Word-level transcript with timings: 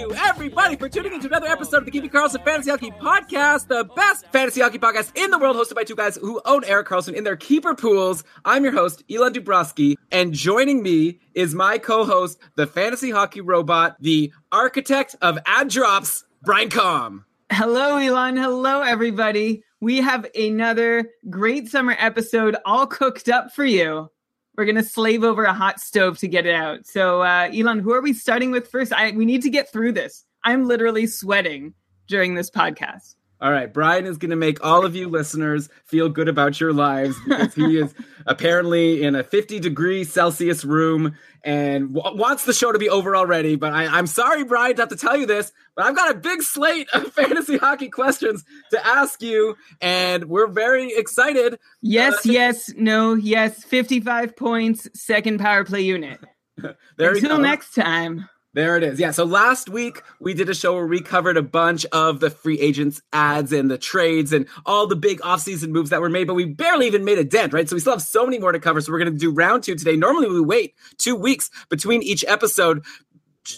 you, 0.00 0.14
everybody, 0.14 0.76
for 0.76 0.88
tuning 0.88 1.12
into 1.12 1.26
another 1.26 1.46
episode 1.46 1.78
of 1.78 1.84
the 1.84 1.90
Keeping 1.90 2.08
Karlsson 2.08 2.42
Fantasy 2.42 2.70
Hockey 2.70 2.90
Podcast, 2.90 3.68
the 3.68 3.84
best 3.84 4.26
fantasy 4.32 4.62
hockey 4.62 4.78
podcast 4.78 5.14
in 5.14 5.30
the 5.30 5.38
world, 5.38 5.56
hosted 5.56 5.74
by 5.74 5.84
two 5.84 5.94
guys 5.94 6.16
who 6.16 6.40
own 6.46 6.64
Erik 6.64 6.86
Karlsson 6.86 7.12
in 7.12 7.22
their 7.22 7.36
keeper 7.36 7.74
pools. 7.74 8.24
I'm 8.46 8.64
your 8.64 8.72
host, 8.72 9.04
Elon 9.10 9.34
Dubrowski, 9.34 9.96
and 10.10 10.32
joining 10.32 10.82
me 10.82 11.20
is 11.34 11.54
my 11.54 11.76
co-host, 11.76 12.38
the 12.56 12.66
fantasy 12.66 13.10
hockey 13.10 13.42
robot, 13.42 13.96
the 14.00 14.32
architect 14.50 15.16
of 15.20 15.38
ad 15.44 15.68
drops, 15.68 16.24
Brian 16.42 16.70
Com. 16.70 17.26
Hello, 17.52 17.98
Elon. 17.98 18.38
Hello, 18.38 18.80
everybody. 18.80 19.62
We 19.80 19.98
have 19.98 20.26
another 20.34 21.10
great 21.28 21.68
summer 21.68 21.94
episode 21.98 22.56
all 22.64 22.86
cooked 22.86 23.28
up 23.28 23.52
for 23.52 23.66
you. 23.66 24.10
We're 24.60 24.66
going 24.66 24.76
to 24.76 24.82
slave 24.82 25.24
over 25.24 25.44
a 25.44 25.54
hot 25.54 25.80
stove 25.80 26.18
to 26.18 26.28
get 26.28 26.44
it 26.44 26.54
out. 26.54 26.86
So, 26.86 27.22
uh, 27.22 27.48
Elon, 27.50 27.78
who 27.78 27.94
are 27.94 28.02
we 28.02 28.12
starting 28.12 28.50
with 28.50 28.68
first? 28.68 28.92
I, 28.92 29.10
we 29.12 29.24
need 29.24 29.40
to 29.44 29.48
get 29.48 29.72
through 29.72 29.92
this. 29.92 30.26
I'm 30.44 30.66
literally 30.66 31.06
sweating 31.06 31.72
during 32.08 32.34
this 32.34 32.50
podcast. 32.50 33.14
All 33.42 33.50
right, 33.50 33.72
Brian 33.72 34.04
is 34.04 34.18
going 34.18 34.30
to 34.30 34.36
make 34.36 34.62
all 34.64 34.84
of 34.84 34.94
you 34.94 35.08
listeners 35.08 35.68
feel 35.86 36.08
good 36.10 36.28
about 36.28 36.60
your 36.60 36.72
lives 36.74 37.16
because 37.26 37.54
he 37.54 37.78
is 37.78 37.94
apparently 38.26 39.02
in 39.02 39.14
a 39.14 39.22
50 39.24 39.60
degree 39.60 40.04
Celsius 40.04 40.64
room 40.64 41.16
and 41.42 41.94
w- 41.94 42.16
wants 42.18 42.44
the 42.44 42.52
show 42.52 42.70
to 42.70 42.78
be 42.78 42.90
over 42.90 43.16
already. 43.16 43.56
But 43.56 43.72
I, 43.72 43.86
I'm 43.86 44.06
sorry, 44.06 44.44
Brian, 44.44 44.76
to 44.76 44.82
have 44.82 44.88
to 44.90 44.96
tell 44.96 45.16
you 45.16 45.24
this, 45.24 45.52
but 45.74 45.86
I've 45.86 45.96
got 45.96 46.10
a 46.10 46.18
big 46.18 46.42
slate 46.42 46.88
of 46.92 47.06
fantasy 47.14 47.56
hockey 47.56 47.88
questions 47.88 48.44
to 48.72 48.86
ask 48.86 49.22
you, 49.22 49.56
and 49.80 50.26
we're 50.26 50.48
very 50.48 50.92
excited. 50.94 51.58
Yes, 51.80 52.26
Uh, 52.26 52.32
yes, 52.32 52.70
no, 52.76 53.14
yes. 53.14 53.64
55 53.64 54.36
points, 54.36 54.86
second 54.94 55.38
power 55.40 55.64
play 55.64 55.80
unit. 55.80 56.20
Until 56.98 57.38
next 57.38 57.74
time. 57.74 58.28
There 58.52 58.76
it 58.76 58.82
is. 58.82 58.98
Yeah. 58.98 59.12
So 59.12 59.24
last 59.24 59.68
week 59.68 60.02
we 60.18 60.34
did 60.34 60.48
a 60.48 60.54
show 60.54 60.74
where 60.74 60.86
we 60.86 61.00
covered 61.00 61.36
a 61.36 61.42
bunch 61.42 61.86
of 61.86 62.18
the 62.18 62.30
free 62.30 62.58
agents 62.58 63.00
ads 63.12 63.52
and 63.52 63.70
the 63.70 63.78
trades 63.78 64.32
and 64.32 64.48
all 64.66 64.88
the 64.88 64.96
big 64.96 65.20
offseason 65.20 65.68
moves 65.68 65.90
that 65.90 66.00
were 66.00 66.08
made, 66.08 66.26
but 66.26 66.34
we 66.34 66.46
barely 66.46 66.88
even 66.88 67.04
made 67.04 67.18
a 67.18 67.24
dent, 67.24 67.52
right? 67.52 67.68
So 67.68 67.76
we 67.76 67.80
still 67.80 67.92
have 67.92 68.02
so 68.02 68.24
many 68.24 68.40
more 68.40 68.50
to 68.50 68.58
cover. 68.58 68.80
So 68.80 68.90
we're 68.90 68.98
going 68.98 69.12
to 69.12 69.18
do 69.18 69.30
round 69.30 69.62
two 69.62 69.76
today. 69.76 69.94
Normally 69.94 70.28
we 70.28 70.40
wait 70.40 70.74
two 70.98 71.14
weeks 71.14 71.48
between 71.68 72.02
each 72.02 72.24
episode 72.26 72.84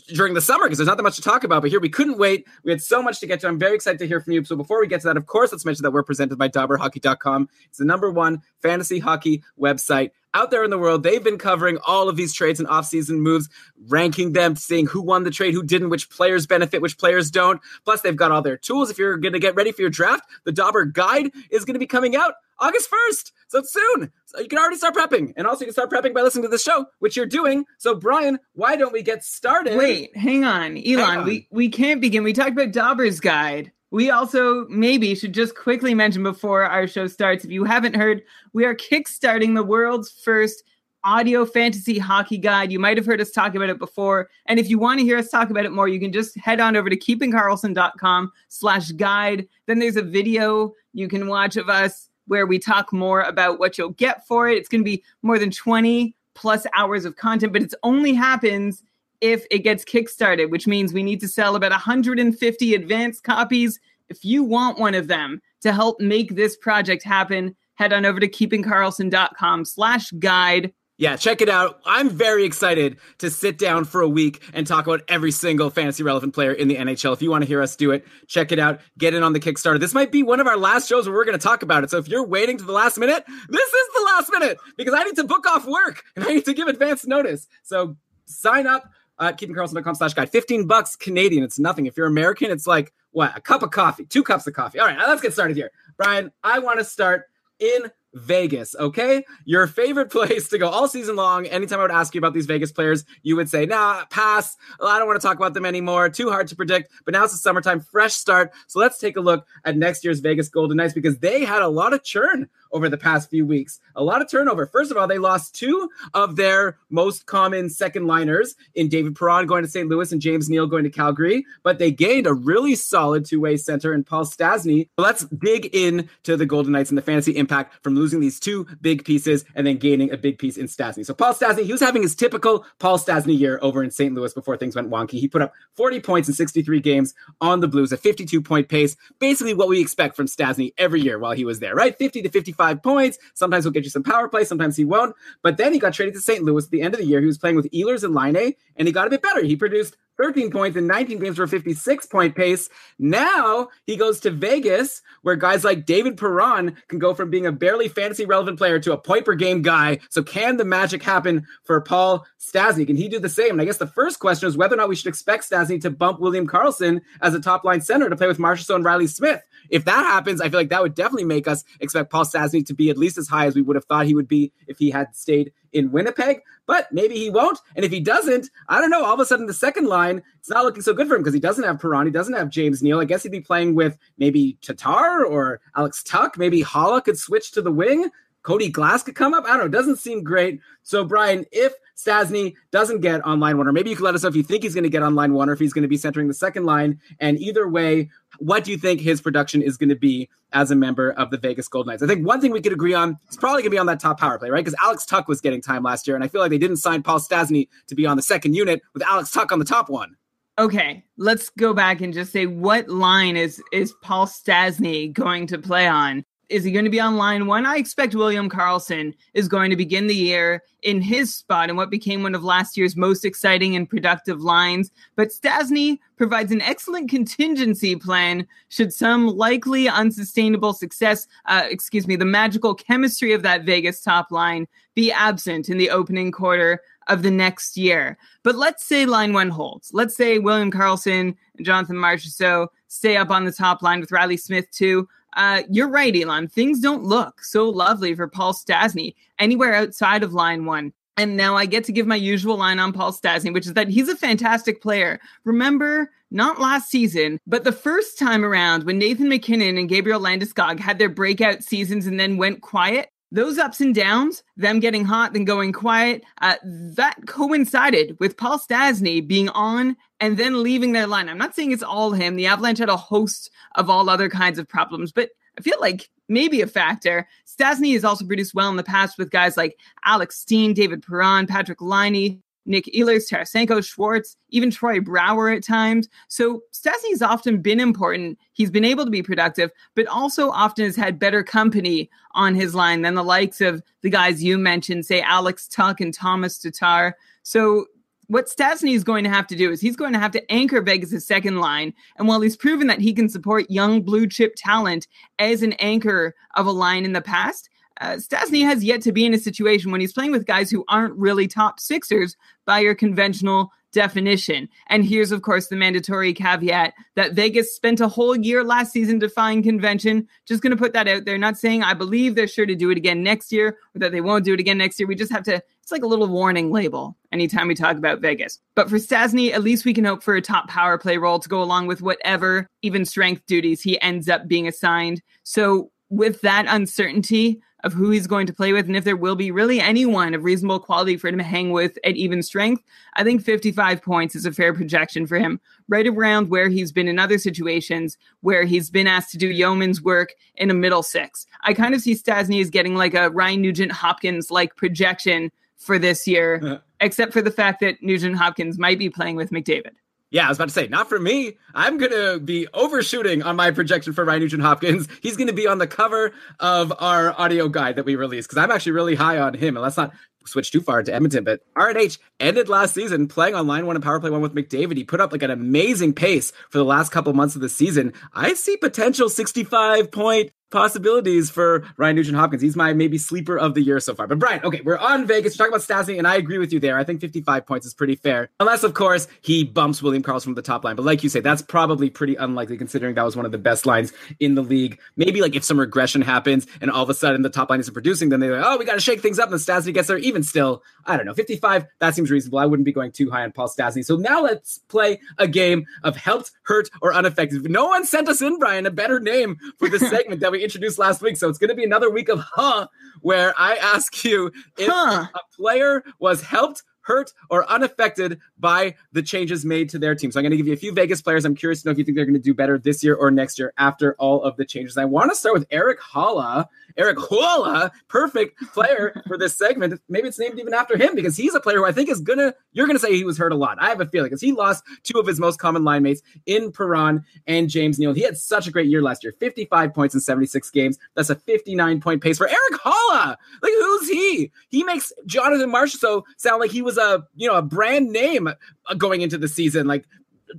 during 0.01 0.35
the 0.35 0.41
summer 0.41 0.65
because 0.65 0.79
there's 0.79 0.89
not 0.89 0.97
that 0.97 1.03
much 1.03 1.17
to 1.17 1.23
talk 1.23 1.45
about. 1.45 1.63
But 1.63 1.71
here 1.71 1.81
we 1.81 1.89
couldn't 1.89 2.19
wait. 2.19 2.47
We 2.65 2.73
had 2.73 2.83
so 2.83 3.03
much 3.03 3.21
to 3.21 3.27
get 3.27 3.41
to. 3.41 3.49
I'm 3.49 3.59
very 3.59 3.75
excited 3.75 3.99
to 3.99 4.07
hear 4.07 4.21
from 4.21 4.33
you. 4.33 4.45
So 4.45 4.57
before 4.57 4.81
we 4.81 4.87
get 4.87 5.01
to 5.03 5.07
that, 5.09 5.17
of 5.17 5.27
course, 5.27 5.53
let's 5.53 5.65
mention 5.65 5.83
that 5.83 5.93
we're 5.93 6.03
presented 6.03 6.37
by 6.37 6.49
DobberHockey.com. 6.49 7.49
It's 7.67 7.79
the 7.79 7.85
number 7.85 8.11
one 8.11 8.43
fantasy 8.61 8.99
hockey 8.99 9.43
website 9.61 10.11
out 10.35 10.51
there 10.51 10.65
in 10.65 10.71
the 10.71 10.79
world. 10.79 11.03
They've 11.03 11.23
been 11.23 11.39
covering 11.39 11.79
all 11.87 12.09
of 12.09 12.17
these 12.17 12.33
trades 12.33 12.59
and 12.59 12.69
offseason 12.69 13.19
moves, 13.19 13.49
ranking 13.89 14.33
them, 14.33 14.57
seeing 14.57 14.87
who 14.87 15.03
won 15.03 15.25
the 15.25 15.31
trade, 15.31 15.55
who 15.55 15.63
didn't, 15.63 15.91
which 15.91 16.09
players 16.11 16.47
benefit, 16.47 16.81
which 16.81 16.99
players 16.99 17.31
don't. 17.31 17.61
Plus, 17.85 18.01
they've 18.01 18.17
got 18.17 18.33
all 18.33 18.43
their 18.43 18.57
tools. 18.57 18.91
If 18.91 18.99
you're 18.99 19.17
going 19.17 19.35
to 19.35 19.39
get 19.39 19.55
ready 19.55 19.73
for 19.73 19.83
your 19.83 19.91
draft, 19.91 20.25
the 20.45 20.53
Dobber 20.53 20.85
Guide 20.85 21.31
is 21.51 21.65
going 21.65 21.75
to 21.75 21.81
be 21.81 21.87
coming 21.87 22.17
out 22.17 22.35
August 22.63 22.89
1st. 22.91 23.33
So 23.49 23.59
it's 23.59 23.73
soon. 23.73 24.13
So 24.27 24.41
you 24.41 24.49
can 24.49 24.59
already 24.59 24.77
start 24.77 24.95
prepping. 24.95 25.33
And 25.37 25.47
also 25.47 25.61
you 25.61 25.67
can 25.67 25.73
start 25.73 25.91
prepping 25.91 26.15
by 26.15 26.23
listening 26.23 26.45
to 26.45 26.49
the 26.49 26.59
show, 26.59 26.87
which 27.01 27.17
you're 27.17 27.27
doing. 27.27 27.65
So 27.79 27.95
Brian, 27.95 28.39
why 28.55 28.77
don't 28.77 28.93
we 28.93 29.03
get 29.03 29.25
started? 29.25 29.77
Wait, 29.77 30.17
hang 30.17 30.45
on, 30.45 30.79
Elon. 30.79 31.19
on. 31.19 31.25
We 31.27 31.49
we 31.51 31.69
can't 31.69 32.01
begin. 32.01 32.23
We 32.23 32.33
talked 32.33 32.53
about 32.53 32.73
Dobber's 32.73 33.21
guide. 33.21 33.73
We 33.91 34.11
also 34.11 34.67
maybe 34.69 35.15
should 35.15 35.35
just 35.35 35.55
quickly 35.55 35.93
mention 35.93 36.23
before 36.23 36.65
our 36.65 36.87
show 36.87 37.09
starts. 37.09 37.45
If 37.45 37.51
you 37.51 37.65
haven't 37.65 37.95
heard, 37.95 38.23
we 38.55 38.65
are 38.65 38.75
kickstarting 38.75 39.55
the 39.55 39.63
world's 39.63 40.11
first 40.11 40.65
audio 41.05 41.45
fantasy 41.45 41.99
hockey 41.99 42.39
guide. 42.39 42.73
You 42.73 42.79
might 42.79 42.97
have 42.97 43.05
heard 43.05 43.21
us 43.21 43.31
talk 43.31 43.55
about 43.55 43.69
it 43.69 43.79
before. 43.79 44.31
And 44.47 44.59
if 44.59 44.71
you 44.71 44.79
want 44.79 45.01
to 45.01 45.05
hear 45.05 45.19
us 45.19 45.29
talk 45.29 45.51
about 45.51 45.65
it 45.65 45.73
more, 45.73 45.89
you 45.89 46.01
can 46.01 46.13
just 46.13 46.39
head 46.39 46.61
on 46.61 46.77
over 46.77 46.89
to 46.89 46.97
keepingkarlsson.com 46.97 48.33
slash 48.49 48.93
guide. 48.93 49.47
Then 49.67 49.79
there's 49.79 49.97
a 49.97 50.03
video 50.03 50.73
you 50.93 51.09
can 51.09 51.27
watch 51.27 51.57
of 51.57 51.69
us 51.69 52.09
where 52.27 52.47
we 52.47 52.59
talk 52.59 52.93
more 52.93 53.23
about 53.23 53.59
what 53.59 53.77
you'll 53.77 53.91
get 53.91 54.27
for 54.27 54.49
it. 54.49 54.59
It's 54.59 54.69
going 54.69 54.81
to 54.81 54.85
be 54.85 55.03
more 55.23 55.39
than 55.39 55.51
20 55.51 56.15
plus 56.35 56.67
hours 56.75 57.05
of 57.05 57.17
content, 57.17 57.53
but 57.53 57.63
it 57.63 57.75
only 57.83 58.15
happens 58.15 58.83
if 59.21 59.45
it 59.51 59.61
gets 59.61 59.85
kickstarted, 59.85 60.51
which 60.51 60.67
means 60.67 60.93
we 60.93 61.03
need 61.03 61.21
to 61.21 61.29
sell 61.29 61.55
about 61.55 61.71
150 61.71 62.75
advanced 62.75 63.23
copies. 63.23 63.79
If 64.09 64.25
you 64.25 64.43
want 64.43 64.79
one 64.79 64.95
of 64.95 65.07
them 65.07 65.41
to 65.61 65.73
help 65.73 66.01
make 66.01 66.35
this 66.35 66.57
project 66.57 67.03
happen, 67.05 67.55
head 67.75 67.93
on 67.93 68.05
over 68.05 68.21
to 68.21 68.29
keepingkarlsson.com 68.29 69.65
slash 69.65 70.11
guide. 70.13 70.73
Yeah, 71.03 71.17
check 71.17 71.41
it 71.41 71.49
out. 71.49 71.81
I'm 71.85 72.09
very 72.09 72.45
excited 72.45 72.97
to 73.19 73.29
sit 73.29 73.59
down 73.59 73.87
for 73.87 74.03
a 74.03 74.09
week 74.09 74.41
and 74.55 74.65
talk 74.65 74.87
about 74.87 75.03
every 75.09 75.33
single 75.33 75.69
fantasy 75.69 76.05
relevant 76.05 76.33
player 76.33 76.53
in 76.53 76.69
the 76.69 76.77
NHL. 76.77 77.13
If 77.13 77.21
you 77.21 77.29
want 77.29 77.43
to 77.43 77.49
hear 77.49 77.61
us 77.61 77.75
do 77.75 77.91
it, 77.91 78.07
check 78.29 78.53
it 78.53 78.61
out. 78.61 78.81
Get 78.99 79.13
in 79.13 79.25
on 79.25 79.33
the 79.33 79.41
Kickstarter. 79.41 79.81
This 79.81 79.95
might 79.95 80.13
be 80.13 80.23
one 80.23 80.39
of 80.39 80.47
our 80.47 80.57
last 80.57 80.89
shows 80.89 81.09
where 81.09 81.17
we're 81.17 81.25
going 81.25 81.37
to 81.37 81.43
talk 81.43 81.65
about 81.65 81.83
it. 81.83 81.91
So 81.91 81.99
if 81.99 82.07
you're 82.07 82.25
waiting 82.25 82.57
to 82.57 82.65
the 82.65 82.71
last 82.71 82.99
minute, 82.99 83.25
this 83.49 83.73
is 83.73 83.89
the 83.97 84.03
last 84.15 84.31
minute 84.31 84.59
because 84.77 84.95
I 84.95 85.03
need 85.03 85.17
to 85.17 85.25
book 85.25 85.45
off 85.45 85.67
work 85.67 86.05
and 86.15 86.25
I 86.25 86.35
need 86.35 86.45
to 86.45 86.55
give 86.55 86.69
advance 86.69 87.05
notice. 87.05 87.49
So 87.65 87.97
sign 88.27 88.69
up 88.69 88.89
at 89.19 89.41
keepingkarlsson.com 89.41 89.97
slash 89.97 90.15
guide. 90.15 90.31
15 90.31 90.69
bucks 90.69 90.95
Canadian. 90.95 91.43
It's 91.43 91.59
nothing. 91.59 91.87
If 91.87 91.97
you're 91.97 92.07
American, 92.07 92.53
it's 92.53 92.69
like, 92.69 92.93
what, 93.11 93.37
a 93.37 93.41
cup 93.41 93.65
of 93.65 93.73
coffee, 93.73 94.05
two 94.05 94.23
cups 94.23 94.47
of 94.47 94.55
coffee. 94.55 94.79
All 94.79 94.87
right, 94.87 94.97
let's 94.99 95.21
get 95.21 95.33
started 95.33 95.57
here. 95.57 95.73
Brian, 95.97 96.31
I 96.45 96.61
want 96.61 96.79
to 96.79 96.85
start 96.85 97.25
in 97.59 97.91
Vegas, 98.15 98.75
okay? 98.79 99.25
Your 99.45 99.67
favorite 99.67 100.11
place 100.11 100.49
to 100.49 100.59
go 100.59 100.69
all 100.69 100.89
season 100.89 101.17
long. 101.17 101.47
Anytime 101.47 101.81
I 101.81 101.83
would 101.83 101.91
ask 101.91 102.15
you 102.15 102.19
about 102.19 102.35
these 102.35 102.47
Vegas 102.47 102.73
players, 102.73 103.05
you 103.23 103.37
would 103.37 103.49
say, 103.49 103.67
nah, 103.67 104.05
pass. 104.07 104.57
I 104.81 104.99
don't 104.99 105.09
want 105.09 105.21
to 105.21 105.27
talk 105.27 105.37
about 105.37 105.55
them 105.55 105.67
anymore. 105.67 106.09
Too 106.09 106.31
hard 106.31 106.49
to 106.49 106.57
predict. 106.57 106.93
But 107.05 107.13
now 107.13 107.25
it's 107.25 107.33
the 107.33 107.39
summertime, 107.39 107.81
fresh 107.81 108.15
start. 108.15 108.53
So 108.67 108.79
let's 108.79 108.99
take 108.99 109.17
a 109.17 109.21
look 109.21 109.47
at 109.65 109.77
next 109.77 110.05
year's 110.05 110.21
Vegas 110.21 110.49
Golden 110.49 110.77
Knights 110.77 110.95
because 110.95 111.19
they 111.19 111.45
had 111.45 111.63
a 111.63 111.69
lot 111.69 111.93
of 111.93 112.03
churn 112.03 112.49
over 112.73 112.89
the 112.89 112.97
past 112.97 113.31
few 113.31 113.47
weeks. 113.47 113.81
A 113.97 114.03
lot 114.03 114.23
of 114.23 114.31
turnover. 114.31 114.67
First 114.67 114.91
of 114.91 114.97
all, 114.97 115.07
they 115.07 115.19
lost 115.19 115.55
two 115.55 115.91
of 116.15 116.37
their 116.37 116.79
most 116.91 117.27
common 117.27 117.69
second 117.69 118.07
liners 118.07 118.55
in 118.75 118.89
David 118.89 119.15
Perron 119.17 119.47
going 119.47 119.63
to 119.65 119.71
St. 119.71 119.89
Louis 119.89 120.13
and 120.13 120.21
James 120.21 120.49
Neal 120.49 120.67
going 120.67 120.85
to 120.85 120.91
Calgary, 120.91 121.45
but 121.63 121.79
they 121.79 121.91
gained 121.91 122.27
a 122.27 122.33
really 122.33 122.75
solid 122.75 123.25
two 123.25 123.41
way 123.41 123.57
center 123.57 123.95
in 123.95 124.05
Paul 124.05 124.25
Stastny. 124.25 124.89
Let's 124.99 125.25
dig 125.25 125.67
into 125.75 126.37
the 126.37 126.47
Golden 126.47 126.73
Knights 126.73 126.91
and 126.91 126.99
the 126.99 127.03
fantasy 127.03 127.37
impact 127.37 127.83
from 127.83 127.95
losing 127.95 128.21
these 128.21 128.41
two 128.41 128.67
big 128.81 129.05
pieces 129.05 129.45
and 129.55 129.67
then 129.67 129.77
gaining 129.77 130.11
a 130.13 130.17
big 130.17 130.39
piece 130.39 130.57
in 130.57 130.67
Stastny. 130.67 131.05
So 131.05 131.15
Paul 131.15 131.35
Stastny, 131.35 131.65
he 131.65 131.73
was 131.73 131.81
having 131.81 132.03
his 132.03 132.15
typical 132.15 132.65
Paul 132.79 132.99
Stastny 132.99 133.39
year 133.39 133.59
over 133.63 133.83
in 133.83 133.91
St. 133.91 134.15
Louis 134.15 134.33
before 134.33 134.57
things 134.57 134.77
went 134.77 134.91
wonky. 134.91 135.13
He 135.21 135.29
put 135.29 135.43
up 135.43 135.53
40 135.77 136.01
points 136.01 136.29
in 136.29 136.35
63 136.35 136.81
games 136.81 137.15
on 137.41 137.61
the 137.61 137.69
Blues, 137.69 137.93
a 137.93 137.97
52 137.97 138.41
point 138.41 138.69
pace, 138.69 138.97
basically 139.19 139.55
what 139.55 139.69
we 139.69 139.81
expect 139.81 140.17
from 140.17 140.27
Stastny 140.27 140.73
every 140.79 141.01
year 141.01 141.19
while 141.19 141.33
he 141.33 141.45
was 141.45 141.61
there, 141.61 141.75
right? 141.75 141.97
50 141.97 142.23
to 142.23 142.29
55 142.29 142.62
points. 142.83 143.19
Sometimes 143.35 143.65
he'll 143.65 143.73
get 143.73 143.85
you 143.85 143.91
some 143.91 144.03
power 144.03 144.29
play, 144.29 144.45
sometimes 144.45 144.77
he 144.77 144.85
won't. 144.85 145.15
But 145.43 145.57
then 145.57 145.73
he 145.73 145.79
got 145.79 145.93
traded 145.93 146.15
to 146.15 146.21
St. 146.21 146.43
Louis 146.43 146.65
at 146.65 146.71
the 146.71 146.83
end 146.83 146.95
of 146.95 147.01
the 147.01 147.07
year. 147.07 147.21
He 147.21 147.27
was 147.27 147.39
playing 147.39 147.57
with 147.57 147.71
Ehlers 147.71 148.05
and 148.05 148.15
Laine, 148.15 148.55
and 148.77 148.89
he 148.89 148.93
got 148.93 149.07
a 149.07 149.11
bit 149.11 149.23
better. 149.23 149.43
He 149.43 149.57
produced 149.57 149.97
13 150.19 150.51
points 150.51 150.77
in 150.77 150.87
19 150.87 151.19
games 151.19 151.37
for 151.37 151.45
a 151.45 151.49
56 151.49 152.07
point 152.07 152.35
pace. 152.35 152.69
Now 152.99 153.69
he 153.87 153.97
goes 153.97 154.21
to 154.21 154.31
Vegas, 154.31 155.03
where 155.23 155.37
guys 155.37 155.65
like 155.65 155.87
David 155.87 156.17
Perron 156.17 156.77
can 156.89 156.99
go 156.99 157.15
from 157.15 157.31
being 157.31 157.47
a 157.47 157.53
barely 157.53 157.89
fantasy 157.89 158.27
relevant 158.27 158.59
player 158.59 158.79
to 158.81 158.93
a 158.93 158.99
point 158.99 159.25
per 159.25 159.35
game 159.35 159.63
guy. 159.63 159.99
So, 160.11 160.23
can 160.23 160.57
the 160.57 160.65
magic 160.65 161.03
happen 161.03 161.47
for 161.65 161.81
Paul 161.81 162.27
Stastny? 162.39 162.87
Can 162.87 162.97
he 162.97 163.09
do 163.09 163.19
the 163.19 163.29
same? 163.29 163.53
And 163.53 163.61
I 163.61 163.65
guess 163.65 163.79
the 163.79 163.87
first 163.87 164.19
question 164.19 164.49
is 164.49 164.57
whether 164.57 164.75
or 164.75 164.79
not 164.79 164.89
we 164.89 164.97
should 164.97 165.09
expect 165.09 165.49
Stastny 165.49 165.81
to 165.83 165.91
bump 165.91 166.21
William 166.21 166.47
Karlsson 166.47 167.01
as 167.21 167.35
a 167.35 167.41
top 167.41 167.65
line 167.65 167.81
center 167.81 168.09
to 168.09 168.17
play 168.17 168.27
with 168.27 168.39
Marchessault 168.39 168.77
and 168.77 168.85
Riley 168.85 169.07
Smith. 169.07 169.43
If 169.71 169.85
that 169.85 170.05
happens, 170.05 170.41
I 170.41 170.49
feel 170.49 170.61
like 170.61 170.71
that 170.71 170.83
would 170.83 170.95
definitely 170.95 171.25
make 171.25 171.49
us 171.49 171.65
expect 171.81 172.11
Paul 172.11 172.25
Stastny 172.25 172.65
to 172.67 172.75
be 172.75 172.91
at 172.91 172.99
least 172.99 173.19
as 173.19 173.29
high 173.29 173.47
as 173.47 173.55
we 173.55 173.63
would 173.63 173.77
have 173.77 173.85
thought 173.85 174.07
he 174.07 174.15
would 174.15 174.29
be 174.29 174.53
if 174.67 174.79
he 174.79 174.91
had 174.91 175.15
stayed 175.15 175.53
in 175.73 175.91
Winnipeg, 175.91 176.41
but 176.67 176.93
maybe 176.93 177.17
he 177.17 177.31
won't. 177.31 177.59
And 177.77 177.85
if 177.85 177.91
he 177.91 178.01
doesn't, 178.01 178.51
I 178.69 178.81
don't 178.81 178.91
know. 178.91 179.05
All 179.05 179.15
of 179.15 179.21
a 179.21 179.25
sudden, 179.25 179.47
the 179.47 179.55
second 179.55 179.87
line, 179.87 180.23
it's 180.39 180.51
not 180.51 180.65
looking 180.65 180.83
so 180.83 180.93
good 180.93 181.09
for 181.09 181.15
him 181.15 181.23
because 181.23 181.35
he 181.35 181.41
doesn't 181.41 181.65
have 181.65 181.81
Perron. 181.81 182.07
He 182.07 182.13
doesn't 182.13 182.35
have 182.35 182.51
James 182.51 182.83
Neal. 182.83 183.01
I 183.01 183.05
guess 183.05 183.23
he'd 183.23 183.33
be 183.33 183.41
playing 183.41 183.75
with 183.75 183.97
maybe 184.19 184.59
Tatar 184.61 185.25
or 185.25 185.61
Alex 185.77 186.03
Tuch. 186.03 186.37
Maybe 186.37 186.63
Haula 186.63 187.03
could 187.03 187.19
switch 187.19 187.53
to 187.53 187.63
the 187.63 187.73
wing. 187.73 188.11
Cody 188.43 188.69
Glass 188.69 189.03
could 189.03 189.15
come 189.15 189.35
up. 189.35 189.45
I 189.45 189.49
don't 189.49 189.59
know. 189.59 189.65
It 189.67 189.73
doesn't 189.73 189.99
seem 189.99 190.25
great. 190.25 190.61
So, 190.83 191.05
Brian, 191.05 191.45
if 191.53 191.73
Stastny 192.03 192.55
doesn't 192.71 193.01
get 193.01 193.25
on 193.25 193.41
line 193.41 193.59
one, 193.59 193.69
or 193.69 193.73
maybe 193.73 193.91
you 193.91 193.97
could 193.97 194.05
let 194.05 194.15
us 194.15 194.23
know 194.23 194.29
if 194.29 194.37
you 194.37 194.43
think 194.43 194.63
he's 194.63 194.75
going 194.75 194.85
to 194.85 194.91
get 194.91 195.03
on 195.03 195.15
line 195.15 195.35
one 195.35 195.49
or 195.49 195.53
if 195.53 195.59
he's 195.59 195.73
going 195.73 195.83
to 195.83 195.89
be 195.89 195.97
centering 195.97 196.29
the 196.29 196.35
second 196.35 196.65
line. 196.65 197.01
And 197.21 197.39
either 197.39 197.69
way, 197.69 198.11
what 198.39 198.65
do 198.65 198.71
you 198.71 198.79
think 198.79 199.01
his 199.01 199.21
production 199.21 199.63
is 199.63 199.77
going 199.77 199.91
to 199.91 199.97
be 199.97 200.29
as 200.53 200.71
a 200.71 200.77
member 200.77 201.13
of 201.13 201.31
the 201.31 201.39
Vegas 201.39 201.69
Gold 201.69 201.87
Knights? 201.87 202.03
I 202.03 202.07
think 202.07 202.27
one 202.27 202.41
thing 202.41 202.53
we 202.53 202.61
could 202.61 202.73
agree 202.73 202.95
on 202.95 203.19
is 203.31 203.37
probably 203.37 203.63
going 203.63 203.71
to 203.71 203.77
be 203.77 203.79
on 203.79 203.87
that 203.87 204.01
top 204.01 204.19
power 204.19 204.39
play, 204.39 204.51
right? 204.51 204.65
Because 204.65 204.79
Alex 204.83 205.07
Tuch 205.07 205.29
was 205.29 205.41
getting 205.41 205.61
time 205.61 205.83
last 205.83 206.07
year, 206.07 206.17
and 206.17 206.25
I 206.25 206.29
feel 206.29 206.41
like 206.41 206.51
they 206.51 206.59
didn't 206.59 206.79
sign 206.79 207.03
Paul 207.03 207.21
Stastny 207.21 207.69
to 207.89 207.95
be 207.95 208.07
on 208.07 208.17
the 208.17 208.23
second 208.23 208.55
unit 208.55 208.83
with 208.95 209.03
Alex 209.03 209.31
Tuch 209.31 209.53
on 209.53 209.59
the 209.59 209.65
top 209.65 209.89
one. 209.89 210.17
Okay, 210.59 211.03
let's 211.17 211.49
go 211.49 211.73
back 211.73 212.03
and 212.03 212.13
just 212.13 212.31
say 212.31 212.47
what 212.47 212.89
line 212.89 213.37
is 213.37 213.63
is 213.73 213.95
Paul 214.03 214.27
Stastny 214.27 215.11
going 215.13 215.47
to 215.47 215.59
play 215.59 215.87
on? 215.87 216.25
Is 216.53 216.65
he 216.65 216.71
going 216.71 216.85
to 216.85 216.91
be 216.91 217.01
on 217.01 217.17
line 217.17 217.47
one? 217.47 217.65
I 217.65 217.77
expect 217.77 218.15
William 218.15 218.51
Karlsson 218.51 219.15
is 219.33 219.49
going 219.49 219.71
to 219.71 219.77
begin 219.77 220.07
the 220.07 220.15
year 220.15 220.63
in 220.83 221.01
his 221.01 221.35
spot 221.35 221.71
in 221.71 221.77
what 221.77 221.89
became 221.89 222.23
one 222.23 222.35
of 222.35 222.45
last 222.45 222.77
year's 222.77 222.95
most 222.95 223.25
exciting 223.25 223.75
and 223.75 223.89
productive 223.89 224.43
lines. 224.43 224.91
But 225.17 225.29
Stastny 225.29 225.99
provides 226.19 226.53
an 226.53 226.61
excellent 226.61 227.09
contingency 227.09 227.97
plan 227.97 228.47
should 228.69 228.93
some 228.93 229.29
likely 229.29 229.89
unsustainable 229.89 230.75
success, 230.75 231.27
uh, 231.47 231.63
excuse 231.71 232.07
me, 232.07 232.17
the 232.17 232.27
magical 232.27 232.75
chemistry 232.75 233.33
of 233.33 233.43
that 233.45 233.65
Vegas 233.65 234.03
top 234.03 234.31
line 234.31 234.69
be 234.95 235.11
absent 235.11 235.71
in 235.71 235.79
the 235.79 235.89
opening 235.89 236.31
quarter 236.31 236.83
of 237.09 237.23
the 237.23 237.31
next 237.31 237.79
year. 237.79 238.19
But 238.43 238.57
let's 238.57 238.85
say 238.85 239.07
line 239.07 239.33
one 239.33 239.49
holds. 239.49 239.91
Let's 239.95 240.15
say 240.15 240.39
William 240.39 240.71
Karlsson 240.71 241.35
and 241.57 241.67
Jonathan 241.67 241.97
Marchessault 241.97 242.69
stay 242.89 243.17
up 243.17 243.31
on 243.31 243.47
the 243.47 243.53
top 243.53 243.81
line 243.81 244.01
with 244.01 244.13
Riley 244.13 244.37
Smith 244.37 244.71
too. 244.71 245.09
Uh, 245.35 245.63
you're 245.71 245.89
right, 245.89 246.15
Elon. 246.15 246.49
Things 246.49 246.81
don't 246.81 247.05
look 247.05 247.43
so 247.45 247.69
lovely 247.69 248.15
for 248.15 248.29
Paul 248.29 248.53
Stastny 248.53 249.15
anywhere 249.39 249.75
outside 249.75 250.23
of 250.23 250.35
line 250.35 250.65
one. 250.65 250.93
And 251.17 251.37
now 251.37 251.57
I 251.57 251.67
get 251.67 251.85
to 251.85 251.93
give 251.93 252.07
my 252.07 252.17
usual 252.17 252.57
line 252.57 252.79
on 252.79 252.93
Paul 252.93 253.13
Stastny, 253.13 253.53
which 253.53 253.67
is 253.67 253.75
that 253.75 253.89
he's 253.89 254.09
a 254.09 254.17
fantastic 254.17 254.81
player. 254.81 255.21
Remember, 255.45 256.11
not 256.31 256.61
last 256.61 256.91
season, 256.91 257.39
but 257.47 257.65
the 257.65 257.73
first 257.73 258.19
time 258.19 258.45
around 258.45 258.85
when 258.85 258.99
Nathan 258.99 259.29
MacKinnon 259.29 259.77
and 259.77 259.89
Gabriel 259.89 260.21
Landeskog 260.21 260.81
had 260.81 260.99
their 260.99 261.11
breakout 261.11 261.63
seasons 261.63 262.07
and 262.07 262.19
then 262.19 262.39
went 262.39 262.63
quiet, 262.63 263.11
those 263.33 263.59
ups 263.59 263.81
and 263.81 263.95
downs, 263.95 264.43
them 264.59 264.79
getting 264.79 265.07
hot, 265.07 265.33
then 265.33 265.45
going 265.45 265.73
quiet, 265.73 266.23
uh, 266.43 266.57
that 266.63 267.17
coincided 267.27 268.17
with 268.21 268.37
Paul 268.37 268.59
Stastny 268.59 269.27
being 269.27 269.49
on 269.49 269.97
and 270.21 270.37
then 270.37 270.63
leaving 270.63 270.93
their 270.93 271.07
line. 271.07 271.31
I'm 271.31 271.39
not 271.39 271.55
saying 271.55 271.73
it's 271.73 271.83
all 271.83 272.13
him. 272.13 272.37
The 272.37 272.47
Avalanche 272.47 272.79
had 272.79 272.91
a 272.91 272.97
host 272.97 273.51
of 273.75 273.89
all 273.89 274.11
other 274.11 274.29
kinds 274.29 274.59
of 274.59 274.69
problems, 274.69 275.13
but 275.13 275.31
I 275.59 275.63
feel 275.63 275.79
like 275.81 276.11
maybe 276.29 276.61
a 276.61 276.67
factor. 276.67 277.27
Stastny 277.47 277.95
has 277.95 278.05
also 278.05 278.27
produced 278.27 278.55
well 278.55 278.69
in 278.69 278.77
the 278.77 278.85
past 278.85 279.17
with 279.17 279.31
guys 279.31 279.57
like 279.57 279.79
Alex 280.05 280.39
Steen, 280.39 280.75
David 280.75 281.03
Perron, 281.03 281.47
Patrik 281.47 281.81
Laine, 281.81 282.43
Nick 282.65 282.87
Ehlers, 282.95 283.29
Tarasenko, 283.29 283.85
Schwartz, 283.85 284.37
even 284.51 284.71
Troy 284.71 285.01
Brouwer 285.01 285.51
at 285.51 285.65
times. 285.65 286.09
So 286.29 286.63
Stastny's 286.73 287.23
often 287.23 287.61
been 287.61 287.81
important. 287.81 288.39
He's 288.53 288.71
been 288.71 288.85
able 288.85 289.05
to 289.05 289.11
be 289.11 289.23
productive, 289.23 289.71
but 289.95 290.07
also 290.07 290.51
often 290.51 290.85
has 290.85 290.97
had 290.97 291.19
better 291.19 291.43
company 291.43 292.09
on 292.33 292.55
his 292.55 292.75
line 292.75 293.03
than 293.03 293.15
the 293.15 293.25
likes 293.25 293.61
of 293.61 293.83
the 294.03 294.11
guys 294.11 294.43
you 294.43 294.59
mentioned, 294.59 295.07
say 295.07 295.21
Alex 295.21 295.67
Tuch 295.69 296.01
and 296.01 296.15
Thomas 296.15 296.59
Tatar. 296.59 297.17
So 297.43 297.87
what 298.29 298.47
Stastny 298.47 298.95
is 298.95 299.05
going 299.05 299.25
to 299.25 299.31
have 299.31 299.47
to 299.49 299.57
do 299.57 299.71
is 299.71 299.81
he's 299.81 299.97
going 299.97 300.13
to 300.13 300.19
have 300.19 300.31
to 300.31 300.51
anchor 300.51 300.81
Vegas' 300.81 301.27
second 301.27 301.59
line. 301.59 301.93
And 302.17 302.27
while 302.27 302.41
he's 302.41 302.57
proven 302.57 302.87
that 302.87 303.01
he 303.01 303.13
can 303.13 303.29
support 303.29 303.71
young 303.71 304.03
blue 304.03 304.27
chip 304.27 304.55
talent 304.57 305.07
as 305.39 305.63
an 305.63 305.75
anchor 305.75 306.35
of 306.55 306.67
a 306.67 306.71
line 306.71 307.05
in 307.05 307.13
the 307.13 307.21
past, 307.21 307.69
uh, 308.03 308.17
Stastny 308.17 308.65
has 308.65 308.83
yet 308.83 309.01
to 309.03 309.13
be 309.13 309.25
in 309.25 309.33
a 309.33 309.39
situation 309.39 309.93
when 309.93 310.01
he's 310.01 310.13
playing 310.13 310.33
with 310.33 310.45
guys 310.45 310.71
who 310.71 310.85
aren't 310.89 311.17
really 311.17 311.47
top 311.47 311.79
sixers 311.79 312.37
by 312.67 312.81
your 312.81 312.97
conventional 312.97 313.71
definition. 313.93 314.69
And 314.89 315.05
here's, 315.05 315.31
of 315.31 315.43
course, 315.43 315.69
the 315.69 315.77
mandatory 315.77 316.33
caveat 316.33 316.95
that 317.15 317.35
Vegas 317.35 317.75
spent 317.77 318.01
a 318.01 318.09
whole 318.09 318.35
year 318.37 318.65
last 318.65 318.91
season 318.91 319.19
defying 319.19 319.63
convention. 319.63 320.27
Just 320.47 320.63
going 320.63 320.73
to 320.73 320.77
put 320.77 320.95
that 320.95 321.07
out 321.07 321.27
there. 321.27 321.39
Not 321.39 321.59
saying 321.59 321.85
I 321.85 321.95
believe 321.95 322.35
they're 322.35 322.49
sure 322.49 322.67
to 322.67 322.75
do 322.75 322.91
it 322.91 322.97
again 322.97 323.23
next 323.23 323.53
year 323.53 323.77
or 323.95 323.99
that 323.99 324.11
they 324.11 324.21
won't 324.21 324.45
do 324.45 324.55
it 324.55 324.61
again 324.61 324.79
next 324.79 324.99
year. 324.99 325.07
We 325.07 325.15
just 325.15 325.31
have 325.31 325.45
to, 325.45 325.63
it's 325.83 325.93
like 325.93 326.03
a 326.03 326.07
little 326.09 326.27
warning 326.27 326.73
label 326.73 327.17
anytime 327.31 327.69
we 327.69 327.75
talk 327.75 327.97
about 327.97 328.21
Vegas. 328.21 328.59
But 328.75 328.89
for 328.89 328.97
Stastny, 328.97 329.53
at 329.53 329.63
least 329.63 329.85
we 329.85 329.95
can 329.95 330.07
hope 330.07 330.23
for 330.23 330.35
a 330.35 330.43
top 330.43 330.69
power 330.69 330.99
play 330.99 331.19
role 331.19 331.39
to 331.39 331.49
go 331.49 331.63
along 331.63 331.87
with 331.87 332.03
whatever 332.03 332.67
even 332.81 333.05
strength 333.05 333.47
duties 333.47 333.83
he 333.83 334.01
ends 334.01 334.29
up 334.29 334.49
being 334.49 334.67
assigned. 334.67 335.23
So 335.45 335.93
with 336.09 336.41
that 336.43 336.67
uncertainty, 336.69 337.61
of 337.83 337.93
who 337.93 338.11
he's 338.11 338.27
going 338.27 338.47
to 338.47 338.53
play 338.53 338.73
with 338.73 338.87
and 338.87 338.97
if 338.97 339.05
there 339.05 339.17
will 339.17 339.35
be 339.35 339.51
really 339.51 339.81
anyone 339.81 340.35
of 340.35 340.45
reasonable 340.45 340.79
quality 340.79 341.17
for 341.17 341.29
him 341.29 341.39
to 341.39 341.45
hang 341.45 341.71
with 341.71 341.99
at 342.05 342.17
even 342.17 342.43
strength, 342.43 342.83
I 343.15 343.25
think 343.25 343.43
55 343.43 344.03
points 344.03 344.35
is 344.35 344.47
a 344.47 344.53
fair 344.53 344.73
projection 344.73 345.27
for 345.27 345.39
him, 345.39 345.61
right 345.89 346.07
around 346.07 346.51
where 346.51 346.69
he's 346.69 346.93
been 346.93 347.09
in 347.09 347.19
other 347.19 347.39
situations 347.39 348.17
where 348.41 348.65
he's 348.65 348.91
been 348.91 349.07
asked 349.07 349.31
to 349.33 349.39
do 349.39 349.49
yeoman's 349.49 350.03
work 350.03 350.35
in 350.57 350.71
a 350.71 350.75
middle 350.75 351.03
six. 351.03 351.47
I 351.63 351.75
kind 351.75 351.95
of 351.95 352.01
see 352.01 352.15
Stastny 352.15 352.61
as 352.61 352.71
getting 352.71 352.95
like 352.95 353.15
a 353.15 353.31
Ryan 353.31 353.63
Nugent 353.63 353.93
Hopkins 353.93 354.51
like 354.51 354.77
projection 354.77 355.51
for 355.77 355.99
this 355.99 356.27
year, 356.27 356.81
except 357.01 357.33
for 357.33 357.43
the 357.43 357.51
fact 357.51 357.81
that 357.81 358.03
Nugent 358.03 358.37
Hopkins 358.37 358.79
might 358.79 358.99
be 358.99 359.11
playing 359.11 359.37
with 359.37 359.51
McDavid. 359.51 359.93
Yeah, 360.33 360.47
I 360.47 360.49
was 360.49 360.57
about 360.57 360.69
to 360.69 360.75
say, 360.75 360.89
not 360.89 361.11
for 361.11 361.19
me. 361.19 361.59
I'm 361.75 361.99
going 361.99 362.11
to 362.11 362.41
be 362.41 362.67
overshooting 362.73 363.43
on 363.43 363.55
my 363.55 363.71
projection 363.71 364.15
for 364.15 364.25
Ryan 364.25 364.41
Nugent 364.41 364.63
Hopkins. 364.63 365.07
He's 365.23 365.37
going 365.37 365.49
to 365.49 365.53
be 365.53 365.67
on 365.69 365.77
the 365.77 365.87
cover 365.87 366.33
of 366.59 366.91
our 366.99 367.39
audio 367.39 367.69
guide 367.69 367.97
that 367.97 368.07
we 368.07 368.17
released 368.17 368.49
because 368.49 368.63
I'm 368.63 368.71
actually 368.71 368.93
really 368.93 369.15
high 369.15 369.39
on 369.39 369.53
him. 369.53 369.77
And 369.77 369.83
let's 369.83 369.99
not 369.99 370.13
switch 370.47 370.71
too 370.73 370.81
far 370.81 371.01
into 371.01 371.15
Edmonton, 371.15 371.45
but 371.45 371.61
RNH 371.77 372.17
ended 372.41 372.71
last 372.71 372.95
season 372.95 373.29
playing 373.29 373.55
on 373.55 373.67
line 373.67 373.87
one 373.87 373.95
and 373.95 374.03
power 374.03 374.19
play 374.21 374.31
one 374.31 374.41
with 374.41 374.55
McDavid. 374.55 374.97
He 374.97 375.05
put 375.05 375.21
up 375.21 375.33
like 375.33 375.43
an 375.43 375.51
amazing 375.51 376.15
pace 376.15 376.51
for 376.71 376.79
the 376.79 376.85
last 376.85 377.11
couple 377.11 377.35
months 377.35 377.55
of 377.55 377.61
the 377.61 377.69
season. 377.69 378.15
I 378.33 378.55
see 378.55 378.79
potential 378.79 379.29
65 379.29 380.11
point 380.11 380.51
possibilities 380.73 381.51
for 381.51 381.85
Ryan 381.97 382.17
Nugent 382.17 382.37
Hopkins. 382.37 382.63
He's 382.63 382.75
my 382.75 382.93
maybe 382.93 383.19
sleeper 383.19 383.59
of 383.59 383.75
the 383.75 383.83
year 383.83 384.01
so 384.01 384.15
far. 384.15 384.27
But 384.27 384.39
Brian, 384.39 384.65
okay, 384.65 384.81
we're 384.85 384.99
on 384.99 385.27
Vegas. 385.27 385.57
We're 385.57 385.69
talking 385.69 385.75
about 385.75 386.07
Stastny, 386.07 386.19
and 386.19 386.27
I 386.27 386.37
agree 386.37 386.59
with 386.59 386.73
you 386.73 386.81
there. 386.81 386.99
I 386.99 387.05
think 387.05 387.21
55 387.21 387.67
points 387.67 387.87
is 387.87 387.95
pretty 387.95 388.17
fair. 388.17 388.51
Unless, 388.59 388.83
of 388.83 388.95
course, 388.95 389.29
he 389.43 389.63
bumps 389.63 390.03
William 390.03 390.23
Karlsson 390.23 390.45
from 390.45 390.55
the 390.55 390.63
top 390.63 390.85
line. 390.85 390.97
But 390.97 391.05
like 391.05 391.23
you 391.23 391.29
say, 391.29 391.41
that's 391.41 391.63
probably 391.63 392.11
pretty 392.11 392.35
unlikely 392.35 392.79
considering 392.79 393.15
that 393.15 393.25
was 393.25 393.37
one 393.37 393.47
of 393.47 393.53
the 393.53 393.59
best 393.59 393.87
lines 393.87 394.13
in 394.41 394.55
the 394.55 394.63
league. 394.63 394.99
Maybe 395.17 395.41
like 395.41 395.55
if 395.55 395.63
some 395.63 395.79
regression 395.79 396.23
happens 396.23 396.67
and 396.81 396.91
all 396.91 397.03
of 397.03 397.11
a 397.11 397.15
sudden 397.15 397.43
the 397.43 397.51
top 397.51 397.71
line 397.71 397.81
isn't 397.81 397.93
producing, 397.93 398.31
then 398.31 398.41
they're 398.41 398.57
like, 398.57 398.65
oh, 398.67 398.79
we 398.79 398.85
got 398.85 398.95
to 398.95 399.01
shake 399.01 399.21
things 399.21 399.39
up 399.39 399.51
and 399.51 399.61
Stastny 399.61 399.93
gets 399.93 400.09
there. 400.09 400.19
Even 400.19 400.43
still, 400.43 400.83
I 401.05 401.17
don't 401.17 401.27
know, 401.27 401.35
55, 401.35 401.87
that 401.99 402.15
seems 402.15 402.31
reasonable. 402.31 402.59
I 402.59 402.67
wouldn't 402.67 402.87
be 402.87 402.93
going 402.93 403.13
too 403.13 403.31
high 403.31 403.43
on 403.43 403.53
Paul 403.53 403.69
Stastny. 403.69 404.05
So 404.05 404.17
now 404.17 404.43
let's 404.43 404.79
play 404.79 405.21
a 405.39 405.47
game 405.47 405.85
of 406.03 406.17
helped, 406.17 406.53
hurt, 406.63 406.89
or 407.03 407.13
unaffected. 407.15 407.71
No 407.71 407.87
one 407.87 408.07
sent 408.07 408.29
us 408.29 408.41
in, 408.41 408.59
Brian, 408.59 408.87
a 408.87 408.91
better 408.91 409.21
name 409.21 409.59
for 409.79 409.89
this 409.89 410.09
segment 410.11 410.41
that 410.41 410.53
we 410.53 410.62
introduced 410.63 410.99
last 410.99 411.23
week. 411.23 411.37
So 411.37 411.49
it's 411.49 411.59
going 411.59 411.71
to 411.71 411.75
be 411.75 411.85
another 411.85 412.11
week 412.11 412.29
of 412.29 412.41
huh, 412.41 412.87
where 413.21 413.55
I 413.59 413.77
ask 413.77 414.25
you 414.25 414.51
if 414.79 414.89
Huh. 414.89 415.27
a 415.35 415.41
player 415.57 416.03
was 416.19 416.43
helped, 416.43 416.83
hurt 417.03 417.33
or 417.51 417.69
unaffected 417.71 418.41
by 418.59 418.95
the 419.13 419.23
changes 419.23 419.65
made 419.65 419.89
to 419.91 419.99
their 419.99 420.15
team. 420.15 420.33
So 420.33 420.41
I'm 420.41 420.45
going 420.45 420.53
to 420.53 420.57
give 420.57 420.67
you 420.67 420.73
a 420.73 420.77
few 420.77 420.93
Vegas 420.93 421.23
players. 421.23 421.45
I'm 421.45 421.55
curious 421.55 421.83
to 421.83 421.89
know 421.89 421.93
if 421.93 421.99
you 421.99 422.05
think 422.05 422.17
they're 422.17 422.25
going 422.25 422.35
to 422.35 422.41
do 422.41 422.55
better 422.55 422.79
this 422.79 423.05
year 423.05 423.15
or 423.15 423.31
next 423.31 423.59
year 423.59 423.73
after 423.79 424.15
all 424.19 424.43
of 424.43 424.57
the 424.57 424.65
changes. 424.65 424.97
I 424.97 425.05
want 425.05 425.31
to 425.31 425.37
start 425.37 425.55
with 425.55 425.67
Erik 425.71 426.01
Haula. 426.01 426.67
Erik 426.97 427.19
Haula, 427.19 427.91
perfect 428.09 428.61
player 428.73 429.15
for 429.27 429.39
this 429.39 429.57
segment. 429.57 430.01
Maybe 430.09 430.29
it's 430.29 430.39
named 430.39 430.59
even 430.59 430.75
after 430.75 430.97
him 430.97 431.15
because 431.15 431.37
he's 431.37 431.55
a 431.55 431.61
player 431.61 431.79
who 431.79 431.87
I 431.87 431.93
think 431.93 432.11
is 432.11 432.21
gonna. 432.21 432.55
You're 432.73 432.87
gonna 432.87 432.99
say 432.99 433.15
he 433.15 433.25
was 433.25 433.39
hurt 433.39 433.53
a 433.53 433.57
lot. 433.57 433.79
I 433.81 433.89
have 433.89 434.01
a 434.01 434.07
feeling 434.07 434.29
because 434.29 434.41
he 434.41 434.53
lost 434.53 434.85
two 435.03 435.19
of 435.19 435.27
his 435.27 435.41
most 435.41 435.59
common 435.59 435.85
line 435.85 436.03
mates 436.03 436.23
in 436.47 436.73
Perron 436.73 437.25
and 437.47 437.69
James 437.69 437.99
Neal. 437.99 438.13
He 438.13 438.23
had 438.23 438.37
such 438.37 438.67
a 438.67 438.71
great 438.71 438.89
year 438.89 439.03
last 439.03 439.25
year, 439.25 439.33
55 439.33 439.95
points 439.95 440.15
in 440.15 440.21
76 440.21 440.71
games. 440.71 440.99
That's 441.15 441.31
a 441.31 441.37
59 441.37 442.01
point 442.01 442.23
pace 442.23 442.39
for 442.39 442.49
Erik 442.49 442.81
Haula. 442.85 443.37
Like 443.63 443.73
who's 443.73 444.09
he? 444.09 444.53
He 444.69 444.85
makes 444.85 445.13
Jonathan 445.27 445.71
Marchessault 445.71 446.25
sound 446.37 446.61
like 446.61 446.71
he 446.71 446.83
was 446.83 446.92
a 446.99 447.27
you 447.35 447.49
know 447.49 447.57
a 447.57 447.63
brand 447.63 448.11
name 448.11 448.49
uh, 448.49 448.95
going 448.95 449.21
into 449.23 449.39
the 449.39 449.49
season. 449.49 449.87
Like 449.87 450.05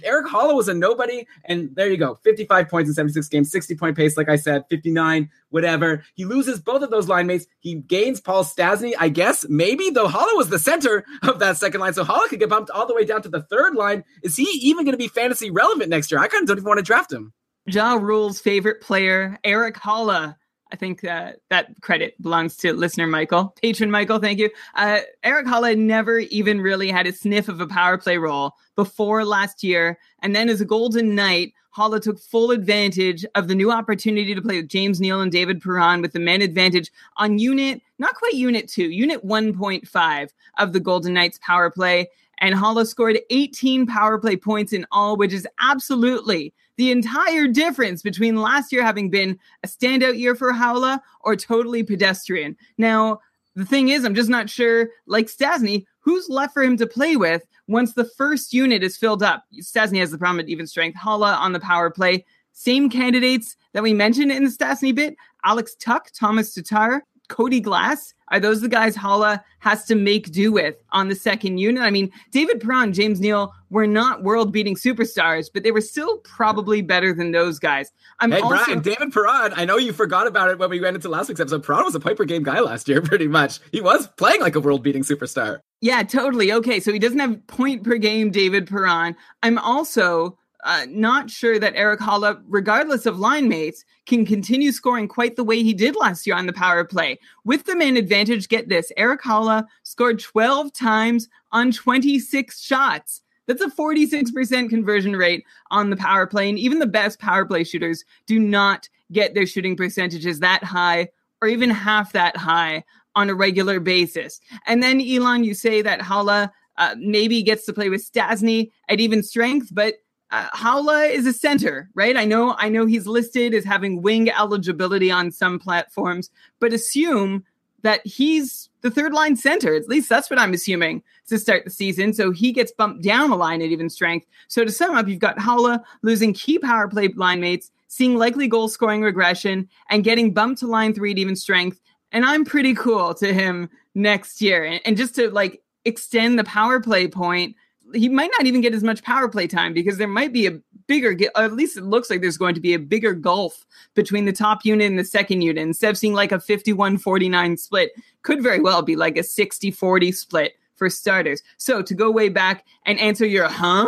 Erik 0.03 0.27
Haula 0.27 0.55
was 0.55 0.67
a 0.67 0.73
nobody, 0.73 1.27
and 1.45 1.75
there 1.75 1.89
you 1.89 1.97
go. 1.97 2.15
55 2.23 2.69
points 2.69 2.89
in 2.89 2.93
76 2.93 3.27
games, 3.27 3.51
60 3.51 3.75
point 3.75 3.95
pace, 3.95 4.17
like 4.17 4.29
I 4.29 4.35
said, 4.35 4.65
59, 4.69 5.29
whatever. 5.49 6.03
He 6.15 6.25
loses 6.25 6.59
both 6.59 6.81
of 6.81 6.89
those 6.89 7.07
line 7.07 7.27
mates. 7.27 7.45
He 7.59 7.75
gains 7.75 8.19
Paul 8.19 8.43
Stastny, 8.43 8.93
I 8.99 9.09
guess, 9.09 9.45
maybe, 9.49 9.89
though 9.89 10.07
Haula 10.07 10.35
was 10.35 10.49
the 10.49 10.59
center 10.59 11.05
of 11.23 11.39
that 11.39 11.57
second 11.57 11.81
line. 11.81 11.93
So 11.93 12.03
Haula 12.03 12.27
could 12.27 12.39
get 12.39 12.49
bumped 12.49 12.71
all 12.71 12.87
the 12.87 12.95
way 12.95 13.05
down 13.05 13.21
to 13.23 13.29
the 13.29 13.41
third 13.43 13.75
line. 13.75 14.03
Is 14.23 14.35
he 14.35 14.43
even 14.61 14.85
going 14.85 14.93
to 14.93 14.97
be 14.97 15.07
fantasy 15.07 15.51
relevant 15.51 15.89
next 15.89 16.11
year? 16.11 16.19
I 16.19 16.27
kind 16.27 16.43
of 16.43 16.47
don't 16.47 16.57
even 16.57 16.67
want 16.67 16.79
to 16.79 16.83
draft 16.83 17.11
him. 17.11 17.33
Ja 17.67 17.93
Rule's 17.93 18.41
favorite 18.41 18.81
player, 18.81 19.37
Erik 19.43 19.75
Haula. 19.75 20.35
I 20.73 20.75
think 20.75 21.01
that 21.01 21.37
that 21.51 21.79
credit 21.81 22.19
belongs 22.19 22.57
to 22.57 22.73
listener 22.73 23.05
Michael, 23.05 23.55
patron 23.61 23.91
Michael. 23.91 24.17
Thank 24.17 24.39
you. 24.39 24.49
Uh, 24.73 25.01
Erik 25.23 25.45
Haula 25.45 25.77
never 25.77 26.17
even 26.17 26.59
really 26.59 26.89
had 26.89 27.05
a 27.05 27.13
sniff 27.13 27.47
of 27.47 27.61
a 27.61 27.67
power 27.67 27.95
play 27.95 28.17
role 28.17 28.53
before 28.75 29.23
last 29.23 29.63
year, 29.63 29.99
and 30.23 30.35
then 30.35 30.49
as 30.49 30.61
a 30.61 30.65
Golden 30.65 31.13
Knight, 31.13 31.53
Haula 31.77 32.01
took 32.01 32.19
full 32.19 32.49
advantage 32.49 33.23
of 33.35 33.47
the 33.47 33.55
new 33.55 33.71
opportunity 33.71 34.33
to 34.33 34.41
play 34.41 34.57
with 34.57 34.67
James 34.67 34.99
Neal 34.99 35.21
and 35.21 35.31
David 35.31 35.61
Perron 35.61 36.01
with 36.01 36.13
the 36.13 36.19
man 36.19 36.41
advantage 36.41 36.91
on 37.17 37.37
unit, 37.37 37.79
not 37.99 38.15
quite 38.15 38.33
unit 38.33 38.67
two, 38.67 38.89
unit 38.89 39.23
1.5 39.23 40.29
of 40.57 40.73
the 40.73 40.79
Golden 40.79 41.13
Knights 41.13 41.39
power 41.43 41.69
play. 41.69 42.09
And 42.39 42.55
Haula 42.55 42.87
scored 42.87 43.19
18 43.29 43.85
power 43.85 44.17
play 44.17 44.37
points 44.37 44.73
in 44.73 44.87
all, 44.91 45.17
which 45.17 45.33
is 45.33 45.47
absolutely 45.61 46.53
the 46.77 46.91
entire 46.91 47.47
difference 47.47 48.01
between 48.01 48.35
last 48.35 48.71
year 48.71 48.83
having 48.83 49.09
been 49.09 49.39
a 49.63 49.67
standout 49.67 50.17
year 50.17 50.35
for 50.35 50.51
Haula 50.51 50.99
or 51.21 51.35
totally 51.35 51.83
pedestrian. 51.83 52.55
Now, 52.77 53.19
the 53.55 53.65
thing 53.65 53.89
is, 53.89 54.03
I'm 54.03 54.15
just 54.15 54.29
not 54.29 54.49
sure, 54.49 54.89
like 55.05 55.27
Stastny, 55.27 55.85
who's 55.99 56.29
left 56.29 56.53
for 56.53 56.63
him 56.63 56.77
to 56.77 56.87
play 56.87 57.15
with 57.15 57.43
once 57.67 57.93
the 57.93 58.05
first 58.05 58.53
unit 58.53 58.83
is 58.83 58.97
filled 58.97 59.23
up. 59.23 59.45
Stastny 59.61 59.99
has 59.99 60.11
the 60.11 60.17
problem 60.17 60.39
at 60.39 60.49
even 60.49 60.67
strength. 60.67 60.97
Haula 60.97 61.37
on 61.37 61.53
the 61.53 61.59
power 61.59 61.89
play. 61.89 62.25
Same 62.53 62.89
candidates 62.89 63.55
that 63.73 63.83
we 63.83 63.93
mentioned 63.93 64.31
in 64.31 64.43
the 64.43 64.49
Stastny 64.49 64.93
bit 64.93 65.15
Alex 65.43 65.75
Tuch, 65.75 66.11
Thomas 66.13 66.53
Tatar, 66.53 67.03
Cody 67.29 67.59
Glass. 67.59 68.13
Are 68.33 68.39
those 68.39 68.61
the 68.61 68.67
guys 68.67 68.97
Haula 68.97 69.43
has 69.59 69.85
to 69.85 69.93
make 69.93 70.31
do 70.31 70.51
with 70.51 70.75
on 70.91 71.07
the 71.07 71.13
second 71.13 71.59
unit? 71.59 71.83
I 71.83 71.91
mean, 71.91 72.11
David 72.31 72.61
Perron, 72.61 72.91
James 72.91 73.19
Neal 73.19 73.53
were 73.69 73.85
not 73.85 74.23
world 74.23 74.51
beating 74.51 74.73
superstars, 74.73 75.51
but 75.53 75.61
they 75.61 75.69
were 75.71 75.81
still 75.81 76.17
probably 76.17 76.81
better 76.81 77.13
than 77.13 77.31
those 77.31 77.59
guys. 77.59 77.91
I'm 78.21 78.31
hey, 78.31 78.39
also- 78.39 78.65
Brian, 78.65 78.81
David 78.81 79.13
Perron, 79.13 79.53
I 79.55 79.65
know 79.65 79.77
you 79.77 79.93
forgot 79.93 80.25
about 80.25 80.49
it 80.49 80.57
when 80.57 80.71
we 80.71 80.81
went 80.81 80.95
into 80.95 81.09
last 81.09 81.29
week's 81.29 81.41
episode. 81.41 81.63
Perron 81.63 81.85
was 81.85 81.93
a 81.93 81.99
Piper 81.99 82.25
game 82.25 82.41
guy 82.41 82.59
last 82.59 82.89
year, 82.89 83.01
pretty 83.03 83.27
much. 83.27 83.59
He 83.71 83.81
was 83.81 84.07
playing 84.17 84.41
like 84.41 84.55
a 84.55 84.59
world 84.59 84.81
beating 84.81 85.03
superstar. 85.03 85.59
Yeah, 85.81 86.01
totally. 86.01 86.51
Okay, 86.51 86.79
so 86.79 86.91
he 86.91 86.97
doesn't 86.97 87.19
have 87.19 87.45
point 87.45 87.83
per 87.83 87.97
game, 87.97 88.31
David 88.31 88.65
Perron. 88.65 89.15
I'm 89.43 89.59
also 89.59 90.39
uh, 90.63 90.85
not 90.89 91.29
sure 91.29 91.59
that 91.59 91.75
Erik 91.75 91.99
Haula, 91.99 92.41
regardless 92.47 93.05
of 93.05 93.19
line 93.19 93.47
mates, 93.49 93.83
can 94.05 94.25
continue 94.25 94.71
scoring 94.71 95.07
quite 95.07 95.35
the 95.35 95.43
way 95.43 95.61
he 95.61 95.73
did 95.73 95.95
last 95.95 96.25
year 96.25 96.35
on 96.35 96.45
the 96.45 96.53
power 96.53 96.83
play. 96.85 97.19
With 97.43 97.65
the 97.65 97.75
man 97.75 97.97
advantage, 97.97 98.47
get 98.47 98.69
this 98.69 98.91
Erik 98.97 99.21
Haula 99.21 99.65
scored 99.83 100.19
12 100.19 100.73
times 100.73 101.27
on 101.51 101.71
26 101.71 102.61
shots. 102.61 103.21
That's 103.45 103.61
a 103.61 103.69
46% 103.69 104.69
conversion 104.69 105.15
rate 105.15 105.45
on 105.69 105.89
the 105.89 105.97
power 105.97 106.25
play. 106.25 106.49
And 106.49 106.57
even 106.57 106.79
the 106.79 106.85
best 106.85 107.19
power 107.19 107.45
play 107.45 107.65
shooters 107.65 108.05
do 108.25 108.39
not 108.39 108.87
get 109.11 109.33
their 109.33 109.45
shooting 109.45 109.75
percentages 109.75 110.39
that 110.39 110.63
high 110.63 111.09
or 111.41 111.49
even 111.49 111.69
half 111.69 112.13
that 112.13 112.37
high 112.37 112.85
on 113.15 113.29
a 113.29 113.35
regular 113.35 113.79
basis. 113.79 114.39
And 114.65 114.81
then, 114.81 115.01
Elon, 115.01 115.43
you 115.43 115.53
say 115.53 115.81
that 115.81 115.99
Haula 115.99 116.51
uh, 116.77 116.95
maybe 116.97 117.43
gets 117.43 117.65
to 117.65 117.73
play 117.73 117.89
with 117.89 118.09
Stastny 118.09 118.71
at 118.89 118.99
even 118.99 119.21
strength, 119.21 119.69
but 119.71 119.95
uh, 120.33 120.49
Haula 120.49 121.09
is 121.09 121.27
a 121.27 121.31
center, 121.31 121.89
right? 121.93 122.17
I 122.17 122.25
know, 122.25 122.55
I 122.57 122.67
know 122.67 122.87
he's 122.87 123.05
listed 123.05 123.53
as 123.53 123.63
having 123.63 124.01
wing 124.01 124.31
eligibility 124.31 125.11
on 125.11 125.31
some 125.31 125.59
platforms, 125.59 126.31
but 126.59 126.73
assume 126.73 127.43
that 127.83 128.05
he's 128.05 128.67
the 128.81 128.89
third 128.89 129.13
line 129.13 129.35
center. 129.35 129.75
At 129.75 129.87
least 129.87 130.09
that's 130.09 130.31
what 130.31 130.39
I'm 130.39 130.53
assuming 130.53 131.03
to 131.27 131.37
start 131.37 131.65
the 131.65 131.69
season. 131.69 132.13
So 132.13 132.31
he 132.31 132.51
gets 132.51 132.71
bumped 132.71 133.03
down 133.03 133.29
a 133.29 133.35
line 133.35 133.61
at 133.61 133.69
even 133.69 133.91
strength. 133.91 134.25
So 134.47 134.65
to 134.65 134.71
sum 134.71 134.95
up, 134.95 135.07
you've 135.07 135.19
got 135.19 135.37
Haula 135.37 135.83
losing 136.01 136.33
key 136.33 136.57
power 136.57 136.87
play 136.87 137.09
line 137.09 137.39
mates, 137.39 137.69
seeing 137.87 138.17
likely 138.17 138.47
goal 138.47 138.69
scoring 138.69 139.03
regression, 139.03 139.69
and 139.91 140.03
getting 140.03 140.33
bumped 140.33 140.61
to 140.61 140.67
line 140.67 140.95
three 140.95 141.11
at 141.11 141.19
even 141.19 141.35
strength. 141.35 141.79
And 142.11 142.25
I'm 142.25 142.43
pretty 142.43 142.73
cool 142.73 143.13
to 143.15 143.31
him 143.31 143.69
next 143.93 144.41
year. 144.41 144.63
And, 144.63 144.81
and 144.83 144.97
just 144.97 145.13
to 145.15 145.29
like 145.29 145.61
extend 145.85 146.39
the 146.39 146.43
power 146.43 146.79
play 146.79 147.07
point, 147.07 147.55
he 147.93 148.09
might 148.09 148.31
not 148.37 148.45
even 148.45 148.61
get 148.61 148.73
as 148.73 148.83
much 148.83 149.03
power 149.03 149.27
play 149.27 149.47
time 149.47 149.73
because 149.73 149.97
there 149.97 150.07
might 150.07 150.33
be 150.33 150.47
a 150.47 150.59
bigger, 150.87 151.15
at 151.35 151.53
least 151.53 151.77
it 151.77 151.83
looks 151.83 152.09
like 152.09 152.21
there's 152.21 152.37
going 152.37 152.55
to 152.55 152.61
be 152.61 152.73
a 152.73 152.79
bigger 152.79 153.13
gulf 153.13 153.65
between 153.93 154.25
the 154.25 154.33
top 154.33 154.65
unit 154.65 154.87
and 154.87 154.99
the 154.99 155.05
second 155.05 155.41
unit. 155.41 155.61
Instead 155.61 155.91
of 155.91 155.97
seeing 155.97 156.13
like 156.13 156.31
a 156.31 156.39
51 156.39 156.97
49 156.97 157.57
split, 157.57 157.91
could 158.21 158.41
very 158.41 158.59
well 158.59 158.81
be 158.81 158.95
like 158.95 159.17
a 159.17 159.23
60 159.23 159.71
40 159.71 160.11
split 160.11 160.53
for 160.75 160.89
starters. 160.89 161.41
So 161.57 161.81
to 161.81 161.93
go 161.93 162.11
way 162.11 162.29
back 162.29 162.65
and 162.85 162.99
answer 162.99 163.25
your 163.25 163.47
huh, 163.47 163.87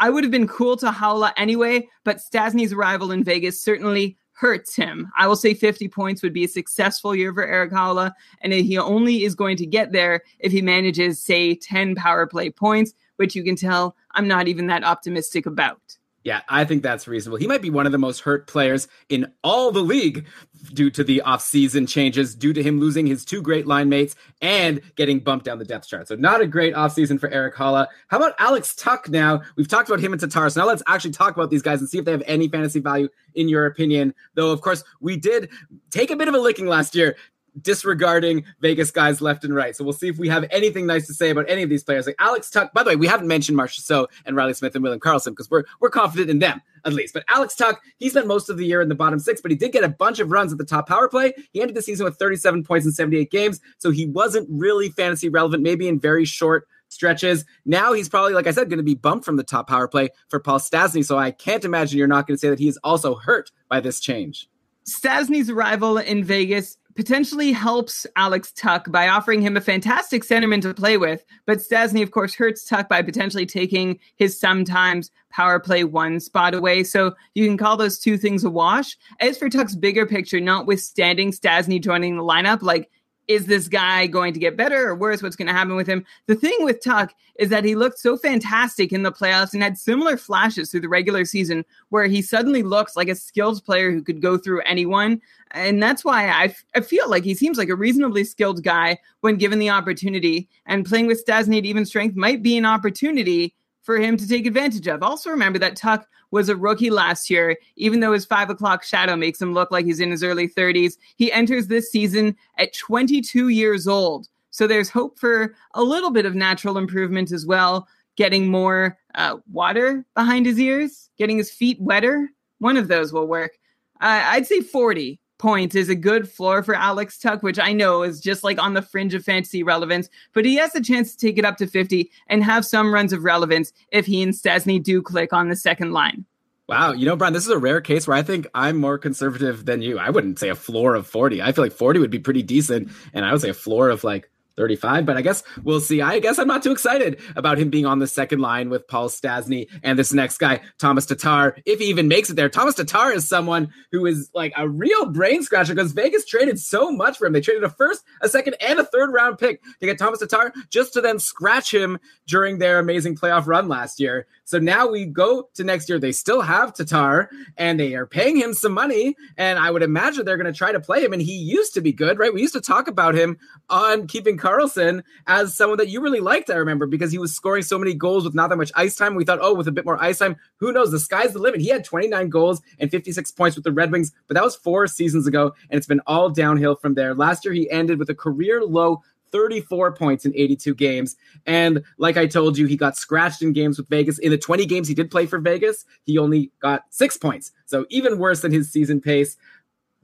I 0.00 0.10
would 0.10 0.24
have 0.24 0.30
been 0.30 0.48
cool 0.48 0.76
to 0.78 0.90
Haula 0.90 1.32
anyway, 1.36 1.88
but 2.04 2.20
Stastny's 2.20 2.72
arrival 2.72 3.12
in 3.12 3.22
Vegas 3.22 3.60
certainly 3.60 4.16
hurts 4.32 4.74
him. 4.74 5.12
I 5.16 5.28
will 5.28 5.36
say 5.36 5.54
50 5.54 5.86
points 5.88 6.22
would 6.22 6.32
be 6.32 6.44
a 6.44 6.48
successful 6.48 7.14
year 7.14 7.32
for 7.32 7.44
Erik 7.44 7.70
Haula, 7.70 8.12
and 8.40 8.52
he 8.52 8.76
only 8.78 9.22
is 9.22 9.36
going 9.36 9.56
to 9.58 9.66
get 9.66 9.92
there 9.92 10.22
if 10.40 10.50
he 10.50 10.60
manages, 10.60 11.22
say, 11.22 11.54
10 11.54 11.94
power 11.94 12.26
play 12.26 12.50
points 12.50 12.94
which 13.16 13.34
you 13.34 13.44
can 13.44 13.56
tell 13.56 13.96
I'm 14.12 14.28
not 14.28 14.48
even 14.48 14.66
that 14.68 14.84
optimistic 14.84 15.46
about. 15.46 15.80
Yeah, 16.24 16.42
I 16.48 16.64
think 16.64 16.84
that's 16.84 17.08
reasonable. 17.08 17.38
He 17.38 17.48
might 17.48 17.62
be 17.62 17.70
one 17.70 17.84
of 17.84 17.90
the 17.90 17.98
most 17.98 18.20
hurt 18.20 18.46
players 18.46 18.86
in 19.08 19.32
all 19.42 19.72
the 19.72 19.80
league 19.80 20.26
due 20.72 20.88
to 20.90 21.02
the 21.02 21.20
offseason 21.26 21.88
changes, 21.88 22.36
due 22.36 22.52
to 22.52 22.62
him 22.62 22.78
losing 22.78 23.06
his 23.06 23.24
two 23.24 23.42
great 23.42 23.66
line 23.66 23.88
mates 23.88 24.14
and 24.40 24.80
getting 24.94 25.18
bumped 25.18 25.46
down 25.46 25.58
the 25.58 25.64
depth 25.64 25.88
chart. 25.88 26.06
So 26.06 26.14
not 26.14 26.40
a 26.40 26.46
great 26.46 26.74
offseason 26.74 27.18
for 27.18 27.28
Erik 27.30 27.56
Haula. 27.56 27.88
How 28.06 28.18
about 28.18 28.34
Alex 28.38 28.76
Tuch 28.76 29.08
now? 29.08 29.42
We've 29.56 29.66
talked 29.66 29.88
about 29.88 29.98
him 29.98 30.12
and 30.12 30.20
Tatar. 30.20 30.48
So 30.48 30.60
now 30.60 30.66
let's 30.68 30.82
actually 30.86 31.10
talk 31.10 31.34
about 31.34 31.50
these 31.50 31.62
guys 31.62 31.80
and 31.80 31.88
see 31.88 31.98
if 31.98 32.04
they 32.04 32.12
have 32.12 32.22
any 32.26 32.46
fantasy 32.46 32.78
value 32.78 33.08
in 33.34 33.48
your 33.48 33.66
opinion. 33.66 34.14
Though, 34.34 34.52
of 34.52 34.60
course, 34.60 34.84
we 35.00 35.16
did 35.16 35.50
take 35.90 36.12
a 36.12 36.16
bit 36.16 36.28
of 36.28 36.34
a 36.34 36.38
licking 36.38 36.66
last 36.66 36.94
year 36.94 37.16
disregarding 37.60 38.44
Vegas 38.60 38.90
guys 38.90 39.20
left 39.20 39.44
and 39.44 39.54
right. 39.54 39.76
So 39.76 39.84
we'll 39.84 39.92
see 39.92 40.08
if 40.08 40.18
we 40.18 40.28
have 40.28 40.44
anything 40.50 40.86
nice 40.86 41.06
to 41.06 41.14
say 41.14 41.30
about 41.30 41.46
any 41.48 41.62
of 41.62 41.68
these 41.68 41.84
players. 41.84 42.06
Like 42.06 42.16
Alex 42.18 42.50
Tuch, 42.50 42.72
by 42.72 42.82
the 42.82 42.90
way, 42.90 42.96
we 42.96 43.06
haven't 43.06 43.28
mentioned 43.28 43.58
Marchessault 43.58 44.06
and 44.24 44.36
Riley 44.36 44.54
Smith 44.54 44.74
and 44.74 44.82
William 44.82 45.00
Karlsson 45.00 45.30
because 45.30 45.50
we're 45.50 45.64
we're 45.80 45.90
confident 45.90 46.30
in 46.30 46.38
them 46.38 46.62
at 46.84 46.92
least. 46.92 47.14
But 47.14 47.24
Alex 47.28 47.54
Tuch, 47.54 47.76
he 47.98 48.08
spent 48.08 48.26
most 48.26 48.48
of 48.48 48.56
the 48.56 48.66
year 48.66 48.80
in 48.80 48.88
the 48.88 48.94
bottom 48.94 49.18
six, 49.18 49.40
but 49.40 49.50
he 49.50 49.56
did 49.56 49.72
get 49.72 49.84
a 49.84 49.88
bunch 49.88 50.18
of 50.18 50.30
runs 50.30 50.52
at 50.52 50.58
the 50.58 50.64
top 50.64 50.88
power 50.88 51.08
play. 51.08 51.32
He 51.52 51.60
ended 51.60 51.76
the 51.76 51.82
season 51.82 52.04
with 52.04 52.16
37 52.16 52.64
points 52.64 52.86
in 52.86 52.92
78 52.92 53.30
games, 53.30 53.60
so 53.78 53.90
he 53.90 54.06
wasn't 54.06 54.48
really 54.50 54.88
fantasy 54.90 55.28
relevant, 55.28 55.62
maybe 55.62 55.88
in 55.88 56.00
very 56.00 56.24
short 56.24 56.66
stretches. 56.88 57.44
Now 57.64 57.92
he's 57.92 58.08
probably, 58.08 58.34
like 58.34 58.46
I 58.46 58.50
said, 58.50 58.68
going 58.68 58.78
to 58.78 58.84
be 58.84 58.94
bumped 58.94 59.24
from 59.24 59.36
the 59.36 59.42
top 59.42 59.68
power 59.68 59.88
play 59.88 60.10
for 60.28 60.38
Paul 60.38 60.58
Stastny. 60.58 61.04
So 61.04 61.18
I 61.18 61.30
can't 61.30 61.64
imagine 61.64 61.98
you're 61.98 62.06
not 62.06 62.26
going 62.26 62.36
to 62.36 62.40
say 62.40 62.50
that 62.50 62.58
he 62.58 62.68
is 62.68 62.78
also 62.84 63.14
hurt 63.14 63.50
by 63.68 63.80
this 63.80 63.98
change. 63.98 64.48
Stastny's 64.84 65.48
arrival 65.48 65.98
in 65.98 66.24
Vegas 66.24 66.76
potentially 66.94 67.52
helps 67.52 68.06
Alex 68.16 68.52
Tuch 68.52 68.84
by 68.90 69.08
offering 69.08 69.40
him 69.40 69.56
a 69.56 69.60
fantastic 69.60 70.24
centerman 70.24 70.62
to 70.62 70.74
play 70.74 70.96
with, 70.96 71.24
but 71.46 71.58
Stastny, 71.58 72.02
of 72.02 72.10
course, 72.10 72.34
hurts 72.34 72.64
Tuch 72.64 72.88
by 72.88 73.02
potentially 73.02 73.46
taking 73.46 73.98
his 74.16 74.38
sometimes 74.38 75.10
power 75.30 75.58
play 75.58 75.84
one 75.84 76.20
spot 76.20 76.54
away. 76.54 76.84
So 76.84 77.14
you 77.34 77.46
can 77.46 77.56
call 77.56 77.76
those 77.76 77.98
two 77.98 78.18
things 78.18 78.44
a 78.44 78.50
wash. 78.50 78.96
As 79.20 79.38
for 79.38 79.48
Tuch's 79.48 79.76
bigger 79.76 80.06
picture, 80.06 80.40
notwithstanding 80.40 81.32
Stastny 81.32 81.80
joining 81.80 82.16
the 82.16 82.22
lineup, 82.22 82.62
like 82.62 82.90
is 83.32 83.46
this 83.46 83.68
guy 83.68 84.06
going 84.06 84.32
to 84.34 84.40
get 84.40 84.56
better 84.56 84.88
or 84.88 84.94
worse? 84.94 85.22
What's 85.22 85.36
going 85.36 85.48
to 85.48 85.54
happen 85.54 85.76
with 85.76 85.86
him? 85.86 86.04
The 86.26 86.34
thing 86.34 86.56
with 86.60 86.82
Tuch 86.82 87.12
is 87.36 87.48
that 87.48 87.64
he 87.64 87.74
looked 87.74 87.98
so 87.98 88.16
fantastic 88.16 88.92
in 88.92 89.02
the 89.02 89.12
playoffs 89.12 89.54
and 89.54 89.62
had 89.62 89.78
similar 89.78 90.16
flashes 90.16 90.70
through 90.70 90.80
the 90.80 90.88
regular 90.88 91.24
season 91.24 91.64
where 91.88 92.06
he 92.06 92.22
suddenly 92.22 92.62
looks 92.62 92.96
like 92.96 93.08
a 93.08 93.14
skilled 93.14 93.64
player 93.64 93.90
who 93.90 94.02
could 94.02 94.20
go 94.20 94.36
through 94.36 94.60
anyone. 94.62 95.20
And 95.52 95.82
that's 95.82 96.04
why 96.04 96.28
I, 96.28 96.44
f- 96.44 96.64
I 96.74 96.80
feel 96.80 97.08
like 97.08 97.24
he 97.24 97.34
seems 97.34 97.58
like 97.58 97.68
a 97.68 97.76
reasonably 97.76 98.24
skilled 98.24 98.62
guy 98.62 98.98
when 99.20 99.36
given 99.36 99.58
the 99.58 99.70
opportunity. 99.70 100.48
And 100.66 100.86
playing 100.86 101.06
with 101.06 101.24
Stastny 101.24 101.58
at 101.58 101.64
even 101.64 101.86
strength 101.86 102.16
might 102.16 102.42
be 102.42 102.56
an 102.56 102.66
opportunity 102.66 103.54
for 103.82 103.98
him 103.98 104.16
to 104.16 104.28
take 104.28 104.46
advantage 104.46 104.86
of. 104.86 105.02
Also, 105.02 105.30
remember 105.30 105.58
that 105.58 105.76
Tuch 105.76 106.04
was 106.30 106.48
a 106.48 106.56
rookie 106.56 106.90
last 106.90 107.28
year, 107.28 107.56
even 107.76 108.00
though 108.00 108.12
his 108.12 108.24
five 108.24 108.48
o'clock 108.48 108.82
shadow 108.82 109.16
makes 109.16 109.40
him 109.40 109.52
look 109.52 109.70
like 109.70 109.84
he's 109.84 110.00
in 110.00 110.10
his 110.10 110.22
early 110.22 110.48
30s. 110.48 110.96
He 111.16 111.30
enters 111.30 111.66
this 111.66 111.90
season 111.90 112.36
at 112.58 112.72
22 112.74 113.48
years 113.48 113.86
old. 113.86 114.28
So 114.50 114.66
there's 114.66 114.90
hope 114.90 115.18
for 115.18 115.54
a 115.74 115.82
little 115.82 116.10
bit 116.10 116.26
of 116.26 116.34
natural 116.34 116.78
improvement 116.78 117.32
as 117.32 117.46
well, 117.46 117.88
getting 118.16 118.48
more 118.48 118.98
uh, 119.14 119.38
water 119.50 120.04
behind 120.14 120.46
his 120.46 120.58
ears, 120.58 121.10
getting 121.18 121.38
his 121.38 121.50
feet 121.50 121.80
wetter. 121.80 122.30
One 122.58 122.76
of 122.76 122.88
those 122.88 123.12
will 123.12 123.26
work. 123.26 123.52
Uh, 124.00 124.22
I'd 124.24 124.46
say 124.46 124.60
40 124.60 125.20
points 125.42 125.74
is 125.74 125.88
a 125.88 125.96
good 125.96 126.28
floor 126.28 126.62
for 126.62 126.74
Alex 126.74 127.18
Tuch, 127.18 127.42
which 127.42 127.58
I 127.58 127.72
know 127.72 128.04
is 128.04 128.20
just 128.20 128.44
like 128.44 128.62
on 128.62 128.74
the 128.74 128.80
fringe 128.80 129.12
of 129.12 129.24
fantasy 129.24 129.64
relevance, 129.64 130.08
but 130.32 130.44
he 130.44 130.54
has 130.54 130.72
a 130.76 130.80
chance 130.80 131.10
to 131.10 131.18
take 131.18 131.36
it 131.36 131.44
up 131.44 131.56
to 131.56 131.66
50 131.66 132.08
and 132.28 132.44
have 132.44 132.64
some 132.64 132.94
runs 132.94 133.12
of 133.12 133.24
relevance 133.24 133.72
if 133.90 134.06
he 134.06 134.22
and 134.22 134.32
Stastny 134.32 134.80
do 134.80 135.02
click 135.02 135.32
on 135.32 135.48
the 135.48 135.56
second 135.56 135.92
line. 135.92 136.24
Wow, 136.68 136.92
you 136.92 137.04
know, 137.04 137.16
Brian, 137.16 137.34
this 137.34 137.44
is 137.44 137.50
a 137.50 137.58
rare 137.58 137.80
case 137.80 138.06
where 138.06 138.16
I 138.16 138.22
think 138.22 138.46
I'm 138.54 138.76
more 138.76 138.98
conservative 138.98 139.66
than 139.66 139.82
you. 139.82 139.98
I 139.98 140.10
wouldn't 140.10 140.38
say 140.38 140.48
a 140.48 140.54
floor 140.54 140.94
of 140.94 141.08
40. 141.08 141.42
I 141.42 141.50
feel 141.50 141.64
like 141.64 141.72
40 141.72 141.98
would 141.98 142.10
be 142.10 142.20
pretty 142.20 142.44
decent, 142.44 142.88
and 143.12 143.24
I 143.24 143.32
would 143.32 143.40
say 143.40 143.50
a 143.50 143.54
floor 143.54 143.90
of 143.90 144.04
like 144.04 144.30
35, 144.56 145.06
but 145.06 145.16
I 145.16 145.22
guess 145.22 145.42
we'll 145.62 145.80
see. 145.80 146.02
I 146.02 146.18
guess 146.18 146.38
I'm 146.38 146.48
not 146.48 146.62
too 146.62 146.72
excited 146.72 147.20
about 147.36 147.58
him 147.58 147.70
being 147.70 147.86
on 147.86 147.98
the 147.98 148.06
second 148.06 148.40
line 148.40 148.70
with 148.70 148.86
Paul 148.88 149.08
Stastny 149.08 149.68
and 149.82 149.98
this 149.98 150.12
next 150.12 150.38
guy, 150.38 150.60
Thomas 150.78 151.06
Tatar, 151.06 151.56
if 151.64 151.80
he 151.80 151.86
even 151.86 152.08
makes 152.08 152.30
it 152.30 152.34
there. 152.34 152.48
Thomas 152.48 152.74
Tatar 152.74 153.12
is 153.12 153.28
someone 153.28 153.72
who 153.90 154.06
is 154.06 154.30
like 154.34 154.52
a 154.56 154.68
real 154.68 155.06
brain 155.06 155.42
scratcher 155.42 155.74
because 155.74 155.92
Vegas 155.92 156.24
traded 156.24 156.58
so 156.58 156.90
much 156.90 157.18
for 157.18 157.26
him. 157.26 157.32
They 157.32 157.40
traded 157.40 157.64
a 157.64 157.70
first, 157.70 158.04
a 158.20 158.28
second, 158.28 158.56
and 158.60 158.78
a 158.78 158.84
third 158.84 159.12
round 159.12 159.38
pick 159.38 159.62
to 159.80 159.86
get 159.86 159.98
Thomas 159.98 160.20
Tatar 160.20 160.52
just 160.70 160.92
to 160.94 161.00
then 161.00 161.18
scratch 161.18 161.72
him 161.72 161.98
during 162.26 162.58
their 162.58 162.78
amazing 162.78 163.16
playoff 163.16 163.46
run 163.46 163.68
last 163.68 164.00
year. 164.00 164.26
So 164.44 164.58
now 164.58 164.88
we 164.88 165.06
go 165.06 165.48
to 165.54 165.64
next 165.64 165.88
year. 165.88 165.98
They 165.98 166.12
still 166.12 166.42
have 166.42 166.74
Tatar 166.74 167.30
and 167.56 167.78
they 167.78 167.94
are 167.94 168.06
paying 168.06 168.36
him 168.36 168.54
some 168.54 168.72
money. 168.72 169.16
And 169.36 169.58
I 169.58 169.70
would 169.70 169.82
imagine 169.82 170.24
they're 170.24 170.36
going 170.36 170.52
to 170.52 170.56
try 170.56 170.72
to 170.72 170.80
play 170.80 171.02
him. 171.02 171.12
And 171.12 171.22
he 171.22 171.34
used 171.34 171.74
to 171.74 171.80
be 171.80 171.92
good, 171.92 172.18
right? 172.18 172.32
We 172.32 172.42
used 172.42 172.54
to 172.54 172.60
talk 172.60 172.88
about 172.88 173.14
him 173.14 173.38
on 173.70 174.06
keeping 174.06 174.36
Karlsson 174.42 175.02
as 175.26 175.56
someone 175.56 175.78
that 175.78 175.88
you 175.88 176.00
really 176.00 176.20
liked, 176.20 176.50
I 176.50 176.54
remember, 176.54 176.86
because 176.86 177.12
he 177.12 177.18
was 177.18 177.34
scoring 177.34 177.62
so 177.62 177.78
many 177.78 177.94
goals 177.94 178.24
with 178.24 178.34
not 178.34 178.50
that 178.50 178.56
much 178.56 178.72
ice 178.74 178.96
time. 178.96 179.14
We 179.14 179.24
thought, 179.24 179.38
oh, 179.40 179.54
with 179.54 179.68
a 179.68 179.72
bit 179.72 179.84
more 179.84 180.02
ice 180.02 180.18
time, 180.18 180.36
who 180.56 180.72
knows? 180.72 180.90
The 180.90 180.98
sky's 180.98 181.32
the 181.32 181.38
limit. 181.38 181.60
He 181.60 181.68
had 181.68 181.84
29 181.84 182.28
goals 182.28 182.60
and 182.78 182.90
56 182.90 183.30
points 183.32 183.56
with 183.56 183.64
the 183.64 183.72
Red 183.72 183.92
Wings, 183.92 184.12
but 184.26 184.34
that 184.34 184.42
was 184.42 184.56
four 184.56 184.86
seasons 184.86 185.26
ago, 185.26 185.54
and 185.70 185.78
it's 185.78 185.86
been 185.86 186.00
all 186.06 186.28
downhill 186.28 186.74
from 186.74 186.94
there. 186.94 187.14
Last 187.14 187.44
year, 187.44 187.54
he 187.54 187.70
ended 187.70 187.98
with 187.98 188.10
a 188.10 188.14
career 188.14 188.64
low 188.64 189.02
34 189.32 189.92
points 189.92 190.24
in 190.24 190.32
82 190.36 190.74
games. 190.74 191.16
And 191.46 191.82
like 191.98 192.16
I 192.16 192.26
told 192.26 192.56
you, 192.56 192.66
he 192.66 192.76
got 192.76 192.96
scratched 192.96 193.42
in 193.42 193.52
games 193.52 193.78
with 193.78 193.88
Vegas. 193.88 194.18
In 194.18 194.30
the 194.30 194.38
20 194.38 194.66
games 194.66 194.86
he 194.86 194.94
did 194.94 195.10
play 195.10 195.26
for 195.26 195.38
Vegas, 195.38 195.84
he 196.04 196.18
only 196.18 196.52
got 196.60 196.84
six 196.90 197.16
points. 197.16 197.50
So 197.64 197.86
even 197.88 198.18
worse 198.18 198.42
than 198.42 198.52
his 198.52 198.70
season 198.70 199.00
pace. 199.00 199.36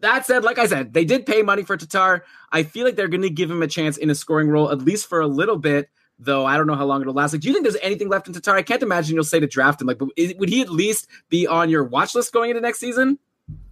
That 0.00 0.26
said, 0.26 0.44
like 0.44 0.58
I 0.58 0.66
said, 0.66 0.92
they 0.94 1.04
did 1.04 1.26
pay 1.26 1.42
money 1.42 1.62
for 1.64 1.76
Tatar. 1.76 2.24
I 2.52 2.62
feel 2.62 2.84
like 2.84 2.96
they're 2.96 3.08
going 3.08 3.22
to 3.22 3.30
give 3.30 3.50
him 3.50 3.62
a 3.62 3.66
chance 3.66 3.96
in 3.96 4.10
a 4.10 4.14
scoring 4.14 4.48
role, 4.48 4.70
at 4.70 4.78
least 4.78 5.08
for 5.08 5.20
a 5.20 5.26
little 5.26 5.58
bit. 5.58 5.90
Though 6.20 6.44
I 6.44 6.56
don't 6.56 6.66
know 6.66 6.74
how 6.74 6.84
long 6.84 7.00
it'll 7.00 7.14
last. 7.14 7.32
Like, 7.32 7.42
do 7.42 7.48
you 7.48 7.54
think 7.54 7.62
there's 7.62 7.76
anything 7.80 8.08
left 8.08 8.26
in 8.26 8.34
Tatar? 8.34 8.56
I 8.56 8.62
can't 8.62 8.82
imagine 8.82 9.14
you'll 9.14 9.22
say 9.22 9.38
to 9.38 9.46
draft 9.46 9.80
him. 9.80 9.86
Like, 9.86 9.98
but 9.98 10.08
is, 10.16 10.34
would 10.34 10.48
he 10.48 10.60
at 10.62 10.68
least 10.68 11.06
be 11.28 11.46
on 11.46 11.70
your 11.70 11.84
watch 11.84 12.12
list 12.16 12.32
going 12.32 12.50
into 12.50 12.60
next 12.60 12.80
season? 12.80 13.20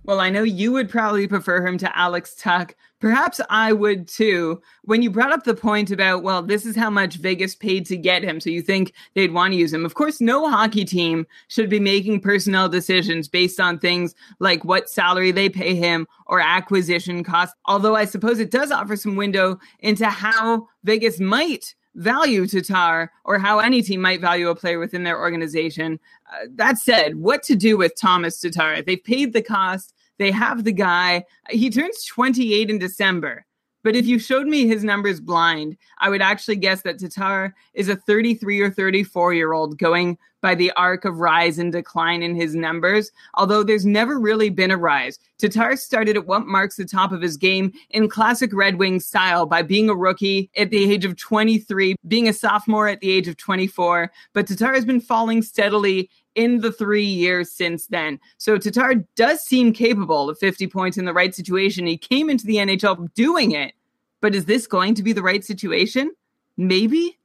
Well, 0.07 0.21
I 0.21 0.31
know 0.31 0.45
you 0.45 0.71
would 0.71 0.89
probably 0.89 1.27
prefer 1.27 1.67
him 1.67 1.79
to 1.79 1.99
Alex 1.99 2.37
Tuch. 2.37 2.77
Perhaps 3.01 3.41
I 3.51 3.73
would 3.73 4.07
too. 4.07 4.63
When 4.85 5.03
you 5.03 5.11
brought 5.11 5.33
up 5.33 5.43
the 5.43 5.53
point 5.53 5.91
about, 5.91 6.23
well, 6.23 6.43
this 6.43 6.65
is 6.65 6.77
how 6.77 6.91
much 6.91 7.17
Vegas 7.17 7.57
paid 7.57 7.87
to 7.87 7.97
get 7.97 8.23
him, 8.23 8.39
so 8.39 8.49
you 8.49 8.63
think 8.63 8.93
they'd 9.15 9.33
want 9.33 9.53
to 9.53 9.59
use 9.59 9.73
him. 9.73 9.85
Of 9.85 9.95
course, 9.95 10.21
no 10.21 10.49
hockey 10.49 10.85
team 10.85 11.27
should 11.49 11.69
be 11.69 11.81
making 11.81 12.21
personnel 12.21 12.69
decisions 12.69 13.27
based 13.27 13.59
on 13.59 13.81
things 13.81 14.15
like 14.39 14.65
what 14.65 14.89
salary 14.89 15.33
they 15.33 15.49
pay 15.49 15.75
him 15.75 16.07
or 16.27 16.39
acquisition 16.39 17.25
costs. 17.25 17.57
Although 17.65 17.97
I 17.97 18.05
suppose 18.05 18.39
it 18.39 18.53
does 18.53 18.71
offer 18.71 18.95
some 18.95 19.17
window 19.17 19.59
into 19.81 20.07
how 20.07 20.69
Vegas 20.85 21.19
might 21.19 21.75
value 21.97 22.47
Tatar 22.47 23.11
or 23.25 23.39
how 23.39 23.59
any 23.59 23.83
team 23.83 24.03
might 24.03 24.21
value 24.21 24.49
a 24.49 24.55
player 24.55 24.79
within 24.79 25.03
their 25.03 25.19
organization. 25.19 25.99
Uh, 26.31 26.47
that 26.55 26.79
said, 26.79 27.17
what 27.17 27.43
to 27.45 27.57
do 27.57 27.77
with 27.77 27.99
Thomas 27.99 28.39
Tatar? 28.41 28.83
They've 28.83 29.03
paid 29.03 29.33
the 29.33 29.43
cost. 29.43 29.95
They 30.19 30.31
have 30.31 30.65
the 30.65 30.73
guy. 30.73 31.25
He 31.51 31.71
turns 31.71 32.05
28 32.05 32.71
in 32.71 32.79
December. 32.79 33.45
But 33.87 33.95
if 33.95 34.05
you 34.05 34.19
showed 34.19 34.49
me 34.49 34.67
his 34.67 34.83
numbers 34.83 35.21
blind, 35.21 35.77
I 35.99 36.11
would 36.11 36.21
actually 36.21 36.57
guess 36.57 36.83
that 36.83 36.99
Tatar 36.99 37.55
is 37.73 37.89
a 37.89 37.95
33 37.95 38.61
or 38.61 38.69
34 38.69 39.33
year 39.35 39.53
old 39.53 39.79
going 39.79 40.19
by 40.43 40.57
the 40.57 40.73
arc 40.73 41.05
of 41.05 41.21
rise 41.21 41.61
and 41.61 41.71
decline 41.71 42.21
in 42.21 42.35
his 42.35 42.57
numbers, 42.57 43.13
although 43.35 43.63
there's 43.63 43.87
never 43.87 44.19
really 44.19 44.51
been 44.51 44.73
a 44.73 44.77
rise. 44.77 45.21
Tatar 45.39 45.77
started 45.77 46.17
at 46.17 46.27
what 46.27 46.49
marks 46.49 46.75
the 46.75 46.85
top 46.85 47.13
of 47.13 47.23
his 47.23 47.37
game 47.37 47.73
in 47.91 48.09
classic 48.09 48.51
Red 48.53 48.77
Wing 48.77 48.99
style 48.99 49.47
by 49.47 49.63
being 49.63 49.89
a 49.89 49.95
rookie 49.95 50.51
at 50.57 50.71
the 50.71 50.93
age 50.93 51.05
of 51.05 51.17
23, 51.17 51.95
being 52.09 52.29
a 52.29 52.33
sophomore 52.33 52.89
at 52.89 52.99
the 52.99 53.13
age 53.13 53.29
of 53.29 53.37
24. 53.37 54.11
But 54.33 54.49
Tatar 54.49 54.75
has 54.75 54.85
been 54.85 55.01
falling 55.01 55.43
steadily 55.43 56.11
in 56.37 56.61
the 56.61 56.71
three 56.71 57.05
years 57.05 57.51
since 57.51 57.89
then. 57.89 58.21
So 58.39 58.59
Tatar 58.59 58.95
does 59.17 59.41
seem 59.41 59.73
capable 59.73 60.31
of 60.31 60.39
50 60.39 60.69
points 60.69 60.99
in 60.99 61.07
the 61.07 61.15
right 61.15 61.35
situation. 61.35 61.87
He 61.87 61.97
came 61.97 62.31
into 62.31 62.47
the 62.47 62.57
NHL 62.57 63.13
doing 63.15 63.53
it, 63.53 63.73
but 64.21 64.35
is 64.35 64.45
this 64.45 64.67
going 64.67 64.95
to 64.95 65.03
be 65.03 65.13
the 65.13 65.23
right 65.23 65.45
situation? 65.45 66.13
Maybe. 66.57 67.19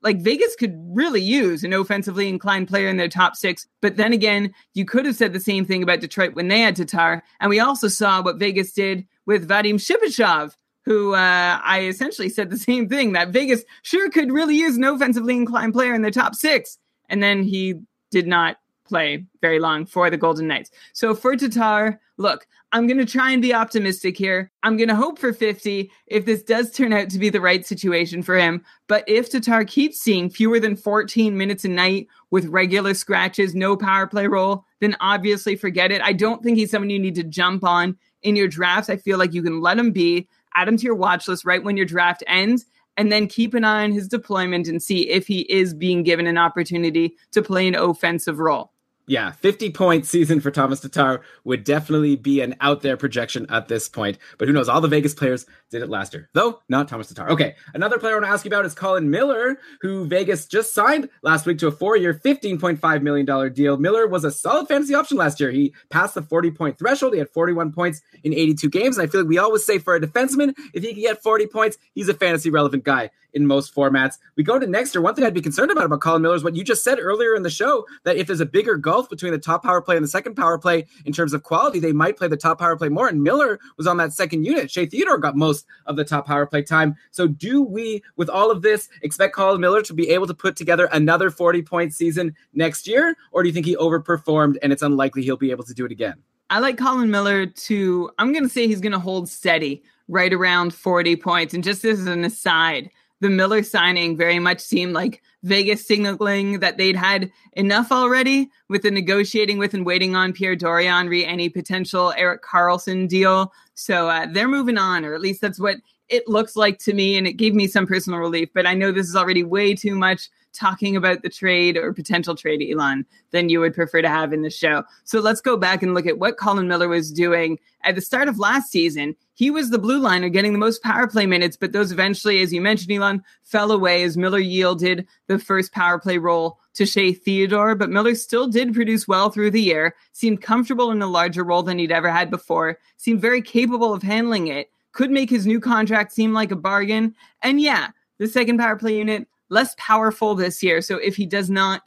Like 0.00 0.20
Vegas 0.20 0.56
could 0.56 0.74
really 0.88 1.20
use 1.20 1.62
an 1.62 1.72
offensively 1.72 2.28
inclined 2.28 2.68
player 2.68 2.88
in 2.88 2.96
their 2.96 3.08
top 3.08 3.36
six. 3.36 3.66
But 3.80 3.96
then 3.96 4.12
again, 4.12 4.52
you 4.74 4.84
could 4.84 5.06
have 5.06 5.14
said 5.14 5.32
the 5.32 5.40
same 5.40 5.64
thing 5.64 5.82
about 5.82 6.00
Detroit 6.00 6.34
when 6.34 6.48
they 6.48 6.60
had 6.60 6.74
Tatar. 6.74 7.22
And 7.40 7.50
we 7.50 7.60
also 7.60 7.88
saw 7.88 8.22
what 8.22 8.38
Vegas 8.38 8.72
did 8.72 9.06
with 9.26 9.48
Vadim 9.48 9.74
Shipachyov, 9.74 10.56
who 10.84 11.14
uh, 11.14 11.60
I 11.62 11.82
essentially 11.82 12.28
said 12.28 12.50
the 12.50 12.58
same 12.70 12.88
thing 12.88 13.12
that 13.12 13.28
Vegas 13.28 13.64
sure 13.82 14.10
could 14.10 14.32
really 14.32 14.56
use 14.56 14.76
an 14.76 14.84
offensively 14.84 15.36
inclined 15.36 15.72
player 15.72 15.94
in 15.94 16.02
their 16.02 16.10
top 16.10 16.34
six. 16.34 16.78
And 17.08 17.22
then 17.22 17.44
he 17.44 17.80
did 18.12 18.28
not 18.28 18.58
play 18.84 19.24
very 19.40 19.58
long 19.58 19.86
for 19.86 20.10
the 20.10 20.16
Golden 20.16 20.46
Knights. 20.46 20.70
So 20.92 21.14
for 21.14 21.34
Tatar, 21.34 21.98
look, 22.18 22.46
I'm 22.72 22.86
going 22.86 22.98
to 22.98 23.06
try 23.06 23.30
and 23.30 23.40
be 23.40 23.54
optimistic 23.54 24.16
here. 24.16 24.50
I'm 24.62 24.76
going 24.76 24.88
to 24.88 24.94
hope 24.94 25.18
for 25.18 25.32
50 25.32 25.90
if 26.06 26.24
this 26.26 26.42
does 26.42 26.70
turn 26.70 26.92
out 26.92 27.08
to 27.10 27.18
be 27.18 27.30
the 27.30 27.40
right 27.40 27.66
situation 27.66 28.22
for 28.22 28.36
him. 28.36 28.62
But 28.88 29.04
if 29.06 29.30
Tatar 29.30 29.64
keeps 29.64 30.00
seeing 30.00 30.28
fewer 30.28 30.60
than 30.60 30.76
14 30.76 31.36
minutes 31.36 31.64
a 31.64 31.68
night 31.68 32.06
with 32.30 32.46
regular 32.46 32.94
scratches, 32.94 33.54
no 33.54 33.76
power 33.76 34.06
play 34.06 34.26
role, 34.26 34.64
then 34.80 34.96
obviously 35.00 35.56
forget 35.56 35.90
it. 35.90 36.02
I 36.02 36.12
don't 36.12 36.42
think 36.42 36.58
he's 36.58 36.70
someone 36.70 36.90
you 36.90 36.98
need 36.98 37.14
to 37.16 37.24
jump 37.24 37.64
on 37.64 37.96
in 38.22 38.36
your 38.36 38.48
drafts. 38.48 38.90
I 38.90 38.96
feel 38.96 39.18
like 39.18 39.32
you 39.32 39.42
can 39.42 39.60
let 39.60 39.78
him 39.78 39.90
be, 39.90 40.28
add 40.54 40.68
him 40.68 40.76
to 40.76 40.84
your 40.84 40.94
watch 40.94 41.28
list 41.28 41.44
right 41.44 41.62
when 41.62 41.76
your 41.76 41.86
draft 41.86 42.22
ends, 42.26 42.66
and 42.96 43.10
then 43.10 43.26
keep 43.26 43.54
an 43.54 43.64
eye 43.64 43.84
on 43.84 43.92
his 43.92 44.08
deployment 44.08 44.68
and 44.68 44.82
see 44.82 45.08
if 45.08 45.26
he 45.26 45.40
is 45.42 45.74
being 45.74 46.02
given 46.02 46.26
an 46.26 46.38
opportunity 46.38 47.16
to 47.30 47.42
play 47.42 47.66
an 47.66 47.74
offensive 47.74 48.38
role 48.38 48.71
yeah, 49.12 49.30
50 49.30 49.72
point 49.72 50.06
season 50.06 50.40
for 50.40 50.50
Thomas 50.50 50.80
Tatar 50.80 51.20
would 51.44 51.64
definitely 51.64 52.16
be 52.16 52.40
an 52.40 52.56
out 52.62 52.80
there 52.80 52.96
projection 52.96 53.44
at 53.50 53.68
this 53.68 53.86
point. 53.86 54.16
But 54.38 54.48
who 54.48 54.54
knows? 54.54 54.70
All 54.70 54.80
the 54.80 54.88
Vegas 54.88 55.12
players 55.12 55.44
did 55.68 55.82
it 55.82 55.90
last 55.90 56.14
year, 56.14 56.30
though 56.32 56.62
not 56.70 56.88
Thomas 56.88 57.08
Tatar. 57.08 57.28
Okay, 57.30 57.54
another 57.74 57.98
player 57.98 58.14
I 58.14 58.16
want 58.16 58.24
to 58.24 58.30
ask 58.30 58.46
you 58.46 58.48
about 58.48 58.64
is 58.64 58.72
Colin 58.72 59.10
Miller, 59.10 59.58
who 59.82 60.06
Vegas 60.06 60.46
just 60.46 60.72
signed 60.72 61.10
last 61.22 61.44
week 61.44 61.58
to 61.58 61.66
a 61.66 61.70
four 61.70 61.94
year, 61.94 62.14
$15.5 62.14 63.02
million 63.02 63.52
deal. 63.52 63.76
Miller 63.76 64.06
was 64.06 64.24
a 64.24 64.30
solid 64.30 64.66
fantasy 64.66 64.94
option 64.94 65.18
last 65.18 65.40
year. 65.40 65.50
He 65.50 65.74
passed 65.90 66.14
the 66.14 66.22
40 66.22 66.50
point 66.52 66.78
threshold. 66.78 67.12
He 67.12 67.18
had 67.18 67.28
41 67.28 67.72
points 67.72 68.00
in 68.24 68.32
82 68.32 68.70
games. 68.70 68.96
And 68.96 69.06
I 69.06 69.10
feel 69.10 69.20
like 69.20 69.28
we 69.28 69.36
always 69.36 69.62
say 69.62 69.76
for 69.76 69.94
a 69.94 70.00
defenseman, 70.00 70.54
if 70.72 70.82
he 70.82 70.94
can 70.94 71.02
get 71.02 71.22
40 71.22 71.48
points, 71.48 71.76
he's 71.94 72.08
a 72.08 72.14
fantasy 72.14 72.48
relevant 72.48 72.84
guy 72.84 73.10
in 73.34 73.46
most 73.46 73.74
formats. 73.74 74.18
We 74.36 74.42
go 74.42 74.58
to 74.58 74.66
next 74.66 74.94
year. 74.94 75.02
One 75.02 75.14
thing 75.14 75.24
I'd 75.24 75.34
be 75.34 75.40
concerned 75.40 75.70
about 75.70 75.84
about 75.84 76.00
Colin 76.00 76.22
Miller 76.22 76.34
is 76.34 76.44
what 76.44 76.56
you 76.56 76.64
just 76.64 76.84
said 76.84 76.98
earlier 77.00 77.34
in 77.34 77.42
the 77.42 77.50
show 77.50 77.86
that 78.04 78.16
if 78.16 78.26
there's 78.26 78.40
a 78.40 78.46
bigger 78.46 78.76
gulf 78.76 79.08
between 79.08 79.32
the 79.32 79.38
top 79.38 79.62
power 79.62 79.80
play 79.80 79.96
and 79.96 80.04
the 80.04 80.08
second 80.08 80.34
power 80.34 80.58
play 80.58 80.86
in 81.04 81.12
terms 81.12 81.32
of 81.32 81.42
quality, 81.42 81.78
they 81.78 81.92
might 81.92 82.16
play 82.16 82.28
the 82.28 82.36
top 82.36 82.58
power 82.58 82.76
play 82.76 82.88
more. 82.88 83.08
And 83.08 83.22
Miller 83.22 83.58
was 83.76 83.86
on 83.86 83.96
that 83.98 84.12
second 84.12 84.44
unit. 84.44 84.70
Shea 84.70 84.86
Theodore 84.86 85.18
got 85.18 85.36
most 85.36 85.66
of 85.86 85.96
the 85.96 86.04
top 86.04 86.26
power 86.26 86.46
play 86.46 86.62
time. 86.62 86.96
So 87.10 87.26
do 87.26 87.62
we, 87.62 88.02
with 88.16 88.28
all 88.28 88.50
of 88.50 88.62
this, 88.62 88.88
expect 89.02 89.34
Colin 89.34 89.60
Miller 89.60 89.82
to 89.82 89.94
be 89.94 90.08
able 90.10 90.26
to 90.26 90.34
put 90.34 90.56
together 90.56 90.88
another 90.92 91.30
40 91.30 91.62
point 91.62 91.94
season 91.94 92.34
next 92.52 92.86
year? 92.86 93.16
Or 93.32 93.42
do 93.42 93.48
you 93.48 93.52
think 93.52 93.66
he 93.66 93.76
overperformed 93.76 94.56
and 94.62 94.72
it's 94.72 94.82
unlikely 94.82 95.22
he'll 95.22 95.36
be 95.36 95.50
able 95.50 95.64
to 95.64 95.74
do 95.74 95.84
it 95.84 95.92
again? 95.92 96.22
I 96.50 96.58
like 96.58 96.76
Colin 96.76 97.10
Miller 97.10 97.46
to, 97.46 98.10
I'm 98.18 98.32
going 98.32 98.44
to 98.44 98.48
say 98.48 98.66
he's 98.66 98.82
going 98.82 98.92
to 98.92 98.98
hold 98.98 99.26
steady 99.26 99.82
right 100.08 100.32
around 100.32 100.74
40 100.74 101.16
points. 101.16 101.54
And 101.54 101.64
just 101.64 101.82
as 101.84 102.06
an 102.06 102.24
aside, 102.24 102.90
the 103.22 103.30
Miller 103.30 103.62
signing 103.62 104.16
very 104.16 104.40
much 104.40 104.58
seemed 104.58 104.94
like 104.94 105.22
Vegas 105.44 105.86
signaling 105.86 106.58
that 106.58 106.76
they'd 106.76 106.96
had 106.96 107.30
enough 107.52 107.92
already 107.92 108.50
with 108.68 108.82
the 108.82 108.90
negotiating 108.90 109.58
with 109.58 109.74
and 109.74 109.86
waiting 109.86 110.16
on 110.16 110.32
Pierre 110.32 110.56
Dorion 110.56 111.08
re 111.08 111.24
any 111.24 111.48
potential 111.48 112.12
Erik 112.16 112.42
Karlsson 112.42 113.08
deal. 113.08 113.52
So 113.74 114.08
uh, 114.08 114.26
they're 114.28 114.48
moving 114.48 114.76
on, 114.76 115.04
or 115.04 115.14
at 115.14 115.20
least 115.20 115.40
that's 115.40 115.60
what 115.60 115.76
it 116.08 116.26
looks 116.26 116.56
like 116.56 116.80
to 116.80 116.94
me. 116.94 117.16
And 117.16 117.28
it 117.28 117.34
gave 117.34 117.54
me 117.54 117.68
some 117.68 117.86
personal 117.86 118.18
relief. 118.18 118.48
But 118.52 118.66
I 118.66 118.74
know 118.74 118.90
this 118.90 119.08
is 119.08 119.14
already 119.14 119.44
way 119.44 119.76
too 119.76 119.94
much 119.94 120.28
talking 120.52 120.96
about 120.96 121.22
the 121.22 121.28
trade 121.28 121.76
or 121.76 121.92
potential 121.92 122.34
trade, 122.34 122.62
Elon, 122.62 123.06
than 123.30 123.48
you 123.48 123.60
would 123.60 123.74
prefer 123.74 124.02
to 124.02 124.08
have 124.08 124.32
in 124.32 124.42
the 124.42 124.50
show. 124.50 124.84
So 125.04 125.20
let's 125.20 125.40
go 125.40 125.56
back 125.56 125.82
and 125.82 125.94
look 125.94 126.06
at 126.06 126.18
what 126.18 126.36
Colin 126.36 126.68
Miller 126.68 126.88
was 126.88 127.10
doing 127.10 127.58
at 127.84 127.94
the 127.94 128.00
start 128.00 128.28
of 128.28 128.38
last 128.38 128.70
season. 128.70 129.16
He 129.34 129.50
was 129.50 129.70
the 129.70 129.78
blue 129.78 129.98
liner 129.98 130.28
getting 130.28 130.52
the 130.52 130.58
most 130.58 130.82
power 130.82 131.06
play 131.06 131.26
minutes, 131.26 131.56
but 131.56 131.72
those 131.72 131.90
eventually, 131.90 132.42
as 132.42 132.52
you 132.52 132.60
mentioned, 132.60 132.92
Elon, 132.92 133.22
fell 133.42 133.72
away 133.72 134.02
as 134.02 134.16
Miller 134.16 134.38
yielded 134.38 135.06
the 135.26 135.38
first 135.38 135.72
power 135.72 135.98
play 135.98 136.18
role 136.18 136.58
to 136.74 136.86
Shea 136.86 137.12
Theodore. 137.12 137.74
But 137.74 137.90
Miller 137.90 138.14
still 138.14 138.46
did 138.46 138.74
produce 138.74 139.08
well 139.08 139.30
through 139.30 139.50
the 139.50 139.62
year, 139.62 139.94
seemed 140.12 140.42
comfortable 140.42 140.90
in 140.90 141.02
a 141.02 141.06
larger 141.06 141.44
role 141.44 141.62
than 141.62 141.78
he'd 141.78 141.92
ever 141.92 142.10
had 142.10 142.30
before, 142.30 142.78
seemed 142.98 143.20
very 143.20 143.42
capable 143.42 143.92
of 143.92 144.02
handling 144.02 144.48
it, 144.48 144.70
could 144.92 145.10
make 145.10 145.30
his 145.30 145.46
new 145.46 145.58
contract 145.58 146.12
seem 146.12 146.32
like 146.32 146.50
a 146.50 146.56
bargain. 146.56 147.14
And 147.42 147.60
yeah, 147.60 147.88
the 148.18 148.28
second 148.28 148.58
power 148.58 148.76
play 148.76 148.98
unit 148.98 149.26
less 149.52 149.74
powerful 149.76 150.34
this 150.34 150.62
year. 150.62 150.80
So 150.80 150.96
if 150.96 151.14
he 151.14 151.26
does 151.26 151.50
not 151.50 151.82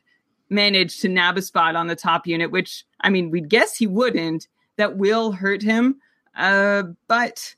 manage 0.50 1.00
to 1.00 1.10
nab 1.10 1.38
a 1.38 1.42
spot 1.42 1.76
on 1.76 1.88
the 1.88 1.96
top 1.96 2.28
unit, 2.28 2.52
which 2.52 2.86
I 3.02 3.10
mean, 3.10 3.32
we'd 3.32 3.50
guess 3.50 3.76
he 3.76 3.88
wouldn't, 3.88 4.48
that 4.78 4.98
will 4.98 5.32
hurt 5.32 5.62
him. 5.62 6.00
Uh, 6.36 6.84
but 7.08 7.56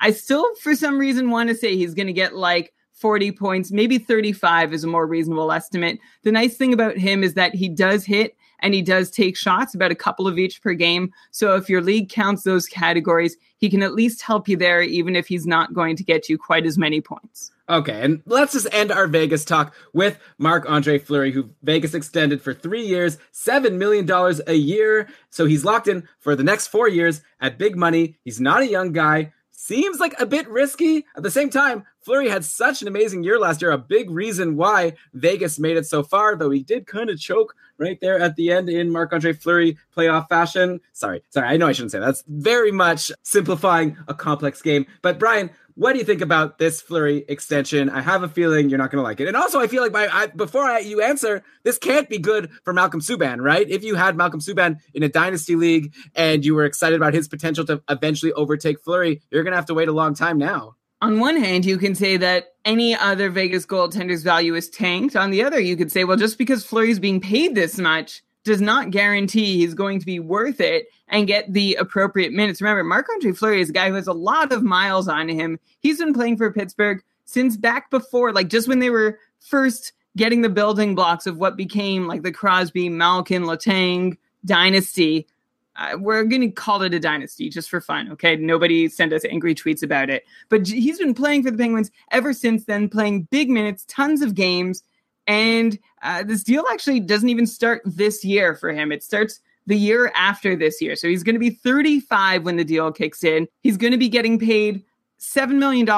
I 0.00 0.10
still, 0.10 0.46
for 0.56 0.76
some 0.76 0.98
reason, 0.98 1.30
want 1.30 1.48
to 1.48 1.54
say 1.54 1.74
he's 1.74 1.94
going 1.94 2.06
to 2.06 2.12
get 2.12 2.36
like 2.36 2.74
40 2.92 3.32
points, 3.32 3.72
maybe 3.72 3.98
35 3.98 4.74
is 4.74 4.84
a 4.84 4.88
more 4.88 5.06
reasonable 5.06 5.50
estimate. 5.50 6.00
The 6.22 6.32
nice 6.32 6.56
thing 6.56 6.72
about 6.72 6.98
him 6.98 7.22
is 7.22 7.34
that 7.34 7.54
he 7.54 7.68
does 7.68 8.04
hit 8.04 8.36
and 8.60 8.74
he 8.74 8.82
does 8.82 9.10
take 9.10 9.36
shots, 9.36 9.74
about 9.74 9.90
a 9.90 9.96
couple 9.96 10.26
of 10.26 10.38
each 10.38 10.62
per 10.62 10.74
game. 10.74 11.12
So 11.30 11.54
if 11.56 11.68
your 11.68 11.82
league 11.82 12.08
counts 12.08 12.42
those 12.42 12.66
categories, 12.66 13.36
he 13.58 13.70
can 13.70 13.82
at 13.82 13.94
least 13.94 14.22
help 14.22 14.48
you 14.48 14.56
there, 14.56 14.82
even 14.82 15.16
if 15.16 15.26
he's 15.26 15.46
not 15.46 15.74
going 15.74 15.96
to 15.96 16.04
get 16.04 16.28
you 16.28 16.38
quite 16.38 16.66
as 16.66 16.76
many 16.76 17.00
points. 17.00 17.52
Okay, 17.68 18.00
and 18.00 18.22
let's 18.26 18.52
just 18.52 18.72
end 18.72 18.92
our 18.92 19.08
Vegas 19.08 19.44
talk 19.44 19.74
with 19.92 20.18
Marc 20.38 20.70
Andre 20.70 20.98
Fleury, 20.98 21.32
who 21.32 21.50
Vegas 21.64 21.94
extended 21.94 22.40
for 22.40 22.54
three 22.54 22.86
years, 22.86 23.18
$7 23.32 23.72
million 23.72 24.08
a 24.46 24.54
year. 24.54 25.08
So 25.30 25.46
he's 25.46 25.64
locked 25.64 25.88
in 25.88 26.08
for 26.20 26.36
the 26.36 26.44
next 26.44 26.68
four 26.68 26.88
years 26.88 27.22
at 27.40 27.58
big 27.58 27.76
money. 27.76 28.18
He's 28.22 28.40
not 28.40 28.62
a 28.62 28.68
young 28.68 28.92
guy. 28.92 29.32
Seems 29.66 29.98
like 29.98 30.14
a 30.20 30.26
bit 30.26 30.48
risky. 30.48 31.04
At 31.16 31.24
the 31.24 31.30
same 31.30 31.50
time, 31.50 31.84
Fleury 32.00 32.28
had 32.28 32.44
such 32.44 32.82
an 32.82 32.86
amazing 32.86 33.24
year 33.24 33.36
last 33.36 33.60
year, 33.60 33.72
a 33.72 33.78
big 33.78 34.12
reason 34.12 34.56
why 34.56 34.92
Vegas 35.12 35.58
made 35.58 35.76
it 35.76 35.86
so 35.86 36.04
far, 36.04 36.36
though 36.36 36.50
he 36.50 36.62
did 36.62 36.86
kind 36.86 37.10
of 37.10 37.18
choke 37.18 37.52
right 37.76 37.98
there 38.00 38.16
at 38.16 38.36
the 38.36 38.52
end 38.52 38.68
in 38.68 38.92
Marc 38.92 39.12
Andre 39.12 39.32
Fleury 39.32 39.76
playoff 39.96 40.28
fashion. 40.28 40.78
Sorry, 40.92 41.20
sorry, 41.30 41.48
I 41.48 41.56
know 41.56 41.66
I 41.66 41.72
shouldn't 41.72 41.90
say 41.90 41.98
that. 41.98 42.06
That's 42.06 42.22
very 42.28 42.70
much 42.70 43.10
simplifying 43.24 43.96
a 44.06 44.14
complex 44.14 44.62
game. 44.62 44.86
But 45.02 45.18
Brian, 45.18 45.50
what 45.76 45.92
do 45.92 45.98
you 45.98 46.04
think 46.04 46.22
about 46.22 46.58
this 46.58 46.80
Fleury 46.80 47.24
extension? 47.28 47.90
I 47.90 48.00
have 48.00 48.22
a 48.22 48.28
feeling 48.28 48.70
you're 48.70 48.78
not 48.78 48.90
going 48.90 48.98
to 48.98 49.02
like 49.02 49.20
it. 49.20 49.28
And 49.28 49.36
also, 49.36 49.60
I 49.60 49.66
feel 49.66 49.82
like 49.82 49.94
I, 49.94 50.26
before 50.28 50.64
I, 50.64 50.78
you 50.78 51.02
answer, 51.02 51.44
this 51.64 51.76
can't 51.76 52.08
be 52.08 52.18
good 52.18 52.50
for 52.64 52.72
Malcolm 52.72 53.00
Subban, 53.00 53.42
right? 53.42 53.68
If 53.68 53.84
you 53.84 53.94
had 53.94 54.16
Malcolm 54.16 54.40
Subban 54.40 54.78
in 54.94 55.02
a 55.02 55.08
dynasty 55.08 55.54
league 55.54 55.94
and 56.14 56.44
you 56.44 56.54
were 56.54 56.64
excited 56.64 56.96
about 56.96 57.12
his 57.12 57.28
potential 57.28 57.64
to 57.66 57.82
eventually 57.90 58.32
overtake 58.32 58.80
Fleury, 58.80 59.20
you're 59.30 59.42
going 59.42 59.52
to 59.52 59.56
have 59.56 59.66
to 59.66 59.74
wait 59.74 59.88
a 59.88 59.92
long 59.92 60.14
time 60.14 60.38
now. 60.38 60.76
On 61.02 61.20
one 61.20 61.36
hand, 61.36 61.66
you 61.66 61.76
can 61.76 61.94
say 61.94 62.16
that 62.16 62.54
any 62.64 62.96
other 62.96 63.28
Vegas 63.28 63.66
goaltender's 63.66 64.22
value 64.22 64.54
is 64.54 64.70
tanked. 64.70 65.14
On 65.14 65.30
the 65.30 65.44
other, 65.44 65.60
you 65.60 65.76
could 65.76 65.92
say, 65.92 66.04
well, 66.04 66.16
just 66.16 66.38
because 66.38 66.64
Fleury's 66.64 66.98
being 66.98 67.20
paid 67.20 67.54
this 67.54 67.78
much 67.78 68.22
does 68.46 68.60
not 68.60 68.92
guarantee 68.92 69.58
he's 69.58 69.74
going 69.74 69.98
to 69.98 70.06
be 70.06 70.20
worth 70.20 70.60
it 70.60 70.86
and 71.08 71.26
get 71.26 71.52
the 71.52 71.74
appropriate 71.74 72.32
minutes. 72.32 72.62
Remember, 72.62 72.84
Marc 72.84 73.08
Andre 73.12 73.32
Fleury 73.32 73.60
is 73.60 73.70
a 73.70 73.72
guy 73.72 73.88
who 73.88 73.96
has 73.96 74.06
a 74.06 74.12
lot 74.12 74.52
of 74.52 74.62
miles 74.62 75.08
on 75.08 75.28
him. 75.28 75.58
He's 75.80 75.98
been 75.98 76.14
playing 76.14 76.36
for 76.36 76.52
Pittsburgh 76.52 77.02
since 77.24 77.56
back 77.56 77.90
before, 77.90 78.32
like 78.32 78.48
just 78.48 78.68
when 78.68 78.78
they 78.78 78.88
were 78.88 79.18
first 79.40 79.92
getting 80.16 80.42
the 80.42 80.48
building 80.48 80.94
blocks 80.94 81.26
of 81.26 81.38
what 81.38 81.56
became 81.56 82.06
like 82.06 82.22
the 82.22 82.30
Crosby, 82.30 82.88
Malkin, 82.88 83.42
Letang 83.42 84.16
dynasty. 84.44 85.26
Uh, 85.74 85.96
we're 85.98 86.22
going 86.22 86.40
to 86.40 86.50
call 86.50 86.80
it 86.82 86.94
a 86.94 87.00
dynasty 87.00 87.50
just 87.50 87.68
for 87.68 87.80
fun. 87.80 88.12
Okay. 88.12 88.36
Nobody 88.36 88.88
send 88.88 89.12
us 89.12 89.24
angry 89.24 89.56
tweets 89.56 89.82
about 89.82 90.08
it. 90.08 90.24
But 90.48 90.68
he's 90.68 91.00
been 91.00 91.14
playing 91.14 91.42
for 91.42 91.50
the 91.50 91.58
Penguins 91.58 91.90
ever 92.12 92.32
since 92.32 92.64
then, 92.64 92.88
playing 92.88 93.24
big 93.24 93.50
minutes, 93.50 93.84
tons 93.88 94.22
of 94.22 94.36
games. 94.36 94.84
And 95.26 95.78
uh, 96.02 96.22
this 96.22 96.42
deal 96.42 96.64
actually 96.70 97.00
doesn't 97.00 97.28
even 97.28 97.46
start 97.46 97.82
this 97.84 98.24
year 98.24 98.54
for 98.54 98.72
him. 98.72 98.92
It 98.92 99.02
starts 99.02 99.40
the 99.66 99.76
year 99.76 100.12
after 100.14 100.54
this 100.54 100.80
year. 100.80 100.94
So 100.96 101.08
he's 101.08 101.22
going 101.22 101.34
to 101.34 101.40
be 101.40 101.50
35 101.50 102.44
when 102.44 102.56
the 102.56 102.64
deal 102.64 102.92
kicks 102.92 103.24
in. 103.24 103.48
He's 103.62 103.76
going 103.76 103.92
to 103.92 103.98
be 103.98 104.08
getting 104.08 104.38
paid 104.38 104.84
$7 105.20 105.54
million 105.54 105.88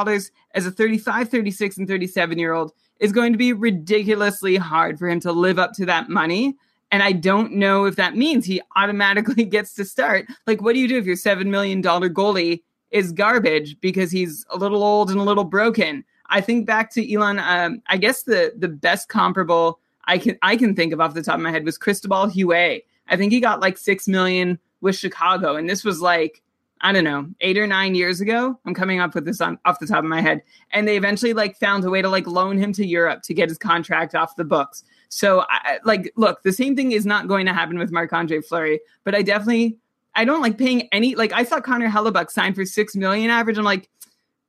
as 0.54 0.66
a 0.66 0.70
35, 0.70 1.28
36, 1.28 1.78
and 1.78 1.88
37 1.88 2.38
year 2.38 2.52
old. 2.52 2.72
Is 3.00 3.12
going 3.12 3.32
to 3.32 3.38
be 3.38 3.52
ridiculously 3.52 4.56
hard 4.56 4.98
for 4.98 5.08
him 5.08 5.20
to 5.20 5.30
live 5.30 5.56
up 5.58 5.72
to 5.74 5.86
that 5.86 6.08
money. 6.08 6.56
And 6.90 7.00
I 7.00 7.12
don't 7.12 7.52
know 7.52 7.84
if 7.84 7.94
that 7.94 8.16
means 8.16 8.44
he 8.44 8.60
automatically 8.74 9.44
gets 9.44 9.74
to 9.74 9.84
start. 9.84 10.26
Like, 10.48 10.62
what 10.62 10.74
do 10.74 10.80
you 10.80 10.88
do 10.88 10.98
if 10.98 11.04
your 11.04 11.14
$7 11.14 11.46
million 11.46 11.80
goalie 11.80 12.62
is 12.90 13.12
garbage 13.12 13.78
because 13.80 14.10
he's 14.10 14.44
a 14.50 14.56
little 14.56 14.82
old 14.82 15.10
and 15.10 15.20
a 15.20 15.22
little 15.22 15.44
broken? 15.44 16.04
I 16.28 16.40
think 16.40 16.66
back 16.66 16.90
to 16.92 17.14
Elon. 17.14 17.38
Um, 17.38 17.82
I 17.86 17.96
guess 17.96 18.22
the 18.22 18.52
the 18.56 18.68
best 18.68 19.08
comparable 19.08 19.80
I 20.04 20.18
can 20.18 20.38
I 20.42 20.56
can 20.56 20.74
think 20.74 20.92
of 20.92 21.00
off 21.00 21.14
the 21.14 21.22
top 21.22 21.36
of 21.36 21.40
my 21.40 21.50
head 21.50 21.64
was 21.64 21.78
Cristobal 21.78 22.28
Huet. 22.28 22.82
I 23.08 23.16
think 23.16 23.32
he 23.32 23.40
got 23.40 23.60
like 23.60 23.78
six 23.78 24.08
million 24.08 24.58
with 24.80 24.96
Chicago, 24.96 25.56
and 25.56 25.68
this 25.68 25.84
was 25.84 26.00
like 26.00 26.42
I 26.80 26.92
don't 26.92 27.04
know 27.04 27.28
eight 27.40 27.58
or 27.58 27.66
nine 27.66 27.94
years 27.94 28.20
ago. 28.20 28.58
I'm 28.64 28.74
coming 28.74 29.00
up 29.00 29.14
with 29.14 29.24
this 29.24 29.40
on 29.40 29.58
off 29.64 29.78
the 29.78 29.86
top 29.86 29.98
of 29.98 30.04
my 30.04 30.20
head, 30.20 30.42
and 30.72 30.86
they 30.86 30.96
eventually 30.96 31.32
like 31.32 31.58
found 31.58 31.84
a 31.84 31.90
way 31.90 32.02
to 32.02 32.08
like 32.08 32.26
loan 32.26 32.58
him 32.58 32.72
to 32.74 32.86
Europe 32.86 33.22
to 33.24 33.34
get 33.34 33.48
his 33.48 33.58
contract 33.58 34.14
off 34.14 34.36
the 34.36 34.44
books. 34.44 34.84
So 35.10 35.44
I, 35.48 35.78
like, 35.84 36.12
look, 36.16 36.42
the 36.42 36.52
same 36.52 36.76
thing 36.76 36.92
is 36.92 37.06
not 37.06 37.28
going 37.28 37.46
to 37.46 37.54
happen 37.54 37.78
with 37.78 37.90
Marc 37.90 38.12
Andre 38.12 38.42
Fleury, 38.42 38.80
but 39.04 39.14
I 39.14 39.22
definitely 39.22 39.78
I 40.14 40.24
don't 40.24 40.42
like 40.42 40.58
paying 40.58 40.88
any. 40.92 41.14
Like 41.14 41.32
I 41.32 41.44
saw 41.44 41.60
Connor 41.60 41.88
Hellebuyck 41.88 42.30
sign 42.30 42.54
for 42.54 42.64
six 42.64 42.96
million 42.96 43.30
average. 43.30 43.58
I'm 43.58 43.64
like 43.64 43.88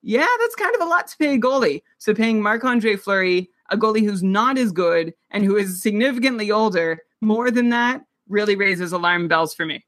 yeah, 0.02 0.28
that's 0.40 0.56
kind 0.56 0.74
of 0.76 0.82
a 0.82 0.86
lot 0.86 1.08
to 1.08 1.18
pay 1.18 1.36
a 1.36 1.40
goalie. 1.40 1.84
So 1.98 2.14
paying 2.14 2.42
Marc 2.42 2.64
Andre 2.64 2.96
Fleury, 2.96 3.50
a 3.70 3.78
goalie 3.78 4.04
who's 4.04 4.24
not 4.24 4.58
as 4.58 4.72
good 4.72 5.14
and 5.32 5.44
who 5.44 5.58
is 5.58 5.82
significantly 5.82 6.52
older, 6.52 7.02
more 7.22 7.52
than 7.52 7.70
that 7.70 8.02
really 8.28 8.56
raises 8.56 8.92
alarm 8.92 9.28
bells 9.28 9.54
for 9.54 9.66
me. 9.66 9.86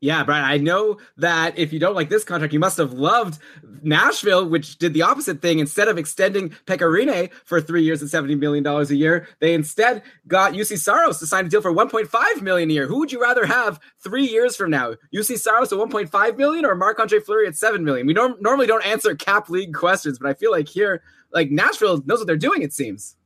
Yeah, 0.00 0.22
Brian, 0.22 0.44
I 0.44 0.58
know 0.58 0.98
that 1.16 1.58
if 1.58 1.72
you 1.72 1.78
don't 1.78 1.94
like 1.94 2.10
this 2.10 2.24
contract, 2.24 2.52
you 2.52 2.58
must 2.58 2.76
have 2.76 2.92
loved 2.92 3.38
Nashville, 3.82 4.46
which 4.46 4.76
did 4.76 4.92
the 4.92 5.00
opposite 5.00 5.40
thing. 5.40 5.60
Instead 5.60 5.88
of 5.88 5.96
extending 5.96 6.50
Pekka 6.66 6.80
Rinne 6.80 7.32
for 7.46 7.58
three 7.58 7.82
years 7.82 8.02
and 8.02 8.10
$70 8.10 8.38
million 8.38 8.66
a 8.66 8.84
year, 8.92 9.28
they 9.40 9.54
instead 9.54 10.02
got 10.26 10.52
Juuse 10.52 10.78
Saros 10.78 11.18
to 11.20 11.26
sign 11.26 11.46
a 11.46 11.48
deal 11.48 11.62
for 11.62 11.72
1.5 11.72 12.42
million 12.42 12.70
a 12.70 12.72
year. 12.74 12.86
Who 12.86 12.98
would 12.98 13.12
you 13.12 13.22
rather 13.22 13.46
have 13.46 13.80
three 13.98 14.26
years 14.26 14.56
from 14.56 14.70
now? 14.70 14.94
Juuse 15.14 15.38
Saros 15.38 15.72
at 15.72 15.78
1.5 15.78 16.36
million 16.36 16.66
or 16.66 16.74
Marc-Andre 16.74 17.20
Fleury 17.20 17.46
at 17.46 17.56
7 17.56 17.82
million? 17.82 18.06
We 18.06 18.12
norm- 18.12 18.36
normally 18.40 18.66
don't 18.66 18.84
answer 18.84 19.14
cap 19.14 19.48
league 19.48 19.72
questions, 19.72 20.18
but 20.18 20.28
I 20.28 20.34
feel 20.34 20.50
like 20.50 20.68
here, 20.68 21.02
like 21.32 21.50
Nashville 21.50 22.02
knows 22.04 22.18
what 22.18 22.26
they're 22.26 22.36
doing, 22.36 22.60
it 22.60 22.74
seems. 22.74 23.16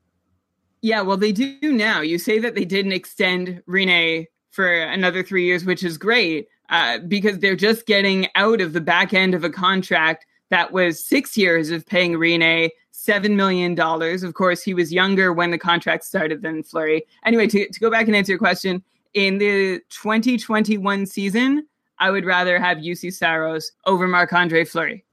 Yeah, 0.81 1.01
well, 1.01 1.17
they 1.17 1.33
do 1.33 1.73
now. 1.73 2.03
You 2.03 2.19
say 2.19 2.39
that 2.39 2.55
they 2.55 2.65
didn't 2.65 2.93
extend 2.93 3.65
Rinne 3.69 4.27
for 4.51 4.73
another 4.73 5.25
three 5.25 5.45
years, 5.45 5.65
which 5.65 5.83
is 5.83 5.99
great 5.99 6.47
uh, 6.71 6.99
because 6.99 7.39
they're 7.39 7.57
just 7.57 7.87
getting 7.87 8.29
out 8.35 8.61
of 8.61 8.73
the 8.73 8.81
back 8.81 9.15
end 9.15 9.35
of 9.35 9.45
a 9.45 9.51
contract 9.51 10.27
that 10.51 10.73
was 10.73 11.05
six 11.05 11.37
years 11.37 11.71
of 11.71 11.87
paying 11.87 12.15
Rinne 12.15 12.71
$7 12.95 13.35
million. 13.35 13.79
Of 13.79 14.35
course, 14.35 14.63
he 14.63 14.75
was 14.75 14.93
younger 14.93 15.33
when 15.33 15.51
the 15.51 15.59
contract 15.59 16.05
started 16.05 16.43
than 16.43 16.63
Fleury. 16.63 17.07
Anyway, 17.25 17.47
to, 17.47 17.69
to 17.69 17.81
go 17.81 17.91
back 17.91 18.07
and 18.07 18.17
answer 18.17 18.33
your 18.33 18.39
question, 18.39 18.83
in 19.15 19.39
the 19.39 19.81
2021 19.91 21.07
season, 21.07 21.67
I 21.99 22.11
would 22.11 22.25
rather 22.25 22.59
have 22.59 22.79
Juuse 22.79 23.15
Saros 23.15 23.73
over 23.87 24.07
Marc 24.07 24.33
Andre 24.33 24.65
Fleury. 24.65 25.05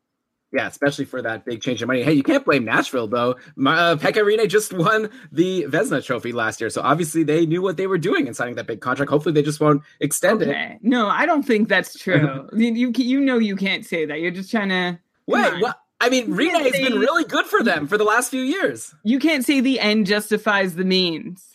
Yeah, 0.56 0.68
especially 0.68 1.04
for 1.04 1.22
that 1.22 1.44
big 1.44 1.62
change 1.62 1.82
of 1.82 1.88
money. 1.88 2.02
Hey, 2.02 2.14
you 2.14 2.24
can't 2.24 2.46
blame 2.46 2.64
Nashville 2.64 3.08
though. 3.08 3.36
My, 3.58 3.78
uh, 3.78 4.46
just 4.48 4.72
won 4.72 5.10
the 5.30 5.66
Vezina 5.68 6.02
Trophy 6.02 6.32
last 6.32 6.62
year, 6.62 6.70
so 6.70 6.82
obviously 6.82 7.24
they 7.24 7.46
knew 7.46 7.62
what 7.62 7.76
they 7.76 7.88
were 7.88 7.98
doing 7.98 8.26
in 8.26 8.34
signing 8.34 8.56
that 8.56 8.66
big 8.66 8.80
contract. 8.80 9.12
Hopefully, 9.12 9.34
they 9.34 9.42
just 9.42 9.60
won't 9.60 9.84
extend 10.00 10.42
okay. 10.42 10.76
it. 10.76 10.80
No, 10.82 11.08
I 11.08 11.26
don't 11.26 11.44
think 11.44 11.68
that's 11.68 12.00
true. 12.00 12.48
you, 12.54 12.74
you 12.74 12.92
you 12.96 13.20
know 13.20 13.38
you 13.38 13.58
can't 13.58 13.86
say 13.86 14.06
that. 14.06 14.22
You're 14.22 14.32
just 14.32 14.50
trying 14.50 14.70
to 14.70 14.98
wait. 15.28 15.62
What? 15.62 15.78
I 16.00 16.10
mean, 16.10 16.28
Rinne 16.30 16.62
has 16.62 16.72
been 16.72 17.00
really 17.00 17.26
good 17.26 17.46
for 17.48 17.64
them 17.64 17.88
for 17.88 17.98
the 17.98 18.04
last 18.06 18.30
few 18.30 18.42
years. 18.42 18.94
You 19.04 19.20
can't 19.20 19.46
say 19.46 19.60
the 19.60 19.80
end 19.80 20.06
justifies 20.06 20.76
the 20.76 20.86
means. 20.86 21.55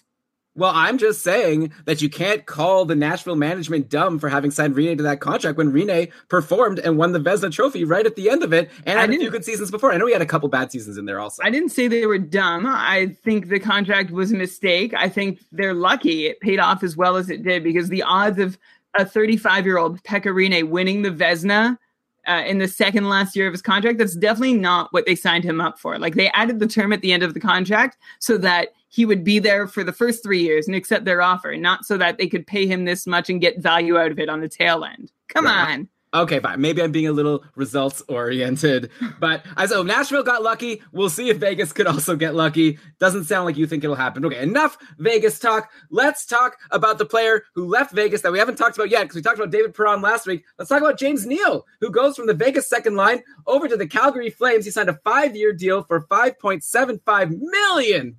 Well, 0.57 0.73
I'm 0.75 0.99
just 0.99 1.23
saying 1.23 1.73
that 1.85 2.03
you 2.03 2.11
can't 2.11 2.45
call 2.45 2.85
the 2.85 2.97
Nashville 2.97 3.37
management 3.37 3.89
dumb 3.89 4.19
for 4.19 4.29
having 4.29 4.51
signed 4.51 4.75
Rinne 4.75 4.97
to 4.97 5.03
that 5.05 5.21
contract 5.21 5.57
when 5.57 5.73
Rinne 5.73 6.11
performed 6.29 6.81
and 6.81 6.99
won 6.99 7.13
the 7.13 7.21
Vezina 7.21 7.53
Trophy 7.53 7.85
right 7.85 8.05
at 8.05 8.17
the 8.17 8.29
end 8.29 8.43
of 8.43 8.53
it 8.53 8.69
and 8.85 8.99
I 8.99 9.03
had 9.03 9.11
a 9.11 9.19
few 9.19 9.31
good 9.31 9.45
seasons 9.45 9.71
before. 9.71 9.93
I 9.93 9.97
know 9.97 10.07
he 10.07 10.13
had 10.13 10.23
a 10.23 10.27
couple 10.27 10.49
bad 10.49 10.73
seasons 10.73 10.99
in 10.99 11.05
there 11.05 11.21
also. 11.21 11.41
I 11.45 11.51
didn't 11.51 11.69
say 11.69 11.87
they 11.87 12.05
were 12.05 12.19
dumb. 12.19 12.67
I 12.67 13.15
think 13.23 13.49
the 13.49 13.61
contract 13.61 14.11
was 14.11 14.33
a 14.33 14.37
mistake. 14.37 14.93
I 14.93 15.09
think 15.09 15.41
they're 15.53 15.73
lucky 15.73 16.27
it 16.27 16.41
paid 16.41 16.59
off 16.59 16.83
as 16.83 16.97
well 16.97 17.17
as 17.17 17.31
it 17.31 17.45
did 17.45 17.63
because 17.63 17.89
the 17.89 18.03
odds 18.03 18.41
of 18.41 18.59
a 18.95 19.05
35 19.05 19.67
year 19.67 19.79
old 19.79 20.03
Pekka 20.03 20.33
Rinne 20.35 20.69
winning 20.69 21.03
the 21.03 21.11
Vezina 21.11 21.79
uh, 22.27 22.43
in 22.45 22.59
the 22.59 22.69
second 22.69 23.09
last 23.09 23.37
year 23.37 23.47
of 23.47 23.53
his 23.53 23.63
contract, 23.63 23.99
that's 23.99 24.17
definitely 24.17 24.55
not 24.55 24.93
what 24.93 25.07
they 25.07 25.15
signed 25.15 25.45
him 25.45 25.61
up 25.61 25.79
for. 25.79 25.99
Like 25.99 26.17
they 26.17 26.29
added 26.31 26.59
the 26.59 26.67
term 26.67 26.93
at 26.93 27.01
the 27.03 27.13
end 27.13 27.23
of 27.23 27.35
the 27.35 27.41
contract 27.41 27.97
so 28.19 28.37
that 28.39 28.71
he 28.91 29.07
would 29.07 29.25
be 29.25 29.39
there 29.39 29.67
for 29.67 29.83
the 29.85 29.93
first 29.93 30.23
three 30.23 30.43
years 30.43 30.67
and 30.67 30.77
accept 30.77 31.05
their 31.07 31.23
offer, 31.23 31.57
not 31.57 31.85
so 31.87 31.97
that 31.97 32.19
they 32.19 32.27
could 32.27 32.47
pay 32.47 32.67
him 32.67 32.85
this 32.85 33.07
much 33.07 33.31
and 33.31 33.41
get 33.41 33.59
value 33.63 33.97
out 33.99 34.11
of 34.11 34.19
it 34.19 34.29
on 34.29 34.41
the 34.41 34.49
tail 34.49 34.85
end. 34.85 35.11
Come 35.29 35.47
Right. 35.47 35.75
on. 35.79 35.89
Okay, 36.13 36.41
fine. 36.41 36.61
Maybe 36.61 36.83
I'm 36.83 36.91
being 36.91 37.07
a 37.07 37.13
little 37.13 37.45
results 37.55 38.03
oriented, 38.09 38.91
but 39.21 39.47
I 39.57 39.67
so 39.67 39.85
Nashville 39.85 40.25
got 40.25 40.43
lucky. 40.43 40.83
We'll 40.91 41.09
see 41.09 41.29
if 41.29 41.37
Vegas 41.37 41.73
could 41.73 41.87
also 41.87 42.17
get 42.17 42.35
lucky. 42.35 42.81
Doesn't 42.99 43.27
sound 43.27 43.45
like 43.45 43.57
you 43.57 43.65
think 43.69 43.85
it'll 43.85 43.95
happen. 43.95 44.25
Okay, 44.25 44.43
enough 44.43 44.77
Vegas 44.99 45.39
talk. 45.39 45.71
Let's 45.89 46.27
talk 46.27 46.57
about 46.73 46.99
the 46.99 47.05
player 47.07 47.45
who 47.55 47.65
left 47.65 47.93
Vegas 47.95 48.23
that 48.23 48.33
we 48.33 48.41
haven't 48.41 48.57
talked 48.57 48.77
about 48.77 48.91
yet 48.91 49.03
because 49.03 49.15
we 49.15 49.23
talked 49.23 49.39
about 49.39 49.53
David 49.53 49.73
Perron 49.73 50.03
last 50.03 50.27
week. 50.27 50.43
Let's 50.59 50.69
talk 50.69 50.81
about 50.83 50.99
James 50.99 51.27
Neal, 51.27 51.65
who 51.81 51.93
goes 51.93 52.17
from 52.17 52.27
the 52.27 52.35
Vegas 52.35 52.69
second 52.69 52.97
line 52.97 53.23
over 53.47 53.69
to 53.69 53.77
the 53.77 53.87
Calgary 53.87 54.31
Flames. 54.31 54.65
He 54.65 54.73
signed 54.73 54.89
a 54.89 54.99
five-year 55.05 55.53
deal 55.53 55.85
for 55.85 56.01
$5.75 56.09 57.39
million 57.39 58.17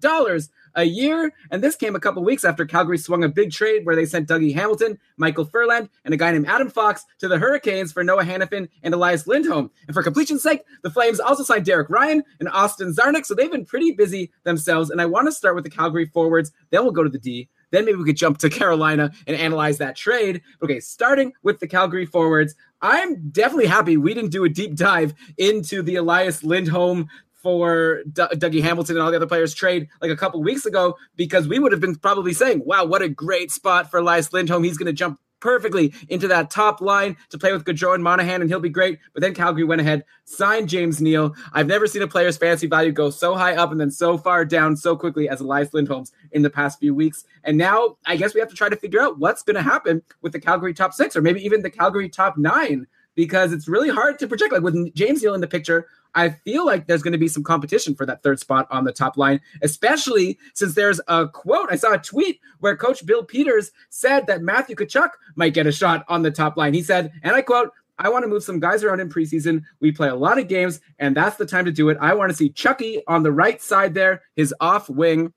a 0.76 0.84
year. 0.84 1.34
And 1.50 1.64
this 1.64 1.76
came 1.76 1.96
a 1.96 2.00
couple 2.00 2.24
weeks 2.24 2.46
after 2.46 2.66
Calgary 2.66 2.98
swung 2.98 3.24
a 3.24 3.30
big 3.30 3.52
trade 3.52 3.86
where 3.86 3.96
they 3.96 4.06
sent 4.06 4.28
Dougie 4.28 4.54
Hamilton, 4.54 5.00
Micheal 5.20 5.50
Ferland, 5.50 5.90
and 6.06 6.14
a 6.14 6.18
guy 6.18 6.32
named 6.32 6.48
Adam 6.48 6.70
Fox 6.70 7.06
to 7.20 7.28
the 7.28 7.38
Hurricanes 7.38 7.92
for 7.92 8.04
Noah 8.04 8.24
Hanifin 8.24 8.68
and 8.84 8.94
Elias 8.94 9.28
Lindholm. 9.28 9.72
And 9.88 9.94
for 9.94 10.04
completion's 10.04 10.44
sake, 10.44 10.64
the 10.84 10.90
Flames 10.90 11.20
also 11.20 11.44
signed 11.44 11.66
Derek 11.66 11.90
Ryan 11.90 12.24
and 12.40 12.50
Austin 12.50 12.94
Czarnik. 12.94 13.26
So 13.26 13.36
they've 13.36 13.52
been 13.52 13.66
pretty 13.66 13.92
busy 13.92 14.32
themselves. 14.44 14.90
And 14.90 15.02
I 15.02 15.06
want 15.06 15.28
to 15.28 15.32
start 15.32 15.56
with 15.56 15.64
the 15.64 15.70
Calgary 15.70 16.06
forwards. 16.06 16.52
Then 16.70 16.84
we'll 16.84 16.92
go 16.92 17.04
to 17.04 17.10
the 17.10 17.20
D. 17.20 17.50
Then 17.72 17.86
maybe 17.86 17.98
we 17.98 18.04
could 18.04 18.18
jump 18.18 18.38
to 18.40 18.50
Carolina 18.62 19.12
and 19.28 19.36
analyze 19.36 19.78
that 19.80 19.96
trade. 19.96 20.42
Okay, 20.62 20.80
starting 20.80 21.34
with 21.42 21.60
the 21.60 21.68
Calgary 21.68 22.06
forwards, 22.06 22.56
I'm 22.82 23.30
definitely 23.30 23.68
happy 23.68 23.98
we 23.98 24.14
didn't 24.14 24.32
do 24.32 24.44
a 24.44 24.50
deep 24.50 24.76
dive 24.76 25.14
into 25.38 25.82
the 25.82 25.96
Elias 25.96 26.44
Lindholm 26.44 27.10
for 27.42 28.04
D- 28.12 28.24
Dougie 28.34 28.62
Hamilton 28.62 28.96
and 28.98 29.04
all 29.04 29.12
the 29.12 29.18
other 29.18 29.28
players 29.28 29.54
trade 29.54 29.88
like 30.02 30.12
a 30.12 30.16
couple 30.16 30.42
weeks 30.42 30.66
ago 30.66 30.96
because 31.16 31.48
we 31.48 31.60
would 31.60 31.72
have 31.72 31.82
been 31.82 31.96
probably 31.96 32.34
saying, 32.34 32.62
wow, 32.66 32.86
what 32.86 33.02
a 33.02 33.10
great 33.10 33.52
spot 33.52 33.90
for 33.90 34.00
Elias 34.00 34.32
Lindholm. 34.32 34.64
He's 34.64 34.78
going 34.78 34.88
to 34.88 34.94
jump 34.94 35.20
perfectly 35.42 35.94
into 36.08 36.28
that 36.30 36.50
top 36.50 36.80
line 36.80 37.18
to 37.30 37.38
play 37.38 37.52
with 37.52 37.66
Gaudreau 37.66 37.96
and 37.96 38.04
Monahan, 38.04 38.42
and 38.42 38.50
he'll 38.50 38.60
be 38.60 38.70
great. 38.70 39.00
But 39.14 39.22
then 39.22 39.34
Calgary 39.34 39.66
went 39.66 39.82
ahead, 39.82 40.06
signed 40.24 40.70
James 40.70 41.02
Neal. 41.02 41.36
I've 41.52 41.68
never 41.68 41.88
seen 41.88 42.02
a 42.02 42.08
player's 42.08 42.38
fantasy 42.38 42.68
value 42.68 42.92
go 42.94 43.10
so 43.10 43.36
high 43.36 43.56
up 43.56 43.72
and 43.72 43.82
then 43.82 43.92
so 43.92 44.18
far 44.18 44.46
down 44.46 44.78
so 44.78 44.96
quickly 44.96 45.28
as 45.28 45.42
Elias 45.42 45.74
Lindholm's 45.74 46.14
in 46.32 46.44
the 46.44 46.50
past 46.50 46.80
few 46.80 46.96
weeks. 46.96 47.26
And 47.44 47.58
now 47.58 47.98
I 48.06 48.16
guess 48.16 48.34
we 48.34 48.40
have 48.40 48.50
to 48.50 48.56
try 48.56 48.70
to 48.70 48.76
figure 48.76 49.02
out 49.02 49.20
what's 49.20 49.44
going 49.44 49.56
to 49.56 49.64
happen 49.64 50.04
with 50.22 50.32
the 50.32 50.40
Calgary 50.40 50.74
top 50.74 50.94
six 50.94 51.16
or 51.16 51.22
maybe 51.22 51.44
even 51.44 51.64
the 51.64 51.72
Calgary 51.72 52.08
top 52.08 52.38
nine 52.38 52.88
because 53.16 53.52
it's 53.52 53.68
really 53.68 53.90
hard 53.90 54.20
to 54.20 54.28
project. 54.28 54.54
Like 54.54 54.62
with 54.62 54.94
James 54.94 55.22
Neal 55.22 55.34
in 55.34 55.42
the 55.42 55.48
picture, 55.48 55.88
I 56.16 56.30
feel 56.30 56.66
like 56.66 56.88
there's 56.88 57.02
going 57.02 57.14
to 57.14 57.18
be 57.18 57.28
some 57.28 57.44
competition 57.44 57.96
for 57.96 58.06
that 58.06 58.24
third 58.24 58.40
spot 58.40 58.68
on 58.70 58.84
the 58.84 58.92
top 58.92 59.18
line, 59.18 59.42
especially 59.62 60.38
since 60.54 60.76
there's 60.76 61.00
a 61.08 61.28
quote. 61.28 61.70
I 61.72 61.76
saw 61.76 61.94
a 61.94 61.98
tweet 61.98 62.40
where 62.60 62.76
Coach 62.76 63.06
Bill 63.06 63.24
Peters 63.24 63.72
said 63.90 64.28
that 64.28 64.42
Matthew 64.42 64.76
Tkachuk 64.76 65.12
might 65.36 65.54
get 65.54 65.68
a 65.68 65.72
shot 65.72 66.06
on 66.08 66.22
the 66.22 66.32
top 66.32 66.58
line. 66.58 66.74
He 66.74 66.84
said, 66.84 67.12
and 67.24 67.36
I 67.36 67.42
quote, 67.42 67.72
I 67.98 68.10
want 68.10 68.24
to 68.24 68.30
move 68.30 68.44
some 68.44 68.60
guys 68.60 68.84
around 68.84 69.00
in 69.00 69.10
preseason. 69.10 69.64
We 69.80 69.92
play 69.92 70.10
a 70.10 70.16
lot 70.16 70.40
of 70.40 70.48
games, 70.48 70.82
and 70.98 71.16
that's 71.16 71.38
the 71.38 71.46
time 71.46 71.66
to 71.66 71.72
do 71.72 71.90
it. 71.90 71.98
I 72.02 72.16
want 72.16 72.32
to 72.32 72.36
see 72.36 72.50
Chucky 72.50 73.04
on 73.08 73.22
the 73.22 73.32
right 73.32 73.62
side 73.62 73.94
there, 73.94 74.24
his 74.36 74.54
off 74.60 74.90
wing. 74.90 75.34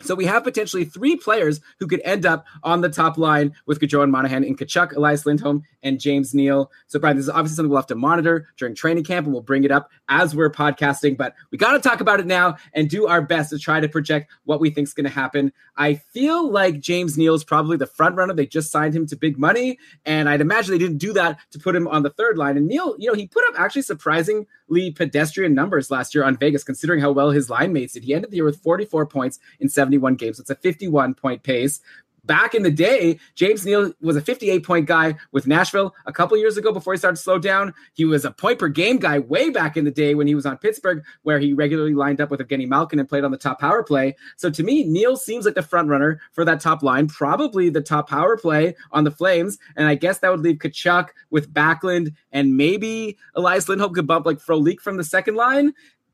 So 0.00 0.14
we 0.14 0.26
have 0.26 0.44
potentially 0.44 0.84
three 0.84 1.16
players 1.16 1.60
who 1.80 1.88
could 1.88 2.00
end 2.04 2.24
up 2.24 2.46
on 2.62 2.82
the 2.82 2.88
top 2.88 3.18
line 3.18 3.52
with 3.66 3.80
Gaudreau 3.80 4.04
and 4.04 4.12
Monahan 4.12 4.44
in 4.44 4.54
Tkachuk, 4.54 4.94
Elias 4.94 5.26
Lindholm, 5.26 5.64
and 5.82 5.98
James 5.98 6.32
Neal. 6.34 6.70
So 6.86 7.00
Brian, 7.00 7.16
this 7.16 7.24
is 7.24 7.30
obviously 7.30 7.56
something 7.56 7.70
we'll 7.70 7.80
have 7.80 7.88
to 7.88 7.96
monitor 7.96 8.46
during 8.56 8.76
training 8.76 9.02
camp, 9.02 9.26
and 9.26 9.32
we'll 9.32 9.42
bring 9.42 9.64
it 9.64 9.72
up 9.72 9.90
as 10.08 10.36
we're 10.36 10.50
podcasting. 10.50 11.16
But 11.16 11.34
we 11.50 11.58
got 11.58 11.72
to 11.72 11.80
talk 11.80 12.00
about 12.00 12.20
it 12.20 12.26
now 12.26 12.58
and 12.74 12.88
do 12.88 13.08
our 13.08 13.20
best 13.20 13.50
to 13.50 13.58
try 13.58 13.80
to 13.80 13.88
project 13.88 14.30
what 14.44 14.60
we 14.60 14.70
think 14.70 14.86
is 14.86 14.94
going 14.94 15.02
to 15.02 15.10
happen. 15.10 15.52
I 15.76 15.94
feel 15.94 16.48
like 16.48 16.78
James 16.78 17.18
Neal 17.18 17.34
is 17.34 17.42
probably 17.42 17.76
the 17.76 17.86
front 17.86 18.14
runner. 18.14 18.34
They 18.34 18.46
just 18.46 18.70
signed 18.70 18.94
him 18.94 19.04
to 19.08 19.16
big 19.16 19.36
money, 19.36 19.80
and 20.04 20.28
I'd 20.28 20.40
imagine 20.40 20.70
they 20.70 20.78
didn't 20.78 20.98
do 20.98 21.12
that 21.14 21.40
to 21.50 21.58
put 21.58 21.74
him 21.74 21.88
on 21.88 22.04
the 22.04 22.10
third 22.10 22.38
line. 22.38 22.56
And 22.56 22.68
Neal, 22.68 22.94
you 23.00 23.08
know, 23.08 23.14
he 23.14 23.26
put 23.26 23.42
up 23.48 23.58
actually 23.58 23.82
surprisingly 23.82 24.92
pedestrian 24.94 25.54
numbers 25.54 25.90
last 25.90 26.14
year 26.14 26.22
on 26.22 26.36
Vegas, 26.36 26.62
considering 26.62 27.00
how 27.00 27.10
well 27.10 27.30
his 27.30 27.50
line 27.50 27.72
mates 27.72 27.94
did. 27.94 28.04
He 28.04 28.14
ended 28.14 28.30
the 28.30 28.36
year 28.36 28.44
with 28.44 28.62
44 28.62 29.06
points 29.06 29.40
in 29.58 29.68
71 29.88 30.16
games. 30.16 30.38
It's 30.38 30.50
a 30.50 30.54
51 30.54 31.14
point 31.14 31.42
pace. 31.42 31.80
Back 32.24 32.54
in 32.54 32.62
the 32.62 32.70
day, 32.70 33.18
James 33.36 33.64
Neal 33.64 33.90
was 34.02 34.14
a 34.14 34.20
58 34.20 34.62
point 34.62 34.84
guy 34.84 35.14
with 35.32 35.46
Nashville 35.46 35.94
a 36.04 36.12
couple 36.12 36.36
years 36.36 36.58
ago 36.58 36.72
before 36.72 36.92
he 36.92 36.98
started 36.98 37.16
to 37.16 37.22
slow 37.22 37.38
down. 37.38 37.72
He 37.94 38.04
was 38.04 38.26
a 38.26 38.30
point 38.30 38.58
per 38.58 38.68
game 38.68 38.98
guy 38.98 39.18
way 39.18 39.48
back 39.48 39.78
in 39.78 39.86
the 39.86 39.90
day 39.90 40.14
when 40.14 40.26
he 40.26 40.34
was 40.34 40.44
on 40.44 40.58
Pittsburgh, 40.58 41.02
where 41.22 41.38
he 41.38 41.54
regularly 41.54 41.94
lined 41.94 42.20
up 42.20 42.30
with 42.30 42.40
Evgeny 42.40 42.68
Malkin 42.68 42.98
and 42.98 43.08
played 43.08 43.24
on 43.24 43.30
the 43.30 43.38
top 43.38 43.58
power 43.60 43.82
play. 43.82 44.14
So 44.36 44.50
to 44.50 44.62
me, 44.62 44.84
Neal 44.84 45.16
seems 45.16 45.46
like 45.46 45.54
the 45.54 45.62
front 45.62 45.88
runner 45.88 46.20
for 46.32 46.44
that 46.44 46.60
top 46.60 46.82
line, 46.82 47.06
probably 47.08 47.70
the 47.70 47.80
top 47.80 48.10
power 48.10 48.36
play 48.36 48.74
on 48.92 49.04
the 49.04 49.10
Flames. 49.10 49.56
And 49.76 49.88
I 49.88 49.94
guess 49.94 50.18
that 50.18 50.30
would 50.30 50.40
leave 50.40 50.58
Tkachuk 50.58 51.08
with 51.30 51.50
Backlund 51.54 52.12
and 52.32 52.58
maybe 52.58 53.16
Elias 53.36 53.70
Lindholm 53.70 53.94
could 53.94 54.06
bump 54.06 54.26
like 54.26 54.38
Frolik 54.38 54.80
from 54.80 54.98
the 54.98 55.04
second 55.04 55.36
line. 55.36 55.72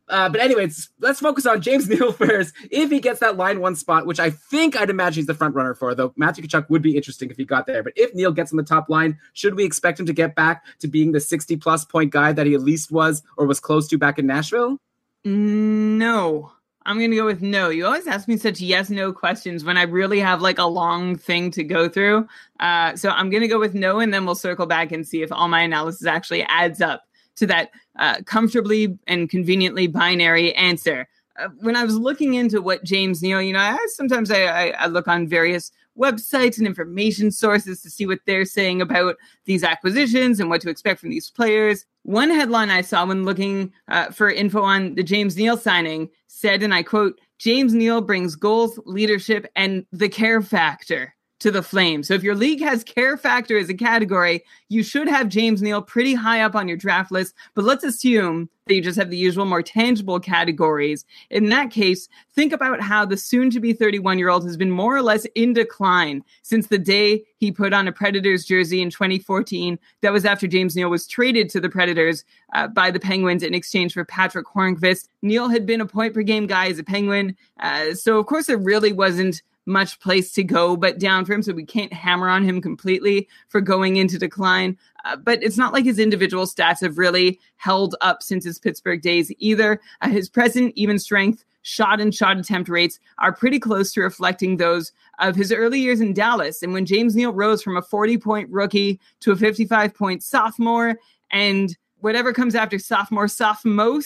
Uh, 0.08 0.28
but 0.28 0.40
anyways, 0.40 0.90
let's 1.00 1.20
focus 1.20 1.46
on 1.46 1.62
James 1.62 1.88
Neal 1.88 2.12
first. 2.12 2.54
If 2.70 2.90
he 2.90 3.00
gets 3.00 3.20
that 3.20 3.36
line 3.36 3.60
one 3.60 3.74
spot, 3.74 4.06
which 4.06 4.20
I 4.20 4.30
think 4.30 4.76
I'd 4.76 4.90
imagine 4.90 5.20
he's 5.20 5.26
the 5.26 5.34
front 5.34 5.54
runner 5.54 5.74
for, 5.74 5.94
though 5.94 6.12
Matthew 6.16 6.44
Tkachuk 6.44 6.68
would 6.68 6.82
be 6.82 6.96
interesting 6.96 7.30
if 7.30 7.36
he 7.36 7.44
got 7.44 7.66
there. 7.66 7.82
But 7.82 7.94
if 7.96 8.14
Neal 8.14 8.32
gets 8.32 8.52
on 8.52 8.56
the 8.56 8.62
top 8.62 8.88
line, 8.88 9.18
should 9.32 9.54
we 9.54 9.64
expect 9.64 9.98
him 9.98 10.06
to 10.06 10.12
get 10.12 10.34
back 10.34 10.64
to 10.80 10.88
being 10.88 11.12
the 11.12 11.20
60 11.20 11.56
plus 11.56 11.84
point 11.84 12.12
guy 12.12 12.32
that 12.32 12.46
he 12.46 12.54
at 12.54 12.60
least 12.60 12.90
was 12.90 13.22
or 13.36 13.46
was 13.46 13.60
close 13.60 13.88
to 13.88 13.98
back 13.98 14.18
in 14.18 14.26
Nashville? 14.26 14.78
No. 15.24 16.52
I'm 16.86 16.98
going 16.98 17.10
to 17.10 17.16
go 17.16 17.24
with 17.24 17.40
no. 17.40 17.70
You 17.70 17.86
always 17.86 18.06
ask 18.06 18.28
me 18.28 18.36
such 18.36 18.60
yes 18.60 18.90
no 18.90 19.10
questions 19.10 19.64
when 19.64 19.78
I 19.78 19.84
really 19.84 20.20
have 20.20 20.42
like 20.42 20.58
a 20.58 20.66
long 20.66 21.16
thing 21.16 21.50
to 21.52 21.64
go 21.64 21.88
through. 21.88 22.28
Uh, 22.60 22.94
so 22.94 23.08
I'm 23.08 23.30
going 23.30 23.40
to 23.40 23.48
go 23.48 23.58
with 23.58 23.74
no, 23.74 24.00
and 24.00 24.12
then 24.12 24.26
we'll 24.26 24.34
circle 24.34 24.66
back 24.66 24.92
and 24.92 25.06
see 25.06 25.22
if 25.22 25.32
all 25.32 25.48
my 25.48 25.62
analysis 25.62 26.06
actually 26.06 26.42
adds 26.42 26.82
up 26.82 27.04
to 27.36 27.46
that 27.46 27.70
uh, 27.98 28.22
comfortably 28.26 28.98
and 29.06 29.28
conveniently 29.28 29.86
binary 29.86 30.54
answer. 30.54 31.08
Uh, 31.38 31.48
when 31.60 31.76
I 31.76 31.84
was 31.84 31.96
looking 31.96 32.34
into 32.34 32.62
what 32.62 32.84
James 32.84 33.22
Neal, 33.22 33.42
you 33.42 33.52
know, 33.52 33.58
I, 33.58 33.78
sometimes 33.88 34.30
I, 34.30 34.44
I, 34.44 34.68
I 34.78 34.86
look 34.86 35.08
on 35.08 35.26
various 35.26 35.72
websites 35.98 36.58
and 36.58 36.66
information 36.66 37.30
sources 37.30 37.80
to 37.82 37.90
see 37.90 38.06
what 38.06 38.20
they're 38.26 38.44
saying 38.44 38.80
about 38.80 39.16
these 39.44 39.64
acquisitions 39.64 40.40
and 40.40 40.50
what 40.50 40.60
to 40.60 40.70
expect 40.70 41.00
from 41.00 41.10
these 41.10 41.30
players. 41.30 41.86
One 42.02 42.30
headline 42.30 42.70
I 42.70 42.82
saw 42.82 43.06
when 43.06 43.24
looking 43.24 43.72
uh, 43.88 44.10
for 44.10 44.30
info 44.30 44.62
on 44.62 44.94
the 44.94 45.02
James 45.02 45.36
Neal 45.36 45.56
signing 45.56 46.10
said, 46.26 46.62
and 46.62 46.74
I 46.74 46.82
quote, 46.82 47.20
James 47.38 47.74
Neal 47.74 48.00
brings 48.00 48.36
goals, 48.36 48.78
leadership, 48.84 49.46
and 49.56 49.86
the 49.92 50.08
care 50.08 50.42
factor 50.42 51.14
to 51.44 51.50
the 51.50 51.62
Flames. 51.62 52.08
So 52.08 52.14
if 52.14 52.22
your 52.22 52.34
league 52.34 52.62
has 52.62 52.82
care 52.82 53.18
factor 53.18 53.58
as 53.58 53.68
a 53.68 53.74
category, 53.74 54.42
you 54.70 54.82
should 54.82 55.06
have 55.08 55.28
James 55.28 55.60
Neal 55.60 55.82
pretty 55.82 56.14
high 56.14 56.40
up 56.40 56.54
on 56.54 56.68
your 56.68 56.78
draft 56.78 57.12
list. 57.12 57.34
But 57.52 57.66
let's 57.66 57.84
assume 57.84 58.48
that 58.64 58.74
you 58.74 58.80
just 58.80 58.96
have 58.96 59.10
the 59.10 59.18
usual 59.18 59.44
more 59.44 59.62
tangible 59.62 60.18
categories. 60.18 61.04
In 61.28 61.50
that 61.50 61.70
case, 61.70 62.08
think 62.32 62.54
about 62.54 62.80
how 62.80 63.04
the 63.04 63.18
soon 63.18 63.50
to 63.50 63.60
be 63.60 63.74
31 63.74 64.18
year 64.18 64.30
old 64.30 64.44
has 64.44 64.56
been 64.56 64.70
more 64.70 64.96
or 64.96 65.02
less 65.02 65.26
in 65.34 65.52
decline 65.52 66.24
since 66.40 66.68
the 66.68 66.78
day 66.78 67.22
he 67.36 67.52
put 67.52 67.74
on 67.74 67.86
a 67.88 67.92
Predators 67.92 68.46
jersey 68.46 68.80
in 68.80 68.88
2014. 68.88 69.78
That 70.00 70.14
was 70.14 70.24
after 70.24 70.46
James 70.46 70.74
Neal 70.74 70.88
was 70.88 71.06
traded 71.06 71.50
to 71.50 71.60
the 71.60 71.68
Predators 71.68 72.24
uh, 72.54 72.68
by 72.68 72.90
the 72.90 73.00
Penguins 73.00 73.42
in 73.42 73.52
exchange 73.52 73.92
for 73.92 74.06
Patric 74.06 74.46
Hornqvist. 74.46 75.08
Neal 75.20 75.50
had 75.50 75.66
been 75.66 75.82
a 75.82 75.86
point 75.86 76.14
per 76.14 76.22
game 76.22 76.46
guy 76.46 76.68
as 76.68 76.78
a 76.78 76.84
Penguin. 76.84 77.36
Uh, 77.60 77.92
so, 77.92 78.18
of 78.18 78.24
course, 78.24 78.48
it 78.48 78.60
really 78.60 78.94
wasn't 78.94 79.42
much 79.66 79.98
place 80.00 80.32
to 80.32 80.44
go 80.44 80.76
but 80.76 80.98
down 80.98 81.24
for 81.24 81.32
him. 81.32 81.42
So 81.42 81.52
we 81.52 81.64
can't 81.64 81.92
hammer 81.92 82.28
on 82.28 82.44
him 82.44 82.60
completely 82.60 83.28
for 83.48 83.60
going 83.60 83.96
into 83.96 84.18
decline. 84.18 84.78
Uh, 85.04 85.16
but 85.16 85.42
it's 85.42 85.58
not 85.58 85.72
like 85.72 85.84
his 85.84 85.98
individual 85.98 86.46
stats 86.46 86.80
have 86.80 86.98
really 86.98 87.40
held 87.56 87.96
up 88.00 88.22
since 88.22 88.44
his 88.44 88.58
Pittsburgh 88.58 89.02
days 89.02 89.32
either. 89.38 89.80
Uh, 90.00 90.08
his 90.08 90.28
present 90.28 90.72
even 90.76 90.98
strength, 90.98 91.44
shot 91.62 92.00
and 92.00 92.14
shot 92.14 92.38
attempt 92.38 92.68
rates 92.68 93.00
are 93.18 93.32
pretty 93.32 93.58
close 93.58 93.92
to 93.92 94.02
reflecting 94.02 94.56
those 94.56 94.92
of 95.18 95.34
his 95.34 95.50
early 95.50 95.80
years 95.80 96.00
in 96.00 96.12
Dallas. 96.12 96.62
And 96.62 96.72
when 96.72 96.86
James 96.86 97.16
Neal 97.16 97.32
rose 97.32 97.62
from 97.62 97.76
a 97.76 97.82
40 97.82 98.18
point 98.18 98.50
rookie 98.50 99.00
to 99.20 99.32
a 99.32 99.36
55 99.36 99.94
point 99.94 100.22
sophomore 100.22 100.96
and 101.30 101.76
whatever 102.00 102.32
comes 102.32 102.54
after 102.54 102.78
sophomore, 102.78 103.28
sophomore, 103.28 104.00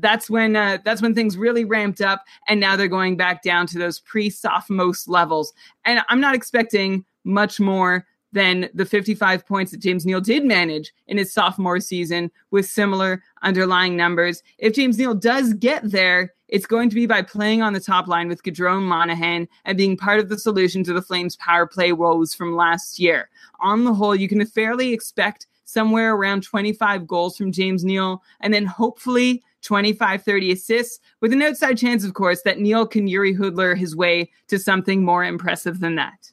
that's 0.00 0.30
when 0.30 0.56
uh, 0.56 0.78
that's 0.84 1.02
when 1.02 1.14
things 1.14 1.36
really 1.36 1.64
ramped 1.64 2.00
up, 2.00 2.24
and 2.48 2.60
now 2.60 2.76
they're 2.76 2.88
going 2.88 3.16
back 3.16 3.42
down 3.42 3.66
to 3.68 3.78
those 3.78 4.00
pre-sophomore 4.00 4.92
levels. 5.06 5.52
And 5.84 6.02
I'm 6.08 6.20
not 6.20 6.34
expecting 6.34 7.04
much 7.24 7.58
more 7.60 8.06
than 8.32 8.68
the 8.74 8.84
55 8.84 9.46
points 9.46 9.70
that 9.70 9.80
James 9.80 10.04
Neal 10.04 10.20
did 10.20 10.44
manage 10.44 10.92
in 11.06 11.16
his 11.16 11.32
sophomore 11.32 11.80
season 11.80 12.30
with 12.50 12.68
similar 12.68 13.22
underlying 13.42 13.96
numbers. 13.96 14.42
If 14.58 14.74
James 14.74 14.98
Neal 14.98 15.14
does 15.14 15.54
get 15.54 15.90
there, 15.90 16.34
it's 16.48 16.66
going 16.66 16.90
to 16.90 16.94
be 16.94 17.06
by 17.06 17.22
playing 17.22 17.62
on 17.62 17.72
the 17.72 17.80
top 17.80 18.06
line 18.08 18.28
with 18.28 18.42
Gaudreau 18.42 18.80
Monahan 18.80 19.48
and 19.64 19.78
being 19.78 19.96
part 19.96 20.20
of 20.20 20.28
the 20.28 20.38
solution 20.38 20.84
to 20.84 20.92
the 20.92 21.02
Flames' 21.02 21.36
power 21.36 21.66
play 21.66 21.92
woes 21.92 22.34
from 22.34 22.54
last 22.54 22.98
year. 22.98 23.30
On 23.60 23.84
the 23.84 23.94
whole, 23.94 24.14
you 24.14 24.28
can 24.28 24.44
fairly 24.44 24.92
expect 24.92 25.46
somewhere 25.64 26.14
around 26.14 26.42
25 26.42 27.06
goals 27.06 27.36
from 27.36 27.52
James 27.52 27.84
Neal, 27.84 28.22
and 28.40 28.54
then 28.54 28.66
hopefully 28.66 29.42
25, 29.62 30.22
30 30.22 30.52
assists, 30.52 31.00
with 31.20 31.32
an 31.32 31.42
outside 31.42 31.78
chance, 31.78 32.04
of 32.04 32.14
course, 32.14 32.42
that 32.42 32.60
Neal 32.60 32.86
can 32.86 33.06
Jiri 33.06 33.36
Hudler 33.36 33.76
his 33.76 33.96
way 33.96 34.30
to 34.48 34.58
something 34.58 35.04
more 35.04 35.24
impressive 35.24 35.80
than 35.80 35.96
that. 35.96 36.30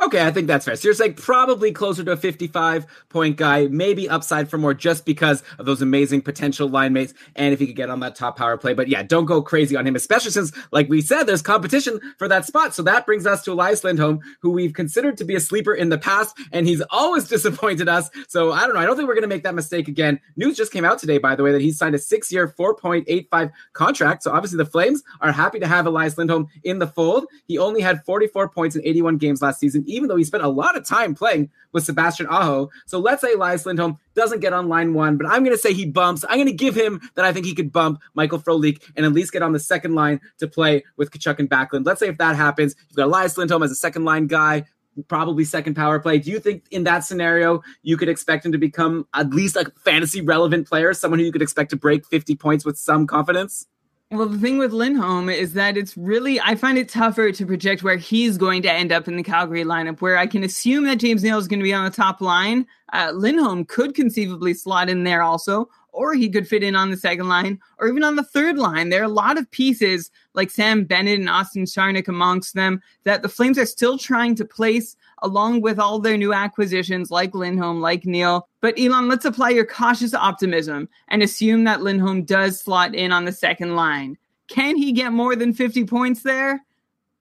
Okay, 0.00 0.24
I 0.24 0.30
think 0.30 0.46
that's 0.46 0.64
fair. 0.64 0.76
So 0.76 0.86
you're 0.86 0.94
saying 0.94 1.14
probably 1.14 1.72
closer 1.72 2.04
to 2.04 2.12
a 2.12 2.16
55 2.16 2.86
point 3.08 3.36
guy, 3.36 3.66
maybe 3.66 4.08
upside 4.08 4.48
for 4.48 4.56
more 4.56 4.72
just 4.72 5.04
because 5.04 5.42
of 5.58 5.66
those 5.66 5.82
amazing 5.82 6.22
potential 6.22 6.68
line 6.68 6.92
mates 6.92 7.14
and 7.34 7.52
if 7.52 7.58
he 7.58 7.66
could 7.66 7.74
get 7.74 7.90
on 7.90 7.98
that 8.00 8.14
top 8.14 8.38
power 8.38 8.56
play. 8.56 8.74
But 8.74 8.86
yeah, 8.86 9.02
don't 9.02 9.24
go 9.24 9.42
crazy 9.42 9.74
on 9.74 9.84
him, 9.84 9.96
especially 9.96 10.30
since, 10.30 10.52
like 10.70 10.88
we 10.88 11.00
said, 11.02 11.24
there's 11.24 11.42
competition 11.42 12.00
for 12.16 12.28
that 12.28 12.46
spot. 12.46 12.76
So 12.76 12.82
that 12.84 13.06
brings 13.06 13.26
us 13.26 13.42
to 13.42 13.52
Elias 13.52 13.82
Lindholm, 13.82 14.20
who 14.40 14.50
we've 14.50 14.72
considered 14.72 15.16
to 15.16 15.24
be 15.24 15.34
a 15.34 15.40
sleeper 15.40 15.74
in 15.74 15.88
the 15.88 15.98
past, 15.98 16.38
and 16.52 16.64
he's 16.64 16.82
always 16.90 17.26
disappointed 17.28 17.88
us. 17.88 18.08
So 18.28 18.52
I 18.52 18.60
don't 18.66 18.74
know. 18.74 18.80
I 18.80 18.86
don't 18.86 18.96
think 18.96 19.08
we're 19.08 19.14
going 19.14 19.22
to 19.22 19.28
make 19.28 19.42
that 19.42 19.56
mistake 19.56 19.88
again. 19.88 20.20
News 20.36 20.56
just 20.56 20.72
came 20.72 20.84
out 20.84 21.00
today, 21.00 21.18
by 21.18 21.34
the 21.34 21.42
way, 21.42 21.50
that 21.50 21.60
he 21.60 21.72
signed 21.72 21.96
a 21.96 21.98
six 21.98 22.30
year, 22.30 22.54
4.85 22.56 23.50
contract. 23.72 24.22
So 24.22 24.30
obviously 24.30 24.58
the 24.58 24.64
Flames 24.64 25.02
are 25.20 25.32
happy 25.32 25.58
to 25.58 25.66
have 25.66 25.86
Elias 25.86 26.16
Lindholm 26.16 26.46
in 26.62 26.78
the 26.78 26.86
fold. 26.86 27.26
He 27.48 27.58
only 27.58 27.80
had 27.80 28.04
44 28.04 28.48
points 28.50 28.76
in 28.76 28.86
81 28.86 29.16
games 29.16 29.42
last 29.42 29.58
season 29.58 29.87
even 29.88 30.08
though 30.08 30.16
he 30.16 30.24
spent 30.24 30.44
a 30.44 30.48
lot 30.48 30.76
of 30.76 30.84
time 30.84 31.14
playing 31.14 31.50
with 31.72 31.84
Sebastian 31.84 32.26
Aho. 32.26 32.70
So 32.86 32.98
let's 32.98 33.22
say 33.22 33.32
Elias 33.32 33.66
Lindholm 33.66 33.98
doesn't 34.14 34.40
get 34.40 34.52
on 34.52 34.68
line 34.68 34.94
one, 34.94 35.16
but 35.16 35.26
I'm 35.26 35.44
going 35.44 35.56
to 35.56 35.60
say 35.60 35.72
he 35.72 35.86
bumps. 35.86 36.24
I'm 36.28 36.36
going 36.36 36.46
to 36.46 36.52
give 36.52 36.74
him 36.74 37.00
that 37.14 37.24
I 37.24 37.32
think 37.32 37.46
he 37.46 37.54
could 37.54 37.72
bump 37.72 38.00
Michael 38.14 38.38
Frolik 38.38 38.82
and 38.96 39.04
at 39.04 39.12
least 39.12 39.32
get 39.32 39.42
on 39.42 39.52
the 39.52 39.60
second 39.60 39.94
line 39.94 40.20
to 40.38 40.48
play 40.48 40.84
with 40.96 41.10
Tkachuk 41.10 41.38
and 41.38 41.48
Backlund. 41.48 41.86
Let's 41.86 42.00
say 42.00 42.08
if 42.08 42.18
that 42.18 42.36
happens, 42.36 42.74
you've 42.88 42.96
got 42.96 43.06
Elias 43.06 43.36
Lindholm 43.36 43.62
as 43.62 43.70
a 43.70 43.76
second 43.76 44.04
line 44.04 44.26
guy, 44.26 44.64
probably 45.06 45.44
second 45.44 45.74
power 45.74 45.98
play. 46.00 46.18
Do 46.18 46.30
you 46.30 46.40
think 46.40 46.64
in 46.70 46.84
that 46.84 47.04
scenario 47.04 47.62
you 47.82 47.96
could 47.96 48.08
expect 48.08 48.44
him 48.44 48.52
to 48.52 48.58
become 48.58 49.06
at 49.14 49.30
least 49.30 49.56
a 49.56 49.70
fantasy 49.84 50.20
relevant 50.20 50.68
player, 50.68 50.92
someone 50.94 51.20
who 51.20 51.24
you 51.24 51.32
could 51.32 51.42
expect 51.42 51.70
to 51.70 51.76
break 51.76 52.06
50 52.06 52.34
points 52.36 52.64
with 52.64 52.78
some 52.78 53.06
confidence? 53.06 53.66
Well, 54.10 54.26
the 54.26 54.38
thing 54.38 54.56
with 54.56 54.72
Lindholm 54.72 55.28
is 55.28 55.52
that 55.52 55.76
it's 55.76 55.94
really, 55.94 56.40
I 56.40 56.54
find 56.54 56.78
it 56.78 56.88
tougher 56.88 57.30
to 57.30 57.44
project 57.44 57.82
where 57.82 57.98
he's 57.98 58.38
going 58.38 58.62
to 58.62 58.72
end 58.72 58.90
up 58.90 59.06
in 59.06 59.16
the 59.16 59.22
Calgary 59.22 59.64
lineup, 59.64 60.00
where 60.00 60.16
I 60.16 60.26
can 60.26 60.42
assume 60.42 60.84
that 60.84 60.96
James 60.96 61.22
Neal 61.22 61.36
is 61.36 61.46
going 61.46 61.60
to 61.60 61.64
be 61.64 61.74
on 61.74 61.84
the 61.84 61.90
top 61.90 62.22
line. 62.22 62.66
Uh, 62.94 63.12
Lindholm 63.14 63.66
could 63.66 63.94
conceivably 63.94 64.54
slot 64.54 64.88
in 64.88 65.04
there 65.04 65.20
also, 65.20 65.68
or 65.98 66.14
he 66.14 66.28
could 66.28 66.46
fit 66.46 66.62
in 66.62 66.76
on 66.76 66.90
the 66.90 66.96
second 66.96 67.28
line, 67.28 67.58
or 67.78 67.88
even 67.88 68.04
on 68.04 68.14
the 68.14 68.22
third 68.22 68.56
line. 68.56 68.88
There 68.88 69.00
are 69.00 69.04
a 69.04 69.08
lot 69.08 69.36
of 69.36 69.50
pieces 69.50 70.12
like 70.34 70.48
Sam 70.48 70.84
Bennett 70.84 71.18
and 71.18 71.28
Austin 71.28 71.64
Czarnik 71.64 72.06
amongst 72.06 72.54
them 72.54 72.80
that 73.02 73.22
the 73.22 73.28
Flames 73.28 73.58
are 73.58 73.66
still 73.66 73.98
trying 73.98 74.36
to 74.36 74.44
place 74.44 74.96
along 75.22 75.60
with 75.60 75.80
all 75.80 75.98
their 75.98 76.16
new 76.16 76.32
acquisitions 76.32 77.10
like 77.10 77.34
Lindholm, 77.34 77.80
like 77.80 78.06
Neal. 78.06 78.48
But 78.60 78.78
Elon, 78.78 79.08
let's 79.08 79.24
apply 79.24 79.50
your 79.50 79.66
cautious 79.66 80.14
optimism 80.14 80.88
and 81.08 81.20
assume 81.20 81.64
that 81.64 81.82
Lindholm 81.82 82.22
does 82.22 82.60
slot 82.60 82.94
in 82.94 83.10
on 83.10 83.24
the 83.24 83.32
second 83.32 83.74
line. 83.74 84.16
Can 84.46 84.76
he 84.76 84.92
get 84.92 85.12
more 85.12 85.34
than 85.34 85.52
50 85.52 85.84
points 85.84 86.22
there? 86.22 86.64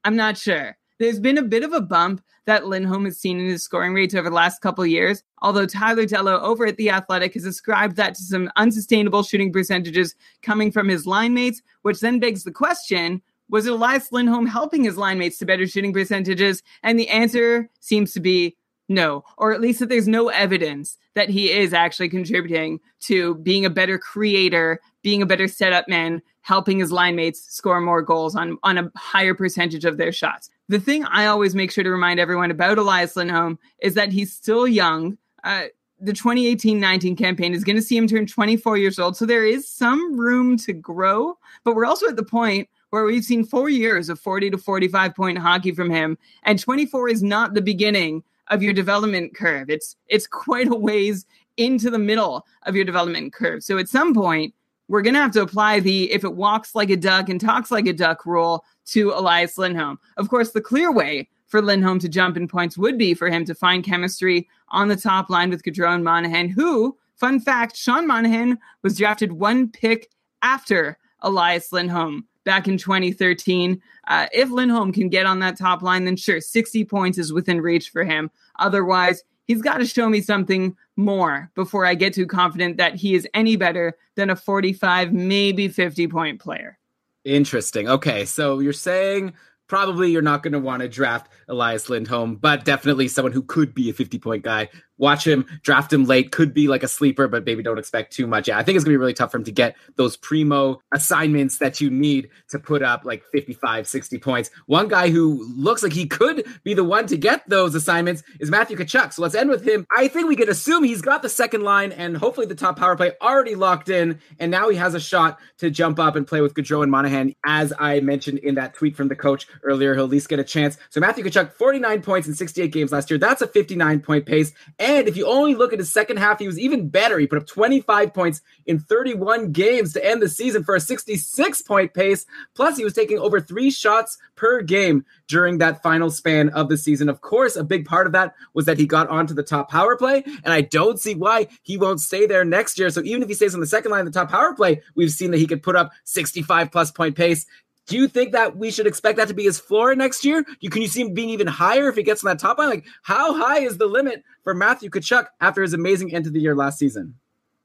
I'm 0.04 0.16
not 0.16 0.38
sure. 0.38 0.77
There's 1.00 1.20
been 1.20 1.38
a 1.38 1.44
bit 1.44 1.64
of 1.64 1.74
a 1.74 1.82
bump 1.82 2.24
that 2.46 2.66
Lindholm 2.66 3.06
has 3.06 3.20
seen 3.20 3.40
in 3.40 3.48
his 3.48 3.64
scoring 3.64 3.94
rates 3.94 4.16
over 4.16 4.30
the 4.30 4.36
last 4.36 4.62
couple 4.62 4.86
years, 4.86 5.24
although 5.42 5.68
Tyler 5.68 6.06
Dellow 6.06 6.42
over 6.42 6.66
at 6.66 6.78
The 6.78 6.90
Athletic 6.90 7.36
has 7.36 7.46
ascribed 7.46 7.98
that 7.98 8.16
to 8.16 8.24
some 8.24 8.50
unsustainable 8.56 9.22
shooting 9.22 9.54
percentages 9.54 10.16
coming 10.42 10.72
from 10.72 10.88
his 10.88 11.06
line 11.06 11.34
mates, 11.34 11.62
which 11.84 12.00
then 12.00 12.20
begs 12.20 12.44
the 12.44 12.52
question 12.52 13.22
was 13.50 13.66
Elias 13.66 14.12
Lindholm 14.12 14.46
helping 14.46 14.84
his 14.84 14.98
line 14.98 15.20
mates 15.20 15.38
to 15.38 15.46
better 15.46 15.68
shooting 15.68 15.94
percentages? 15.94 16.64
And 16.84 17.00
the 17.00 17.08
answer 17.10 17.70
seems 17.80 18.12
to 18.14 18.20
be 18.20 18.58
no, 18.90 19.24
or 19.38 19.54
at 19.54 19.62
least 19.62 19.80
that 19.80 19.90
there's 19.90 20.08
no 20.08 20.30
evidence 20.30 20.98
that 21.14 21.30
he 21.30 21.52
is 21.52 21.74
actually 21.74 22.10
contributing 22.10 22.80
to 23.02 23.36
being 23.36 23.66
a 23.66 23.70
better 23.70 23.98
creator, 23.98 24.80
being 25.02 25.22
a 25.22 25.26
better 25.26 25.48
setup 25.48 25.88
man, 25.88 26.22
helping 26.48 26.80
his 26.80 26.94
line 26.94 27.14
mates 27.14 27.54
score 27.54 27.82
more 27.82 28.02
goals 28.02 28.34
on, 28.34 28.58
on 28.64 28.78
a 28.78 28.90
higher 28.96 29.34
percentage 29.34 29.84
of 29.84 29.98
their 29.98 30.14
shots. 30.14 30.50
The 30.70 30.80
thing 30.80 31.04
I 31.04 31.26
always 31.26 31.54
make 31.54 31.72
sure 31.72 31.84
to 31.84 31.90
remind 31.90 32.22
everyone 32.22 32.52
about 32.52 32.78
Elias 32.78 33.18
Lindholm 33.18 33.60
is 33.82 33.96
that 33.96 34.14
he's 34.14 34.32
still 34.32 34.66
young. 34.66 35.18
Uh, 35.44 35.66
the 36.00 36.14
2018-19 36.14 37.18
campaign 37.18 37.54
is 37.54 37.66
going 37.66 37.76
to 37.76 37.82
see 37.82 37.98
him 37.98 38.08
turn 38.08 38.26
24 38.26 38.78
years 38.78 38.98
old, 38.98 39.18
so 39.18 39.26
there 39.26 39.46
is 39.46 39.70
some 39.70 40.18
room 40.18 40.56
to 40.60 40.72
grow. 40.72 41.38
But 41.66 41.76
we're 41.76 41.86
also 41.86 42.08
at 42.08 42.16
the 42.16 42.24
point 42.24 42.70
where 42.92 43.04
we've 43.04 43.26
seen 43.26 43.44
four 43.44 43.68
years 43.68 44.08
of 44.08 44.18
40 44.18 44.52
to 44.52 44.58
45 44.58 45.16
point 45.16 45.38
hockey 45.38 45.74
from 45.74 45.90
him, 45.90 46.18
and 46.44 46.58
24 46.58 47.10
is 47.10 47.22
not 47.22 47.56
the 47.56 47.62
beginning 47.62 48.24
of 48.48 48.64
your 48.64 48.72
development 48.72 49.36
curve. 49.36 49.70
It's 49.70 49.98
it's 50.08 50.28
quite 50.28 50.70
a 50.70 50.76
ways 50.76 51.26
into 51.58 51.90
the 51.90 52.00
middle 52.00 52.46
of 52.64 52.74
your 52.74 52.86
development 52.86 53.34
curve. 53.34 53.64
So 53.64 53.78
at 53.78 53.90
some 53.90 54.14
point, 54.14 54.54
we're 54.88 55.02
gonna 55.02 55.22
have 55.22 55.32
to 55.32 55.42
apply 55.42 55.80
the 55.80 56.12
if 56.12 56.24
it 56.24 56.36
walks 56.36 56.76
like 56.76 56.90
a 56.90 56.98
duck 56.98 57.30
and 57.30 57.40
talks 57.40 57.72
like 57.72 57.88
a 57.88 57.94
duck 57.94 58.26
rule 58.26 58.64
to 58.88 59.12
Elias 59.12 59.58
Lindholm. 59.58 60.00
Of 60.18 60.30
course, 60.30 60.52
the 60.52 60.62
clear 60.62 60.92
way 60.92 61.30
for 61.48 61.62
Lindholm 61.62 62.00
to 62.00 62.10
jump 62.10 62.38
in 62.38 62.48
points 62.48 62.78
would 62.78 62.98
be 62.98 63.14
for 63.14 63.30
him 63.30 63.46
to 63.46 63.56
find 63.56 63.84
chemistry 63.84 64.48
on 64.70 64.88
the 64.88 64.96
top 64.96 65.30
line 65.30 65.50
with 65.50 65.64
Gaudreau 65.64 65.96
and 65.96 66.04
Monahan, 66.04 66.50
who, 66.50 66.98
fun 67.16 67.40
fact, 67.40 67.76
Sean 67.78 68.06
Monahan 68.06 68.58
was 68.84 68.98
drafted 68.98 69.32
one 69.32 69.70
pick 69.70 70.10
after 70.42 70.98
Elias 71.22 71.72
Lindholm 71.72 72.28
back 72.44 72.68
in 72.68 72.78
2013. 72.78 73.82
Uh, 74.08 74.28
if 74.32 74.50
Lindholm 74.50 74.92
can 74.92 75.10
get 75.10 75.26
on 75.26 75.40
that 75.40 75.58
top 75.58 75.82
line, 75.82 76.06
then 76.06 76.16
sure, 76.16 76.40
60 76.40 76.86
points 76.86 77.18
is 77.18 77.34
within 77.34 77.62
reach 77.62 77.90
for 77.90 78.04
him. 78.04 78.30
Otherwise, 78.60 79.24
he's 79.46 79.62
got 79.62 79.78
to 79.78 79.86
show 79.86 80.10
me 80.10 80.22
something 80.22 80.76
more 80.98 81.52
before 81.56 81.86
I 81.86 81.96
get 81.96 82.14
too 82.14 82.26
confident 82.26 82.78
that 82.78 82.96
he 82.96 83.16
is 83.16 83.28
any 83.34 83.56
better 83.56 83.94
than 84.16 84.30
a 84.30 84.36
45, 84.36 85.14
maybe 85.14 85.68
50 85.68 86.08
point 86.08 86.42
player. 86.42 86.78
Interesting. 87.24 87.88
Okay, 87.88 88.26
so 88.26 88.60
you're 88.60 88.74
saying 88.74 89.34
probably 89.68 90.12
you're 90.12 90.22
not 90.22 90.44
going 90.44 90.54
to 90.54 90.60
want 90.60 90.82
to 90.82 90.90
draft 90.90 91.32
Elias 91.48 91.90
Lindholm, 91.90 92.36
but 92.36 92.66
definitely 92.66 93.08
someone 93.08 93.34
who 93.34 93.44
could 93.44 93.74
be 93.74 93.90
a 93.90 93.94
50 93.94 94.18
point 94.18 94.44
guy 94.44 94.70
watch 94.98 95.26
him, 95.26 95.46
draft 95.64 95.92
him 95.92 96.06
late, 96.06 96.32
could 96.32 96.54
be 96.54 96.68
like 96.68 96.84
a 96.84 96.88
sleeper, 96.88 97.28
but 97.28 97.46
maybe 97.46 97.64
don't 97.64 97.78
expect 97.80 98.14
too 98.14 98.28
much. 98.28 98.48
Yeah, 98.48 98.58
I 98.58 98.64
think 98.64 98.76
it's 98.76 98.86
gonna 98.86 98.94
be 98.94 98.98
really 98.98 99.14
tough 99.14 99.32
for 99.32 99.38
him 99.38 99.44
to 99.46 99.52
get 99.52 99.76
those 99.96 100.18
primo 100.18 100.82
assignments 100.94 101.60
that 101.60 101.82
you 101.82 101.90
need 101.90 102.30
to 102.50 102.60
put 102.60 102.82
up 102.82 103.06
like 103.06 103.24
55, 103.32 103.88
60 103.88 104.18
points. 104.20 104.50
One 104.66 104.88
guy 104.88 105.10
who 105.10 105.46
looks 105.56 105.84
like 105.84 105.94
he 105.94 106.08
could 106.08 106.46
be 106.64 106.74
the 106.74 106.84
one 106.84 107.08
to 107.08 107.18
get 107.18 107.48
those 107.50 107.76
assignments 107.76 108.24
is 108.40 108.50
Matthew 108.50 108.78
Tkachuk. 108.78 109.14
So 109.14 109.22
let's 109.22 109.36
end 109.36 109.50
with 109.50 109.68
him. 109.68 109.86
I 109.96 110.08
think 110.08 110.28
we 110.28 110.36
can 110.36 110.50
assume 110.50 110.84
he's 110.84 111.02
got 111.02 111.22
the 111.22 111.30
second 111.30 111.64
line 111.64 111.92
and 111.92 112.18
hopefully 112.18 112.48
the 112.48 112.56
top 112.56 112.78
power 112.78 112.96
play 112.96 113.12
already 113.22 113.56
locked 113.56 113.90
in, 113.90 114.20
and 114.40 114.52
now 114.52 114.70
he 114.70 114.78
has 114.78 114.94
a 114.94 115.00
shot 115.00 115.40
to 115.60 115.70
jump 115.70 116.00
up 116.00 116.16
and 116.16 116.28
play 116.28 116.42
with 116.42 116.54
Gaudreau 116.54 116.84
and 116.84 116.92
Monahan. 116.92 117.36
As 117.46 117.74
I 117.80 118.00
mentioned 118.00 118.40
in 118.40 118.56
that 118.56 118.74
tweet 118.74 118.96
from 118.96 119.08
the 119.08 119.16
coach 119.16 119.48
earlier, 119.64 119.94
he'll 119.94 120.06
at 120.06 120.10
least 120.10 120.30
get 120.30 120.40
a 120.40 120.44
chance. 120.44 120.78
So 120.90 121.00
Matthew 121.00 121.24
Tkachuk, 121.24 121.54
49 121.54 122.02
points 122.02 122.28
in 122.28 122.34
68 122.34 122.72
games 122.72 122.92
last 122.92 123.10
year. 123.10 123.18
That's 123.18 123.42
a 123.42 123.48
59 123.48 124.00
point 124.02 124.26
pace. 124.26 124.52
If 124.88 125.18
you 125.18 125.28
only 125.28 125.56
look 125.56 125.74
at 125.74 125.80
his 125.80 125.92
second 125.92 126.18
half, 126.18 126.40
he 126.40 126.48
was 126.48 126.60
even 126.60 126.90
better. 126.90 127.20
He 127.20 127.28
put 127.28 127.40
up 127.40 127.48
25 127.48 128.14
points 128.14 128.42
in 128.66 128.80
31 128.80 129.52
games 129.52 129.94
to 129.94 130.06
end 130.06 130.22
the 130.22 130.30
season 130.30 130.64
for 130.64 130.76
a 130.76 130.80
66 130.80 131.62
point 131.64 131.94
pace. 131.94 132.26
Plus, 132.56 132.78
he 132.78 132.84
was 132.84 132.94
taking 132.94 133.20
over 133.20 133.40
three 133.40 133.72
shots 133.72 134.18
per 134.36 134.62
game 134.62 135.06
during 135.28 135.58
that 135.58 135.82
final 135.84 136.10
span 136.10 136.50
of 136.50 136.70
the 136.70 136.78
season. 136.78 137.10
Of 137.10 137.22
course, 137.22 137.56
a 137.56 137.64
big 137.64 137.86
part 137.86 138.08
of 138.08 138.14
that 138.14 138.34
was 138.54 138.66
that 138.66 138.78
he 138.78 138.86
got 138.86 139.10
onto 139.10 139.34
the 139.34 139.44
top 139.44 139.70
power 139.70 139.96
play, 139.96 140.24
and 140.44 140.54
I 140.54 140.62
don't 140.62 141.00
see 141.00 141.16
why 141.16 141.48
he 141.64 141.78
won't 141.78 142.00
stay 142.00 142.26
there 142.26 142.46
next 142.46 142.80
year. 142.80 142.90
So 142.90 143.02
even 143.04 143.22
if 143.24 143.30
he 143.30 143.36
stays 143.36 143.54
on 143.54 143.60
the 143.60 143.68
second 143.68 143.92
line 143.92 144.08
of 144.08 144.14
the 144.14 144.20
top 144.20 144.30
power 144.30 144.54
play, 144.54 144.82
we've 144.96 145.12
seen 145.12 145.32
that 145.32 145.38
he 145.40 145.48
could 145.48 145.64
put 145.64 145.76
up 145.76 145.92
65 146.06 146.72
plus 146.72 146.92
point 146.92 147.16
pace. 147.16 147.46
Do 147.88 147.96
you 147.96 148.08
think 148.08 148.34
that 148.34 148.58
we 148.58 148.70
should 148.70 148.86
expect 148.86 149.18
that 149.18 149.30
to 149.30 149.34
be 149.34 149.44
his 149.44 149.60
floor 149.60 149.96
next 149.96 150.26
year? 150.26 150.46
You 150.60 150.70
can 150.70 150.82
you 150.82 150.90
see 150.90 151.02
him 151.02 151.14
being 151.14 151.30
even 151.30 151.48
higher 151.48 151.88
if 151.88 151.96
he 151.96 152.04
gets 152.04 152.24
on 152.24 152.30
that 152.30 152.40
top 152.40 152.58
line? 152.58 152.70
Like, 152.70 152.86
how 153.02 153.34
high 153.34 153.60
is 153.60 153.78
the 153.78 153.88
limit 153.88 154.24
for 154.44 154.54
Matthew 154.54 154.90
Tkachuk 154.90 155.28
after 155.40 155.62
his 155.62 155.74
amazing 155.74 156.14
end 156.14 156.28
of 156.28 156.34
the 156.34 156.42
year 156.42 156.56
last 156.56 156.80
season? 156.80 157.16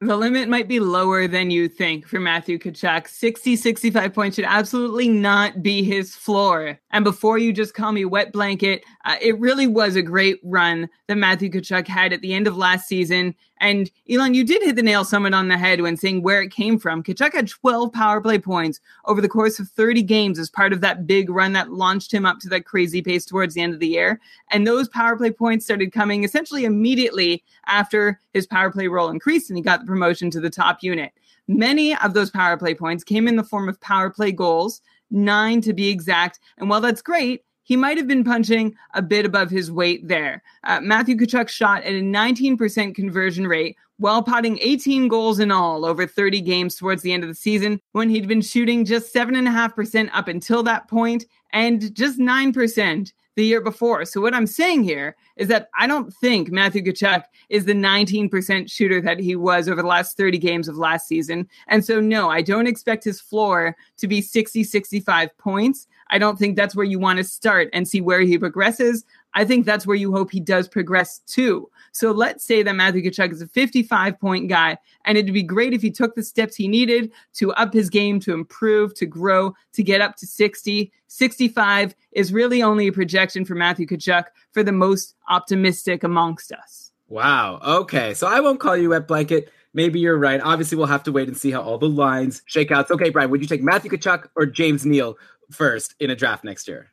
The 0.02 0.16
limit 0.16 0.48
might 0.48 0.66
be 0.66 0.80
lower 0.80 1.28
than 1.28 1.52
you 1.52 1.68
think 1.68 2.08
for 2.08 2.18
Matthew 2.18 2.58
Tkachuk. 2.58 3.06
60, 3.06 3.54
65 3.54 4.12
points 4.12 4.34
should 4.34 4.44
absolutely 4.44 5.08
not 5.08 5.62
be 5.62 5.84
his 5.84 6.16
floor. 6.16 6.76
And 6.90 7.04
before 7.04 7.38
you 7.38 7.52
just 7.52 7.74
call 7.74 7.92
me 7.92 8.04
wet 8.04 8.32
blanket, 8.32 8.82
uh, 9.04 9.14
it 9.20 9.38
really 9.38 9.68
was 9.68 9.94
a 9.94 10.02
great 10.02 10.40
run 10.42 10.88
that 11.06 11.18
Matthew 11.18 11.50
Tkachuk 11.50 11.86
had 11.86 12.12
at 12.12 12.20
the 12.20 12.34
end 12.34 12.48
of 12.48 12.56
last 12.56 12.88
season. 12.88 13.32
And 13.62 13.92
Elon, 14.10 14.34
you 14.34 14.44
did 14.44 14.60
hit 14.60 14.74
the 14.74 14.82
nail 14.82 15.04
somewhat 15.04 15.34
on 15.34 15.46
the 15.46 15.56
head 15.56 15.82
when 15.82 15.96
saying 15.96 16.22
where 16.22 16.42
it 16.42 16.50
came 16.50 16.80
from. 16.80 17.00
Tkachuk 17.00 17.32
had 17.32 17.48
12 17.48 17.92
power 17.92 18.20
play 18.20 18.36
points 18.36 18.80
over 19.04 19.20
the 19.20 19.28
course 19.28 19.60
of 19.60 19.68
30 19.68 20.02
games 20.02 20.40
as 20.40 20.50
part 20.50 20.72
of 20.72 20.80
that 20.80 21.06
big 21.06 21.30
run 21.30 21.52
that 21.52 21.70
launched 21.70 22.12
him 22.12 22.26
up 22.26 22.40
to 22.40 22.48
that 22.48 22.64
crazy 22.64 23.00
pace 23.00 23.24
towards 23.24 23.54
the 23.54 23.60
end 23.60 23.72
of 23.72 23.78
the 23.78 23.86
year. 23.86 24.20
And 24.50 24.66
those 24.66 24.88
power 24.88 25.16
play 25.16 25.30
points 25.30 25.64
started 25.64 25.92
coming 25.92 26.24
essentially 26.24 26.64
immediately 26.64 27.44
after 27.66 28.18
his 28.34 28.48
power 28.48 28.72
play 28.72 28.88
role 28.88 29.10
increased 29.10 29.48
and 29.48 29.56
he 29.56 29.62
got 29.62 29.78
the 29.78 29.86
promotion 29.86 30.28
to 30.32 30.40
the 30.40 30.50
top 30.50 30.82
unit. 30.82 31.12
Many 31.46 31.96
of 31.98 32.14
those 32.14 32.30
power 32.30 32.56
play 32.56 32.74
points 32.74 33.04
came 33.04 33.28
in 33.28 33.36
the 33.36 33.44
form 33.44 33.68
of 33.68 33.80
power 33.80 34.10
play 34.10 34.32
goals, 34.32 34.80
nine 35.12 35.60
to 35.60 35.72
be 35.72 35.88
exact. 35.88 36.40
And 36.58 36.68
while 36.68 36.80
that's 36.80 37.00
great, 37.00 37.44
he 37.62 37.76
might 37.76 37.96
have 37.96 38.08
been 38.08 38.24
punching 38.24 38.74
a 38.94 39.02
bit 39.02 39.24
above 39.24 39.50
his 39.50 39.70
weight 39.70 40.06
there. 40.08 40.42
Uh, 40.64 40.80
Matthew 40.80 41.16
Tkachuk 41.16 41.48
shot 41.48 41.82
at 41.82 41.92
a 41.92 42.02
19% 42.02 42.94
conversion 42.94 43.46
rate 43.46 43.76
while 43.98 44.22
potting 44.22 44.58
18 44.60 45.08
goals 45.08 45.38
in 45.38 45.52
all 45.52 45.84
over 45.84 46.06
30 46.06 46.40
games 46.40 46.74
towards 46.74 47.02
the 47.02 47.12
end 47.12 47.22
of 47.22 47.28
the 47.28 47.34
season 47.34 47.80
when 47.92 48.10
he'd 48.10 48.26
been 48.26 48.40
shooting 48.40 48.84
just 48.84 49.14
7.5% 49.14 50.10
up 50.12 50.28
until 50.28 50.62
that 50.64 50.88
point 50.88 51.24
and 51.52 51.94
just 51.94 52.18
9% 52.18 53.12
the 53.34 53.44
year 53.44 53.60
before. 53.60 54.04
So 54.04 54.20
what 54.20 54.34
I'm 54.34 54.46
saying 54.46 54.84
here 54.84 55.16
is 55.36 55.48
that 55.48 55.68
I 55.78 55.86
don't 55.86 56.12
think 56.12 56.50
Matthew 56.50 56.82
Tkachuk 56.82 57.24
is 57.48 57.64
the 57.64 57.74
19% 57.74 58.70
shooter 58.70 59.00
that 59.00 59.18
he 59.18 59.36
was 59.36 59.68
over 59.68 59.80
the 59.80 59.88
last 59.88 60.16
30 60.16 60.38
games 60.38 60.68
of 60.68 60.76
last 60.76 61.06
season. 61.06 61.48
And 61.68 61.84
so 61.84 62.00
no, 62.00 62.28
I 62.28 62.42
don't 62.42 62.66
expect 62.66 63.04
his 63.04 63.20
floor 63.20 63.76
to 63.98 64.08
be 64.08 64.20
60 64.20 64.64
65 64.64 65.38
points. 65.38 65.86
I 66.12 66.18
don't 66.18 66.38
think 66.38 66.56
that's 66.56 66.76
where 66.76 66.84
you 66.84 66.98
want 66.98 67.16
to 67.16 67.24
start 67.24 67.70
and 67.72 67.88
see 67.88 68.02
where 68.02 68.20
he 68.20 68.38
progresses. 68.38 69.04
I 69.34 69.46
think 69.46 69.64
that's 69.64 69.86
where 69.86 69.96
you 69.96 70.12
hope 70.12 70.30
he 70.30 70.40
does 70.40 70.68
progress 70.68 71.20
too. 71.26 71.70
So 71.92 72.12
let's 72.12 72.44
say 72.44 72.62
that 72.62 72.76
Matthew 72.76 73.02
Tkachuk 73.02 73.32
is 73.32 73.40
a 73.40 73.48
55 73.48 74.20
point 74.20 74.48
guy, 74.48 74.76
and 75.06 75.16
it'd 75.16 75.32
be 75.32 75.42
great 75.42 75.72
if 75.72 75.80
he 75.80 75.90
took 75.90 76.14
the 76.14 76.22
steps 76.22 76.54
he 76.54 76.68
needed 76.68 77.10
to 77.34 77.50
up 77.54 77.72
his 77.72 77.88
game, 77.88 78.20
to 78.20 78.34
improve, 78.34 78.94
to 78.96 79.06
grow, 79.06 79.54
to 79.72 79.82
get 79.82 80.02
up 80.02 80.16
to 80.16 80.26
60. 80.26 80.92
65 81.08 81.94
is 82.12 82.32
really 82.32 82.62
only 82.62 82.88
a 82.88 82.92
projection 82.92 83.46
for 83.46 83.54
Matthew 83.54 83.86
Tkachuk 83.86 84.26
for 84.52 84.62
the 84.62 84.72
most 84.72 85.14
optimistic 85.30 86.04
amongst 86.04 86.52
us. 86.52 86.92
Wow. 87.08 87.58
Okay. 87.64 88.12
So 88.12 88.26
I 88.26 88.40
won't 88.40 88.60
call 88.60 88.76
you 88.76 88.90
wet 88.90 89.08
blanket. 89.08 89.50
Maybe 89.74 90.00
you're 90.00 90.18
right. 90.18 90.40
Obviously, 90.42 90.76
we'll 90.76 90.86
have 90.88 91.04
to 91.04 91.12
wait 91.12 91.28
and 91.28 91.36
see 91.36 91.50
how 91.50 91.62
all 91.62 91.78
the 91.78 91.88
lines 91.88 92.42
shake 92.44 92.70
out. 92.70 92.90
Okay, 92.90 93.08
Brian, 93.08 93.30
would 93.30 93.40
you 93.40 93.46
take 93.46 93.62
Matthew 93.62 93.90
Tkachuk 93.90 94.28
or 94.36 94.44
James 94.44 94.84
Neal 94.84 95.16
first 95.54 95.94
in 96.00 96.10
a 96.10 96.16
draft 96.16 96.44
next 96.44 96.66
year? 96.68 96.90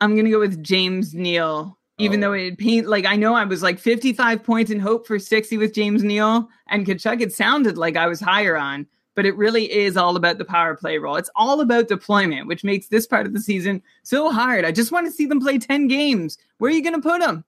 I'm 0.00 0.16
gonna 0.16 0.30
go 0.30 0.40
with 0.40 0.62
James 0.62 1.14
Neal, 1.14 1.78
even 1.98 2.22
Oh. 2.22 2.28
though 2.28 2.32
it 2.34 2.58
paint 2.58 2.86
like 2.88 3.06
I 3.06 3.16
know 3.16 3.34
I 3.34 3.44
was 3.44 3.62
like 3.62 3.78
55 3.78 4.42
points 4.42 4.70
in 4.70 4.80
hope 4.80 5.06
for 5.06 5.18
60 5.18 5.56
with 5.58 5.72
James 5.74 6.02
Neal 6.02 6.48
and 6.68 6.84
Tkachuk. 6.86 7.20
It 7.20 7.32
sounded 7.32 7.78
like 7.78 7.96
I 7.96 8.06
was 8.06 8.20
higher 8.20 8.56
on, 8.56 8.86
but 9.14 9.24
it 9.26 9.36
really 9.36 9.72
is 9.72 9.96
all 9.96 10.16
about 10.16 10.38
the 10.38 10.44
power 10.44 10.74
play 10.76 10.98
role. 10.98 11.16
It's 11.16 11.30
all 11.36 11.60
about 11.60 11.88
deployment, 11.88 12.48
which 12.48 12.64
makes 12.64 12.88
this 12.88 13.06
part 13.06 13.26
of 13.26 13.32
the 13.32 13.40
season 13.40 13.82
so 14.02 14.30
hard. 14.30 14.64
I 14.64 14.72
just 14.72 14.92
want 14.92 15.06
to 15.06 15.12
see 15.12 15.26
them 15.26 15.40
play 15.40 15.58
10 15.58 15.86
games. 15.88 16.36
Where 16.58 16.70
are 16.70 16.74
you 16.74 16.82
gonna 16.82 17.00
put 17.00 17.20
them? 17.20 17.44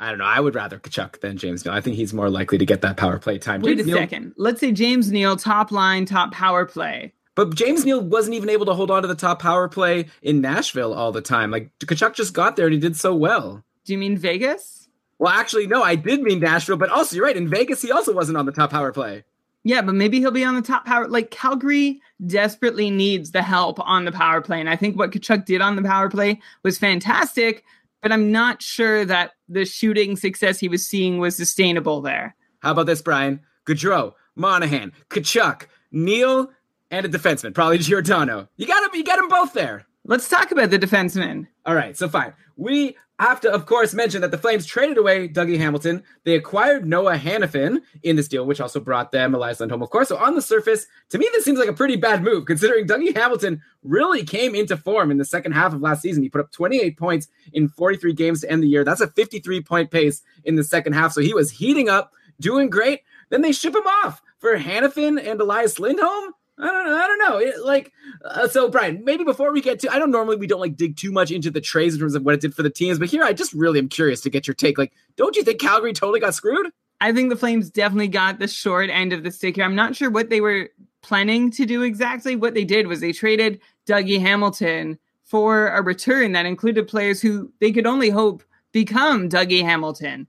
I 0.00 0.08
don't 0.10 0.18
know. 0.18 0.24
I 0.24 0.40
would 0.40 0.56
rather 0.56 0.78
Tkachuk 0.80 1.20
than 1.20 1.36
James 1.38 1.64
Neal. 1.64 1.72
I 1.72 1.80
think 1.80 1.94
he's 1.96 2.12
more 2.12 2.28
likely 2.28 2.58
to 2.58 2.66
get 2.66 2.82
that 2.82 2.96
power 2.96 3.18
play 3.20 3.38
time. 3.38 3.62
Wait 3.62 3.78
a 3.78 3.84
Neal- 3.84 3.96
second. 3.96 4.32
Let's 4.36 4.58
say 4.60 4.72
James 4.72 5.12
Neal, 5.12 5.36
top 5.36 5.70
line, 5.70 6.04
top 6.04 6.32
power 6.32 6.66
play. 6.66 7.12
But 7.34 7.54
James 7.54 7.84
Neal 7.84 8.00
wasn't 8.00 8.34
even 8.34 8.48
able 8.48 8.66
to 8.66 8.74
hold 8.74 8.90
on 8.90 9.02
to 9.02 9.08
the 9.08 9.14
top 9.14 9.40
power 9.40 9.68
play 9.68 10.06
in 10.22 10.40
Nashville 10.40 10.94
all 10.94 11.12
the 11.12 11.20
time. 11.20 11.50
Like 11.50 11.70
Tkachuk 11.80 12.14
just 12.14 12.32
got 12.32 12.56
there 12.56 12.66
and 12.66 12.74
he 12.74 12.80
did 12.80 12.96
so 12.96 13.14
well. 13.14 13.64
Do 13.84 13.92
you 13.92 13.98
mean 13.98 14.16
Vegas? 14.16 14.88
Well, 15.18 15.32
actually, 15.32 15.66
no, 15.66 15.82
I 15.82 15.94
did 15.94 16.22
mean 16.22 16.40
Nashville, 16.40 16.76
but 16.76 16.90
also 16.90 17.16
you're 17.16 17.24
right. 17.24 17.36
In 17.36 17.48
Vegas, 17.48 17.82
he 17.82 17.92
also 17.92 18.12
wasn't 18.12 18.38
on 18.38 18.46
the 18.46 18.52
top 18.52 18.70
power 18.70 18.92
play. 18.92 19.24
Yeah, 19.62 19.80
but 19.80 19.94
maybe 19.94 20.18
he'll 20.18 20.30
be 20.30 20.44
on 20.44 20.54
the 20.54 20.62
top 20.62 20.84
power. 20.84 21.08
Like 21.08 21.30
Calgary 21.30 22.00
desperately 22.26 22.90
needs 22.90 23.30
the 23.30 23.42
help 23.42 23.80
on 23.80 24.04
the 24.04 24.12
power 24.12 24.40
play. 24.40 24.60
And 24.60 24.68
I 24.68 24.76
think 24.76 24.98
what 24.98 25.10
Tkachuk 25.10 25.46
did 25.46 25.62
on 25.62 25.76
the 25.76 25.82
power 25.82 26.10
play 26.10 26.40
was 26.62 26.78
fantastic, 26.78 27.64
but 28.02 28.12
I'm 28.12 28.30
not 28.30 28.62
sure 28.62 29.04
that 29.06 29.32
the 29.48 29.64
shooting 29.64 30.16
success 30.16 30.58
he 30.58 30.68
was 30.68 30.86
seeing 30.86 31.18
was 31.18 31.36
sustainable 31.36 32.02
there. 32.02 32.36
How 32.60 32.72
about 32.72 32.86
this, 32.86 33.00
Brian? 33.00 33.40
Gaudreau, 33.66 34.12
Monahan, 34.36 34.92
Tkachuk, 35.08 35.62
Neal, 35.90 36.50
and 36.94 37.06
a 37.06 37.08
defenseman, 37.08 37.54
probably 37.54 37.78
Giordano. 37.78 38.48
You 38.56 38.66
got 38.66 38.80
them. 38.80 38.98
You 38.98 39.04
got 39.04 39.16
them 39.16 39.28
both 39.28 39.52
there. 39.52 39.84
Let's 40.04 40.28
talk 40.28 40.52
about 40.52 40.70
the 40.70 40.78
defenseman. 40.78 41.46
All 41.66 41.74
right, 41.74 41.96
so 41.96 42.08
fine. 42.08 42.34
We 42.56 42.96
have 43.18 43.40
to, 43.40 43.50
of 43.50 43.66
course, 43.66 43.94
mention 43.94 44.20
that 44.20 44.30
the 44.30 44.38
Flames 44.38 44.66
traded 44.66 44.98
away 44.98 45.28
Dougie 45.28 45.56
Hamilton. 45.56 46.02
They 46.24 46.34
acquired 46.34 46.86
Noah 46.86 47.16
Hanifin 47.16 47.80
in 48.02 48.16
this 48.16 48.28
deal, 48.28 48.44
which 48.44 48.60
also 48.60 48.80
brought 48.80 49.12
them 49.12 49.34
Elias 49.34 49.60
Lindholm, 49.60 49.82
of 49.82 49.90
course. 49.90 50.08
So 50.08 50.16
on 50.16 50.34
the 50.34 50.42
surface, 50.42 50.86
to 51.10 51.18
me, 51.18 51.28
this 51.32 51.44
seems 51.44 51.58
like 51.58 51.68
a 51.68 51.74
pretty 51.74 51.96
bad 51.96 52.22
move, 52.22 52.44
considering 52.44 52.86
Dougie 52.86 53.16
Hamilton 53.16 53.62
really 53.82 54.24
came 54.24 54.54
into 54.54 54.76
form 54.76 55.10
in 55.10 55.16
the 55.16 55.24
second 55.24 55.52
half 55.52 55.72
of 55.72 55.80
last 55.80 56.02
season. 56.02 56.22
He 56.22 56.28
put 56.28 56.40
up 56.40 56.52
28 56.52 56.98
points 56.98 57.28
in 57.52 57.68
43 57.68 58.12
games 58.12 58.40
to 58.42 58.50
end 58.50 58.62
the 58.62 58.68
year. 58.68 58.84
That's 58.84 59.00
a 59.00 59.08
53 59.08 59.62
point 59.62 59.90
pace 59.90 60.22
in 60.44 60.56
the 60.56 60.64
second 60.64 60.92
half. 60.92 61.12
So 61.12 61.20
he 61.20 61.34
was 61.34 61.50
heating 61.50 61.88
up, 61.88 62.12
doing 62.40 62.68
great. 62.68 63.00
Then 63.30 63.42
they 63.42 63.52
ship 63.52 63.74
him 63.74 63.86
off 63.86 64.20
for 64.38 64.58
Hanifin 64.58 65.24
and 65.24 65.40
Elias 65.40 65.78
Lindholm. 65.78 66.34
I 66.58 66.66
don't 66.66 66.86
know. 66.86 66.96
I 66.96 67.06
don't 67.06 67.18
know. 67.18 67.38
It, 67.38 67.64
like, 67.64 67.92
uh, 68.24 68.46
so 68.46 68.68
Brian, 68.68 69.04
maybe 69.04 69.24
before 69.24 69.52
we 69.52 69.60
get 69.60 69.80
to, 69.80 69.92
I 69.92 69.98
don't 69.98 70.10
normally 70.10 70.36
we 70.36 70.46
don't 70.46 70.60
like 70.60 70.76
dig 70.76 70.96
too 70.96 71.10
much 71.10 71.30
into 71.30 71.50
the 71.50 71.60
trades 71.60 71.94
in 71.94 72.00
terms 72.00 72.14
of 72.14 72.22
what 72.22 72.34
it 72.34 72.40
did 72.40 72.54
for 72.54 72.62
the 72.62 72.70
teams, 72.70 72.98
but 72.98 73.08
here 73.08 73.24
I 73.24 73.32
just 73.32 73.52
really 73.52 73.80
am 73.80 73.88
curious 73.88 74.20
to 74.22 74.30
get 74.30 74.46
your 74.46 74.54
take. 74.54 74.78
Like, 74.78 74.92
don't 75.16 75.34
you 75.36 75.42
think 75.42 75.60
Calgary 75.60 75.92
totally 75.92 76.20
got 76.20 76.34
screwed? 76.34 76.70
I 77.00 77.12
think 77.12 77.30
the 77.30 77.36
Flames 77.36 77.70
definitely 77.70 78.08
got 78.08 78.38
the 78.38 78.46
short 78.46 78.88
end 78.88 79.12
of 79.12 79.24
the 79.24 79.30
stick 79.30 79.56
here. 79.56 79.64
I'm 79.64 79.74
not 79.74 79.96
sure 79.96 80.10
what 80.10 80.30
they 80.30 80.40
were 80.40 80.70
planning 81.02 81.50
to 81.50 81.66
do 81.66 81.82
exactly. 81.82 82.36
What 82.36 82.54
they 82.54 82.64
did 82.64 82.86
was 82.86 83.00
they 83.00 83.12
traded 83.12 83.60
Dougie 83.86 84.20
Hamilton 84.20 84.98
for 85.24 85.68
a 85.68 85.82
return 85.82 86.32
that 86.32 86.46
included 86.46 86.86
players 86.86 87.20
who 87.20 87.52
they 87.60 87.72
could 87.72 87.86
only 87.86 88.10
hope 88.10 88.44
become 88.72 89.28
Dougie 89.28 89.62
Hamilton. 89.62 90.26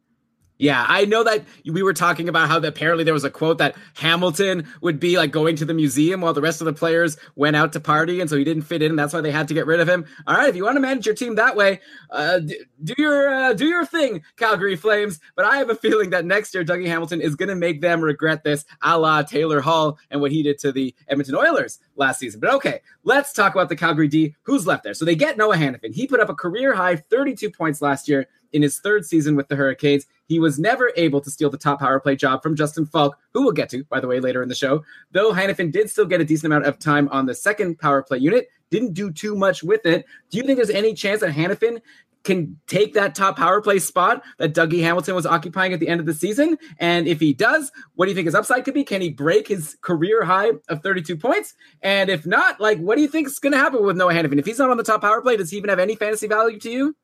Yeah, 0.58 0.86
I 0.88 1.03
know 1.03 1.24
that 1.26 1.43
we 1.66 1.84
were 1.84 1.93
talking 1.93 2.30
about 2.30 2.47
how 2.47 2.60
apparently 2.60 3.03
there 3.03 3.14
was 3.14 3.26
a 3.26 3.30
quote 3.30 3.58
that 3.58 3.76
Hamilton 3.95 4.66
would 4.80 5.01
be 5.01 5.18
like 5.18 5.32
going 5.32 5.58
to 5.58 5.66
the 5.66 5.74
museum 5.74 6.22
while 6.22 6.34
the 6.34 6.41
rest 6.41 6.62
of 6.62 6.66
the 6.66 6.72
players 6.72 7.18
went 7.36 7.58
out 7.58 7.74
to 7.74 7.82
party, 7.82 8.22
and 8.22 8.30
so 8.30 8.38
he 8.38 8.45
didn't 8.45 8.64
fit 8.64 8.82
in, 8.82 8.91
and 8.91 8.99
that's 8.99 9.14
why 9.14 9.20
they 9.20 9.32
had 9.32 9.49
to 9.49 9.53
get 9.53 9.66
rid 9.66 9.82
of 9.82 9.89
him. 9.89 10.06
All 10.28 10.36
right, 10.36 10.47
if 10.47 10.56
you 10.56 10.64
want 10.64 10.78
to 10.78 10.82
manage 10.82 11.06
your 11.06 11.16
team 11.16 11.36
that 11.36 11.58
way, 11.58 11.82
uh, 12.10 12.39
do 12.39 12.93
your 12.97 13.34
uh, 13.34 13.53
do 13.53 13.66
your 13.66 13.86
thing, 13.86 14.22
Calgary 14.38 14.78
Flames. 14.78 15.20
But 15.36 15.43
I 15.43 15.58
have 15.58 15.70
a 15.70 15.76
feeling 15.76 16.12
that 16.12 16.24
next 16.24 16.53
year 16.53 16.64
Dougie 16.64 16.88
Hamilton 16.88 17.20
is 17.20 17.36
going 17.36 17.49
to 17.49 17.56
make 17.56 17.82
them 17.82 17.99
regret 17.99 18.45
this, 18.45 18.64
a 18.82 18.97
la 18.97 19.24
Taylor 19.24 19.60
Hall 19.60 19.99
and 20.10 20.22
what 20.22 20.32
he 20.32 20.41
did 20.41 20.58
to 20.60 20.72
the 20.72 20.95
Edmonton 21.10 21.36
Oilers 21.36 21.80
last 21.97 22.20
season. 22.20 22.39
But 22.39 22.53
okay, 22.56 22.80
let's 23.03 23.34
talk 23.34 23.53
about 23.53 23.68
the 23.68 23.76
Calgary 23.76 24.08
D. 24.08 24.36
Who's 24.43 24.66
left 24.66 24.86
there? 24.86 24.93
So 24.93 25.03
they 25.03 25.16
get 25.16 25.38
Noah 25.38 25.58
Hanifin. 25.58 25.93
He 25.93 26.08
put 26.08 26.22
up 26.22 26.30
a 26.30 26.36
career 26.36 26.74
high 26.74 26.95
32 26.95 27.49
points 27.49 27.82
last 27.82 28.08
year 28.08 28.28
in 28.54 28.62
his 28.62 28.80
third 28.80 29.06
season 29.06 29.36
with 29.36 29.48
the 29.48 29.56
Hurricanes. 29.56 30.06
He 30.28 30.39
was 30.39 30.58
never 30.58 30.91
able 30.96 31.22
to 31.22 31.30
steal 31.30 31.50
the 31.50 31.58
top 31.58 31.80
power 31.80 32.00
play 32.00 32.16
job 32.16 32.41
from 32.41 32.56
Justin 32.56 32.86
Faulk, 32.86 33.18
who 33.34 33.43
we'll 33.43 33.52
get 33.52 33.70
to, 33.70 33.84
by 33.86 34.00
the 34.00 34.08
way, 34.08 34.20
later 34.20 34.41
in 34.41 34.50
the 34.50 34.56
show. 34.56 34.84
Though 35.12 35.34
Hanifin 35.34 35.72
did 35.72 35.89
still 35.89 36.06
get 36.06 36.22
a 36.22 36.26
decent 36.26 36.52
amount 36.52 36.66
of 36.66 36.80
time 36.80 37.10
on 37.10 37.26
the 37.26 37.36
second 37.36 37.80
power 37.80 38.02
play 38.02 38.18
unit, 38.18 38.48
didn't 38.72 38.93
do 38.93 39.12
too 39.12 39.36
much 39.36 39.64
with 39.64 39.86
it. 39.86 40.06
Do 40.30 40.38
you 40.38 40.43
think 40.43 40.58
there's 40.58 40.70
any 40.70 40.93
chance 40.93 41.22
that 41.22 41.34
Hanifin 41.34 41.82
can 42.26 42.60
take 42.68 42.96
that 42.96 43.16
top 43.16 43.38
power 43.38 43.62
play 43.62 43.80
spot 43.80 44.24
that 44.39 44.54
Dougie 44.54 44.82
Hamilton 44.82 45.16
was 45.16 45.26
occupying 45.26 45.74
at 45.74 45.80
the 45.80 45.88
end 45.88 46.00
of 46.00 46.06
the 46.06 46.14
season? 46.14 46.58
And 46.80 47.08
if 47.08 47.20
he 47.20 47.34
does, 47.34 47.72
what 47.93 48.06
do 48.06 48.12
you 48.12 48.16
think 48.16 48.26
his 48.26 48.36
upside 48.36 48.66
could 48.66 48.74
be? 48.74 48.84
Can 48.84 49.02
he 49.02 49.12
break 49.12 49.48
his 49.48 49.78
career 49.82 50.26
high 50.26 50.50
of 50.68 50.82
32 50.82 51.16
points? 51.16 51.54
And 51.82 52.10
if 52.10 52.26
not, 52.26 52.60
like, 52.60 52.80
what 52.80 52.96
do 52.96 53.02
you 53.02 53.08
think 53.08 53.28
is 53.28 53.39
going 53.39 53.54
to 53.54 53.60
happen 53.60 53.84
with 53.86 53.96
Noah 53.96 54.14
Hanifin? 54.14 54.39
If 54.39 54.46
he's 54.46 54.60
not 54.60 54.72
on 54.72 54.78
the 54.78 54.84
top 54.84 55.02
power 55.02 55.22
play, 55.22 55.38
does 55.38 55.52
he 55.52 55.58
even 55.58 55.70
have 55.70 55.80
any 55.80 55.96
fantasy 55.96 56.28
value 56.28 56.60
to 56.60 56.70
you? 56.70 56.96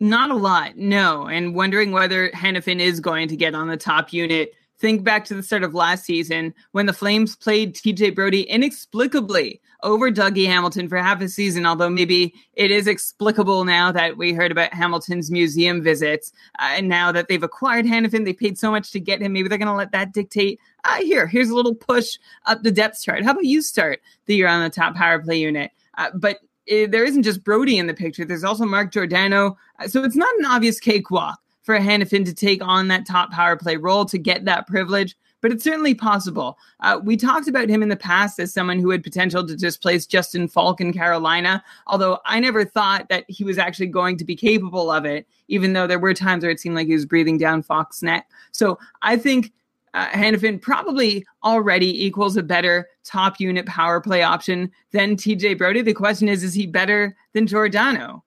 Not 0.00 0.30
a 0.30 0.34
lot, 0.34 0.76
no. 0.76 1.26
And 1.26 1.54
wondering 1.54 1.92
whether 1.92 2.30
Hanifin 2.30 2.80
is 2.80 3.00
going 3.00 3.28
to 3.28 3.36
get 3.36 3.54
on 3.54 3.68
the 3.68 3.76
top 3.76 4.12
unit. 4.12 4.54
Think 4.78 5.02
back 5.02 5.24
to 5.24 5.34
the 5.34 5.42
start 5.42 5.64
of 5.64 5.74
last 5.74 6.04
season 6.04 6.54
when 6.70 6.86
the 6.86 6.92
Flames 6.92 7.34
played 7.34 7.74
TJ 7.74 8.14
Brodie 8.14 8.42
inexplicably 8.42 9.60
over 9.82 10.08
Dougie 10.10 10.46
Hamilton 10.46 10.88
for 10.88 10.98
half 10.98 11.20
a 11.20 11.28
season, 11.28 11.66
although 11.66 11.90
maybe 11.90 12.32
it 12.54 12.70
is 12.70 12.86
explicable 12.86 13.64
now 13.64 13.90
that 13.90 14.16
we 14.16 14.32
heard 14.32 14.52
about 14.52 14.72
Hamilton's 14.72 15.32
museum 15.32 15.82
visits. 15.82 16.32
Uh, 16.60 16.74
and 16.76 16.88
now 16.88 17.10
that 17.10 17.26
they've 17.26 17.42
acquired 17.42 17.86
Hanifin, 17.86 18.24
they 18.24 18.32
paid 18.32 18.56
so 18.56 18.70
much 18.70 18.92
to 18.92 19.00
get 19.00 19.20
him. 19.20 19.32
Maybe 19.32 19.48
they're 19.48 19.58
going 19.58 19.66
to 19.66 19.74
let 19.74 19.92
that 19.92 20.12
dictate. 20.12 20.60
Uh, 20.84 20.98
here, 20.98 21.26
here's 21.26 21.50
a 21.50 21.56
little 21.56 21.74
push 21.74 22.16
up 22.46 22.62
the 22.62 22.70
depth 22.70 23.02
chart. 23.02 23.24
How 23.24 23.32
about 23.32 23.44
you 23.44 23.62
start 23.62 24.00
the 24.26 24.36
year 24.36 24.46
on 24.46 24.62
the 24.62 24.70
top 24.70 24.94
power 24.94 25.18
play 25.20 25.38
unit? 25.38 25.72
Uh, 25.96 26.10
but 26.14 26.38
it, 26.68 26.90
there 26.90 27.04
isn't 27.04 27.22
just 27.22 27.42
Brodie 27.42 27.78
in 27.78 27.86
the 27.86 27.94
picture. 27.94 28.24
There's 28.24 28.44
also 28.44 28.64
Mark 28.64 28.92
Giordano. 28.92 29.56
Uh, 29.78 29.88
so 29.88 30.04
it's 30.04 30.16
not 30.16 30.32
an 30.38 30.44
obvious 30.44 30.78
cakewalk 30.78 31.40
for 31.62 31.78
Hanifin 31.78 32.24
to 32.24 32.34
take 32.34 32.62
on 32.62 32.88
that 32.88 33.06
top 33.06 33.30
power 33.32 33.56
play 33.56 33.76
role 33.76 34.04
to 34.06 34.18
get 34.18 34.44
that 34.46 34.66
privilege, 34.66 35.16
but 35.42 35.52
it's 35.52 35.62
certainly 35.62 35.94
possible. 35.94 36.56
Uh, 36.80 36.98
we 37.02 37.16
talked 37.16 37.46
about 37.46 37.68
him 37.68 37.82
in 37.82 37.90
the 37.90 37.96
past 37.96 38.38
as 38.38 38.52
someone 38.52 38.78
who 38.78 38.90
had 38.90 39.02
potential 39.02 39.46
to 39.46 39.54
displace 39.54 40.06
Justin 40.06 40.48
Faulk 40.48 40.80
in 40.80 40.92
Carolina, 40.92 41.62
although 41.86 42.20
I 42.24 42.40
never 42.40 42.64
thought 42.64 43.08
that 43.10 43.24
he 43.28 43.44
was 43.44 43.58
actually 43.58 43.88
going 43.88 44.16
to 44.16 44.24
be 44.24 44.34
capable 44.34 44.90
of 44.90 45.04
it, 45.04 45.26
even 45.48 45.74
though 45.74 45.86
there 45.86 45.98
were 45.98 46.14
times 46.14 46.42
where 46.42 46.50
it 46.50 46.60
seemed 46.60 46.74
like 46.74 46.86
he 46.86 46.94
was 46.94 47.06
breathing 47.06 47.38
down 47.38 47.62
Faulk's 47.62 48.02
neck. 48.02 48.30
So 48.52 48.78
I 49.02 49.16
think 49.16 49.52
uh, 49.98 50.08
Hanifin 50.10 50.62
probably 50.62 51.26
already 51.42 52.04
equals 52.04 52.36
a 52.36 52.42
better 52.42 52.88
top 53.04 53.40
unit 53.40 53.66
power 53.66 54.00
play 54.00 54.22
option 54.22 54.70
than 54.92 55.16
TJ 55.16 55.58
Brodie. 55.58 55.82
The 55.82 55.92
question 55.92 56.28
is, 56.28 56.44
is 56.44 56.54
he 56.54 56.66
better 56.66 57.16
than 57.32 57.48
Giordano? 57.48 58.22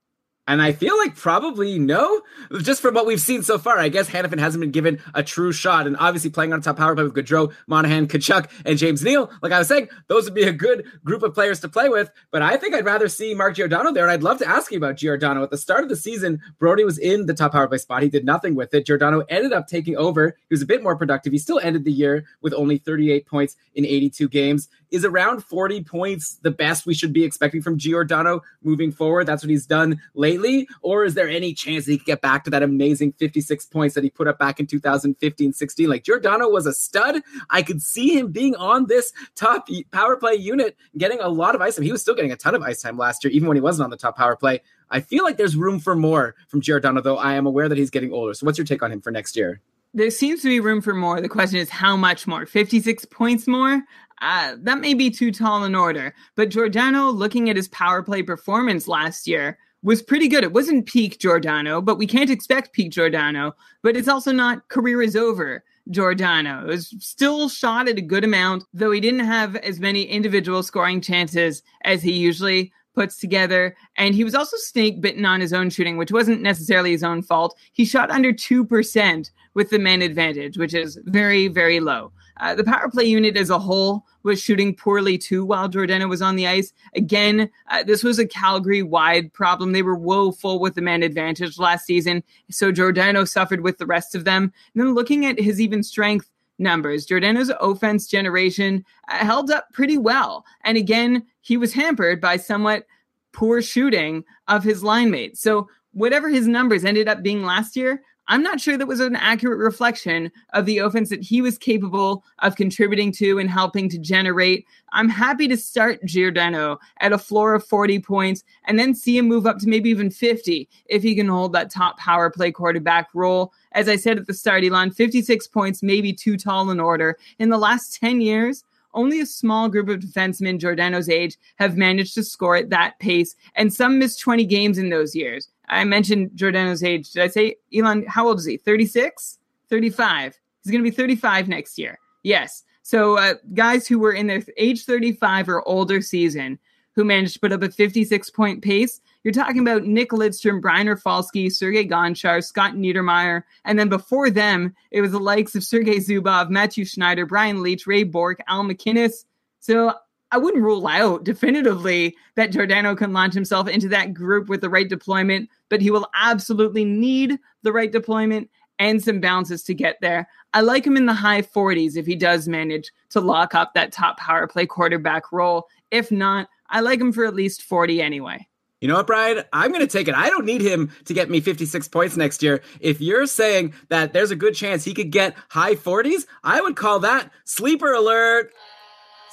And 0.47 0.61
I 0.61 0.71
feel 0.71 0.97
like 0.97 1.15
probably 1.15 1.77
no, 1.77 2.21
just 2.61 2.81
from 2.81 2.95
what 2.95 3.05
we've 3.05 3.21
seen 3.21 3.43
so 3.43 3.59
far. 3.59 3.77
I 3.77 3.89
guess 3.89 4.09
Hanifin 4.09 4.39
hasn't 4.39 4.59
been 4.59 4.71
given 4.71 4.99
a 5.13 5.21
true 5.21 5.51
shot. 5.51 5.85
And 5.85 5.95
obviously 5.97 6.31
playing 6.31 6.51
on 6.51 6.61
top 6.61 6.77
power 6.77 6.95
play 6.95 7.03
with 7.03 7.13
Gaudreau, 7.13 7.53
Monahan, 7.67 8.07
Tkachuk, 8.07 8.49
and 8.65 8.77
James 8.77 9.03
Neal, 9.03 9.31
like 9.43 9.51
I 9.51 9.59
was 9.59 9.67
saying, 9.67 9.89
those 10.07 10.25
would 10.25 10.33
be 10.33 10.43
a 10.43 10.51
good 10.51 10.85
group 11.03 11.21
of 11.21 11.35
players 11.35 11.59
to 11.59 11.69
play 11.69 11.89
with. 11.89 12.09
But 12.31 12.41
I 12.41 12.57
think 12.57 12.73
I'd 12.73 12.85
rather 12.85 13.07
see 13.07 13.35
Mark 13.35 13.55
Giordano 13.55 13.91
there. 13.91 14.03
And 14.03 14.11
I'd 14.11 14.23
love 14.23 14.39
to 14.39 14.49
ask 14.49 14.71
you 14.71 14.77
about 14.77 14.97
Giordano. 14.97 15.43
At 15.43 15.51
the 15.51 15.57
start 15.57 15.83
of 15.83 15.89
the 15.89 15.95
season, 15.95 16.41
Brodie 16.57 16.85
was 16.85 16.97
in 16.97 17.27
the 17.27 17.35
top 17.35 17.51
power 17.51 17.67
play 17.67 17.77
spot. 17.77 18.01
He 18.01 18.09
did 18.09 18.25
nothing 18.25 18.55
with 18.55 18.73
it. 18.73 18.87
Giordano 18.87 19.23
ended 19.29 19.53
up 19.53 19.67
taking 19.67 19.95
over. 19.95 20.35
He 20.49 20.53
was 20.53 20.63
a 20.63 20.67
bit 20.67 20.81
more 20.81 20.95
productive. 20.95 21.33
He 21.33 21.39
still 21.39 21.59
ended 21.59 21.85
the 21.85 21.93
year 21.93 22.25
with 22.41 22.53
only 22.55 22.79
38 22.79 23.27
points 23.27 23.57
in 23.75 23.85
82 23.85 24.27
games. 24.27 24.69
Is 24.91 25.05
around 25.05 25.43
40 25.43 25.83
points 25.83 26.35
the 26.41 26.51
best 26.51 26.85
we 26.85 26.93
should 26.93 27.13
be 27.13 27.23
expecting 27.23 27.61
from 27.61 27.77
Giordano 27.77 28.41
moving 28.61 28.91
forward? 28.91 29.25
That's 29.25 29.41
what 29.41 29.49
he's 29.49 29.65
done 29.65 30.01
lately. 30.13 30.67
Or 30.81 31.05
is 31.05 31.13
there 31.13 31.29
any 31.29 31.53
chance 31.53 31.85
that 31.85 31.93
he 31.93 31.97
could 31.97 32.07
get 32.07 32.21
back 32.21 32.43
to 32.43 32.49
that 32.49 32.61
amazing 32.61 33.13
56 33.13 33.65
points 33.67 33.95
that 33.95 34.03
he 34.03 34.09
put 34.09 34.27
up 34.27 34.37
back 34.37 34.59
in 34.59 34.67
2015 34.67 35.53
16? 35.53 35.89
Like 35.89 36.03
Giordano 36.03 36.49
was 36.49 36.65
a 36.65 36.73
stud. 36.73 37.21
I 37.49 37.61
could 37.61 37.81
see 37.81 38.17
him 38.17 38.31
being 38.31 38.55
on 38.55 38.87
this 38.87 39.13
top 39.35 39.67
power 39.91 40.17
play 40.17 40.33
unit, 40.33 40.75
getting 40.97 41.19
a 41.19 41.29
lot 41.29 41.55
of 41.55 41.61
ice 41.61 41.75
time. 41.75 41.85
He 41.85 41.91
was 41.91 42.01
still 42.01 42.15
getting 42.15 42.31
a 42.31 42.37
ton 42.37 42.55
of 42.55 42.61
ice 42.61 42.81
time 42.81 42.97
last 42.97 43.23
year, 43.23 43.31
even 43.31 43.47
when 43.47 43.57
he 43.57 43.61
wasn't 43.61 43.85
on 43.85 43.89
the 43.89 43.97
top 43.97 44.17
power 44.17 44.35
play. 44.35 44.61
I 44.89 44.99
feel 44.99 45.23
like 45.23 45.37
there's 45.37 45.55
room 45.55 45.79
for 45.79 45.95
more 45.95 46.35
from 46.49 46.61
Giordano, 46.61 47.01
though 47.01 47.17
I 47.17 47.35
am 47.35 47.45
aware 47.45 47.69
that 47.69 47.77
he's 47.77 47.89
getting 47.89 48.11
older. 48.11 48.33
So, 48.33 48.45
what's 48.45 48.57
your 48.57 48.65
take 48.65 48.83
on 48.83 48.91
him 48.91 49.01
for 49.01 49.09
next 49.09 49.37
year? 49.37 49.61
There 49.93 50.09
seems 50.09 50.41
to 50.43 50.47
be 50.47 50.61
room 50.61 50.79
for 50.79 50.93
more. 50.93 51.19
The 51.19 51.27
question 51.27 51.59
is 51.59 51.69
how 51.69 51.97
much 51.97 52.25
more? 52.25 52.45
56 52.45 53.05
points 53.05 53.45
more? 53.45 53.81
Uh, 54.21 54.55
that 54.61 54.79
may 54.79 54.93
be 54.93 55.09
too 55.09 55.31
tall 55.31 55.63
an 55.63 55.75
order. 55.75 56.13
But 56.35 56.49
Giordano, 56.49 57.09
looking 57.09 57.49
at 57.49 57.55
his 57.55 57.67
power 57.69 58.03
play 58.03 58.21
performance 58.21 58.87
last 58.87 59.27
year, 59.27 59.57
was 59.83 60.01
pretty 60.01 60.27
good. 60.27 60.43
It 60.43 60.53
wasn't 60.53 60.85
peak 60.85 61.19
Giordano, 61.19 61.81
but 61.81 61.97
we 61.97 62.05
can't 62.05 62.29
expect 62.29 62.73
peak 62.73 62.91
Giordano. 62.91 63.55
But 63.81 63.97
it's 63.97 64.07
also 64.07 64.31
not 64.31 64.67
career 64.69 65.01
is 65.01 65.15
over 65.15 65.63
Giordano. 65.89 66.63
It 66.63 66.67
was 66.67 66.95
still 66.99 67.49
shot 67.49 67.87
at 67.87 67.97
a 67.97 68.01
good 68.01 68.23
amount, 68.23 68.65
though 68.73 68.91
he 68.91 68.99
didn't 68.99 69.25
have 69.25 69.55
as 69.57 69.79
many 69.79 70.03
individual 70.03 70.61
scoring 70.61 71.01
chances 71.01 71.63
as 71.83 72.03
he 72.03 72.13
usually 72.13 72.71
puts 72.93 73.17
together. 73.17 73.75
And 73.97 74.13
he 74.13 74.23
was 74.23 74.35
also 74.35 74.57
snake 74.57 75.01
bitten 75.01 75.25
on 75.25 75.41
his 75.41 75.53
own 75.53 75.69
shooting, 75.71 75.97
which 75.97 76.11
wasn't 76.11 76.41
necessarily 76.41 76.91
his 76.91 77.03
own 77.03 77.23
fault. 77.23 77.57
He 77.71 77.85
shot 77.85 78.11
under 78.11 78.31
2% 78.31 79.31
with 79.53 79.69
the 79.69 79.79
man 79.79 80.01
advantage, 80.01 80.57
which 80.57 80.73
is 80.73 80.99
very, 81.05 81.47
very 81.47 81.79
low. 81.79 82.11
Uh, 82.39 82.55
the 82.55 82.63
power 82.63 82.89
play 82.89 83.03
unit 83.03 83.37
as 83.37 83.49
a 83.49 83.59
whole 83.59 84.05
was 84.23 84.41
shooting 84.41 84.75
poorly 84.75 85.17
too 85.17 85.45
while 85.45 85.67
Giordano 85.67 86.07
was 86.07 86.21
on 86.21 86.35
the 86.35 86.47
ice. 86.47 86.73
Again, 86.95 87.49
uh, 87.69 87.83
this 87.83 88.03
was 88.03 88.19
a 88.19 88.27
Calgary 88.27 88.83
wide 88.83 89.33
problem. 89.33 89.71
They 89.71 89.81
were 89.81 89.95
woeful 89.95 90.59
with 90.59 90.75
the 90.75 90.81
man 90.81 91.03
advantage 91.03 91.57
last 91.57 91.85
season. 91.85 92.23
So 92.49 92.71
Giordano 92.71 93.25
suffered 93.25 93.61
with 93.61 93.77
the 93.77 93.85
rest 93.85 94.15
of 94.15 94.25
them. 94.25 94.53
And 94.73 94.83
then 94.83 94.93
looking 94.93 95.25
at 95.25 95.39
his 95.39 95.59
even 95.59 95.83
strength 95.83 96.29
numbers, 96.59 97.05
Giordano's 97.05 97.51
offense 97.59 98.07
generation 98.07 98.85
uh, 99.09 99.17
held 99.17 99.51
up 99.51 99.71
pretty 99.73 99.97
well. 99.97 100.45
And 100.63 100.77
again, 100.77 101.25
he 101.41 101.57
was 101.57 101.73
hampered 101.73 102.21
by 102.21 102.37
somewhat 102.37 102.85
poor 103.33 103.61
shooting 103.61 104.23
of 104.47 104.63
his 104.63 104.83
line 104.83 105.09
mates. 105.09 105.41
So 105.41 105.67
whatever 105.93 106.29
his 106.29 106.47
numbers 106.47 106.85
ended 106.85 107.07
up 107.07 107.23
being 107.23 107.43
last 107.43 107.75
year, 107.75 108.03
I'm 108.31 108.41
not 108.41 108.61
sure 108.61 108.77
that 108.77 108.87
was 108.87 109.01
an 109.01 109.17
accurate 109.17 109.59
reflection 109.59 110.31
of 110.53 110.65
the 110.65 110.77
offense 110.77 111.09
that 111.09 111.21
he 111.21 111.41
was 111.41 111.57
capable 111.57 112.23
of 112.39 112.55
contributing 112.55 113.11
to 113.15 113.39
and 113.39 113.49
helping 113.49 113.89
to 113.89 113.97
generate. 113.97 114.65
I'm 114.93 115.09
happy 115.09 115.49
to 115.49 115.57
start 115.57 115.99
Giordano 116.05 116.79
at 117.01 117.11
a 117.11 117.17
floor 117.17 117.53
of 117.53 117.65
40 117.65 117.99
points 117.99 118.45
and 118.63 118.79
then 118.79 118.95
see 118.95 119.17
him 119.17 119.27
move 119.27 119.45
up 119.45 119.57
to 119.59 119.67
maybe 119.67 119.89
even 119.89 120.09
50 120.09 120.69
if 120.85 121.03
he 121.03 121.13
can 121.13 121.27
hold 121.27 121.51
that 121.51 121.71
top 121.71 121.99
power 121.99 122.29
play 122.29 122.53
quarterback 122.53 123.09
role. 123.13 123.51
As 123.73 123.89
I 123.89 123.97
said 123.97 124.17
at 124.17 124.27
the 124.27 124.33
start, 124.33 124.63
Elon, 124.63 124.91
56 124.91 125.47
points 125.47 125.83
may 125.83 125.99
be 125.99 126.13
too 126.13 126.37
tall 126.37 126.69
an 126.69 126.79
order. 126.79 127.17
In 127.37 127.49
the 127.49 127.57
last 127.57 127.99
10 127.99 128.21
years, 128.21 128.63
only 128.93 129.19
a 129.19 129.25
small 129.25 129.67
group 129.67 129.89
of 129.89 129.99
defensemen 129.99 130.57
Giordano's 130.57 131.09
age 131.09 131.37
have 131.57 131.75
managed 131.77 132.13
to 132.15 132.23
score 132.23 132.55
at 132.55 132.69
that 132.69 132.97
pace, 132.99 133.35
and 133.55 133.73
some 133.73 133.99
missed 133.99 134.19
20 134.19 134.45
games 134.45 134.77
in 134.77 134.89
those 134.89 135.15
years. 135.15 135.49
I 135.71 135.83
mentioned 135.85 136.31
Giordano's 136.35 136.83
age. 136.83 137.11
Did 137.11 137.23
I 137.23 137.27
say 137.27 137.55
Elon? 137.75 138.05
How 138.07 138.27
old 138.27 138.39
is 138.39 138.45
he? 138.45 138.57
36? 138.57 139.39
35. 139.69 140.37
He's 140.63 140.71
going 140.71 140.83
to 140.83 140.89
be 140.89 140.95
35 140.95 141.47
next 141.47 141.79
year. 141.79 141.97
Yes. 142.23 142.63
So 142.83 143.17
uh, 143.17 143.35
guys 143.53 143.87
who 143.87 143.97
were 143.97 144.11
in 144.11 144.27
their 144.27 144.43
age 144.57 144.85
35 144.85 145.49
or 145.49 145.67
older 145.67 146.01
season 146.01 146.59
who 146.93 147.05
managed 147.05 147.33
to 147.33 147.39
put 147.39 147.53
up 147.53 147.63
a 147.63 147.71
56 147.71 148.29
point 148.31 148.61
pace. 148.61 148.99
You're 149.23 149.33
talking 149.33 149.61
about 149.61 149.85
Nick 149.85 150.09
Lidstrom, 150.09 150.61
Brian 150.61 150.87
Rafalski, 150.87 151.49
Sergei 151.49 151.87
Gonchar, 151.87 152.43
Scott 152.43 152.73
Niedermayer, 152.73 153.43
and 153.65 153.79
then 153.79 153.87
before 153.87 154.29
them, 154.29 154.75
it 154.89 155.01
was 155.01 155.11
the 155.11 155.19
likes 155.19 155.55
of 155.55 155.63
Sergei 155.63 155.97
Zubov, 155.97 156.49
Mathieu 156.49 156.83
Schneider, 156.83 157.25
Brian 157.25 157.57
Leetch, 157.57 157.87
Ray 157.87 158.03
Bourque, 158.03 158.41
Al 158.47 158.63
MacInnis. 158.63 159.25
So 159.59 159.93
I 160.31 160.37
wouldn't 160.37 160.63
rule 160.63 160.87
out 160.87 161.23
definitively 161.23 162.15
that 162.35 162.51
Giordano 162.51 162.95
can 162.95 163.11
launch 163.11 163.33
himself 163.33 163.67
into 163.67 163.89
that 163.89 164.13
group 164.13 164.47
with 164.47 164.61
the 164.61 164.69
right 164.69 164.87
deployment, 164.87 165.49
but 165.69 165.81
he 165.81 165.91
will 165.91 166.07
absolutely 166.15 166.85
need 166.85 167.37
the 167.63 167.73
right 167.73 167.91
deployment 167.91 168.49
and 168.79 169.03
some 169.03 169.19
bounces 169.19 169.61
to 169.63 169.73
get 169.73 169.97
there. 170.01 170.27
I 170.53 170.61
like 170.61 170.85
him 170.85 170.97
in 170.97 171.05
the 171.05 171.13
high 171.13 171.41
40s 171.41 171.97
if 171.97 172.05
he 172.05 172.15
does 172.15 172.47
manage 172.47 172.91
to 173.09 173.21
lock 173.21 173.53
up 173.53 173.73
that 173.73 173.91
top 173.91 174.17
power 174.17 174.47
play 174.47 174.65
quarterback 174.65 175.31
role. 175.31 175.67
If 175.91 176.11
not, 176.11 176.47
I 176.69 176.79
like 176.79 176.99
him 176.99 177.11
for 177.11 177.25
at 177.25 177.35
least 177.35 177.63
40 177.63 178.01
anyway. 178.01 178.47
You 178.79 178.87
know 178.87 178.95
what, 178.95 179.05
Brian? 179.05 179.43
I'm 179.53 179.71
going 179.71 179.85
to 179.85 179.97
take 179.97 180.07
it. 180.07 180.15
I 180.15 180.29
don't 180.29 180.45
need 180.45 180.61
him 180.61 180.91
to 181.05 181.13
get 181.13 181.29
me 181.29 181.39
56 181.39 181.87
points 181.89 182.17
next 182.17 182.41
year. 182.41 182.63
If 182.79 182.99
you're 182.99 183.27
saying 183.27 183.75
that 183.89 184.13
there's 184.13 184.31
a 184.31 184.35
good 184.35 184.55
chance 184.55 184.83
he 184.83 184.95
could 184.95 185.11
get 185.11 185.35
high 185.49 185.75
40s, 185.75 186.25
I 186.43 186.61
would 186.61 186.75
call 186.75 186.99
that 187.01 187.31
sleeper 187.45 187.93
alert. 187.93 188.51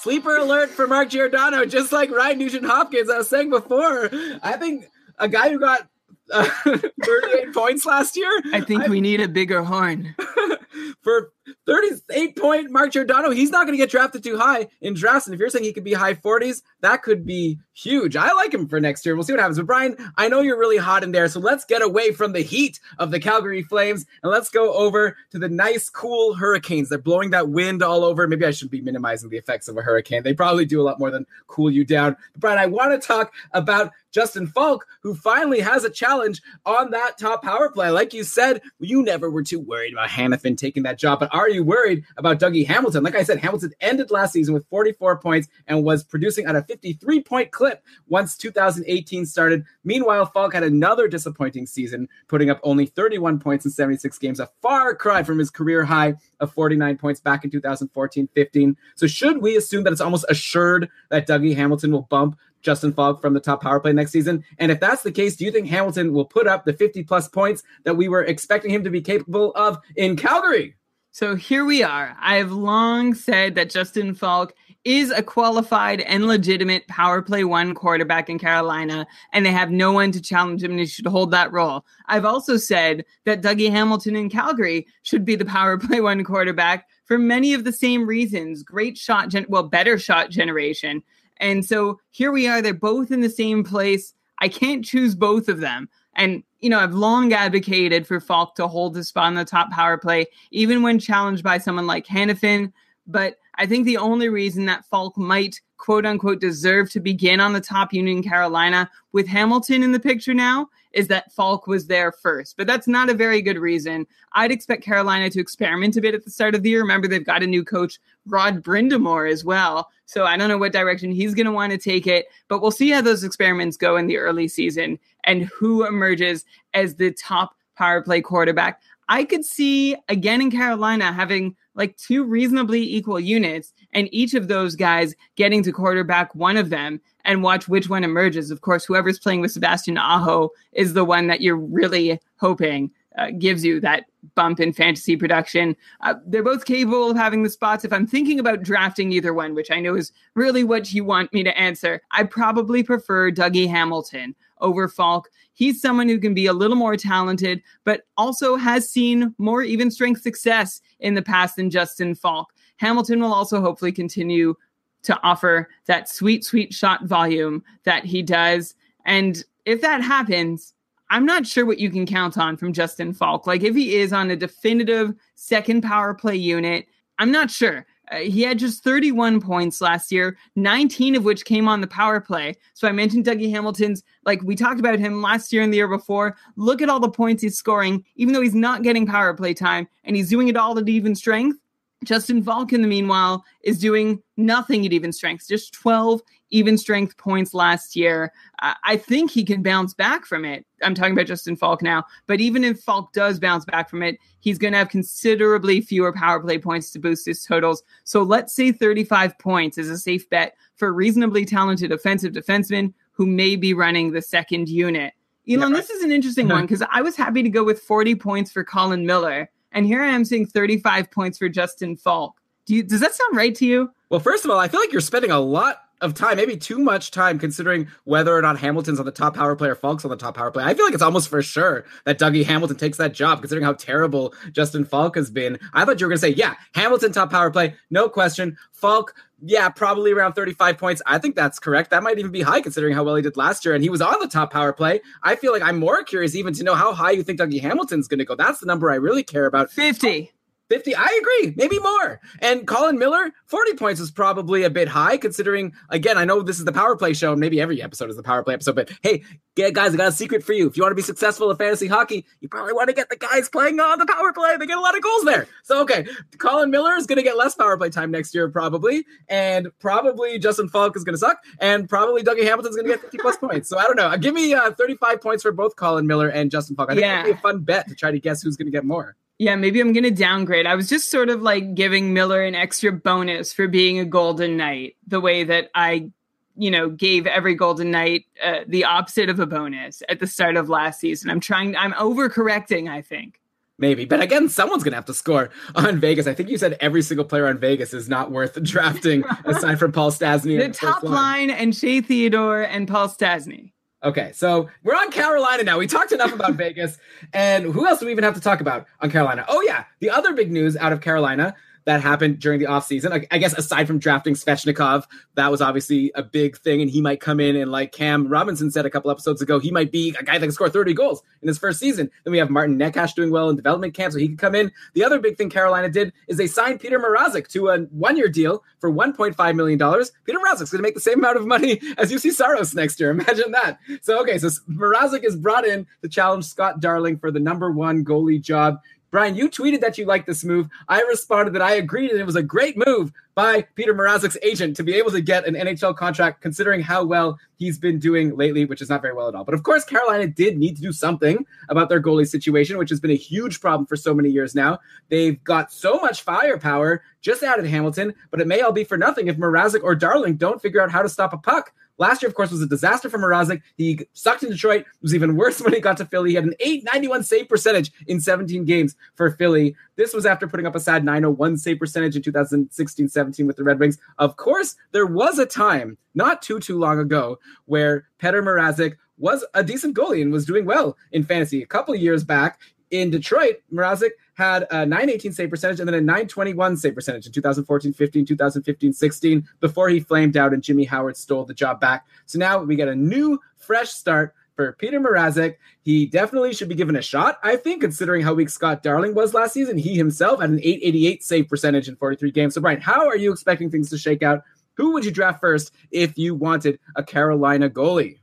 Sleeper 0.01 0.37
alert 0.37 0.71
for 0.71 0.87
Mark 0.87 1.11
Giordano, 1.11 1.65
just 1.67 1.93
like 1.93 2.11
Ryan 2.11 2.39
Nugent 2.39 2.65
Hopkins. 2.65 3.11
I 3.11 3.19
was 3.19 3.29
saying 3.29 3.51
before, 3.51 4.11
I 4.43 4.57
think 4.57 4.87
a 5.19 5.29
guy 5.29 5.51
who 5.51 5.59
got 5.59 5.89
uh, 6.33 6.49
38 6.65 7.55
points 7.55 7.87
last 7.87 8.17
year. 8.17 8.31
I 8.53 8.61
think 8.61 8.85
I, 8.85 8.89
we 8.89 9.01
need 9.01 9.21
a 9.21 9.29
bigger 9.29 9.63
horn. 9.63 10.15
for 11.03 11.33
38 11.67 12.37
point 12.37 12.71
Mark 12.71 12.93
Giordano, 12.93 13.31
he's 13.31 13.51
not 13.51 13.67
going 13.67 13.77
to 13.77 13.83
get 13.83 13.91
drafted 13.91 14.25
too 14.25 14.39
high 14.39 14.69
in 14.81 14.95
drafts. 14.95 15.27
And 15.27 15.35
if 15.35 15.41
you're 15.41 15.51
saying 15.51 15.65
he 15.65 15.73
could 15.73 15.85
be 15.85 15.93
high 15.93 16.15
40s, 16.15 16.63
that 16.81 17.03
could 17.03 17.25
be 17.25 17.59
huge. 17.75 18.17
I 18.17 18.33
like 18.33 18.53
him 18.53 18.69
for 18.69 18.81
next 18.81 19.05
year. 19.07 19.15
We'll 19.15 19.25
see 19.25 19.33
what 19.33 19.41
happens. 19.41 19.59
But 19.59 19.67
Brian, 19.67 19.97
I 20.17 20.29
know 20.29 20.41
you're 20.41 20.59
really 20.59 20.77
hot 20.77 21.05
in 21.05 21.13
there. 21.13 21.29
So 21.29 21.41
let's 21.41 21.65
get 21.65 21.83
away 21.83 22.13
from 22.13 22.33
the 22.33 22.41
heat 22.41 22.81
of 22.99 23.11
the 23.11 23.21
Calgary 23.21 23.63
Flames 23.63 24.05
and 24.23 24.33
let's 24.33 24.51
go 24.51 24.73
over 24.75 25.17
to 25.31 25.39
the 25.39 25.49
nice, 25.49 25.89
cool 25.89 26.35
hurricanes. 26.35 26.89
They're 26.89 26.99
blowing 26.99 27.31
that 27.31 27.51
wind 27.51 27.83
all 27.83 28.05
over. 28.05 28.27
Maybe 28.27 28.45
I 28.45 28.51
should 28.51 28.71
be 28.71 28.81
minimizing 28.81 29.31
the 29.31 29.37
effects 29.37 29.69
of 29.69 29.77
a 29.77 29.83
hurricane. 29.83 30.23
They 30.23 30.35
probably 30.35 30.65
do 30.65 30.81
a 30.81 30.83
lot 30.83 30.99
more 30.99 31.11
than 31.11 31.27
cool 31.47 31.71
you 31.71 31.85
down. 31.85 32.17
But 32.33 32.41
Brian, 32.41 32.59
I 32.59 32.67
want 32.67 33.01
to 33.01 33.07
talk 33.07 33.33
about 33.53 33.93
Justin 34.11 34.47
Faulk, 34.47 34.87
who 35.03 35.15
finally 35.15 35.61
has 35.61 35.85
a 35.85 35.91
challenge 35.91 36.41
on 36.65 36.91
that 36.91 37.19
top 37.19 37.43
power 37.43 37.71
play. 37.71 37.91
Like 37.91 38.15
you 38.15 38.25
said, 38.25 38.63
you 38.81 39.03
never 39.03 39.31
were 39.31 39.43
too 39.43 39.61
worried 39.61 39.93
about 39.93 40.09
Hanifin 40.09 40.57
taking 40.57 40.83
that 40.85 40.99
job, 40.99 41.21
but 41.21 41.31
are 41.39 41.49
you 41.49 41.63
worried 41.63 42.05
about 42.17 42.41
Dougie 42.41 42.67
Hamilton? 42.67 43.03
Like 43.03 43.15
I 43.15 43.23
said, 43.23 43.39
Hamilton 43.39 43.73
ended 43.81 44.11
last 44.11 44.33
season 44.33 44.55
with 44.55 44.67
44 44.69 45.19
points 45.19 45.49
and 45.67 45.85
was 45.85 46.05
producing 46.05 46.47
at 46.47 46.57
a 46.57 46.63
53 46.63 47.23
point 47.23 47.51
clip 47.51 47.83
once 48.09 48.37
2018 48.37 49.27
started. 49.27 49.65
Meanwhile, 49.85 50.27
Faulk 50.27 50.55
had 50.55 50.63
another 50.63 51.09
disappointing 51.09 51.67
season, 51.67 52.09
putting 52.29 52.51
up 52.51 52.61
only 52.63 52.87
31 52.87 53.39
points 53.39 53.65
in 53.65 53.71
76 53.71 54.19
games, 54.19 54.41
a 54.41 54.49
far 54.63 54.95
cry 54.95 55.23
from 55.23 55.39
his 55.39 55.51
career 55.51 55.85
high 55.85 56.15
of 56.41 56.53
49 56.53 56.97
points 56.97 57.21
back 57.21 57.45
in 57.45 57.51
2014 57.51 58.29
15. 58.35 58.77
So, 58.95 59.07
should 59.07 59.39
we 59.39 59.57
assume 59.57 59.85
that 59.85 59.93
it's 59.93 60.01
almost 60.01 60.27
assured 60.29 60.89
that 61.11 61.27
Dougie 61.27 61.55
Hamilton 61.55 61.93
will 61.93 62.03
bump 62.03 62.39
Justin 62.63 62.93
Faulk 62.93 63.21
from 63.21 63.35
the 63.35 63.41
top 63.41 63.63
power 63.63 63.81
play 63.81 63.93
next 63.93 64.13
season? 64.13 64.45
And 64.59 64.73
if 64.73 64.81
that's 64.81 65.03
the 65.03 65.13
case, 65.13 65.37
do 65.37 65.45
you 65.45 65.51
think 65.51 65.69
Hamilton 65.69 66.13
will 66.13 66.25
put 66.25 66.47
up 66.47 66.65
the 66.65 66.73
50 66.73 67.05
plus 67.05 67.29
points 67.29 67.63
that 67.85 67.97
we 67.97 68.09
were 68.09 68.25
expecting 68.25 68.71
him 68.71 68.85
to 68.85 68.91
be 68.91 69.01
capable 69.01 69.53
of 69.55 69.79
in 69.97 70.17
Calgary? 70.17 70.75
So 71.11 71.35
here 71.35 71.65
we 71.65 71.83
are. 71.83 72.17
I 72.21 72.37
have 72.37 72.53
long 72.53 73.15
said 73.15 73.55
that 73.55 73.71
Justin 73.71 74.15
Faulk 74.15 74.55
is 74.85 75.11
a 75.11 75.23
qualified 75.23 76.01
and 76.03 76.27
legitimate 76.27 76.87
power 76.87 77.21
play 77.21 77.45
one 77.45 77.75
quarterback 77.75 78.31
in 78.31 78.39
Carolina, 78.39 79.07
and 79.33 79.45
they 79.45 79.51
have 79.51 79.71
no 79.71 79.93
one 79.93 80.13
to 80.13 80.21
challenge 80.21 80.63
him 80.63 80.71
and 80.73 80.81
he 80.81 80.87
should 80.87 81.07
hold 81.07 81.31
that 81.31 81.53
role. 81.53 81.85
I've 82.07 82.25
also 82.25 82.57
said 82.57 83.05
that 83.25 83.43
Dougie 83.43 83.71
Hamilton 83.71 84.17
in 84.17 84.31
Calgary 84.31 84.87
should 85.03 85.25
be 85.25 85.35
the 85.35 85.45
power 85.45 85.77
play 85.79 86.01
one 86.01 86.23
quarterback 86.25 86.87
for 87.05 87.19
many 87.19 87.53
of 87.53 87.65
the 87.65 87.73
same 87.73 88.07
reasons. 88.07 88.63
Great 88.63 88.97
shot, 88.97 89.29
gen- 89.29 89.47
well, 89.49 89.65
better 89.65 89.99
shot 89.99 90.31
generation. 90.31 91.03
And 91.39 91.65
so 91.65 92.01
here 92.11 92.33
we 92.33 92.47
are. 92.47 92.63
They're 92.63 92.75
both 92.75 93.11
in 93.11 93.21
the 93.21 93.31
same 93.31 93.65
place. 93.65 94.15
I 94.41 94.49
can't 94.49 94.85
choose 94.85 95.15
both 95.15 95.49
of 95.49 95.61
them. 95.61 95.89
And, 96.15 96.43
you 96.61 96.71
know, 96.71 96.81
I've 96.81 96.95
long 96.95 97.33
advocated 97.33 98.07
for 98.07 98.21
Faulk 98.21 98.55
to 98.57 98.67
hold 98.67 98.95
the 98.95 99.05
spot 99.05 99.27
on 99.27 99.35
the 99.35 99.45
top 99.45 99.71
power 99.71 99.97
play, 99.97 100.27
even 100.51 100.83
when 100.83 100.99
challenged 100.99 101.45
by 101.45 101.59
someone 101.59 101.87
like 101.87 102.07
Hanifin. 102.07 102.73
But 103.07 103.39
I 103.55 103.67
think 103.67 103.87
the 103.87 103.97
only 103.97 104.29
reason 104.29 104.67
that 104.67 104.85
Faulk 104.85 105.17
might 105.17 105.61
quote 105.79 106.05
unquote 106.05 106.41
deserve 106.41 106.91
to 106.91 107.01
begin 107.01 107.41
on 107.41 107.53
the 107.53 107.61
top 107.61 107.93
unit 107.93 108.17
in 108.17 108.23
Carolina 108.23 108.91
with 109.13 109.27
Hamilton 109.27 109.83
in 109.83 109.93
the 109.93 110.01
picture 110.01 110.35
now 110.35 110.69
is 110.93 111.09
that 111.09 111.33
Faulk 111.33 111.67
was 111.67 111.87
there 111.87 112.11
first. 112.11 112.57
But 112.57 112.67
that's 112.67 112.89
not 112.89 113.09
a 113.09 113.15
very 113.15 113.41
good 113.41 113.59
reason. 113.59 114.07
I'd 114.33 114.51
expect 114.51 114.83
Carolina 114.83 115.31
to 115.31 115.41
experiment 115.41 115.97
a 115.97 116.01
bit 116.01 116.15
at 116.15 116.25
the 116.25 116.31
start 116.31 116.55
of 116.55 116.63
the 116.63 116.71
year. 116.71 116.81
Remember, 116.81 117.07
they've 117.07 117.25
got 117.25 117.43
a 117.43 117.47
new 117.47 117.65
coach, 117.65 118.01
Rod 118.27 118.63
Brind'Amour, 118.63 119.31
as 119.31 119.45
well. 119.45 119.91
So 120.07 120.25
I 120.25 120.37
don't 120.37 120.49
know 120.49 120.59
what 120.59 120.73
direction 120.73 121.11
he's 121.11 121.35
going 121.35 121.47
to 121.47 121.53
want 121.53 121.73
to 121.73 121.79
take 121.79 122.07
it, 122.07 122.27
but 122.49 122.63
we'll 122.63 122.71
see 122.71 122.91
how 122.91 123.03
those 123.03 123.25
experiments 123.25 123.77
go 123.77 123.97
in 123.97 124.07
the 124.07 124.17
early 124.17 124.49
season 124.49 124.99
and 125.29 125.45
who 125.45 125.87
emerges 125.87 126.45
as 126.75 126.97
the 126.97 127.13
top 127.13 127.55
power 127.77 128.03
play 128.03 128.21
quarterback. 128.21 128.81
I 129.09 129.25
could 129.25 129.45
see 129.45 129.97
again 130.09 130.41
in 130.41 130.51
Carolina 130.51 131.13
having 131.13 131.55
like 131.75 131.97
two 131.97 132.25
reasonably 132.25 132.83
equal 132.83 133.21
units 133.21 133.73
and 133.93 134.09
each 134.11 134.35
of 134.35 134.49
those 134.49 134.75
guys 134.75 135.15
getting 135.37 135.63
to 135.63 135.73
quarterback 135.73 136.35
one 136.35 136.57
of 136.57 136.71
them 136.71 137.01
and 137.25 137.43
watch 137.43 137.69
which 137.69 137.89
one 137.89 138.05
emerges. 138.05 138.51
Of 138.51 138.63
course, 138.63 138.85
whoever's 138.85 139.19
playing 139.19 139.41
with 139.43 139.53
Sebastian 139.53 139.97
Aho 139.97 140.51
is 140.73 140.95
the 140.95 141.05
one 141.05 141.29
that 141.29 141.41
you're 141.41 141.57
really 141.57 142.21
hoping 142.37 142.91
uh, 143.17 143.31
gives 143.39 143.65
you 143.65 143.81
that 143.81 144.05
bump 144.35 144.61
in 144.61 144.73
fantasy 144.73 145.17
production. 145.17 145.77
Uh, 146.01 146.15
they're 146.27 146.43
both 146.43 146.65
capable 146.65 147.11
of 147.11 147.17
having 147.17 147.43
the 147.43 147.51
spots. 147.51 147.85
If 147.85 147.93
I'm 147.93 148.07
thinking 148.07 148.39
about 148.39 148.63
drafting 148.63 149.13
either 149.13 149.33
one, 149.35 149.55
which 149.55 149.71
I 149.71 149.81
know 149.81 149.95
is 149.95 150.13
really 150.35 150.65
what 150.65 150.93
you 150.93 151.05
want 151.05 151.33
me 151.33 151.43
to 151.43 151.59
answer, 151.59 152.03
I 152.13 152.25
probably 152.25 152.83
prefer 152.83 153.31
Dougie 153.31 153.69
Hamilton 153.69 154.35
over 154.61 154.89
Faulk. 154.89 155.29
He's 155.55 155.81
someone 155.81 156.09
who 156.09 156.19
can 156.19 156.35
be 156.35 156.47
a 156.47 156.53
little 156.53 156.77
more 156.77 156.97
talented, 156.97 157.63
but 157.85 158.03
also 158.17 158.57
has 158.57 158.89
seen 158.89 159.35
more 159.39 159.63
even 159.63 159.91
strength 159.91 160.23
success 160.23 160.81
in 161.01 161.15
the 161.15 161.23
past 161.23 161.57
than 161.57 161.71
Justin 161.71 162.15
Faulk. 162.15 162.53
Hamilton 162.77 163.21
will 163.21 163.35
also 163.35 163.61
hopefully 163.61 163.93
continue 163.93 164.55
to 165.03 165.19
offer 165.23 165.69
that 165.87 166.09
sweet, 166.09 166.45
sweet 166.45 166.73
shot 166.73 167.05
volume 167.05 167.63
that 167.85 168.05
he 168.05 168.23
does. 168.23 168.75
And 169.05 169.43
if 169.65 169.81
that 169.81 170.03
happens, 170.03 170.75
I'm 171.11 171.25
not 171.25 171.47
sure 171.47 171.65
what 171.65 171.79
you 171.79 171.91
can 171.91 172.07
count 172.07 172.37
on 172.37 172.57
from 172.57 172.73
Justin 172.73 173.13
Faulk. 173.13 173.47
Like 173.47 173.63
if 173.63 173.75
he 173.75 173.97
is 173.97 174.13
on 174.13 174.31
a 174.31 174.37
definitive 174.37 175.15
second 175.35 175.83
power 175.83 176.15
play 176.15 176.37
unit, 176.37 176.87
I'm 177.19 177.33
not 177.33 177.51
sure. 177.51 177.87
Uh, 178.11 178.17
he 178.19 178.43
had 178.43 178.59
just 178.59 178.83
31 178.83 179.41
points 179.41 179.81
last 179.81 180.11
year, 180.11 180.37
19 180.57 181.17
of 181.17 181.25
which 181.25 181.45
came 181.45 181.69
on 181.69 181.81
the 181.81 181.87
power 181.87 182.21
play. 182.21 182.55
So 182.75 182.89
I 182.89 182.93
mentioned 182.93 183.25
Dougie 183.25 183.51
Hamilton's, 183.51 184.03
like 184.25 184.43
we 184.43 184.55
talked 184.57 184.81
about 184.81 184.99
him 184.99 185.23
last 185.23 185.53
year 185.53 185.63
and 185.63 185.73
the 185.73 185.77
year 185.77 185.89
before. 185.89 186.37
Look 186.57 186.83
at 186.83 186.89
all 186.89 187.01
the 187.01 187.11
points 187.11 187.43
he's 187.43 187.57
scoring, 187.57 188.05
even 188.17 188.35
though 188.35 188.43
he's 188.43 188.55
not 188.55 188.83
getting 188.83 189.07
power 189.07 189.35
play 189.35 189.55
time 189.55 189.89
and 190.05 190.17
he's 190.17 190.31
doing 190.31 190.49
it 190.49 190.57
all 190.57 190.79
at 190.79 190.89
even 190.89 191.15
strength. 191.15 191.59
Justin 192.05 192.43
Faulk, 192.43 192.73
in 192.73 192.83
the 192.83 192.89
meanwhile, 192.89 193.45
is 193.65 193.79
doing 193.79 194.23
nothing 194.37 194.87
at 194.87 194.93
even 194.93 195.13
strength, 195.13 195.49
just 195.49 195.73
12 195.75 196.23
even 196.51 196.79
strength 196.79 197.17
points 197.17 197.55
last 197.55 197.97
year. 197.97 198.33
I 198.61 198.97
think 198.97 199.31
he 199.31 199.45
can 199.45 199.63
bounce 199.63 199.95
back 199.95 200.27
from 200.27 200.45
it. 200.45 200.65
I'm 200.83 200.95
talking 200.95 201.13
about 201.13 201.27
Justin 201.27 201.57
Faulk 201.57 201.83
now, 201.83 202.05
but 202.27 202.41
even 202.41 202.65
if 202.65 202.81
Faulk 202.81 203.13
does 203.13 203.39
bounce 203.39 203.65
back 203.65 203.89
from 203.91 204.03
it, 204.03 204.19
he's 204.41 204.59
going 204.59 204.73
to 204.73 204.79
have 204.79 204.89
considerably 204.89 205.81
fewer 205.81 206.13
power 206.13 206.41
play 206.41 206.59
points 206.59 206.91
to 206.93 206.99
boost 206.99 207.27
his 207.27 207.45
totals. 207.45 207.83
So 208.05 208.23
let's 208.23 208.55
say 208.55 208.73
35 208.73 209.39
points 209.39 209.79
is 209.79 209.91
a 209.91 209.99
safe 209.99 210.29
bet 210.31 210.55
for 210.77 210.93
reasonably 210.93 211.45
talented 211.45 211.93
offensive 211.93 212.33
defenseman 212.33 212.93
who 213.13 213.27
may 213.27 213.57
be 213.57 213.75
running 213.75 214.13
the 214.13 214.23
second 214.23 214.69
unit. 214.69 215.13
Elon, 215.49 215.73
yeah, 215.73 215.77
this 215.79 215.91
is 215.91 216.03
an 216.03 216.13
interesting 216.13 216.49
one 216.49 216.63
because 216.63 216.83
I 216.93 217.01
was 217.01 217.17
happy 217.17 217.43
to 217.43 217.49
go 217.49 217.65
with 217.65 217.81
40 217.81 218.15
points 218.17 218.53
for 218.53 218.65
Colin 218.65 219.07
Miller 219.07 219.51
and 219.73 219.87
here 219.87 220.03
I 220.03 220.09
am 220.09 220.25
seeing 220.25 220.47
35 220.47 221.11
points 221.11 221.39
for 221.39 221.49
Justin 221.49 221.97
Faulk. 221.97 222.41
Do 222.67 222.75
you, 222.75 222.83
does 222.83 223.01
that 223.01 223.15
sound 223.15 223.37
right 223.37 223.55
to 223.57 223.67
you? 223.67 223.91
Well, 224.11 224.21
first 224.21 224.45
of 224.45 224.51
all, 224.51 224.59
I 224.59 224.69
feel 224.69 224.81
like 224.81 224.93
you're 224.93 225.01
spending 225.01 225.31
a 225.31 225.41
lot 225.41 225.83
of 226.01 226.15
time, 226.15 226.37
maybe 226.37 226.57
too 226.57 226.79
much 226.79 227.11
time, 227.11 227.39
considering 227.39 227.89
whether 228.05 228.35
or 228.35 228.43
not 228.43 228.59
Hamilton's 228.59 229.01
on 229.01 229.07
the 229.07 229.13
top 229.13 229.35
power 229.35 229.57
play 229.57 229.69
or 229.69 229.75
Faulk's 229.75 230.05
on 230.05 230.11
the 230.11 230.17
top 230.17 230.37
power 230.37 230.51
play. 230.51 230.65
I 230.65 230.75
feel 230.75 230.85
like 230.85 230.95
it's 230.95 231.03
almost 231.03 231.29
for 231.29 231.43
sure 231.43 231.85
that 232.05 232.19
Dougie 232.19 232.45
Hamilton 232.45 232.77
takes 232.77 232.99
that 232.99 233.13
job, 233.13 233.41
considering 233.41 233.65
how 233.65 233.73
terrible 233.73 234.35
Justin 234.53 234.85
Faulk 234.85 235.17
has 235.17 235.31
been. 235.31 235.59
I 235.75 235.85
thought 235.85 236.01
you 236.01 236.07
were 236.07 236.11
going 236.11 236.19
to 236.19 236.27
say, 236.27 236.35
yeah, 236.35 236.55
Hamilton 236.75 237.13
top 237.13 237.31
power 237.31 237.51
play, 237.51 237.75
no 237.91 238.09
question. 238.09 238.57
Faulk, 238.73 239.15
yeah, 239.43 239.69
probably 239.69 240.13
around 240.13 240.35
35 240.35 240.79
points. 240.79 241.03
I 241.07 241.19
think 241.19 241.37
that's 241.37 241.59
correct. 241.59 241.91
That 241.91 242.03
might 242.03 242.19
even 242.19 242.33
be 242.33 242.43
high 242.43 242.61
considering 242.61 242.95
how 242.95 243.05
well 243.05 243.17
he 243.17 243.23
did 243.23 243.37
last 243.37 243.65
year. 243.65 243.75
And 243.75 243.83
he 243.83 243.91
was 243.91 244.01
on 244.01 244.19
the 244.21 244.29
top 244.29 244.53
power 244.53 244.73
play. 244.73 245.01
I 245.23 245.37
feel 245.37 245.53
like 245.53 245.63
I'm 245.63 245.79
more 245.79 246.03
curious 246.03 246.35
even 246.35 246.55
to 246.55 246.65
know 246.65 246.75
how 246.75 246.93
high 246.93 247.13
you 247.13 247.23
think 247.23 247.39
Dougie 247.39 247.61
Hamilton's 247.61 248.09
going 248.09 248.19
to 248.19 248.25
go. 248.25 248.35
That's 248.35 248.61
the 248.61 248.67
number 248.67 248.91
I 248.91 248.97
really 248.97 249.23
care 249.23 249.47
about. 249.47 249.71
50. 249.71 250.33
50 250.69 250.95
i 250.95 251.21
agree 251.21 251.55
maybe 251.57 251.79
more. 251.79 252.21
And 252.41 252.67
colin 252.67 252.99
miller 252.99 253.33
40 253.47 253.75
points 253.75 254.01
is 254.01 254.11
probably 254.11 254.65
a 254.65 254.71
bit 254.71 254.89
high 254.89 255.17
considering 255.17 255.73
again 255.91 256.19
i 256.19 256.25
know 256.25 256.43
this 256.43 256.59
is 256.59 256.65
the 256.65 256.73
power 256.73 256.97
play 256.97 257.15
show 257.15 257.35
maybe 257.35 257.61
every 257.61 257.83
episode 257.83 258.11
is 258.11 258.17
the 258.17 258.23
power 258.23 258.43
play 258.43 258.55
episode 258.55 258.77
but 258.77 258.91
hey 259.03 259.23
guys 259.57 259.93
i 259.93 259.97
got 259.97 260.09
a 260.09 260.13
secret 260.13 260.45
for 260.45 260.53
you. 260.53 260.69
If 260.69 260.77
you 260.77 260.83
want 260.83 260.93
to 260.93 260.97
be 260.97 261.03
successful 261.03 261.51
in 261.51 261.57
fantasy 261.57 261.87
hockey 261.87 262.25
you 262.41 262.49
probably 262.49 262.73
want 262.73 262.89
to 262.89 262.95
get 262.95 263.09
the 263.09 263.17
guys 263.17 263.49
playing 263.49 263.81
on 263.81 263.99
the 263.99 264.07
power 264.07 264.33
play. 264.33 264.57
They 264.57 264.67
get 264.67 264.79
a 264.79 264.81
lot 264.81 264.97
of 264.97 265.03
goals 265.03 265.25
there. 265.25 265.47
So 265.63 265.81
okay 265.83 266.07
colin 266.39 266.71
miller 266.71 266.95
is 266.95 267.07
going 267.07 267.17
to 267.17 267.23
get 267.23 267.37
less 267.37 267.55
power 267.55 267.77
play 267.77 267.91
time 267.91 268.11
next 268.11 268.35
year 268.35 268.49
probably 268.49 269.05
and 269.29 269.69
probably 269.81 270.39
justin 270.39 270.69
Faulk 270.69 270.97
is 270.97 271.05
going 271.05 271.15
to 271.15 271.19
suck 271.19 271.43
and 271.61 271.89
probably 271.89 272.23
dougie 272.23 272.45
hamilton's 272.45 272.77
going 272.77 272.87
to 272.87 272.93
get 272.95 273.01
50 273.01 273.19
plus 273.19 273.37
points. 273.41 273.69
So 273.69 273.79
i 273.79 273.85
don't 273.85 273.97
know 273.97 274.17
give 274.17 274.35
me 274.35 274.55
uh, 274.55 274.73
35 274.73 275.21
points 275.21 275.43
for 275.43 275.53
both 275.53 275.77
colin 275.77 276.07
miller 276.07 276.29
and 276.29 276.51
justin 276.51 276.77
Faulk. 276.77 276.91
i 276.91 276.95
think 276.95 277.03
yeah. 277.03 277.23
it'd 277.23 277.35
be 277.35 277.39
a 277.39 277.43
fun 277.43 277.61
bet 277.61 277.89
to 277.89 277.95
try 277.95 278.11
to 278.11 278.21
guess 278.21 278.43
who's 278.43 278.57
going 278.57 278.67
to 278.67 278.73
get 278.73 278.85
more 278.85 279.17
yeah, 279.39 279.55
maybe 279.55 279.81
I'm 279.81 279.93
going 279.93 280.05
to 280.05 280.11
downgrade. 280.11 280.67
I 280.67 280.75
was 280.75 280.89
just 280.89 281.11
sort 281.11 281.29
of 281.29 281.43
like 281.43 281.75
giving 281.75 282.13
Miller 282.13 282.43
an 282.43 282.57
extra 282.57 282.91
bonus 282.93 283.53
for 283.53 283.69
being 283.69 284.01
a 284.01 284.05
Golden 284.05 284.57
Knight, 284.57 284.97
the 285.07 285.21
way 285.21 285.45
that 285.45 285.71
I, 285.77 286.11
you 286.57 286.73
know, 286.73 286.91
gave 286.91 287.27
every 287.27 287.55
Golden 287.55 287.93
Knight 287.93 288.27
uh, 288.45 288.61
the 288.67 288.85
opposite 288.85 289.31
of 289.31 289.39
a 289.39 289.47
bonus 289.47 290.03
at 290.09 290.19
the 290.19 290.27
start 290.27 290.57
of 290.57 290.69
last 290.69 290.99
season. 290.99 291.31
I'm 291.31 291.39
trying, 291.39 291.77
I'm 291.77 291.93
overcorrecting, 291.93 292.91
I 292.91 293.01
think. 293.01 293.41
Maybe, 293.81 294.07
but 294.07 294.21
again, 294.21 294.49
someone's 294.49 294.83
gonna 294.83 294.97
have 294.97 295.05
to 295.05 295.15
score 295.15 295.51
on 295.77 296.01
Vegas. 296.01 296.27
I 296.27 296.35
think 296.35 296.49
you 296.49 296.59
said 296.59 296.77
every 296.81 297.01
single 297.01 297.25
player 297.25 297.47
on 297.47 297.59
Vegas 297.59 297.95
is 297.95 298.09
not 298.09 298.33
worth 298.33 298.61
drafting, 298.65 299.23
aside 299.45 299.79
from 299.79 299.93
Paul 299.93 300.11
Stastny. 300.11 300.59
the 300.59 300.75
top 300.75 301.05
line 301.05 301.49
and 301.49 301.77
Shea 301.77 302.01
Theodore 302.01 302.63
and 302.63 302.89
Paul 302.89 303.09
Stastny. 303.09 303.71
Okay, 304.05 304.31
so 304.33 304.69
we're 304.85 304.95
on 304.95 305.11
Carolina 305.11 305.65
now. 305.65 305.79
We 305.79 305.89
talked 305.89 306.13
enough 306.13 306.33
about 306.33 306.55
Vegas, 306.55 306.99
and 307.33 307.65
who 307.65 307.87
else 307.87 307.99
do 307.99 308.07
we 308.07 308.13
even 308.13 308.23
have 308.23 308.35
to 308.35 308.41
talk 308.41 308.61
about 308.61 308.87
on 309.01 309.11
Carolina? 309.11 309.45
Oh 309.49 309.61
yeah, 309.63 309.85
the 309.99 310.11
other 310.11 310.33
big 310.33 310.53
news 310.53 310.77
out 310.77 310.93
of 310.93 311.01
Carolina 311.01 311.57
that 311.89 312.03
happened 312.03 312.39
during 312.39 312.61
the 312.61 312.67
offseason. 312.67 313.13
I, 313.13 313.27
I 313.31 313.39
guess 313.39 313.55
aside 313.55 313.87
from 313.87 313.99
drafting 313.99 314.35
Svechnikov, 314.35 315.07
that 315.37 315.51
was 315.51 315.63
obviously 315.63 316.13
a 316.15 316.23
big 316.23 316.59
thing, 316.59 316.83
and 316.83 316.91
he 316.91 317.01
might 317.01 317.19
come 317.19 317.41
in 317.41 317.57
and 317.57 317.73
like 317.73 317.93
Cam 317.93 318.29
Robinson 318.29 318.71
said 318.71 318.85
a 318.85 318.91
couple 318.91 319.11
episodes 319.11 319.41
ago, 319.41 319.59
he 319.59 319.71
might 319.71 319.91
be 319.91 320.15
a 320.21 320.23
guy 320.23 320.37
that 320.37 320.45
can 320.45 320.53
score 320.53 320.69
30 320.69 320.93
goals 320.93 321.23
in 321.41 321.49
his 321.49 321.57
first 321.57 321.81
season. 321.81 322.11
Then 322.25 322.33
we 322.33 322.37
have 322.37 322.51
Martin 322.51 322.79
Necas 322.79 323.15
doing 323.15 323.31
well 323.31 323.49
in 323.49 323.57
development 323.57 323.95
camp, 323.95 324.13
so 324.13 324.19
he 324.19 324.29
could 324.29 324.39
come 324.39 324.55
in. 324.55 324.71
The 324.93 325.03
other 325.03 325.19
big 325.19 325.39
thing 325.39 325.49
Carolina 325.49 325.89
did 325.89 326.13
is 326.27 326.37
they 326.37 326.47
signed 326.47 326.79
Peter 326.79 327.01
Mrazek 327.01 327.49
to 327.53 327.69
a 327.69 327.79
one-year 327.85 328.29
deal 328.29 328.63
for 328.81 328.93
1.5 328.93 329.57
million 329.57 329.79
dollars. 329.79 330.13
Peter 330.27 330.39
Mrazek's 330.39 330.71
going 330.71 330.81
to 330.81 330.83
make 330.83 330.95
the 330.95 331.01
same 331.01 331.21
amount 331.21 331.39
of 331.39 331.47
money 331.47 331.81
as 331.97 332.13
Juuse 332.13 332.35
Saros 332.35 332.75
next 332.75 333.01
year. 333.01 333.11
Imagine 333.11 333.53
that. 333.53 333.79
So 334.03 334.21
okay, 334.21 334.37
so 334.37 334.49
Mrazek 334.69 335.25
is 335.25 335.37
brought 335.37 335.67
in 335.67 335.87
to 336.03 336.09
challenge 336.11 336.45
Scott 336.45 336.81
Darling 336.81 337.19
for 337.19 337.31
the 337.31 337.41
number 337.41 337.71
one 337.71 338.05
goalie 338.05 338.43
job. 338.43 338.79
Brian, 339.11 339.35
you 339.35 339.49
tweeted 339.49 339.81
that 339.81 339.97
you 339.97 340.05
liked 340.05 340.27
this 340.27 340.45
move. 340.45 340.69
I 340.89 341.01
responded 341.03 341.55
that 341.55 341.63
I 341.63 341.75
agreed 341.75 342.11
and 342.11 342.21
it 342.21 342.27
was 342.27 342.37
a 342.37 342.43
great 342.43 342.77
move 342.77 343.13
by 343.35 343.63
Peter 343.75 343.95
Mrazek's 343.95 344.37
agent 344.43 344.77
to 344.77 344.83
be 344.83 344.95
able 344.95 345.13
to 345.13 345.21
get 345.21 345.47
an 345.47 345.55
NHL 345.55 345.97
contract 345.97 346.43
considering 346.43 346.81
how 346.83 347.05
well 347.05 347.39
he's 347.57 347.79
been 347.79 347.99
doing 347.99 348.37
lately, 348.37 348.65
which 348.65 348.83
is 348.83 348.89
not 348.89 349.01
very 349.01 349.15
well 349.15 349.29
at 349.29 349.35
all. 349.35 349.45
But 349.45 349.55
of 349.55 349.63
course, 349.63 349.85
Carolina 349.85 350.27
did 350.27 350.59
need 350.59 350.77
to 350.77 350.83
do 350.83 350.93
something 350.93 351.47
about 351.69 351.89
their 351.89 352.03
goalie 352.03 352.29
situation, 352.29 352.79
which 352.79 352.91
has 352.91 353.01
been 353.01 353.13
a 353.13 353.15
huge 353.15 353.61
problem 353.61 353.87
for 353.87 353.97
so 353.97 354.13
many 354.13 354.29
years 354.29 354.55
now. 354.55 354.81
They've 355.09 355.43
got 355.45 355.73
so 355.73 356.01
much 356.01 356.23
firepower, 356.23 357.03
just 357.21 357.43
added 357.43 357.67
Hamilton, 357.67 358.15
but 358.31 358.41
it 358.41 358.49
may 358.49 358.61
all 358.61 358.73
be 358.73 358.85
for 358.85 358.99
nothing 358.99 359.29
if 359.29 359.37
Mrazek 359.37 359.85
or 359.85 359.95
Darling 359.95 360.37
don't 360.37 360.61
figure 360.61 360.83
out 360.83 360.91
how 360.91 361.03
to 361.03 361.09
stop 361.09 361.33
a 361.33 361.39
puck. 361.39 361.73
Last 361.99 362.23
year, 362.23 362.29
of 362.29 362.35
course, 362.35 362.51
was 362.51 362.63
a 362.63 362.67
disaster 362.67 363.11
for 363.11 363.19
Mrazek. 363.19 363.61
He 363.77 364.01
sucked 364.13 364.43
in 364.43 364.51
Detroit. 364.51 364.83
It 364.83 365.03
was 365.03 365.15
even 365.15 365.37
worse 365.37 365.61
when 365.61 365.73
he 365.73 365.81
got 365.81 365.97
to 365.99 366.05
Philly. 366.05 366.31
He 366.31 366.37
had 366.37 366.45
an 366.45 366.55
891 366.61 367.25
save 367.25 367.49
percentage 367.49 367.93
in 368.07 368.21
17 368.21 368.65
games 368.65 368.95
for 369.15 369.31
Philly. 369.31 369.75
This 369.97 370.15
was 370.15 370.25
after 370.25 370.47
putting 370.47 370.67
up 370.67 370.75
a 370.75 370.81
sad 370.81 371.05
901 371.05 371.57
save 371.59 371.79
percentage 371.79 372.17
in 372.17 372.23
2016 372.23 373.09
17 373.09 373.47
with 373.47 373.57
the 373.57 373.65
Red 373.65 373.81
Wings. 373.81 373.99
Of 374.19 374.37
course, 374.37 374.77
there 374.93 375.07
was 375.07 375.39
a 375.39 375.47
time 375.47 375.99
not 376.15 376.43
too, 376.43 376.61
too 376.61 376.79
long 376.79 376.99
ago 376.99 377.39
where 377.67 378.09
Petr 378.21 378.43
Mrazek 378.43 378.97
was 379.19 379.45
a 379.55 379.65
decent 379.65 379.97
goalie 379.97 380.23
and 380.23 380.33
was 380.33 380.47
doing 380.47 380.65
well 380.65 380.97
in 381.13 381.25
fantasy. 381.25 381.63
A 381.63 381.67
couple 381.67 381.95
years 381.95 382.23
back, 382.23 382.61
in 382.91 383.11
Detroit, 383.11 383.57
Mrazek 383.73 384.11
had 384.35 384.67
a 384.71 384.87
918 384.87 385.33
save 385.33 385.51
percentage 385.51 385.81
and 385.81 385.89
then 385.89 385.95
a 385.95 386.01
921 386.01 386.77
save 386.77 386.95
percentage 386.95 387.27
in 387.27 387.33
2014 387.33 387.93
15, 387.93 388.27
2015 388.27 388.93
16 388.93 389.49
before 389.61 389.89
he 389.89 390.01
flamed 390.01 390.37
out 390.37 390.53
and 390.53 390.63
Jimmy 390.63 390.85
Howard 390.85 391.17
stole 391.17 391.45
the 391.45 391.55
job 391.55 391.81
back. 391.81 392.07
So 392.27 392.39
now 392.39 392.63
we 392.63 392.77
get 392.77 392.89
a 392.89 392.95
new, 392.95 393.41
fresh 393.57 393.91
start. 393.91 394.35
for 394.57 394.73
Peter 394.73 394.99
Mrazek, 394.99 395.57
he 395.83 396.07
definitely 396.07 396.53
should 396.53 396.69
be 396.69 396.75
given 396.75 396.97
a 396.97 397.03
shot. 397.03 397.39
I 397.43 397.57
think, 397.57 397.81
considering 397.81 398.23
how 398.23 398.35
weak 398.35 398.51
Scott 398.51 398.83
Darling 398.83 399.15
was 399.15 399.35
last 399.35 399.53
season, 399.53 399.79
he 399.79 399.97
himself 399.97 400.41
had 400.41 400.51
an 400.51 400.59
888 400.59 401.23
save 401.23 401.49
percentage 401.49 401.89
in 401.89 401.97
43 401.97 402.31
games. 402.31 402.55
So, 402.55 402.61
Brian, 402.61 402.81
how 402.81 403.07
are 403.07 403.17
you 403.17 403.33
expecting 403.33 403.71
things 403.71 403.91
to 403.91 403.99
shake 403.99 404.23
out? 404.23 404.43
Who 404.75 404.93
would 404.93 405.05
you 405.05 405.11
draft 405.11 405.41
first 405.41 405.73
if 405.91 406.17
you 406.17 406.35
wanted 406.35 406.79
a 406.97 407.03
Carolina 407.03 407.69
goalie? 407.69 408.19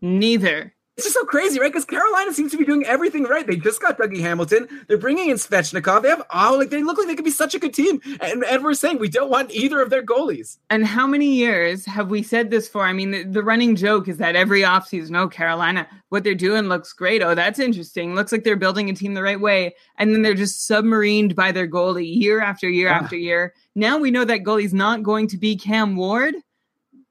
Neither. 0.00 0.73
It's 0.96 1.06
just 1.06 1.14
so 1.14 1.24
crazy, 1.24 1.58
right? 1.58 1.72
Because 1.72 1.84
Carolina 1.84 2.32
seems 2.32 2.52
to 2.52 2.56
be 2.56 2.64
doing 2.64 2.84
everything 2.86 3.24
right. 3.24 3.44
They 3.44 3.56
just 3.56 3.82
got 3.82 3.98
Dougie 3.98 4.20
Hamilton. 4.20 4.68
They're 4.86 4.96
bringing 4.96 5.28
in 5.28 5.36
Svechnikov. 5.36 6.02
They 6.02 6.08
have 6.08 6.22
oh, 6.32 6.56
like 6.56 6.70
they 6.70 6.84
look 6.84 6.98
like 6.98 7.08
they 7.08 7.16
could 7.16 7.24
be 7.24 7.32
such 7.32 7.52
a 7.52 7.58
good 7.58 7.74
team. 7.74 8.00
And, 8.20 8.44
and 8.44 8.62
we're 8.62 8.74
saying 8.74 9.00
we 9.00 9.08
don't 9.08 9.28
want 9.28 9.50
either 9.50 9.80
of 9.80 9.90
their 9.90 10.04
goalies. 10.04 10.58
And 10.70 10.86
how 10.86 11.08
many 11.08 11.34
years 11.34 11.84
have 11.86 12.10
we 12.10 12.22
said 12.22 12.50
this 12.50 12.68
for? 12.68 12.84
I 12.84 12.92
mean, 12.92 13.10
the, 13.10 13.24
the 13.24 13.42
running 13.42 13.74
joke 13.74 14.06
is 14.06 14.18
that 14.18 14.36
every 14.36 14.62
offseason, 14.62 15.18
oh, 15.18 15.26
Carolina, 15.26 15.88
what 16.10 16.22
they're 16.22 16.34
doing 16.36 16.68
looks 16.68 16.92
great. 16.92 17.22
Oh, 17.22 17.34
that's 17.34 17.58
interesting. 17.58 18.14
Looks 18.14 18.30
like 18.30 18.44
they're 18.44 18.54
building 18.54 18.88
a 18.88 18.94
team 18.94 19.14
the 19.14 19.22
right 19.22 19.40
way. 19.40 19.74
And 19.98 20.14
then 20.14 20.22
they're 20.22 20.34
just 20.34 20.70
submarined 20.70 21.34
by 21.34 21.50
their 21.50 21.66
goalie 21.66 22.20
year 22.20 22.40
after 22.40 22.68
year 22.68 22.88
after 22.88 23.16
year. 23.16 23.52
Now 23.74 23.98
we 23.98 24.12
know 24.12 24.24
that 24.24 24.44
goalie's 24.44 24.72
not 24.72 25.02
going 25.02 25.26
to 25.28 25.38
be 25.38 25.56
Cam 25.56 25.96
Ward. 25.96 26.36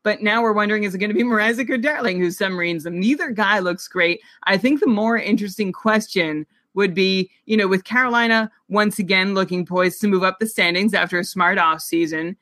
But 0.03 0.21
now 0.21 0.41
we're 0.41 0.53
wondering, 0.53 0.83
is 0.83 0.93
it 0.93 0.99
going 0.99 1.09
to 1.09 1.15
be 1.15 1.23
Mrazek 1.23 1.69
or 1.69 1.77
Darling 1.77 2.19
who 2.19 2.29
submarines 2.29 2.83
them? 2.83 2.99
Neither 2.99 3.31
guy 3.31 3.59
looks 3.59 3.87
great. 3.87 4.21
I 4.43 4.57
think 4.57 4.79
the 4.79 4.87
more 4.87 5.17
interesting 5.17 5.71
question 5.71 6.45
would 6.73 6.93
be, 6.93 7.31
you 7.45 7.55
know, 7.55 7.67
with 7.67 7.83
Carolina 7.83 8.51
once 8.67 8.99
again 8.99 9.33
looking 9.33 9.65
poised 9.65 10.01
to 10.01 10.07
move 10.07 10.23
up 10.23 10.39
the 10.39 10.47
standings 10.47 10.93
after 10.93 11.19
a 11.19 11.23
smart 11.23 11.57
off 11.57 11.81
season, 11.81 12.35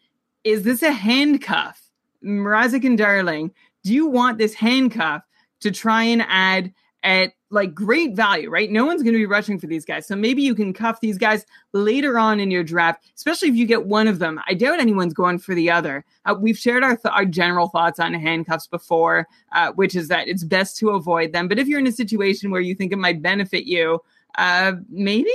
is 0.43 0.63
this 0.63 0.81
a 0.81 0.91
handcuff? 0.91 1.81
Mrazek 2.23 2.85
and 2.85 2.97
Darling, 2.97 3.51
do 3.83 3.93
you 3.93 4.07
want 4.07 4.37
this 4.37 4.53
handcuff 4.53 5.23
to 5.59 5.71
try 5.71 6.03
and 6.03 6.23
add 6.27 6.73
at 7.03 7.33
like 7.51 7.73
great 7.75 8.15
value, 8.15 8.49
right? 8.49 8.71
No 8.71 8.85
one's 8.85 9.03
going 9.03 9.13
to 9.13 9.19
be 9.19 9.25
rushing 9.25 9.59
for 9.59 9.67
these 9.67 9.85
guys. 9.85 10.07
So 10.07 10.15
maybe 10.15 10.41
you 10.41 10.55
can 10.55 10.73
cuff 10.73 11.01
these 11.01 11.17
guys 11.17 11.45
later 11.73 12.17
on 12.17 12.39
in 12.39 12.49
your 12.49 12.63
draft, 12.63 13.03
especially 13.15 13.49
if 13.49 13.55
you 13.55 13.65
get 13.65 13.85
one 13.85 14.07
of 14.07 14.19
them. 14.19 14.39
I 14.47 14.53
doubt 14.53 14.79
anyone's 14.79 15.13
going 15.13 15.39
for 15.39 15.53
the 15.53 15.69
other. 15.69 16.05
Uh, 16.25 16.35
we've 16.39 16.57
shared 16.57 16.83
our, 16.83 16.95
th- 16.95 17.13
our 17.13 17.25
general 17.25 17.67
thoughts 17.67 17.99
on 17.99 18.13
handcuffs 18.13 18.67
before, 18.67 19.27
uh, 19.53 19.71
which 19.73 19.95
is 19.95 20.07
that 20.07 20.27
it's 20.27 20.43
best 20.43 20.77
to 20.77 20.91
avoid 20.91 21.33
them. 21.33 21.47
But 21.47 21.59
if 21.59 21.67
you're 21.67 21.79
in 21.79 21.87
a 21.87 21.91
situation 21.91 22.51
where 22.51 22.61
you 22.61 22.73
think 22.73 22.93
it 22.93 22.97
might 22.97 23.21
benefit 23.21 23.65
you, 23.65 23.99
uh, 24.37 24.73
maybe. 24.89 25.31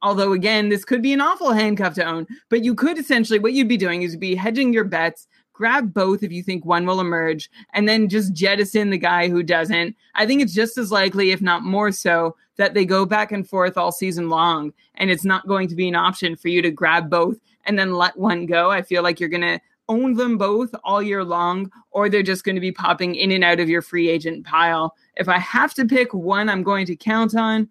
Although 0.00 0.32
again, 0.32 0.68
this 0.68 0.84
could 0.84 1.02
be 1.02 1.12
an 1.12 1.20
awful 1.20 1.52
handcuff 1.52 1.94
to 1.94 2.04
own, 2.04 2.24
but 2.50 2.62
you 2.62 2.72
could 2.76 2.98
essentially 2.98 3.40
what 3.40 3.52
you'd 3.52 3.66
be 3.66 3.76
doing 3.76 4.02
is 4.02 4.16
be 4.16 4.36
hedging 4.36 4.72
your 4.72 4.84
bets, 4.84 5.26
grab 5.58 5.92
both 5.92 6.22
if 6.22 6.30
you 6.30 6.40
think 6.40 6.64
one 6.64 6.86
will 6.86 7.00
emerge, 7.00 7.50
and 7.74 7.88
then 7.88 8.08
just 8.08 8.32
jettison 8.32 8.90
the 8.90 8.96
guy 8.96 9.28
who 9.28 9.42
doesn't. 9.42 9.96
I 10.14 10.24
think 10.24 10.40
it's 10.40 10.54
just 10.54 10.78
as 10.78 10.92
likely, 10.92 11.32
if 11.32 11.42
not 11.42 11.64
more 11.64 11.90
so, 11.90 12.36
that 12.58 12.74
they 12.74 12.84
go 12.84 13.04
back 13.04 13.32
and 13.32 13.46
forth 13.46 13.76
all 13.76 13.90
season 13.90 14.28
long, 14.28 14.72
and 14.94 15.10
it's 15.10 15.24
not 15.24 15.48
going 15.48 15.66
to 15.66 15.74
be 15.74 15.88
an 15.88 15.96
option 15.96 16.36
for 16.36 16.46
you 16.46 16.62
to 16.62 16.70
grab 16.70 17.10
both 17.10 17.38
and 17.66 17.76
then 17.76 17.94
let 17.94 18.16
one 18.16 18.46
go. 18.46 18.70
I 18.70 18.82
feel 18.82 19.02
like 19.02 19.18
you're 19.18 19.28
gonna 19.28 19.60
own 19.88 20.14
them 20.14 20.38
both 20.38 20.72
all 20.84 21.02
year 21.02 21.24
long, 21.24 21.72
or 21.90 22.08
they're 22.08 22.22
just 22.22 22.44
going 22.44 22.54
to 22.54 22.60
be 22.60 22.70
popping 22.70 23.14
in 23.14 23.32
and 23.32 23.42
out 23.42 23.58
of 23.58 23.68
your 23.68 23.82
free 23.82 24.08
agent 24.08 24.46
pile. 24.46 24.94
If 25.16 25.28
I 25.28 25.38
have 25.38 25.74
to 25.74 25.86
pick 25.86 26.12
one, 26.14 26.48
I'm 26.48 26.62
going 26.62 26.86
to 26.86 26.94
count 26.94 27.34
on. 27.34 27.68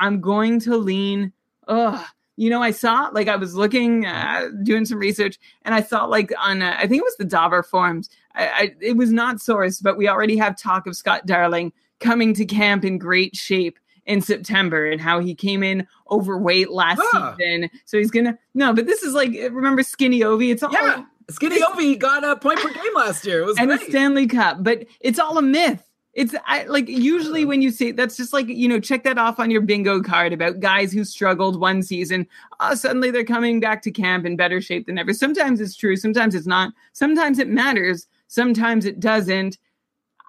I'm 0.00 0.20
going 0.20 0.60
to 0.60 0.76
lean. 0.76 1.32
Ugh. 1.66 2.04
You 2.38 2.50
know, 2.50 2.62
I 2.62 2.70
saw 2.70 3.10
like 3.12 3.26
I 3.28 3.36
was 3.36 3.54
looking, 3.56 4.06
uh, 4.06 4.46
doing 4.62 4.84
some 4.84 4.98
research, 4.98 5.38
and 5.62 5.74
I 5.74 5.82
saw 5.82 6.04
like 6.04 6.32
on 6.38 6.62
uh, 6.62 6.74
I 6.78 6.86
think 6.86 7.00
it 7.00 7.04
was 7.04 7.16
the 7.16 7.24
Dobber 7.24 7.62
forums. 7.62 8.08
I, 8.34 8.46
I, 8.48 8.74
it 8.80 8.96
was 8.96 9.10
not 9.12 9.36
sourced, 9.36 9.82
but 9.82 9.96
we 9.98 10.08
already 10.08 10.36
have 10.36 10.56
talk 10.56 10.86
of 10.86 10.96
Scott 10.96 11.26
Darling 11.26 11.72
coming 11.98 12.32
to 12.34 12.44
camp 12.44 12.84
in 12.84 12.96
great 12.98 13.34
shape 13.34 13.78
in 14.06 14.20
September 14.22 14.86
and 14.86 15.00
how 15.00 15.18
he 15.18 15.34
came 15.34 15.62
in 15.64 15.86
overweight 16.10 16.70
last 16.70 17.00
Ah. 17.12 17.34
season. 17.36 17.68
So 17.84 17.98
he's 17.98 18.10
gonna 18.12 18.38
no, 18.54 18.72
but 18.72 18.86
this 18.86 19.02
is 19.02 19.14
like 19.14 19.32
remember 19.32 19.82
Skinny 19.82 20.20
Ovi? 20.20 20.52
It's 20.52 20.62
all 20.62 20.72
Yeah, 20.72 21.04
Skinny 21.30 21.60
Ovi 21.60 21.98
got 21.98 22.22
a 22.24 22.36
point 22.36 22.60
per 22.60 22.68
game 22.72 22.94
last 22.94 23.26
year. 23.26 23.40
It 23.40 23.46
was 23.46 23.58
and 23.58 23.68
great. 23.68 23.82
a 23.82 23.90
Stanley 23.90 24.26
Cup, 24.28 24.62
but 24.62 24.86
it's 25.00 25.18
all 25.18 25.36
a 25.38 25.42
myth. 25.42 25.82
It's 26.18 26.34
I, 26.46 26.64
like 26.64 26.88
usually 26.88 27.44
when 27.44 27.62
you 27.62 27.70
see 27.70 27.92
that's 27.92 28.16
just 28.16 28.32
like 28.32 28.48
you 28.48 28.66
know 28.66 28.80
check 28.80 29.04
that 29.04 29.18
off 29.18 29.38
on 29.38 29.52
your 29.52 29.60
bingo 29.60 30.02
card 30.02 30.32
about 30.32 30.58
guys 30.58 30.92
who 30.92 31.04
struggled 31.04 31.60
one 31.60 31.80
season. 31.80 32.26
Oh, 32.58 32.74
suddenly 32.74 33.12
they're 33.12 33.22
coming 33.22 33.60
back 33.60 33.82
to 33.82 33.92
camp 33.92 34.26
in 34.26 34.34
better 34.34 34.60
shape 34.60 34.86
than 34.86 34.98
ever. 34.98 35.14
Sometimes 35.14 35.60
it's 35.60 35.76
true, 35.76 35.94
sometimes 35.94 36.34
it's 36.34 36.44
not. 36.44 36.72
Sometimes 36.92 37.38
it 37.38 37.46
matters, 37.46 38.08
sometimes 38.26 38.84
it 38.84 38.98
doesn't. 38.98 39.58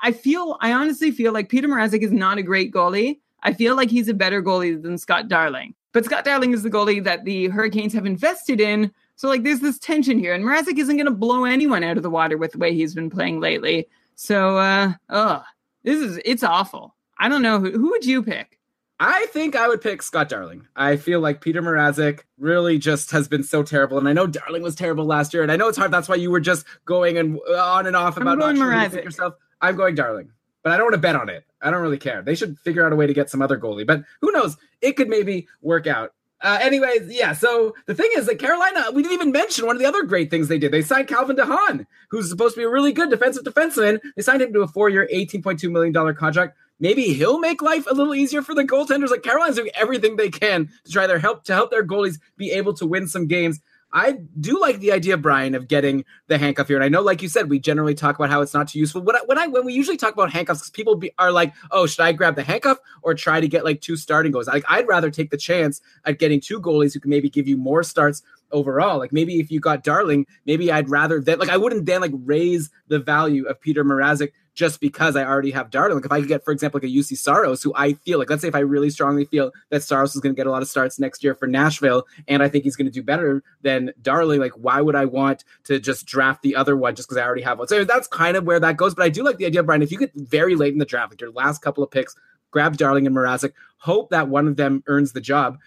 I 0.03 0.11
feel 0.11 0.59
I 0.61 0.73
honestly 0.73 1.09
feel 1.09 1.33
like 1.33 1.49
Peter 1.49 1.67
Mrazek 1.67 2.03
is 2.03 2.11
not 2.11 2.37
a 2.37 2.43
great 2.43 2.71
goalie. 2.71 3.17
I 3.41 3.53
feel 3.53 3.75
like 3.75 3.89
he's 3.89 4.09
a 4.09 4.13
better 4.13 4.43
goalie 4.43 4.79
than 4.79 4.99
Scott 4.99 5.27
Darling. 5.27 5.73
But 5.91 6.05
Scott 6.05 6.23
Darling 6.23 6.53
is 6.53 6.61
the 6.61 6.69
goalie 6.69 7.03
that 7.03 7.25
the 7.25 7.47
Hurricanes 7.47 7.93
have 7.93 8.05
invested 8.05 8.61
in. 8.61 8.91
So 9.15 9.27
like 9.27 9.41
there's 9.41 9.61
this 9.61 9.79
tension 9.79 10.19
here, 10.19 10.35
and 10.35 10.43
Mrazek 10.43 10.77
isn't 10.77 10.97
going 10.97 11.07
to 11.07 11.11
blow 11.11 11.45
anyone 11.45 11.83
out 11.83 11.97
of 11.97 12.03
the 12.03 12.11
water 12.11 12.37
with 12.37 12.51
the 12.51 12.59
way 12.59 12.75
he's 12.75 12.93
been 12.93 13.09
playing 13.09 13.39
lately. 13.39 13.87
So 14.13 14.59
uh, 14.59 14.93
ugh, 15.09 15.43
this 15.83 16.01
is 16.01 16.19
it's 16.25 16.43
awful. 16.43 16.95
I 17.17 17.29
don't 17.29 17.41
know 17.41 17.59
who 17.59 17.71
who 17.71 17.89
would 17.91 18.05
you 18.05 18.23
pick. 18.23 18.59
I 19.01 19.27
think 19.27 19.55
I 19.55 19.69
would 19.69 19.81
pick 19.81 20.01
Scott 20.01 20.27
Darling. 20.27 20.67
I 20.75 20.97
feel 20.97 21.21
like 21.21 21.39
Peter 21.39 21.61
Mrazek 21.61 22.21
really 22.37 22.77
just 22.77 23.11
has 23.11 23.29
been 23.29 23.43
so 23.43 23.63
terrible, 23.63 23.97
and 23.97 24.09
I 24.09 24.13
know 24.13 24.27
Darling 24.27 24.61
was 24.61 24.75
terrible 24.75 25.05
last 25.05 25.33
year, 25.33 25.41
and 25.41 25.51
I 25.51 25.55
know 25.55 25.69
it's 25.69 25.77
hard. 25.77 25.91
That's 25.91 26.09
why 26.09 26.15
you 26.15 26.31
were 26.31 26.41
just 26.41 26.65
going 26.85 27.17
and 27.17 27.39
on 27.49 27.87
and 27.87 27.95
off 27.95 28.17
about 28.17 28.37
not 28.37 28.57
sure 28.57 29.01
yourself. 29.01 29.35
I'm 29.61 29.77
going 29.77 29.95
Darling, 29.95 30.31
but 30.63 30.73
I 30.73 30.77
don't 30.77 30.87
want 30.87 30.95
to 30.95 31.01
bet 31.01 31.15
on 31.15 31.29
it. 31.29 31.45
I 31.61 31.71
don't 31.71 31.81
really 31.81 31.97
care. 31.97 32.21
They 32.21 32.35
should 32.35 32.59
figure 32.59 32.85
out 32.85 32.91
a 32.91 32.95
way 32.95 33.07
to 33.07 33.13
get 33.13 33.29
some 33.29 33.41
other 33.41 33.57
goalie, 33.57 33.87
but 33.87 34.03
who 34.21 34.31
knows? 34.31 34.57
It 34.81 34.97
could 34.97 35.07
maybe 35.07 35.47
work 35.61 35.87
out. 35.87 36.13
Uh, 36.41 36.57
anyways, 36.61 37.13
yeah. 37.13 37.33
So 37.33 37.75
the 37.85 37.93
thing 37.93 38.09
is 38.15 38.25
that 38.27 38.39
Carolina, 38.39 38.91
we 38.93 39.01
didn't 39.01 39.15
even 39.15 39.31
mention 39.31 39.65
one 39.65 39.75
of 39.75 39.81
the 39.81 39.87
other 39.87 40.03
great 40.03 40.29
things 40.29 40.47
they 40.47 40.57
did. 40.57 40.71
They 40.71 40.81
signed 40.81 41.09
Calvin 41.09 41.35
DeHaan, 41.35 41.85
who's 42.09 42.29
supposed 42.29 42.55
to 42.55 42.61
be 42.61 42.63
a 42.63 42.69
really 42.69 42.93
good 42.93 43.09
defensive 43.09 43.43
defenseman. 43.43 43.99
They 44.15 44.21
signed 44.21 44.41
him 44.41 44.53
to 44.53 44.61
a 44.61 44.67
four-year, 44.67 45.07
eighteen 45.11 45.41
point 45.41 45.59
two 45.59 45.69
million 45.69 45.91
dollar 45.91 46.13
contract. 46.13 46.57
Maybe 46.79 47.13
he'll 47.13 47.39
make 47.39 47.61
life 47.61 47.85
a 47.91 47.93
little 47.93 48.15
easier 48.15 48.41
for 48.41 48.55
the 48.55 48.63
goaltenders. 48.63 49.09
Like 49.09 49.21
Carolina's 49.21 49.57
doing 49.57 49.71
everything 49.75 50.15
they 50.15 50.29
can 50.29 50.69
to 50.85 50.91
try 50.91 51.07
their 51.07 51.19
help 51.19 51.43
to 51.45 51.53
help 51.53 51.71
their 51.71 51.85
goalies 51.85 52.19
be 52.37 52.51
able 52.51 52.73
to 52.75 52.85
win 52.85 53.07
some 53.07 53.27
games. 53.27 53.59
I 53.91 54.19
do 54.39 54.59
like 54.59 54.79
the 54.79 54.91
idea, 54.91 55.17
Brian, 55.17 55.55
of 55.55 55.67
getting 55.67 56.05
the 56.27 56.37
handcuff 56.37 56.67
here. 56.67 56.77
And 56.77 56.83
I 56.83 56.89
know, 56.89 57.01
like 57.01 57.21
you 57.21 57.29
said, 57.29 57.49
we 57.49 57.59
generally 57.59 57.95
talk 57.95 58.17
about 58.17 58.29
how 58.29 58.41
it's 58.41 58.53
not 58.53 58.67
too 58.67 58.79
useful. 58.79 59.01
When 59.01 59.15
I, 59.15 59.19
when 59.25 59.37
I 59.37 59.47
when 59.47 59.65
we 59.65 59.73
usually 59.73 59.97
talk 59.97 60.13
about 60.13 60.31
handcuffs, 60.31 60.69
people 60.69 60.95
be, 60.95 61.11
are 61.17 61.31
like, 61.31 61.53
"Oh, 61.71 61.87
should 61.87 62.01
I 62.03 62.11
grab 62.11 62.35
the 62.35 62.43
handcuff 62.43 62.77
or 63.01 63.13
try 63.13 63.39
to 63.39 63.47
get 63.47 63.63
like 63.63 63.81
two 63.81 63.97
starting 63.97 64.31
goals?" 64.31 64.47
Like, 64.47 64.65
I'd 64.69 64.87
rather 64.87 65.09
take 65.09 65.31
the 65.31 65.37
chance 65.37 65.81
at 66.05 66.19
getting 66.19 66.39
two 66.39 66.61
goalies 66.61 66.93
who 66.93 66.99
can 66.99 67.09
maybe 67.09 67.29
give 67.29 67.47
you 67.47 67.57
more 67.57 67.83
starts 67.83 68.21
overall. 68.51 68.99
Like 68.99 69.11
maybe 69.11 69.39
if 69.39 69.51
you 69.51 69.59
got 69.59 69.83
Darling, 69.83 70.25
maybe 70.45 70.71
I'd 70.71 70.89
rather 70.89 71.19
that. 71.21 71.39
Like 71.39 71.49
I 71.49 71.57
wouldn't 71.57 71.85
then 71.85 72.01
like 72.01 72.13
raise 72.13 72.69
the 72.87 72.99
value 72.99 73.45
of 73.45 73.59
Peter 73.59 73.83
Mrazek 73.83 74.31
just 74.59 74.81
because 74.81 75.15
I 75.15 75.23
already 75.23 75.51
have 75.51 75.69
Darling. 75.69 75.95
Like 75.95 76.05
if 76.05 76.11
I 76.11 76.19
could 76.19 76.27
get, 76.27 76.43
for 76.43 76.51
example, 76.51 76.81
like 76.81 76.89
a 76.89 76.93
Juuse 76.93 77.17
Saros, 77.17 77.63
who 77.63 77.71
I 77.77 77.93
feel 77.93 78.19
like, 78.19 78.29
let's 78.29 78.41
say 78.41 78.49
if 78.49 78.55
I 78.55 78.59
really 78.59 78.89
strongly 78.89 79.23
feel 79.23 79.53
that 79.69 79.83
Saros 79.83 80.13
is 80.13 80.19
going 80.19 80.35
to 80.35 80.37
get 80.37 80.47
a 80.47 80.51
lot 80.51 80.61
of 80.61 80.67
starts 80.67 80.99
next 80.99 81.23
year 81.23 81.33
for 81.33 81.47
Nashville, 81.47 82.05
and 82.27 82.43
I 82.43 82.49
think 82.49 82.65
he's 82.65 82.75
going 82.75 82.87
to 82.87 82.91
do 82.91 83.01
better 83.01 83.41
than 83.61 83.93
Darling, 84.01 84.41
like 84.41 84.51
why 84.57 84.81
would 84.81 84.95
I 84.95 85.05
want 85.05 85.45
to 85.63 85.79
just 85.79 86.05
draft 86.05 86.41
the 86.41 86.57
other 86.57 86.75
one 86.75 86.93
just 86.93 87.07
because 87.07 87.17
I 87.17 87.25
already 87.25 87.41
have 87.43 87.57
one? 87.57 87.69
So 87.69 87.85
that's 87.85 88.09
kind 88.09 88.35
of 88.35 88.43
where 88.43 88.59
that 88.59 88.75
goes. 88.75 88.93
But 88.93 89.03
I 89.03 89.09
do 89.09 89.23
like 89.23 89.37
the 89.37 89.45
idea, 89.45 89.63
Brian, 89.63 89.81
if 89.81 89.93
you 89.93 89.97
get 89.97 90.11
very 90.13 90.55
late 90.55 90.73
in 90.73 90.79
the 90.79 90.83
draft, 90.83 91.13
like 91.13 91.21
your 91.21 91.31
last 91.31 91.61
couple 91.61 91.81
of 91.81 91.89
picks, 91.89 92.13
grab 92.51 92.75
Darling 92.75 93.07
and 93.07 93.15
Mrazek, 93.15 93.53
hope 93.77 94.09
that 94.09 94.27
one 94.27 94.45
of 94.45 94.57
them 94.57 94.83
earns 94.87 95.13
the 95.13 95.21
job 95.21 95.57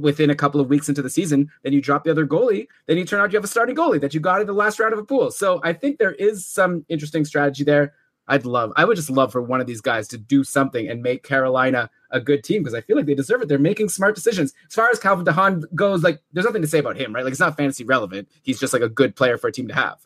within 0.00 0.28
a 0.28 0.34
couple 0.34 0.60
of 0.60 0.68
weeks 0.68 0.88
into 0.88 1.02
the 1.02 1.10
season, 1.10 1.48
then 1.62 1.72
you 1.72 1.80
drop 1.80 2.02
the 2.02 2.10
other 2.10 2.26
goalie, 2.26 2.66
then 2.86 2.98
you 2.98 3.04
turn 3.04 3.20
out 3.20 3.30
you 3.32 3.36
have 3.36 3.44
a 3.44 3.48
starting 3.48 3.76
goalie 3.76 4.00
that 4.00 4.12
you 4.12 4.18
got 4.18 4.40
in 4.40 4.48
the 4.48 4.52
last 4.52 4.80
round 4.80 4.92
of 4.92 4.98
a 4.98 5.04
pool. 5.04 5.30
So 5.30 5.60
I 5.62 5.72
think 5.72 5.98
there 5.98 6.14
is 6.14 6.44
some 6.44 6.84
interesting 6.88 7.24
strategy 7.24 7.62
there. 7.62 7.94
I'd 8.28 8.46
love, 8.46 8.72
I 8.76 8.84
would 8.84 8.96
just 8.96 9.10
love 9.10 9.32
for 9.32 9.42
one 9.42 9.60
of 9.60 9.66
these 9.66 9.80
guys 9.80 10.06
to 10.08 10.18
do 10.18 10.44
something 10.44 10.88
and 10.88 11.02
make 11.02 11.24
Carolina 11.24 11.90
a 12.10 12.20
good 12.20 12.44
team 12.44 12.62
because 12.62 12.74
I 12.74 12.80
feel 12.80 12.96
like 12.96 13.06
they 13.06 13.14
deserve 13.14 13.42
it. 13.42 13.48
They're 13.48 13.58
making 13.58 13.88
smart 13.88 14.14
decisions. 14.14 14.54
As 14.68 14.74
far 14.74 14.88
as 14.90 15.00
Calvin 15.00 15.24
DeHaan 15.24 15.64
goes, 15.74 16.02
like 16.02 16.20
there's 16.32 16.46
nothing 16.46 16.62
to 16.62 16.68
say 16.68 16.78
about 16.78 16.96
him, 16.96 17.14
right? 17.14 17.24
Like 17.24 17.32
it's 17.32 17.40
not 17.40 17.56
fantasy 17.56 17.84
relevant. 17.84 18.28
He's 18.42 18.60
just 18.60 18.72
like 18.72 18.82
a 18.82 18.88
good 18.88 19.16
player 19.16 19.36
for 19.36 19.48
a 19.48 19.52
team 19.52 19.68
to 19.68 19.74
have. 19.74 19.98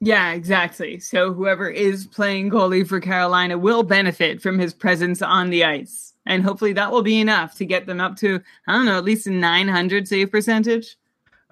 Yeah, 0.00 0.32
exactly. 0.32 1.00
So 1.00 1.32
whoever 1.32 1.70
is 1.70 2.06
playing 2.06 2.50
goalie 2.50 2.86
for 2.86 3.00
Carolina 3.00 3.56
will 3.56 3.82
benefit 3.82 4.42
from 4.42 4.58
his 4.58 4.74
presence 4.74 5.22
on 5.22 5.48
the 5.48 5.64
ice. 5.64 6.12
And 6.26 6.42
hopefully 6.42 6.74
that 6.74 6.92
will 6.92 7.02
be 7.02 7.20
enough 7.20 7.54
to 7.56 7.64
get 7.64 7.86
them 7.86 8.00
up 8.00 8.16
to, 8.16 8.40
I 8.66 8.72
don't 8.72 8.84
know, 8.84 8.98
at 8.98 9.04
least 9.04 9.26
a 9.26 9.30
900 9.30 10.06
save 10.06 10.30
percentage. 10.30 10.96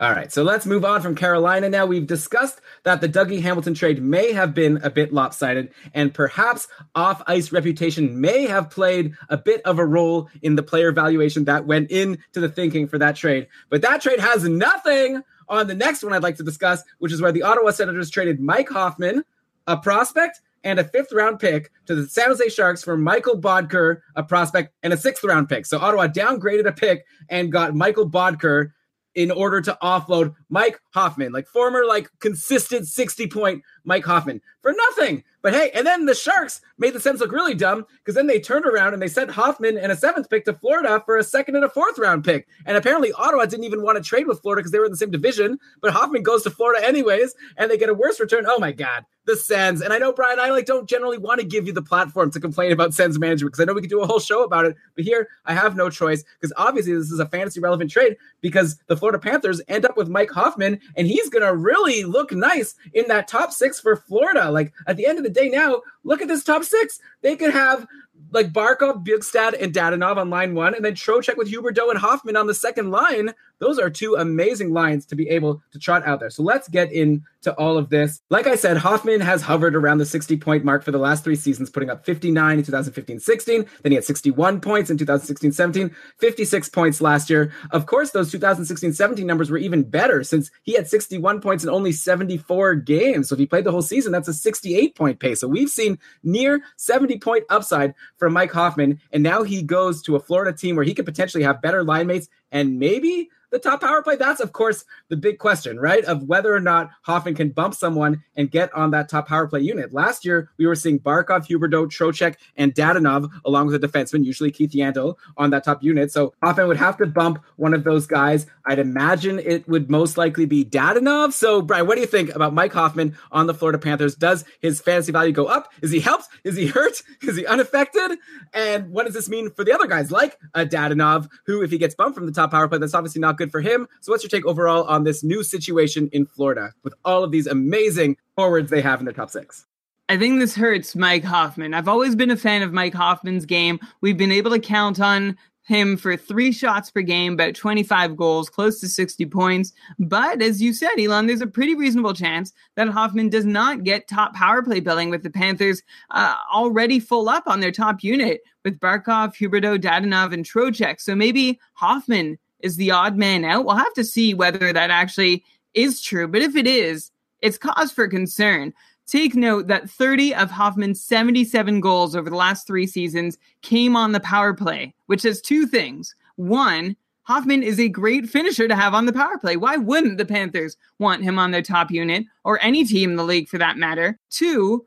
All 0.01 0.11
right, 0.11 0.33
so 0.33 0.43
let's 0.43 0.67
move 0.67 0.85
on 0.85 1.03
from 1.03 1.15
Carolina 1.15 1.69
now. 1.69 1.87
We've 1.87 2.07
discussed 2.07 2.61
that 2.83 3.01
the 3.01 3.09
Dougie 3.09 3.41
Hamilton 3.41 3.75
trade 3.75 4.03
may 4.03 4.33
have 4.33 4.53
been 4.53 4.81
a 4.83 4.91
bit 4.91 5.13
lopsided, 5.13 5.71
and 5.95 6.13
perhaps 6.13 6.67
off 6.97 7.23
ice 7.29 7.53
reputation 7.53 8.21
may 8.21 8.45
have 8.49 8.71
played 8.71 9.15
a 9.29 9.37
bit 9.37 9.63
of 9.63 9.79
a 9.79 9.87
role 9.87 10.29
in 10.43 10.57
the 10.57 10.65
player 10.65 10.91
valuation 10.91 11.45
that 11.45 11.67
went 11.67 11.93
into 11.93 12.19
the 12.41 12.49
thinking 12.49 12.89
for 12.89 12.99
that 12.99 13.15
trade. 13.15 13.47
But 13.71 13.83
that 13.83 14.03
trade 14.03 14.19
has 14.19 14.43
nothing 14.43 15.23
on 15.49 15.69
the 15.69 15.77
next 15.77 16.03
one 16.03 16.13
I'd 16.13 16.25
like 16.25 16.39
to 16.39 16.43
discuss, 16.43 16.83
which 16.99 17.13
is 17.13 17.23
where 17.23 17.31
the 17.31 17.43
Ottawa 17.43 17.71
Senators 17.71 18.11
traded 18.11 18.41
Mike 18.41 18.71
Hoffman, 18.71 19.23
a 19.69 19.77
prospect, 19.77 20.41
and 20.65 20.81
a 20.81 20.85
fifth 20.85 21.13
round 21.13 21.39
pick 21.39 21.71
to 21.87 21.95
the 21.95 22.09
San 22.09 22.31
Jose 22.31 22.49
Sharks 22.49 22.83
for 22.83 22.97
Michael 22.97 23.41
Boedker, 23.41 24.01
a 24.17 24.25
prospect, 24.25 24.73
and 24.83 24.93
a 24.93 24.97
sixth 24.97 25.23
round 25.23 25.49
pick. 25.49 25.67
So 25.67 25.79
Ottawa 25.79 26.09
downgraded 26.09 26.67
a 26.67 26.73
pick 26.73 27.05
and 27.29 27.53
got 27.53 27.77
Michael 27.77 28.11
Boedker 28.11 28.73
in 29.15 29.31
order 29.31 29.61
to 29.61 29.79
offload 29.83 30.35
Mike 30.49 30.81
Hoffman, 30.93 31.33
like 31.33 31.47
former, 31.47 31.85
like 31.85 32.11
consistent 32.21 32.87
60 32.87 33.29
point 33.29 33.63
Mike 33.85 34.05
Hoffman 34.05 34.41
for 34.63 34.73
nothing. 34.73 35.23
But 35.43 35.53
hey, 35.53 35.71
and 35.75 35.87
then 35.87 36.07
the 36.07 36.15
Sharks 36.15 36.63
made 36.79 36.95
the 36.95 37.01
Sens 37.01 37.21
look 37.21 37.31
really 37.31 37.55
dumb 37.55 37.87
because 37.99 38.15
then 38.15 38.27
they 38.27 38.41
turned 38.41 38.65
around 38.65 38.95
and 38.95 39.03
they 39.03 39.09
sent 39.09 39.31
Hoffman 39.31 39.77
and 39.77 39.93
a 39.93 39.97
seventh 39.97 40.31
pick 40.31 40.47
to 40.47 40.55
Florida 40.55 41.03
for 41.05 41.19
a 41.19 41.23
second 41.23 41.55
and 41.55 41.67
a 41.67 41.69
fourth 41.69 41.99
round 41.99 42.25
pick. 42.25 42.49
And 42.65 42.79
apparently 42.79 43.13
Ottawa 43.13 43.45
didn't 43.45 43.65
even 43.65 43.83
want 43.83 43.99
to 43.99 44.03
trade 44.03 44.27
with 44.27 44.41
Florida 44.41 44.61
because 44.61 44.73
they 44.73 44.79
were 44.79 44.87
in 44.87 44.91
the 44.91 44.97
same 44.97 45.11
division. 45.11 45.59
But 45.83 45.93
Hoffman 45.93 46.23
goes 46.23 46.45
to 46.45 46.51
Florida 46.51 46.87
anyways, 46.87 47.35
and 47.59 47.71
they 47.71 47.77
get 47.77 47.91
a 47.91 47.95
worse 47.95 48.19
return. 48.21 48.45
Oh 48.47 48.59
my 48.59 48.73
God, 48.73 49.05
the 49.27 49.37
Sens. 49.37 49.83
And 49.83 49.93
I 49.93 49.99
know 49.99 50.15
Brian, 50.15 50.41
I 50.41 50.51
like 50.51 50.65
don't 50.65 50.89
generally 50.89 51.19
want 51.19 51.41
to 51.41 51.47
give 51.47 51.67
you 51.67 51.75
the 51.75 51.83
platform 51.83 52.31
to 52.31 52.41
complain 52.41 52.73
about 52.73 52.95
Sens 52.95 53.19
management 53.19 53.53
because 53.53 53.63
I 53.63 53.67
know 53.67 53.75
we 53.75 53.83
could 53.83 53.91
do 53.91 54.01
a 54.01 54.07
whole 54.07 54.21
show 54.21 54.45
about 54.45 54.65
it. 54.65 54.77
But 54.95 55.05
here 55.05 55.29
I 55.45 55.53
have 55.53 55.77
no 55.77 55.91
choice 55.91 56.25
because 56.41 56.55
obviously 56.57 56.95
this 56.95 57.11
is 57.11 57.21
a 57.21 57.27
fantasy 57.27 57.61
relevant 57.61 57.91
trade 57.91 58.17
because 58.41 58.79
the 58.87 58.97
Florida 58.97 59.19
Panthers 59.19 59.61
end 59.69 59.85
up 59.85 59.97
with 59.97 60.09
Mike 60.09 60.31
Hoffman 60.31 60.81
and 60.97 61.07
he's 61.07 61.29
gonna 61.29 61.55
really 61.55 62.05
look 62.05 62.33
nice 62.33 62.75
in 62.95 63.05
that 63.09 63.29
top 63.29 63.53
six 63.53 63.74
for 63.81 63.97
Florida. 63.97 64.51
Like 64.51 64.73
at 64.87 64.97
the 64.97 65.07
end 65.07 65.19
of 65.19 65.25
the 65.25 65.31
day 65.31 65.49
now, 65.49 65.83
look 66.03 66.23
at 66.23 66.29
this 66.29 66.45
top 66.45 66.65
six. 66.65 67.01
They 67.23 67.37
could 67.37 67.53
have 67.53 67.87
like 68.31 68.53
Barkov, 68.53 69.07
Bjugstad, 69.07 69.61
and 69.61 69.73
Dadonov 69.73 70.17
on 70.17 70.31
line 70.31 70.55
one, 70.55 70.75
and 70.75 70.85
then 70.85 70.95
Trocheck 70.95 71.37
with 71.37 71.53
Huberdeau 71.53 71.91
and 71.91 71.99
Hoffman 71.99 72.37
on 72.37 72.47
the 72.47 72.55
second 72.55 72.91
line. 72.91 73.33
Those 73.65 73.79
are 73.79 73.89
two 73.89 74.15
amazing 74.17 74.75
lines 74.75 75.07
to 75.07 75.17
be 75.17 75.27
able 75.31 75.63
to 75.73 75.79
trot 75.79 76.07
out 76.07 76.21
there. 76.21 76.29
So 76.29 76.43
let's 76.43 76.69
get 76.69 76.93
into 76.93 77.55
all 77.57 77.79
of 77.79 77.89
this. 77.89 78.21
Like 78.29 78.47
I 78.47 78.57
said, 78.57 78.77
Hoffman 78.77 79.23
has 79.23 79.41
hovered 79.41 79.75
around 79.75 79.97
the 79.97 80.05
60 80.05 80.37
point 80.37 80.67
mark 80.67 80.85
for 80.85 80.91
the 80.91 80.99
last 80.99 81.25
three 81.25 81.35
seasons, 81.35 81.71
putting 81.71 81.89
up 81.89 82.05
59 82.05 82.59
in 82.59 82.63
2015 82.63 83.21
16. 83.21 83.67
Then 83.83 83.93
he 83.93 83.95
had 83.95 84.05
61 84.05 84.61
points 84.61 84.91
in 84.91 84.99
2016 84.99 85.53
17, 85.53 85.97
56 86.19 86.69
points 86.69 87.01
last 87.01 87.31
year. 87.31 87.55
Of 87.71 87.87
course, 87.87 88.11
those 88.11 88.31
2016 88.31 88.93
17 88.93 89.27
numbers 89.27 89.51
were 89.51 89.57
even 89.57 89.83
better 89.83 90.23
since 90.23 90.51
he 90.65 90.75
had 90.75 90.87
61 90.87 91.41
points 91.41 91.65
in 91.65 91.71
only 91.71 91.93
74 91.93 92.75
games. 92.75 93.31
So 93.31 93.35
if 93.35 93.39
he 93.39 93.47
played 93.47 93.65
the 93.65 93.73
whole 93.73 93.81
season, 93.81 94.13
that's 94.13 94.29
a 94.29 94.35
68 94.35 94.95
point 94.95 95.21
pace. 95.21 95.41
So 95.41 95.49
we've 95.49 95.71
seen 95.71 95.99
near 96.23 96.61
70 96.77 97.19
point 97.19 97.45
upside 97.49 97.95
from 98.19 98.35
Mike 98.35 98.53
Hoffman. 98.53 99.01
And 99.11 99.23
now 99.23 99.43
he 99.43 99.63
goes 99.63 100.03
to 100.03 100.17
a 100.17 100.21
Florida 100.21 100.55
team 100.55 100.77
where 100.77 100.85
he 100.85 100.93
could 100.93 101.07
potentially 101.07 101.45
have 101.45 101.63
better 101.63 101.83
line 101.83 102.09
mates 102.09 102.29
and 102.55 102.79
maybe 102.79 103.29
the 103.55 103.59
top 103.61 103.81
power 103.81 104.03
play? 104.03 104.17
That's, 104.17 104.41
of 104.41 104.53
course, 104.53 104.85
the 105.09 105.17
big 105.17 105.39
question, 105.39 105.79
right? 105.79 106.05
Of 106.05 106.25
whether 106.25 106.53
or 106.53 106.61
not 106.61 106.91
Hoffman 107.03 107.37
can 107.37 107.51
bump 107.51 107.75
someone 107.75 108.23
and 108.37 108.51
get 108.51 108.75
on 108.75 108.91
that 108.91 109.09
top 109.09 109.29
power 109.29 109.47
play 109.47 109.61
unit. 109.61 109.93
Last 109.93 110.25
year, 110.25 110.51
we 110.59 110.67
were 110.67 110.75
seeing 110.75 110.99
Barkov, 110.99 111.47
Huberdeau, 111.47 111.87
Trocheck, 111.87 112.35
and 112.57 112.75
Dadonov, 112.75 113.31
along 113.45 113.67
with 113.67 113.83
a 113.83 113.87
defenseman, 113.87 114.25
usually 114.25 114.51
Keith 114.51 114.73
Yandle, 114.73 115.17
on 115.37 115.51
that 115.51 115.63
top 115.63 115.85
unit. 115.85 116.11
So 116.11 116.35
Hoffman 116.43 116.67
would 116.67 116.77
have 116.77 116.97
to 116.97 117.07
bump 117.07 117.45
one 117.57 117.75
of 117.75 117.85
those 117.85 118.07
guys. 118.09 118.47
I'd 118.67 118.81
imagine 118.81 119.39
it 119.39 119.69
would 119.69 119.89
most 119.89 120.19
likely 120.19 120.47
be 120.47 120.65
Dadonov. 120.65 121.33
So, 121.33 121.63
Brian, 121.63 121.87
what 121.87 121.95
do 121.95 122.01
you 122.01 122.09
think 122.09 122.35
about 122.35 122.55
Mike 122.55 122.73
Hoffman 122.73 123.17
on 123.31 123.47
the 123.47 123.55
Florida 123.55 123.79
Panthers? 123.79 124.17
Does 124.17 124.45
his 124.61 124.81
fantasy 124.81 125.13
value 125.13 125.33
go 125.33 125.47
up? 125.47 125.73
Is 125.81 125.93
he 125.93 126.01
helped? 126.01 126.29
Is 126.43 126.57
he 126.57 126.67
hurt? 126.67 127.03
Is 127.23 127.37
he 127.37 127.47
unaffected? 127.47 128.19
And 128.53 128.91
what 128.91 129.05
does 129.05 129.15
this 129.15 129.29
mean 129.29 129.51
for 129.51 129.65
the 129.65 129.73
other 129.73 129.87
guys 129.87 130.11
like 130.11 130.39
a 130.55 130.67
Dadonov, 130.67 131.29
who, 131.47 131.63
if 131.63 131.71
he 131.71 131.79
gets 131.79 131.95
bumped 131.95 132.17
from 132.17 132.27
the 132.27 132.33
top 132.33 132.44
power 132.51 132.69
play, 132.69 132.79
that's 132.79 132.95
obviously 132.95 133.21
not 133.21 133.37
good 133.37 133.51
for 133.51 133.61
him. 133.61 133.87
So, 134.01 134.13
what's 134.13 134.23
your 134.23 134.31
take 134.31 134.47
overall 134.47 134.85
on 134.85 135.05
this 135.05 135.23
new 135.23 135.43
situation 135.43 136.09
in 136.13 136.27
Florida 136.27 136.73
with 136.83 136.95
all 137.05 137.25
of 137.25 137.31
these 137.31 137.47
amazing 137.47 138.17
forwards 138.37 138.71
they 138.71 138.83
have 138.83 139.01
in 139.01 139.07
their 139.07 139.15
top 139.15 139.31
six? 139.31 139.67
I 140.09 140.19
think 140.19 140.39
this 140.39 140.55
hurts 140.55 140.95
Mike 140.95 141.25
Hoffman. 141.25 141.73
I've 141.73 141.89
always 141.89 142.15
been 142.15 142.31
a 142.31 142.37
fan 142.37 142.63
of 142.63 142.73
Mike 142.73 142.93
Hoffman's 142.93 143.47
game. 143.47 143.81
We've 144.03 144.19
been 144.19 144.33
able 144.33 144.51
to 144.51 144.59
count 144.59 145.01
on 145.01 145.39
him 145.65 145.97
for 145.97 146.17
three 146.17 146.53
shots 146.53 146.91
per 146.91 147.03
game, 147.03 147.35
about 147.35 147.55
25 147.55 148.17
goals, 148.17 148.51
close 148.51 148.81
to 148.81 148.89
60 148.89 149.27
points. 149.27 149.73
But 149.99 150.43
as 150.43 150.61
you 150.61 150.73
said, 150.73 150.99
Elon, 150.99 151.27
there's 151.27 151.41
a 151.41 151.47
pretty 151.47 151.75
reasonable 151.75 152.15
chance 152.15 152.53
that 152.77 152.89
Hoffman 152.89 153.31
does 153.31 153.47
not 153.47 153.83
get 153.83 154.07
top 154.07 154.35
power 154.35 154.63
play 154.63 154.81
billing 154.81 155.11
with 155.11 155.23
the 155.23 155.31
Panthers 155.31 155.83
uh, 156.11 156.35
already 156.53 157.01
full 157.01 157.29
up 157.29 157.45
on 157.47 157.61
their 157.61 157.73
top 157.73 158.05
unit 158.05 158.43
with 158.65 158.79
Barkov, 158.79 159.35
Huberdeau, 159.35 159.79
Dadonov, 159.79 160.33
and 160.33 160.45
Trocheck. 160.45 161.01
So 161.01 161.15
maybe 161.15 161.59
Hoffman 161.75 162.39
is 162.61 162.77
the 162.77 162.91
odd 162.91 163.17
man 163.17 163.45
out. 163.45 163.65
We'll 163.65 163.77
have 163.77 163.95
to 163.95 164.05
see 164.05 164.35
whether 164.35 164.73
that 164.73 164.91
actually 164.91 165.45
is 165.73 166.01
true. 166.01 166.29
But 166.29 166.43
if 166.43 166.57
it 166.57 166.67
is, 166.67 167.11
it's 167.41 167.59
cause 167.59 167.93
for 167.93 168.09
concern. 168.09 168.73
Take 169.07 169.35
note 169.35 169.67
that 169.67 169.91
30 169.91 170.35
of 170.35 170.51
Hoffman's 170.51 171.03
77 171.03 171.81
goals 171.81 172.17
over 172.17 172.31
the 172.31 172.37
last 172.37 172.67
three 172.67 172.87
seasons 172.87 173.37
came 173.63 173.97
on 173.97 174.13
the 174.13 174.21
power 174.21 174.55
play, 174.55 174.95
which 175.07 175.21
says 175.21 175.41
two 175.41 175.67
things. 175.67 176.15
One, 176.37 176.97
Hoffman 177.25 177.63
is 177.63 177.79
a 177.81 177.89
great 177.89 178.29
finisher 178.29 178.69
to 178.69 178.77
have 178.77 178.95
on 178.95 179.07
the 179.07 179.13
power 179.13 179.39
play. 179.39 179.57
Why 179.57 179.77
wouldn't 179.77 180.19
the 180.19 180.25
Panthers 180.25 180.77
want 180.99 181.23
him 181.23 181.39
on 181.39 181.51
their 181.51 181.63
top 181.63 181.91
unit 181.91 182.25
or 182.45 182.63
any 182.63 182.85
team 182.85 183.11
in 183.11 183.17
the 183.17 183.25
league 183.25 183.49
for 183.49 183.59
that 183.59 183.79
matter? 183.79 184.19
Two, 184.31 184.85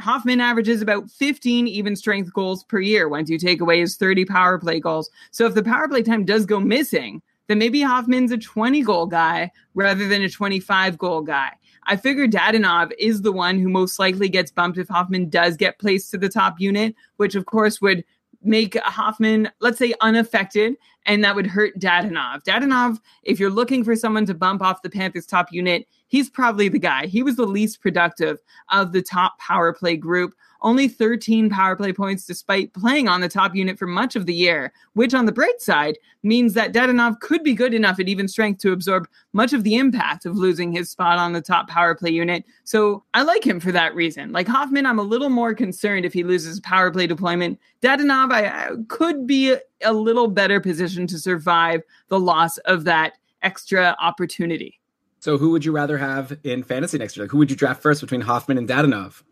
Hoffman 0.00 0.40
averages 0.40 0.82
about 0.82 1.10
15 1.10 1.68
even 1.68 1.94
strength 1.94 2.32
goals 2.32 2.64
per 2.64 2.80
year 2.80 3.08
once 3.08 3.28
you 3.28 3.38
take 3.38 3.60
away 3.60 3.80
his 3.80 3.96
30 3.96 4.24
power 4.24 4.58
play 4.58 4.80
goals. 4.80 5.10
So 5.30 5.46
if 5.46 5.54
the 5.54 5.62
power 5.62 5.88
play 5.88 6.02
time 6.02 6.24
does 6.24 6.46
go 6.46 6.58
missing, 6.58 7.22
then 7.48 7.58
maybe 7.58 7.82
Hoffman's 7.82 8.30
a 8.30 8.38
20 8.38 8.82
goal 8.82 9.06
guy 9.06 9.50
rather 9.74 10.06
than 10.06 10.22
a 10.22 10.28
25 10.28 10.96
goal 10.96 11.22
guy. 11.22 11.50
I 11.90 11.96
figure 11.96 12.28
Dadonov 12.28 12.92
is 13.00 13.22
the 13.22 13.32
one 13.32 13.58
who 13.58 13.68
most 13.68 13.98
likely 13.98 14.28
gets 14.28 14.52
bumped 14.52 14.78
if 14.78 14.86
Hoffman 14.86 15.28
does 15.28 15.56
get 15.56 15.80
placed 15.80 16.12
to 16.12 16.18
the 16.18 16.28
top 16.28 16.60
unit, 16.60 16.94
which 17.16 17.34
of 17.34 17.46
course 17.46 17.80
would 17.80 18.04
make 18.42 18.78
Hoffman, 18.78 19.50
let's 19.58 19.78
say, 19.78 19.92
unaffected, 20.00 20.76
and 21.04 21.24
that 21.24 21.34
would 21.34 21.48
hurt 21.48 21.76
Dadonov. 21.80 22.44
Dadonov, 22.44 22.98
if 23.24 23.40
you're 23.40 23.50
looking 23.50 23.82
for 23.82 23.96
someone 23.96 24.24
to 24.26 24.34
bump 24.34 24.62
off 24.62 24.82
the 24.82 24.88
Panthers' 24.88 25.26
top 25.26 25.48
unit, 25.50 25.84
he's 26.06 26.30
probably 26.30 26.68
the 26.68 26.78
guy. 26.78 27.06
He 27.06 27.24
was 27.24 27.34
the 27.34 27.44
least 27.44 27.80
productive 27.80 28.38
of 28.70 28.92
the 28.92 29.02
top 29.02 29.36
power 29.40 29.72
play 29.72 29.96
group 29.96 30.32
only 30.62 30.88
13 30.88 31.50
power 31.50 31.76
play 31.76 31.92
points 31.92 32.26
despite 32.26 32.72
playing 32.72 33.08
on 33.08 33.20
the 33.20 33.28
top 33.28 33.54
unit 33.54 33.78
for 33.78 33.86
much 33.86 34.16
of 34.16 34.26
the 34.26 34.34
year, 34.34 34.72
which 34.94 35.14
on 35.14 35.26
the 35.26 35.32
bright 35.32 35.60
side 35.60 35.98
means 36.22 36.54
that 36.54 36.72
Dadonov 36.72 37.20
could 37.20 37.42
be 37.42 37.54
good 37.54 37.74
enough 37.74 37.98
at 37.98 38.08
even 38.08 38.28
strength 38.28 38.60
to 38.60 38.72
absorb 38.72 39.08
much 39.32 39.52
of 39.52 39.64
the 39.64 39.76
impact 39.76 40.26
of 40.26 40.36
losing 40.36 40.72
his 40.72 40.90
spot 40.90 41.18
on 41.18 41.32
the 41.32 41.40
top 41.40 41.68
power 41.68 41.94
play 41.94 42.10
unit. 42.10 42.44
So 42.64 43.04
I 43.14 43.22
like 43.22 43.46
him 43.46 43.60
for 43.60 43.72
that 43.72 43.94
reason. 43.94 44.32
Like 44.32 44.48
Hoffman, 44.48 44.86
I'm 44.86 44.98
a 44.98 45.02
little 45.02 45.30
more 45.30 45.54
concerned 45.54 46.04
if 46.04 46.12
he 46.12 46.24
loses 46.24 46.60
power 46.60 46.90
play 46.90 47.06
deployment. 47.06 47.58
Dadonov, 47.82 48.32
I, 48.32 48.46
I 48.46 48.70
could 48.88 49.26
be 49.26 49.52
a, 49.52 49.60
a 49.84 49.92
little 49.92 50.28
better 50.28 50.60
positioned 50.60 51.08
to 51.10 51.18
survive 51.18 51.82
the 52.08 52.20
loss 52.20 52.58
of 52.58 52.84
that 52.84 53.14
extra 53.42 53.96
opportunity. 54.00 54.80
So, 55.20 55.36
who 55.36 55.50
would 55.50 55.64
you 55.64 55.72
rather 55.72 55.98
have 55.98 56.38
in 56.44 56.62
fantasy 56.62 56.96
next 56.96 57.16
year? 57.16 57.24
Like, 57.24 57.30
who 57.30 57.38
would 57.38 57.50
you 57.50 57.56
draft 57.56 57.82
first 57.82 58.00
between 58.00 58.22
Hoffman 58.22 58.56
and 58.56 58.66
Dadonov? 58.66 59.22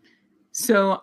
So, 0.51 1.01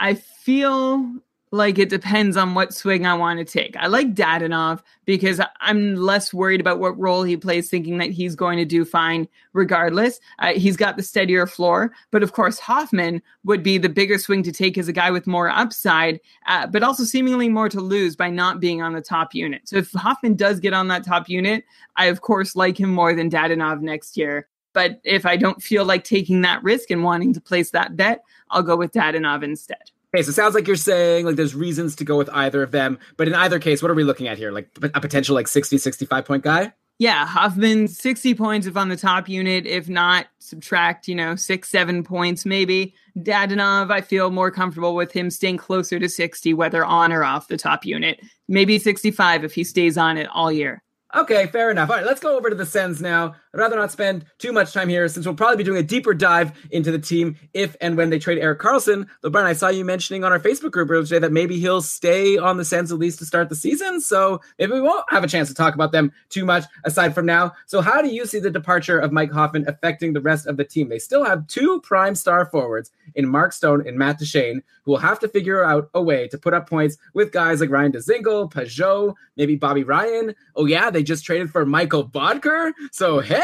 I 0.00 0.14
feel 0.14 1.20
like 1.52 1.78
it 1.78 1.88
depends 1.88 2.36
on 2.36 2.54
what 2.54 2.72
swing 2.72 3.06
I 3.06 3.14
want 3.14 3.38
to 3.40 3.44
take. 3.44 3.76
I 3.76 3.88
like 3.88 4.14
Dadonov 4.14 4.82
because 5.04 5.40
I'm 5.60 5.96
less 5.96 6.32
worried 6.32 6.60
about 6.60 6.78
what 6.78 6.98
role 6.98 7.24
he 7.24 7.36
plays, 7.36 7.68
thinking 7.68 7.98
that 7.98 8.10
he's 8.10 8.36
going 8.36 8.56
to 8.58 8.64
do 8.64 8.84
fine 8.84 9.26
regardless. 9.52 10.20
Uh, 10.38 10.52
he's 10.52 10.76
got 10.76 10.96
the 10.96 11.02
steadier 11.02 11.48
floor, 11.48 11.92
but 12.12 12.22
of 12.22 12.32
course, 12.32 12.60
Hoffman 12.60 13.20
would 13.44 13.64
be 13.64 13.78
the 13.78 13.88
bigger 13.88 14.16
swing 14.16 14.44
to 14.44 14.52
take 14.52 14.78
as 14.78 14.86
a 14.86 14.92
guy 14.92 15.10
with 15.10 15.26
more 15.26 15.48
upside, 15.48 16.20
uh, 16.46 16.68
but 16.68 16.84
also 16.84 17.02
seemingly 17.02 17.48
more 17.48 17.68
to 17.68 17.80
lose 17.80 18.14
by 18.14 18.30
not 18.30 18.60
being 18.60 18.80
on 18.80 18.92
the 18.92 19.02
top 19.02 19.34
unit. 19.34 19.62
So 19.64 19.76
if 19.76 19.90
Hoffman 19.90 20.36
does 20.36 20.60
get 20.60 20.72
on 20.72 20.86
that 20.88 21.04
top 21.04 21.28
unit, 21.28 21.64
I 21.96 22.06
of 22.06 22.20
course 22.20 22.54
like 22.54 22.78
him 22.78 22.90
more 22.90 23.12
than 23.12 23.28
Dadonov 23.28 23.80
next 23.80 24.16
year. 24.16 24.46
But 24.72 25.00
if 25.02 25.26
I 25.26 25.36
don't 25.36 25.60
feel 25.60 25.84
like 25.84 26.04
taking 26.04 26.42
that 26.42 26.62
risk 26.62 26.92
and 26.92 27.02
wanting 27.02 27.34
to 27.34 27.40
place 27.40 27.72
that 27.72 27.96
bet, 27.96 28.22
I'll 28.50 28.62
go 28.62 28.76
with 28.76 28.92
Dadonov 28.92 29.42
instead. 29.42 29.90
Okay, 30.14 30.22
so 30.24 30.30
it 30.30 30.34
sounds 30.34 30.54
like 30.54 30.66
you're 30.66 30.76
saying 30.76 31.24
like 31.24 31.36
there's 31.36 31.54
reasons 31.54 31.94
to 31.96 32.04
go 32.04 32.16
with 32.18 32.28
either 32.30 32.62
of 32.62 32.72
them, 32.72 32.98
but 33.16 33.28
in 33.28 33.34
either 33.34 33.58
case, 33.60 33.80
what 33.80 33.90
are 33.90 33.94
we 33.94 34.04
looking 34.04 34.26
at 34.26 34.38
here? 34.38 34.50
Like 34.50 34.68
a 34.82 35.00
potential 35.00 35.34
like 35.34 35.46
60, 35.46 35.78
65 35.78 36.24
point 36.24 36.42
guy? 36.42 36.72
Yeah, 36.98 37.24
Hoffman 37.26 37.88
60 37.88 38.34
points 38.34 38.66
if 38.66 38.76
on 38.76 38.90
the 38.90 38.96
top 38.96 39.26
unit. 39.26 39.64
If 39.66 39.88
not, 39.88 40.26
subtract, 40.38 41.08
you 41.08 41.14
know, 41.14 41.34
six, 41.34 41.70
seven 41.70 42.04
points 42.04 42.44
maybe. 42.44 42.94
Dadonov, 43.16 43.90
I 43.90 44.02
feel 44.02 44.30
more 44.30 44.50
comfortable 44.50 44.94
with 44.94 45.10
him 45.10 45.30
staying 45.30 45.56
closer 45.56 45.98
to 45.98 46.08
60, 46.10 46.52
whether 46.52 46.84
on 46.84 47.10
or 47.10 47.24
off 47.24 47.48
the 47.48 47.56
top 47.56 47.86
unit. 47.86 48.20
Maybe 48.48 48.78
65 48.78 49.44
if 49.44 49.54
he 49.54 49.64
stays 49.64 49.96
on 49.96 50.18
it 50.18 50.28
all 50.34 50.52
year. 50.52 50.82
Okay, 51.14 51.46
fair 51.46 51.70
enough. 51.70 51.88
All 51.88 51.96
right, 51.96 52.04
let's 52.04 52.20
go 52.20 52.36
over 52.36 52.50
to 52.50 52.54
the 52.54 52.66
Sens 52.66 53.00
now. 53.00 53.34
I'd 53.52 53.58
rather 53.58 53.76
not 53.76 53.90
spend 53.90 54.24
too 54.38 54.52
much 54.52 54.72
time 54.72 54.88
here 54.88 55.08
since 55.08 55.26
we'll 55.26 55.34
probably 55.34 55.56
be 55.56 55.64
doing 55.64 55.78
a 55.78 55.82
deeper 55.82 56.14
dive 56.14 56.52
into 56.70 56.92
the 56.92 56.98
team 56.98 57.36
if 57.52 57.76
and 57.80 57.96
when 57.96 58.10
they 58.10 58.18
trade 58.18 58.38
Erik 58.38 58.60
Karlsson. 58.60 59.08
Brian, 59.22 59.46
I 59.46 59.54
saw 59.54 59.68
you 59.68 59.84
mentioning 59.84 60.22
on 60.22 60.30
our 60.30 60.38
Facebook 60.38 60.70
group 60.70 60.88
earlier 60.88 61.04
today 61.04 61.18
that 61.18 61.32
maybe 61.32 61.58
he'll 61.58 61.82
stay 61.82 62.38
on 62.38 62.58
the 62.58 62.64
Sens 62.64 62.92
at 62.92 62.98
least 62.98 63.18
to 63.18 63.24
start 63.24 63.48
the 63.48 63.56
season. 63.56 64.00
So 64.00 64.40
maybe 64.58 64.72
we 64.72 64.80
won't 64.80 65.04
have 65.08 65.24
a 65.24 65.28
chance 65.28 65.48
to 65.48 65.54
talk 65.54 65.74
about 65.74 65.90
them 65.90 66.12
too 66.28 66.44
much 66.44 66.64
aside 66.84 67.12
from 67.12 67.26
now. 67.26 67.52
So, 67.66 67.80
how 67.80 68.00
do 68.00 68.08
you 68.08 68.24
see 68.24 68.38
the 68.38 68.50
departure 68.50 68.98
of 68.98 69.12
Mike 69.12 69.32
Hoffman 69.32 69.68
affecting 69.68 70.12
the 70.12 70.20
rest 70.20 70.46
of 70.46 70.56
the 70.56 70.64
team? 70.64 70.88
They 70.88 70.98
still 71.00 71.24
have 71.24 71.46
two 71.48 71.80
prime 71.80 72.14
star 72.14 72.46
forwards 72.46 72.92
in 73.16 73.28
Mark 73.28 73.52
Stone 73.52 73.86
and 73.86 73.98
Matt 73.98 74.18
Duchene, 74.18 74.62
who 74.84 74.92
will 74.92 74.98
have 74.98 75.18
to 75.20 75.28
figure 75.28 75.64
out 75.64 75.90
a 75.94 76.02
way 76.02 76.28
to 76.28 76.38
put 76.38 76.54
up 76.54 76.68
points 76.68 76.96
with 77.14 77.32
guys 77.32 77.60
like 77.60 77.70
Ryan 77.70 77.92
Dzingel, 77.92 78.52
Pageau, 78.52 79.14
maybe 79.36 79.56
Bobby 79.56 79.82
Ryan. 79.82 80.34
Oh, 80.54 80.66
yeah, 80.66 80.90
they 80.90 81.02
just 81.02 81.24
traded 81.24 81.50
for 81.50 81.66
Michael 81.66 82.08
Boedker. 82.08 82.72
So, 82.92 83.20
hey, 83.20 83.39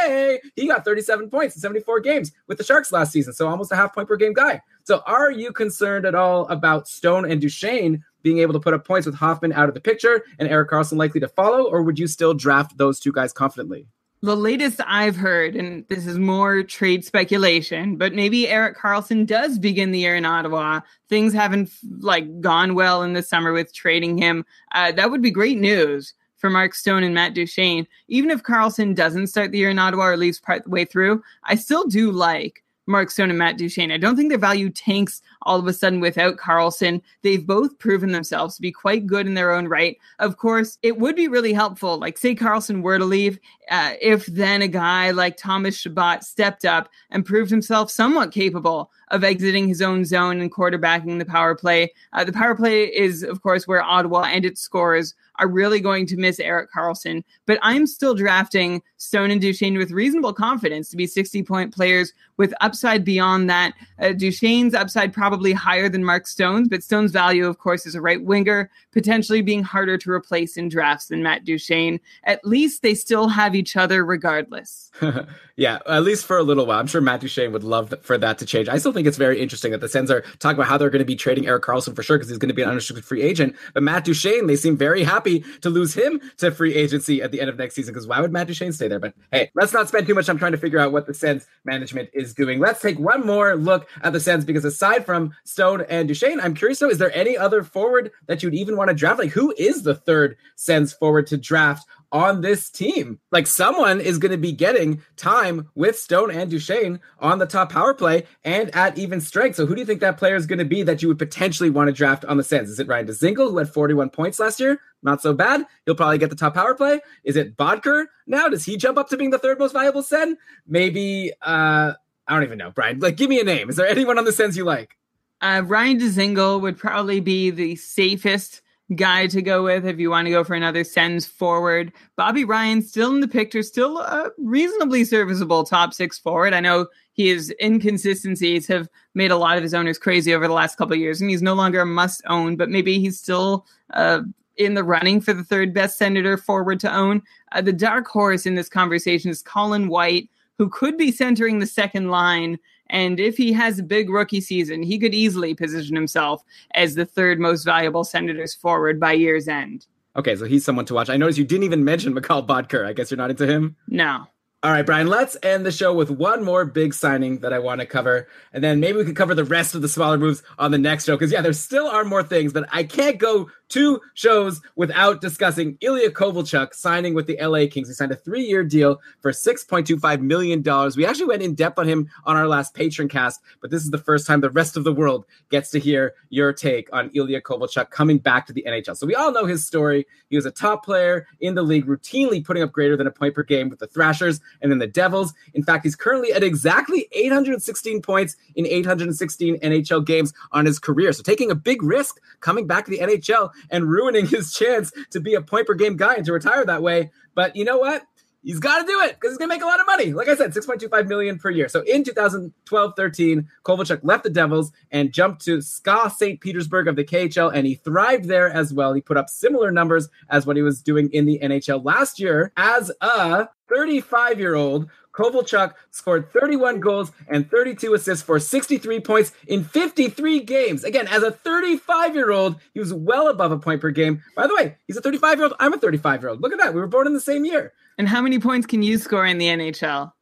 he 0.54 0.66
got 0.66 0.84
37 0.84 1.30
points 1.30 1.54
in 1.56 1.60
74 1.60 2.00
games 2.00 2.32
with 2.46 2.58
the 2.58 2.64
Sharks 2.64 2.92
last 2.92 3.12
season. 3.12 3.32
So, 3.32 3.48
almost 3.48 3.72
a 3.72 3.76
half 3.76 3.94
point 3.94 4.08
per 4.08 4.16
game 4.16 4.32
guy. 4.32 4.60
So, 4.84 5.02
are 5.06 5.30
you 5.30 5.52
concerned 5.52 6.06
at 6.06 6.14
all 6.14 6.46
about 6.48 6.88
Stone 6.88 7.30
and 7.30 7.40
Duchene 7.40 8.04
being 8.22 8.38
able 8.38 8.52
to 8.52 8.60
put 8.60 8.74
up 8.74 8.86
points 8.86 9.06
with 9.06 9.14
Hoffman 9.14 9.52
out 9.52 9.68
of 9.68 9.74
the 9.74 9.80
picture 9.80 10.24
and 10.38 10.48
Erik 10.48 10.70
Karlsson 10.70 10.98
likely 10.98 11.20
to 11.20 11.28
follow? 11.28 11.64
Or 11.64 11.82
would 11.82 11.98
you 11.98 12.06
still 12.06 12.34
draft 12.34 12.76
those 12.78 13.00
two 13.00 13.12
guys 13.12 13.32
confidently? 13.32 13.86
The 14.22 14.36
latest 14.36 14.80
I've 14.86 15.14
heard, 15.14 15.54
and 15.54 15.86
this 15.88 16.06
is 16.06 16.18
more 16.18 16.62
trade 16.62 17.04
speculation, 17.04 17.96
but 17.96 18.14
maybe 18.14 18.48
Erik 18.48 18.76
Karlsson 18.76 19.26
does 19.26 19.58
begin 19.58 19.92
the 19.92 20.00
year 20.00 20.16
in 20.16 20.24
Ottawa. 20.24 20.80
Things 21.08 21.34
haven't 21.34 21.70
like 22.00 22.40
gone 22.40 22.74
well 22.74 23.02
in 23.02 23.12
the 23.12 23.22
summer 23.22 23.52
with 23.52 23.74
trading 23.74 24.16
him. 24.16 24.44
Uh, 24.74 24.90
that 24.92 25.10
would 25.10 25.22
be 25.22 25.30
great 25.30 25.58
news 25.58 26.14
for 26.36 26.50
Mark 26.50 26.74
Stone 26.74 27.02
and 27.02 27.14
Matt 27.14 27.34
Duchene. 27.34 27.86
Even 28.08 28.30
if 28.30 28.42
Karlsson 28.42 28.94
doesn't 28.94 29.28
start 29.28 29.52
the 29.52 29.58
year 29.58 29.70
in 29.70 29.78
Ottawa 29.78 30.08
or 30.08 30.16
leaves 30.16 30.40
part 30.40 30.64
the 30.64 30.70
way 30.70 30.84
through, 30.84 31.22
I 31.44 31.56
still 31.56 31.84
do 31.84 32.10
like 32.10 32.62
Mark 32.86 33.10
Stone 33.10 33.30
and 33.30 33.38
Matt 33.38 33.58
Duchene. 33.58 33.90
I 33.90 33.96
don't 33.96 34.16
think 34.16 34.28
their 34.28 34.38
value 34.38 34.70
tanks 34.70 35.20
all 35.42 35.58
of 35.58 35.66
a 35.66 35.72
sudden 35.72 36.00
without 36.00 36.36
Karlsson. 36.36 37.02
They've 37.22 37.44
both 37.44 37.78
proven 37.78 38.12
themselves 38.12 38.54
to 38.56 38.62
be 38.62 38.70
quite 38.70 39.06
good 39.06 39.26
in 39.26 39.34
their 39.34 39.52
own 39.52 39.66
right. 39.66 39.96
Of 40.20 40.36
course, 40.36 40.78
it 40.82 40.98
would 40.98 41.16
be 41.16 41.28
really 41.28 41.52
helpful, 41.52 41.98
like 41.98 42.16
say 42.16 42.34
Karlsson 42.34 42.82
were 42.82 42.98
to 42.98 43.04
leave, 43.04 43.38
uh, 43.70 43.94
if 44.00 44.26
then 44.26 44.62
a 44.62 44.68
guy 44.68 45.10
like 45.10 45.36
Thomas 45.36 45.76
Chabot 45.76 46.22
stepped 46.22 46.64
up 46.64 46.88
and 47.10 47.26
proved 47.26 47.50
himself 47.50 47.90
somewhat 47.90 48.30
capable 48.30 48.90
of 49.08 49.24
exiting 49.24 49.66
his 49.68 49.82
own 49.82 50.04
zone 50.04 50.40
and 50.40 50.52
quarterbacking 50.52 51.18
the 51.18 51.24
power 51.24 51.54
play. 51.54 51.92
Uh, 52.12 52.24
the 52.24 52.32
power 52.32 52.54
play 52.54 52.84
is, 52.84 53.22
of 53.22 53.42
course, 53.42 53.66
where 53.66 53.82
Ottawa 53.82 54.22
and 54.22 54.44
its 54.44 54.60
scores 54.60 55.14
are 55.38 55.48
really 55.48 55.80
going 55.80 56.06
to 56.06 56.16
miss 56.16 56.40
Erik 56.40 56.70
Karlsson. 56.72 57.22
But 57.46 57.58
I'm 57.62 57.86
still 57.86 58.14
drafting 58.14 58.82
Stone 58.96 59.30
and 59.30 59.40
Duchene 59.40 59.78
with 59.78 59.90
reasonable 59.90 60.32
confidence 60.32 60.88
to 60.90 60.96
be 60.96 61.06
60 61.06 61.42
point 61.42 61.74
players 61.74 62.12
with 62.36 62.52
upside 62.60 63.04
beyond 63.04 63.48
that. 63.50 63.74
Uh, 63.98 64.06
Duchene's 64.06 64.74
upside 64.74 65.12
probably 65.12 65.52
higher 65.52 65.88
than 65.88 66.04
Mark 66.04 66.26
Stone's, 66.26 66.68
but 66.68 66.82
Stone's 66.82 67.12
value, 67.12 67.46
of 67.46 67.58
course, 67.58 67.86
is 67.86 67.94
a 67.94 68.00
right 68.00 68.22
winger, 68.22 68.70
potentially 68.92 69.42
being 69.42 69.62
harder 69.62 69.96
to 69.98 70.10
replace 70.10 70.56
in 70.56 70.68
drafts 70.68 71.06
than 71.06 71.22
Matt 71.22 71.44
Duchene. 71.44 72.00
At 72.24 72.44
least 72.44 72.82
they 72.82 72.94
still 72.94 73.28
have 73.28 73.54
each 73.54 73.76
other 73.76 74.04
regardless. 74.04 74.90
yeah, 75.56 75.78
at 75.86 76.02
least 76.02 76.26
for 76.26 76.36
a 76.36 76.42
little 76.42 76.66
while. 76.66 76.78
I'm 76.78 76.86
sure 76.86 77.00
Matt 77.00 77.20
Duchene 77.20 77.52
would 77.52 77.64
love 77.64 77.94
for 78.02 78.18
that 78.18 78.38
to 78.38 78.46
change. 78.46 78.68
I 78.68 78.78
still 78.78 78.92
think 78.92 79.06
it's 79.06 79.16
very 79.16 79.40
interesting 79.40 79.72
that 79.72 79.80
the 79.80 79.88
Sens 79.88 80.10
are 80.10 80.22
talking 80.38 80.56
about 80.56 80.68
how 80.68 80.78
they're 80.78 80.90
going 80.90 81.00
to 81.00 81.06
be 81.06 81.16
trading 81.16 81.46
Erik 81.46 81.64
Karlsson 81.64 81.94
for 81.94 82.02
sure 82.02 82.18
because 82.18 82.28
he's 82.28 82.38
going 82.38 82.48
to 82.48 82.54
be 82.54 82.62
an 82.62 82.68
unrestricted 82.68 83.04
free 83.04 83.22
agent. 83.22 83.56
But 83.74 83.82
Matt 83.82 84.04
Duchene, 84.04 84.46
they 84.46 84.56
seem 84.56 84.76
very 84.76 85.02
happy 85.02 85.44
to 85.62 85.70
lose 85.70 85.94
him 85.94 86.20
to 86.38 86.50
free 86.50 86.74
agency 86.74 87.22
at 87.22 87.32
the 87.32 87.40
end 87.40 87.50
of 87.50 87.56
next 87.56 87.74
season 87.74 87.94
because 87.94 88.06
why 88.06 88.20
would 88.20 88.32
Matt 88.32 88.46
Duchene 88.46 88.72
stay 88.72 88.88
there? 88.88 89.00
But 89.00 89.14
hey, 89.32 89.50
let's 89.54 89.72
not 89.72 89.88
spend 89.88 90.06
too 90.06 90.14
much 90.14 90.26
time 90.26 90.38
trying 90.38 90.52
to 90.52 90.58
figure 90.58 90.78
out 90.78 90.92
what 90.92 91.06
the 91.06 91.14
Sens 91.14 91.46
management 91.64 92.10
is 92.12 92.25
doing. 92.34 92.58
Let's 92.58 92.80
take 92.80 92.98
one 92.98 93.26
more 93.26 93.56
look 93.56 93.88
at 94.02 94.12
the 94.12 94.20
Sens 94.20 94.44
because 94.44 94.64
aside 94.64 95.04
from 95.04 95.34
Stone 95.44 95.84
and 95.88 96.08
Duchene, 96.08 96.40
I'm 96.40 96.54
curious 96.54 96.78
though, 96.78 96.90
is 96.90 96.98
there 96.98 97.16
any 97.16 97.36
other 97.36 97.62
forward 97.62 98.10
that 98.26 98.42
you'd 98.42 98.54
even 98.54 98.76
want 98.76 98.88
to 98.88 98.94
draft? 98.94 99.18
Like 99.18 99.30
who 99.30 99.54
is 99.58 99.82
the 99.82 99.94
third 99.94 100.36
Sens 100.56 100.92
forward 100.92 101.26
to 101.28 101.36
draft 101.36 101.86
on 102.12 102.40
this 102.40 102.70
team. 102.70 103.20
Like 103.30 103.46
someone 103.46 104.00
is 104.00 104.18
going 104.18 104.32
to 104.32 104.38
be 104.38 104.52
getting 104.52 105.02
time 105.16 105.68
with 105.74 105.98
Stone 105.98 106.30
and 106.30 106.50
Duchene 106.50 107.00
on 107.18 107.38
the 107.38 107.46
top 107.46 107.72
power 107.72 107.94
play 107.94 108.24
and 108.44 108.74
at 108.74 108.96
even 108.96 109.20
strength. 109.20 109.56
So 109.56 109.66
who 109.66 109.74
do 109.74 109.80
you 109.80 109.86
think 109.86 110.00
that 110.00 110.18
player 110.18 110.36
is 110.36 110.46
going 110.46 110.58
to 110.58 110.64
be 110.64 110.82
that 110.82 111.02
you 111.02 111.08
would 111.08 111.18
potentially 111.18 111.70
want 111.70 111.88
to 111.88 111.92
draft 111.92 112.24
on 112.24 112.36
the 112.36 112.44
Sens? 112.44 112.70
Is 112.70 112.80
it 112.80 112.88
Ryan 112.88 113.08
Dzingel 113.08 113.50
who 113.50 113.58
had 113.58 113.68
41 113.68 114.10
points 114.10 114.38
last 114.38 114.60
year? 114.60 114.80
Not 115.02 115.20
so 115.20 115.32
bad. 115.32 115.66
He'll 115.84 115.94
probably 115.94 116.18
get 116.18 116.30
the 116.30 116.36
top 116.36 116.54
power 116.54 116.74
play. 116.74 117.00
Is 117.24 117.36
it 117.36 117.56
Boedker 117.56 118.06
now? 118.26 118.48
Does 118.48 118.64
he 118.64 118.76
jump 118.76 118.98
up 118.98 119.08
to 119.10 119.16
being 119.16 119.30
the 119.30 119.38
third 119.38 119.58
most 119.58 119.72
valuable 119.72 120.02
Sen? 120.02 120.38
Maybe 120.66 121.32
uh 121.42 121.94
I 122.28 122.34
don't 122.34 122.42
even 122.42 122.58
know, 122.58 122.70
Brian. 122.70 122.98
Like 122.98 123.16
give 123.16 123.30
me 123.30 123.40
a 123.40 123.44
name. 123.44 123.70
Is 123.70 123.76
there 123.76 123.86
anyone 123.86 124.18
on 124.18 124.24
the 124.24 124.32
Sens 124.32 124.56
you 124.56 124.64
like? 124.64 124.96
Uh, 125.40 125.62
Ryan 125.64 125.98
Dzingel 125.98 126.60
would 126.60 126.78
probably 126.78 127.20
be 127.20 127.50
the 127.50 127.76
safest 127.76 128.62
guy 128.94 129.26
to 129.26 129.42
go 129.42 129.64
with 129.64 129.84
if 129.84 129.98
you 129.98 130.10
want 130.10 130.26
to 130.26 130.30
go 130.30 130.44
for 130.44 130.54
another 130.54 130.84
Sens 130.84 131.26
forward. 131.26 131.92
Bobby 132.16 132.44
Ryan 132.44 132.82
still 132.82 133.12
in 133.12 133.20
the 133.20 133.28
picture, 133.28 133.62
still 133.62 133.98
a 133.98 134.30
reasonably 134.38 135.04
serviceable 135.04 135.64
top 135.64 135.92
six 135.92 136.18
forward. 136.18 136.54
I 136.54 136.60
know 136.60 136.86
his 137.12 137.52
inconsistencies 137.60 138.66
have 138.68 138.88
made 139.14 139.30
a 139.30 139.36
lot 139.36 139.56
of 139.56 139.62
his 139.62 139.74
owners 139.74 139.98
crazy 139.98 140.34
over 140.34 140.46
the 140.46 140.54
last 140.54 140.76
couple 140.76 140.94
years, 140.96 141.20
and 141.20 141.30
he's 141.30 141.42
no 141.42 141.54
longer 141.54 141.80
a 141.80 141.86
must 141.86 142.22
own, 142.26 142.56
but 142.56 142.70
maybe 142.70 143.00
he's 143.00 143.18
still 143.18 143.66
uh, 143.94 144.20
in 144.56 144.74
the 144.74 144.84
running 144.84 145.20
for 145.20 145.32
the 145.32 145.44
third 145.44 145.74
best 145.74 145.98
Senator 145.98 146.36
forward 146.36 146.78
to 146.80 146.94
own. 146.94 147.22
Uh, 147.52 147.62
the 147.62 147.72
dark 147.72 148.06
horse 148.06 148.46
in 148.46 148.54
this 148.54 148.68
conversation 148.68 149.30
is 149.30 149.42
Colin 149.42 149.88
White, 149.88 150.28
who 150.58 150.68
could 150.68 150.96
be 150.96 151.12
centering 151.12 151.58
the 151.58 151.66
second 151.66 152.10
line 152.10 152.58
and 152.88 153.18
if 153.18 153.36
he 153.36 153.52
has 153.52 153.78
a 153.78 153.82
big 153.82 154.10
rookie 154.10 154.40
season, 154.40 154.82
he 154.82 154.98
could 154.98 155.14
easily 155.14 155.54
position 155.54 155.96
himself 155.96 156.42
as 156.74 156.94
the 156.94 157.04
third 157.04 157.40
most 157.40 157.64
valuable 157.64 158.04
Senators 158.04 158.54
forward 158.54 159.00
by 159.00 159.12
year's 159.12 159.48
end. 159.48 159.86
Okay, 160.14 160.36
so 160.36 160.44
he's 160.46 160.64
someone 160.64 160.86
to 160.86 160.94
watch. 160.94 161.10
I 161.10 161.16
noticed 161.16 161.38
you 161.38 161.44
didn't 161.44 161.64
even 161.64 161.84
mention 161.84 162.14
Mikhail 162.14 162.46
Boedker. 162.46 162.86
I 162.86 162.92
guess 162.92 163.10
you're 163.10 163.18
not 163.18 163.30
into 163.30 163.46
him? 163.46 163.76
No. 163.88 164.26
All 164.66 164.72
right, 164.72 164.84
Brian, 164.84 165.06
let's 165.06 165.36
end 165.44 165.64
the 165.64 165.70
show 165.70 165.94
with 165.94 166.10
one 166.10 166.42
more 166.42 166.64
big 166.64 166.92
signing 166.92 167.38
that 167.38 167.52
I 167.52 167.60
want 167.60 167.80
to 167.80 167.86
cover. 167.86 168.26
And 168.52 168.64
then 168.64 168.80
maybe 168.80 168.98
we 168.98 169.04
can 169.04 169.14
cover 169.14 169.32
the 169.32 169.44
rest 169.44 169.76
of 169.76 169.80
the 169.80 169.88
smaller 169.88 170.18
moves 170.18 170.42
on 170.58 170.72
the 170.72 170.78
next 170.78 171.04
show. 171.04 171.14
Because, 171.14 171.30
yeah, 171.30 171.40
there 171.40 171.52
still 171.52 171.86
are 171.86 172.04
more 172.04 172.24
things, 172.24 172.52
but 172.52 172.68
I 172.72 172.82
can't 172.82 173.16
go 173.16 173.48
two 173.68 174.00
shows 174.14 174.60
without 174.76 175.20
discussing 175.20 175.76
Ilya 175.80 176.10
Kovalchuk 176.10 176.74
signing 176.74 177.14
with 177.14 177.26
the 177.26 177.38
LA 177.40 177.66
Kings. 177.70 177.88
He 177.88 177.94
signed 177.94 178.12
a 178.12 178.16
three 178.16 178.44
year 178.44 178.64
deal 178.64 179.00
for 179.20 179.32
$6.25 179.32 180.20
million. 180.20 180.62
We 180.96 181.06
actually 181.06 181.26
went 181.26 181.42
in 181.42 181.54
depth 181.54 181.78
on 181.78 181.86
him 181.86 182.08
on 182.24 182.36
our 182.36 182.48
last 182.48 182.74
patron 182.74 183.08
cast, 183.08 183.40
but 183.60 183.70
this 183.70 183.84
is 183.84 183.90
the 183.90 183.98
first 183.98 184.26
time 184.26 184.40
the 184.40 184.50
rest 184.50 184.76
of 184.76 184.84
the 184.84 184.92
world 184.92 185.26
gets 185.50 185.70
to 185.70 185.78
hear 185.78 186.14
your 186.30 186.52
take 186.52 186.88
on 186.92 187.10
Ilya 187.14 187.40
Kovalchuk 187.42 187.90
coming 187.90 188.18
back 188.18 188.46
to 188.46 188.52
the 188.52 188.64
NHL. 188.66 188.96
So 188.96 189.06
we 189.06 189.14
all 189.14 189.32
know 189.32 189.46
his 189.46 189.66
story. 189.66 190.06
He 190.28 190.36
was 190.36 190.46
a 190.46 190.50
top 190.50 190.84
player 190.84 191.26
in 191.40 191.54
the 191.54 191.62
league, 191.62 191.86
routinely 191.86 192.44
putting 192.44 192.62
up 192.62 192.72
greater 192.72 192.96
than 192.96 193.06
a 193.06 193.12
point 193.12 193.34
per 193.34 193.42
game 193.42 193.68
with 193.68 193.78
the 193.78 193.86
Thrashers 193.86 194.40
and 194.62 194.70
then 194.70 194.78
the 194.78 194.86
Devils. 194.86 195.34
In 195.54 195.62
fact, 195.62 195.84
he's 195.84 195.96
currently 195.96 196.32
at 196.32 196.42
exactly 196.42 197.08
816 197.12 198.02
points 198.02 198.36
in 198.54 198.66
816 198.66 199.58
NHL 199.60 200.04
games 200.04 200.32
on 200.52 200.66
his 200.66 200.78
career. 200.78 201.12
So 201.12 201.22
taking 201.22 201.50
a 201.50 201.54
big 201.54 201.82
risk 201.82 202.20
coming 202.40 202.66
back 202.66 202.84
to 202.86 202.90
the 202.90 202.98
NHL 202.98 203.50
and 203.70 203.88
ruining 203.88 204.26
his 204.26 204.52
chance 204.52 204.92
to 205.10 205.20
be 205.20 205.34
a 205.34 205.42
point 205.42 205.66
per 205.66 205.74
game 205.74 205.96
guy 205.96 206.14
and 206.14 206.24
to 206.26 206.32
retire 206.32 206.64
that 206.64 206.82
way. 206.82 207.10
But 207.34 207.56
you 207.56 207.64
know 207.64 207.78
what? 207.78 208.02
He's 208.42 208.60
got 208.60 208.80
to 208.80 208.86
do 208.86 209.00
it 209.00 209.14
because 209.14 209.32
he's 209.32 209.38
going 209.38 209.50
to 209.50 209.56
make 209.56 209.62
a 209.64 209.66
lot 209.66 209.80
of 209.80 209.86
money. 209.86 210.12
Like 210.12 210.28
I 210.28 210.36
said, 210.36 210.52
6.25 210.52 211.08
million 211.08 211.36
per 211.36 211.50
year. 211.50 211.68
So 211.68 211.80
in 211.80 212.04
2012-13, 212.04 213.44
Kovalchuk 213.64 213.98
left 214.04 214.22
the 214.22 214.30
Devils 214.30 214.70
and 214.92 215.12
jumped 215.12 215.44
to 215.46 215.60
SKA 215.60 216.10
St. 216.16 216.40
Petersburg 216.40 216.86
of 216.86 216.94
the 216.94 217.02
KHL, 217.02 217.52
and 217.52 217.66
he 217.66 217.74
thrived 217.74 218.26
there 218.26 218.48
as 218.48 218.72
well. 218.72 218.92
He 218.92 219.00
put 219.00 219.16
up 219.16 219.28
similar 219.28 219.72
numbers 219.72 220.08
as 220.30 220.46
what 220.46 220.54
he 220.54 220.62
was 220.62 220.80
doing 220.80 221.10
in 221.12 221.26
the 221.26 221.40
NHL 221.42 221.84
last 221.84 222.20
year 222.20 222.52
as 222.56 222.92
a 223.00 223.48
35 223.68 224.38
year 224.38 224.54
old 224.54 224.88
Kovalchuk 225.16 225.74
scored 225.90 226.30
31 226.32 226.80
goals 226.80 227.10
and 227.28 227.50
32 227.50 227.94
assists 227.94 228.22
for 228.22 228.38
63 228.38 229.00
points 229.00 229.32
in 229.46 229.64
53 229.64 230.40
games. 230.40 230.84
Again, 230.84 231.08
as 231.08 231.22
a 231.22 231.30
35 231.30 232.14
year 232.14 232.30
old, 232.30 232.56
he 232.74 232.80
was 232.80 232.92
well 232.92 233.28
above 233.28 233.50
a 233.50 233.58
point 233.58 233.80
per 233.80 233.90
game. 233.90 234.22
By 234.36 234.46
the 234.46 234.54
way, 234.54 234.76
he's 234.86 234.96
a 234.96 235.00
35 235.00 235.38
year 235.38 235.44
old. 235.44 235.54
I'm 235.58 235.72
a 235.72 235.78
35 235.78 236.22
year 236.22 236.30
old. 236.30 236.42
Look 236.42 236.52
at 236.52 236.58
that. 236.58 236.74
We 236.74 236.80
were 236.80 236.86
born 236.86 237.06
in 237.06 237.14
the 237.14 237.20
same 237.20 237.44
year. 237.44 237.72
And 237.98 238.08
how 238.08 238.20
many 238.20 238.38
points 238.38 238.66
can 238.66 238.82
you 238.82 238.98
score 238.98 239.24
in 239.24 239.38
the 239.38 239.46
NHL? 239.46 240.12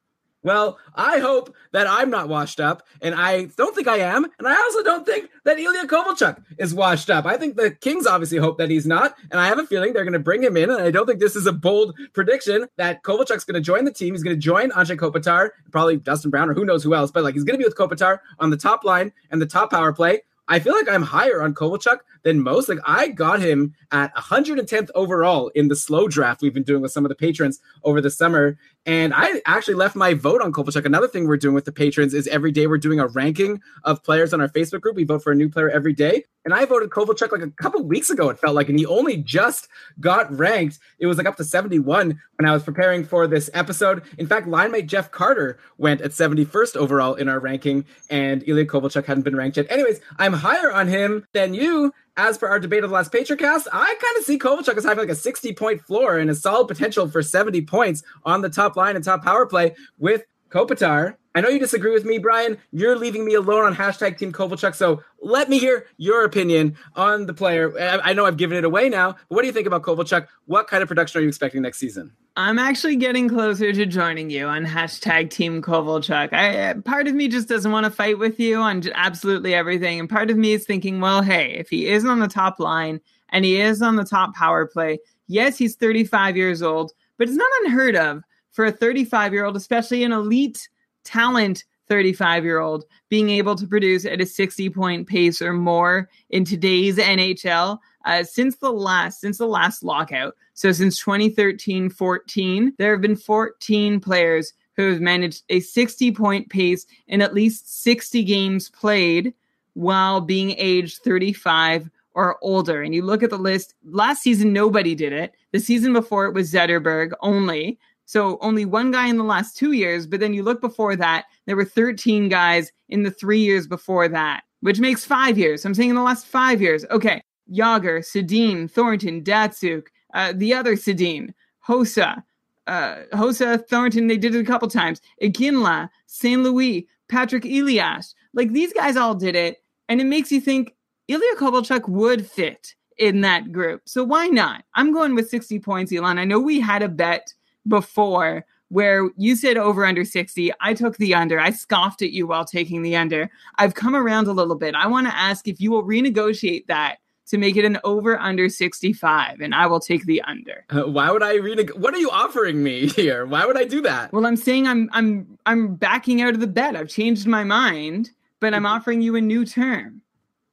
Well, 0.45 0.79
I 0.95 1.21
hope 1.21 1.55
that 1.73 1.87
I'm 1.87 2.11
not 2.11 2.29
washed 2.29 2.61
up, 2.61 2.87
and 3.01 3.15
I 3.15 3.47
don't 3.57 3.75
think 3.75 3.89
I 3.89 3.97
am, 3.97 4.25
and 4.39 4.47
I 4.47 4.55
also 4.55 4.83
don't 4.83 5.07
think 5.07 5.31
that 5.45 5.59
Ilya 5.59 5.87
Kovalchuk 5.87 6.45
is 6.59 6.75
washed 6.75 7.09
up. 7.09 7.25
I 7.25 7.39
think 7.39 7.57
the 7.57 7.71
Kings 7.71 8.07
obviously 8.07 8.37
hope 8.37 8.59
that 8.59 8.69
he's 8.69 8.87
not, 8.87 9.17
and 9.31 9.41
I 9.41 9.47
have 9.47 9.59
a 9.59 9.67
feeling 9.67 9.95
they're 9.95 10.05
going 10.05 10.13
to 10.13 10.19
bring 10.19 10.43
him 10.43 10.59
in, 10.59 10.69
and 10.69 10.83
I 10.83 10.91
don't 10.91 11.07
think 11.07 11.19
this 11.19 11.35
is 11.35 11.47
a 11.47 11.53
bold 11.53 11.97
prediction 12.13 12.67
that 12.77 13.03
Kovalchuk's 13.03 13.45
going 13.45 13.55
to 13.55 13.61
join 13.63 13.87
the 13.87 13.93
team. 13.93 14.13
He's 14.13 14.23
going 14.23 14.37
to 14.37 14.41
join 14.41 14.71
Anze 14.73 14.97
Kopitar, 14.99 15.51
probably 15.73 15.97
Dustin 15.97 16.31
Brown, 16.31 16.51
or 16.51 16.55
who 16.55 16.67
knows 16.67 16.85
who 16.85 16.95
else, 16.95 17.11
but 17.11 17.25
like 17.25 17.35
he's 17.35 17.45
going 17.45 17.59
to 17.59 17.63
be 17.63 17.65
with 17.65 17.77
Kopitar 17.77 18.19
on 18.39 18.51
the 18.51 18.59
top 18.59 18.85
line 18.85 19.13
and 19.31 19.41
the 19.41 19.47
top 19.47 19.71
power 19.71 19.95
play 19.95 20.21
I 20.47 20.59
feel 20.59 20.75
like 20.75 20.89
I'm 20.89 21.03
higher 21.03 21.43
on 21.43 21.55
Kovalchuk 21.55 22.01
than 22.23 22.43
most. 22.43 22.69
Like 22.69 22.81
I 22.85 23.09
got 23.09 23.41
him 23.41 23.75
at 23.93 24.15
110th 24.15 24.91
overall 24.95 25.49
in 25.49 25.69
the 25.69 25.77
slow 25.77 26.07
draft 26.07 26.43
we've 26.43 26.53
been 26.53 26.63
doing 26.63 26.83
with 26.83 26.93
some 26.93 27.05
of 27.05 27.09
the 27.09 27.15
patrons 27.15 27.61
over 27.83 28.01
the 28.01 28.11
summer. 28.11 28.59
And 28.87 29.15
I 29.15 29.41
actually 29.47 29.75
left 29.75 29.97
my 29.97 30.13
vote 30.13 30.43
on 30.43 30.53
Kovalchuk. 30.53 30.85
Another 30.85 31.09
thing 31.09 31.27
we're 31.27 31.39
doing 31.39 31.55
with 31.55 31.65
the 31.65 31.73
patrons 31.73 32.13
is 32.13 32.27
every 32.29 32.53
day 32.53 32.67
we're 32.67 32.77
doing 32.79 33.01
a 33.01 33.07
ranking 33.07 33.63
of 33.85 34.03
players 34.03 34.35
on 34.35 34.41
our 34.41 34.49
Facebook 34.49 34.83
group. 34.83 34.97
We 34.97 35.05
vote 35.05 35.23
for 35.23 35.33
a 35.33 35.35
new 35.35 35.49
player 35.49 35.71
every 35.71 35.95
day. 35.95 36.25
And 36.45 36.53
I 36.53 36.67
voted 36.67 36.91
Kovalchuk 36.91 37.33
like 37.33 37.41
a 37.41 37.51
couple 37.51 37.83
weeks 37.83 38.11
ago, 38.11 38.29
it 38.29 38.39
felt 38.39 38.55
like, 38.55 38.69
and 38.69 38.79
he 38.79 38.85
only 38.85 39.17
just 39.17 39.69
got 39.99 40.31
ranked. 40.37 40.79
It 40.99 41.07
was 41.07 41.17
like 41.17 41.27
up 41.27 41.37
to 41.39 41.45
71 41.45 42.21
when 42.37 42.49
I 42.49 42.53
was 42.53 42.63
preparing 42.63 43.05
for 43.05 43.27
this 43.27 43.49
episode. 43.55 44.03
In 44.19 44.27
fact, 44.27 44.47
line 44.47 44.71
mate 44.71 44.87
Jeff 44.87 45.11
Carter 45.11 45.59
went 45.79 46.03
at 46.03 46.11
71st 46.11 46.77
overall 46.77 47.15
in 47.15 47.31
our 47.31 47.41
ranking, 47.41 47.87
and 48.11 48.47
Ilya 48.47 48.67
Kovalchuk 48.67 49.07
hadn't 49.07 49.23
been 49.23 49.37
ranked 49.37 49.57
yet. 49.57 49.71
Anyways, 49.71 50.01
I'm 50.19 50.35
higher 50.35 50.71
on 50.71 50.89
him 50.89 51.27
than 51.33 51.55
you 51.55 51.95
as 52.17 52.39
per 52.39 52.49
our 52.49 52.61
debate 52.61 52.85
of 52.85 52.91
the 52.91 52.95
last 52.95 53.13
Patrioncast, 53.13 53.67
I 53.73 53.95
kind 54.01 54.19
of 54.19 54.25
see 54.25 54.39
Kovalchuk 54.39 54.77
as 54.77 54.85
having 54.85 55.01
like 55.01 55.09
a 55.09 55.15
60 55.15 55.53
point 55.55 55.81
floor 55.81 56.19
and 56.19 56.31
a 56.31 56.35
solid 56.35 56.69
potential 56.69 57.09
for 57.09 57.23
70 57.23 57.63
points 57.63 58.03
on 58.25 58.41
the 58.41 58.49
top 58.49 58.77
line 58.77 58.97
and 58.97 59.05
top 59.05 59.25
power 59.25 59.47
play 59.47 59.75
with 59.99 60.23
Kopitar. 60.55 61.17
I 61.35 61.41
know 61.41 61.49
you 61.49 61.59
disagree 61.59 61.93
with 61.93 62.05
me, 62.05 62.19
Brian. 62.19 62.57
You're 62.71 62.97
leaving 62.97 63.25
me 63.25 63.35
alone 63.35 63.65
on 63.65 63.75
hashtag 63.75 64.17
Team 64.17 64.33
Kovalchuk. 64.33 64.73
So 64.77 65.03
let 65.21 65.49
me 65.49 65.59
hear 65.59 65.87
your 65.97 66.25
opinion 66.25 66.77
on 66.95 67.27
the 67.27 67.35
player. 67.35 67.77
I 67.77 68.13
know 68.13 68.25
I've 68.25 68.37
given 68.37 68.57
it 68.57 68.65
away 68.65 68.89
now, 68.89 69.13
but 69.13 69.35
what 69.35 69.41
do 69.41 69.49
you 69.49 69.53
think 69.53 69.67
about 69.67 69.83
Kovalchuk? 69.83 70.29
What 70.47 70.69
kind 70.69 70.81
of 70.81 70.87
production 70.87 71.19
are 71.19 71.23
you 71.23 71.29
expecting 71.29 71.61
next 71.63 71.79
season? 71.79 72.13
I'm 72.37 72.61
actually 72.61 72.95
getting 72.95 73.29
closer 73.29 73.73
to 73.73 73.85
joining 73.85 74.31
you 74.31 74.47
on 74.47 74.65
hashtag 74.65 75.31
Team 75.31 75.61
Kovalchuk. 75.61 76.33
I, 76.33 76.75
part 76.83 77.09
of 77.09 77.17
me 77.17 77.27
just 77.27 77.49
doesn't 77.49 77.73
want 77.73 77.83
to 77.83 77.91
fight 77.91 78.21
with 78.21 78.39
you 78.39 78.59
on 78.59 78.85
absolutely 78.95 79.55
everything, 79.55 79.99
and 79.99 80.09
part 80.09 80.31
of 80.31 80.37
me 80.37 80.53
is 80.53 80.65
thinking, 80.65 81.01
well, 81.01 81.21
hey, 81.21 81.55
if 81.55 81.69
he 81.69 81.89
is 81.89 82.05
on 82.05 82.21
the 82.21 82.29
top 82.29 82.61
line 82.61 83.01
and 83.31 83.45
he 83.45 83.61
is 83.61 83.83
on 83.83 83.97
the 83.97 84.05
top 84.05 84.37
power 84.37 84.67
play, 84.67 85.01
yes, 85.27 85.59
he's 85.59 85.75
35 85.75 86.37
years 86.37 86.63
old, 86.63 86.93
but 87.19 87.27
it's 87.29 87.37
not 87.37 87.51
unheard 87.65 87.97
of 87.97 88.23
for 88.55 88.65
a 88.65 88.73
35 88.73 89.35
year 89.35 89.45
old, 89.45 89.57
especially 89.57 90.05
an 90.05 90.13
elite 90.13 90.69
talent 91.03 91.65
35 91.89 92.45
year 92.45 92.61
old, 92.61 92.85
being 93.11 93.29
able 93.29 93.55
to 93.57 93.67
produce 93.67 94.07
at 94.07 94.21
a 94.21 94.27
60 94.27 94.71
point 94.71 95.07
pace 95.07 95.43
or 95.43 95.53
more 95.53 96.09
in 96.31 96.45
today's 96.45 96.97
NHL. 96.97 97.79
Uh, 98.07 98.23
since 98.23 98.57
the 98.57 98.71
last 98.71 99.21
since 99.21 99.39
the 99.39 99.47
last 99.47 99.83
lockout, 99.83 100.35
so 100.55 100.73
since 100.73 100.99
2013 100.99 101.91
14, 101.91 102.75
there 102.79 102.93
have 102.93 103.01
been 103.03 103.17
14 103.17 104.01
players 104.01 104.55
who 104.77 104.91
have 104.91 105.01
managed 105.01 105.43
a 105.51 105.61
60 105.61 106.13
point 106.13 106.49
pace 106.49 106.87
in 107.09 107.21
at 107.21 107.35
least 107.35 107.83
60 107.83 108.23
games 108.25 108.71
played 108.71 109.35
while 109.75 110.21
being 110.21 110.53
aged 110.53 111.03
35 111.03 111.91
or 112.15 112.39
older. 112.43 112.83
And 112.83 112.95
you 112.95 113.03
look 113.03 113.23
at 113.23 113.31
the 113.31 113.37
list, 113.37 113.75
last 113.85 114.23
season, 114.23 114.53
nobody 114.53 114.95
did 114.95 115.13
it. 115.13 115.35
The 115.53 115.59
season 115.59 115.93
before, 115.93 116.27
it 116.27 116.35
was 116.35 116.53
Zetterberg 116.53 117.13
only. 117.21 117.79
So 118.07 118.39
only 118.41 118.65
one 118.65 118.91
guy 118.91 119.09
in 119.09 119.17
the 119.17 119.25
last 119.25 119.57
two 119.57 119.73
years. 119.73 120.07
But 120.07 120.21
then 120.21 120.35
you 120.35 120.43
look 120.43 120.61
before 120.61 120.97
that, 120.97 121.25
there 121.47 121.57
were 121.57 121.65
13 121.65 122.29
guys 122.29 122.71
in 122.89 123.03
the 123.03 123.11
three 123.11 123.41
years 123.41 123.67
before 123.67 124.09
that, 124.09 124.43
which 124.61 124.81
makes 124.81 125.05
five 125.05 125.39
years. 125.39 125.65
I'm 125.65 125.75
saying 125.75 125.91
in 125.91 125.97
the 125.97 126.03
last 126.03 126.27
five 126.27 126.61
years. 126.61 126.85
Okay. 126.91 127.23
Jagr, 127.51 128.01
Sedin, 128.01 128.71
Thornton, 128.71 129.23
Datsyuk, 129.23 129.89
uh, 130.15 130.33
the 130.35 130.55
other 130.55 130.77
Sedin, 130.77 131.35
Hossa, 131.67 132.23
uh, 132.67 132.97
Hossa, 133.13 133.67
Thornton, 133.69 134.07
they 134.07 134.17
did 134.17 134.35
it 134.35 134.41
a 134.41 134.45
couple 134.45 134.69
times. 134.69 135.01
Iginla, 135.21 135.91
St. 136.07 136.43
Louis, 136.43 136.89
Patrik 137.11 137.45
Elias. 137.45 138.15
Like 138.33 138.53
these 138.53 138.73
guys 138.73 138.97
all 138.97 139.15
did 139.15 139.37
it. 139.37 139.63
And 139.89 140.01
it 140.01 140.05
makes 140.05 140.33
you 140.33 140.41
think 140.41 140.75
Ilya 141.09 141.37
Kovalchuk 141.37 141.89
would 141.89 142.27
fit 142.27 142.75
in 142.97 143.21
that 143.21 143.53
group. 143.53 143.83
So 143.85 144.05
why 144.05 144.29
not? 144.29 144.65
I'm 144.75 144.93
going 144.93 145.15
with 145.15 145.29
60 145.29 145.59
points, 145.59 145.93
Elon. 145.93 146.19
I 146.19 146.25
know 146.25 146.41
we 146.41 146.61
had 146.61 146.83
a 146.83 146.89
bet 146.89 147.35
before 147.69 148.45
where 148.69 149.09
you 149.17 149.37
said 149.37 149.57
over 149.57 149.85
under 149.85 150.05
60. 150.05 150.53
I 150.61 150.75
took 150.75 150.97
the 150.97 151.15
under. 151.15 151.39
I 151.39 151.51
scoffed 151.51 152.03
at 152.03 152.11
you 152.11 152.27
while 152.27 152.45
taking 152.45 152.83
the 152.83 152.97
under. 152.97 153.31
I've 153.59 153.75
come 153.75 153.95
around 153.95 154.27
a 154.27 154.33
little 154.33 154.57
bit. 154.57 154.75
I 154.75 154.87
want 154.87 155.07
to 155.07 155.15
ask 155.17 155.47
if 155.47 155.61
you 155.61 155.71
will 155.71 155.85
renegotiate 155.85 156.67
that 156.67 156.97
to 157.27 157.39
make 157.39 157.57
it 157.57 157.65
an 157.65 157.79
over 157.85 158.19
under 158.19 158.49
65 158.49 159.41
and 159.41 159.55
I 159.55 159.67
will 159.67 159.81
take 159.81 160.05
the 160.07 160.21
under. 160.23 160.65
Uh, 160.71 160.83
why 160.83 161.11
would 161.11 161.23
I 161.23 161.37
reneg- 161.37 161.77
What 161.79 161.95
are 161.95 161.99
you 161.99 162.11
offering 162.11 162.63
me 162.63 162.87
here? 162.97 163.27
Why 163.27 163.47
would 163.47 163.57
I 163.57 163.65
do 163.65 163.81
that? 163.83 164.13
Well, 164.13 164.27
I'm 164.27 164.37
saying 164.37 164.67
I'm 164.67 164.91
I'm 164.93 165.39
I'm 165.47 165.75
backing 165.77 166.21
out 166.21 166.35
of 166.35 166.41
the 166.41 166.47
bet. 166.47 166.75
I've 166.77 166.89
changed 166.89 167.27
my 167.27 167.45
mind, 167.45 168.11
but 168.41 168.55
I'm 168.55 168.67
offering 168.67 169.01
you 169.03 169.15
a 169.17 169.21
new 169.21 169.45
term. 169.47 170.01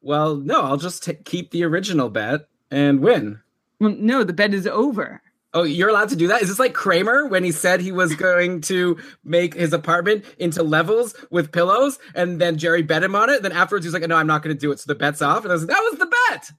Well, 0.01 0.35
no, 0.37 0.61
I'll 0.61 0.77
just 0.77 1.03
t- 1.03 1.13
keep 1.25 1.51
the 1.51 1.63
original 1.63 2.09
bet 2.09 2.41
and 2.71 2.99
win. 3.01 3.39
Well, 3.79 3.95
no, 3.97 4.23
the 4.23 4.33
bet 4.33 4.53
is 4.53 4.65
over. 4.67 5.21
Oh, 5.53 5.63
you're 5.63 5.89
allowed 5.89 6.09
to 6.09 6.15
do 6.15 6.27
that? 6.27 6.41
Is 6.41 6.47
this 6.47 6.59
like 6.59 6.73
Kramer 6.73 7.27
when 7.27 7.43
he 7.43 7.51
said 7.51 7.81
he 7.81 7.91
was 7.91 8.15
going 8.15 8.61
to 8.61 8.97
make 9.25 9.53
his 9.53 9.73
apartment 9.73 10.23
into 10.37 10.63
levels 10.63 11.13
with 11.29 11.51
pillows 11.51 11.99
and 12.15 12.39
then 12.39 12.57
Jerry 12.57 12.83
bet 12.83 13.03
him 13.03 13.15
on 13.15 13.29
it? 13.29 13.43
Then 13.43 13.51
afterwards 13.51 13.85
he's 13.85 13.93
like, 13.93 14.07
no, 14.07 14.15
I'm 14.15 14.27
not 14.27 14.43
going 14.43 14.55
to 14.55 14.59
do 14.59 14.71
it. 14.71 14.79
So 14.79 14.85
the 14.87 14.95
bet's 14.95 15.21
off. 15.21 15.43
And 15.43 15.51
I 15.51 15.55
was 15.55 15.63
like, 15.63 15.75
that 15.75 15.89
was 15.91 15.99
the 15.99 16.05
bet. 16.29 16.51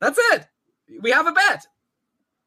That's 0.00 0.18
it. 0.32 0.46
We 1.00 1.10
have 1.10 1.26
a 1.26 1.32
bet. 1.32 1.66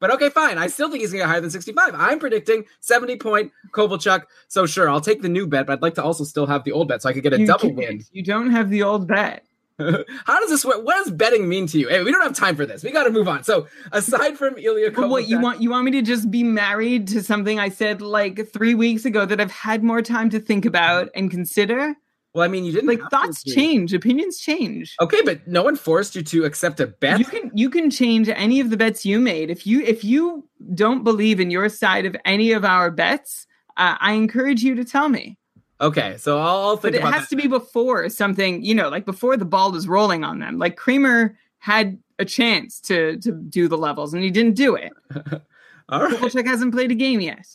But 0.00 0.12
okay, 0.12 0.30
fine. 0.30 0.58
I 0.58 0.68
still 0.68 0.88
think 0.88 1.00
he's 1.00 1.10
going 1.10 1.22
to 1.22 1.24
get 1.24 1.30
higher 1.30 1.40
than 1.40 1.50
65. 1.50 1.92
I'm 1.96 2.20
predicting 2.20 2.64
70 2.80 3.16
point 3.16 3.52
Kovalchuk. 3.72 4.22
So 4.46 4.66
sure, 4.66 4.88
I'll 4.88 5.00
take 5.00 5.22
the 5.22 5.28
new 5.28 5.48
bet, 5.48 5.66
but 5.66 5.72
I'd 5.72 5.82
like 5.82 5.96
to 5.96 6.04
also 6.04 6.22
still 6.22 6.46
have 6.46 6.62
the 6.62 6.70
old 6.70 6.86
bet 6.86 7.02
so 7.02 7.08
I 7.08 7.12
could 7.12 7.24
get 7.24 7.32
a 7.32 7.40
You 7.40 7.46
double 7.46 7.72
win. 7.74 8.04
You 8.12 8.22
don't 8.22 8.50
have 8.50 8.70
the 8.70 8.84
old 8.84 9.08
bet. 9.08 9.47
How 10.24 10.40
does 10.40 10.50
this 10.50 10.64
work? 10.64 10.84
What 10.84 10.96
does 10.96 11.12
betting 11.12 11.48
mean 11.48 11.66
to 11.68 11.78
you? 11.78 11.88
Hey, 11.88 12.02
we 12.02 12.10
don't 12.10 12.22
have 12.22 12.34
time 12.34 12.56
for 12.56 12.66
this. 12.66 12.82
We 12.82 12.90
got 12.90 13.04
to 13.04 13.10
move 13.10 13.28
on. 13.28 13.44
So 13.44 13.68
aside 13.92 14.36
from 14.36 14.58
Ilya 14.58 14.90
what 14.92 15.28
you 15.28 15.38
want 15.38 15.62
you 15.62 15.70
want 15.70 15.84
me 15.84 15.92
to 15.92 16.02
just 16.02 16.30
be 16.30 16.42
married 16.42 17.06
to 17.08 17.22
something 17.22 17.60
I 17.60 17.68
said 17.68 18.00
like 18.00 18.48
3 18.52 18.74
weeks 18.74 19.04
ago 19.04 19.24
that 19.24 19.40
I've 19.40 19.52
had 19.52 19.84
more 19.84 20.02
time 20.02 20.30
to 20.30 20.40
think 20.40 20.64
about 20.64 21.10
and 21.14 21.30
consider? 21.30 21.94
Well, 22.34 22.44
I 22.44 22.48
mean, 22.48 22.64
you 22.64 22.72
didn't 22.72 22.88
Like 22.88 23.00
thoughts 23.10 23.42
change, 23.42 23.94
opinions 23.94 24.38
change. 24.38 24.94
Okay, 25.00 25.22
but 25.22 25.46
no 25.46 25.62
one 25.62 25.76
forced 25.76 26.14
you 26.14 26.22
to 26.22 26.44
accept 26.44 26.80
a 26.80 26.88
bet. 26.88 27.18
You 27.20 27.24
can 27.24 27.50
you 27.54 27.70
can 27.70 27.90
change 27.90 28.28
any 28.28 28.58
of 28.60 28.70
the 28.70 28.76
bets 28.76 29.06
you 29.06 29.20
made. 29.20 29.48
If 29.48 29.66
you 29.66 29.80
if 29.82 30.04
you 30.04 30.48
don't 30.74 31.04
believe 31.04 31.38
in 31.38 31.50
your 31.50 31.68
side 31.68 32.04
of 32.04 32.16
any 32.24 32.52
of 32.52 32.64
our 32.64 32.90
bets, 32.90 33.46
uh, 33.76 33.96
I 34.00 34.12
encourage 34.14 34.62
you 34.62 34.74
to 34.74 34.84
tell 34.84 35.08
me. 35.08 35.37
Okay, 35.80 36.16
so 36.18 36.38
I'll, 36.38 36.56
I'll 36.58 36.76
think 36.76 36.94
But 36.94 36.94
it 36.94 37.02
has 37.02 37.22
that. 37.22 37.28
to 37.30 37.36
be 37.36 37.46
before 37.46 38.08
something, 38.08 38.62
you 38.62 38.74
know, 38.74 38.88
like 38.88 39.04
before 39.04 39.36
the 39.36 39.44
ball 39.44 39.70
was 39.70 39.86
rolling 39.86 40.24
on 40.24 40.38
them. 40.40 40.58
Like 40.58 40.76
Kramer 40.76 41.38
had 41.58 41.98
a 42.18 42.24
chance 42.24 42.80
to 42.80 43.16
to 43.18 43.30
do 43.32 43.68
the 43.68 43.78
levels 43.78 44.12
and 44.14 44.22
he 44.22 44.30
didn't 44.30 44.54
do 44.54 44.74
it. 44.74 44.92
All 45.88 46.02
right. 46.02 46.14
Kovalchuk 46.14 46.46
hasn't 46.46 46.72
played 46.74 46.90
a 46.90 46.94
game 46.96 47.20
yet. 47.20 47.46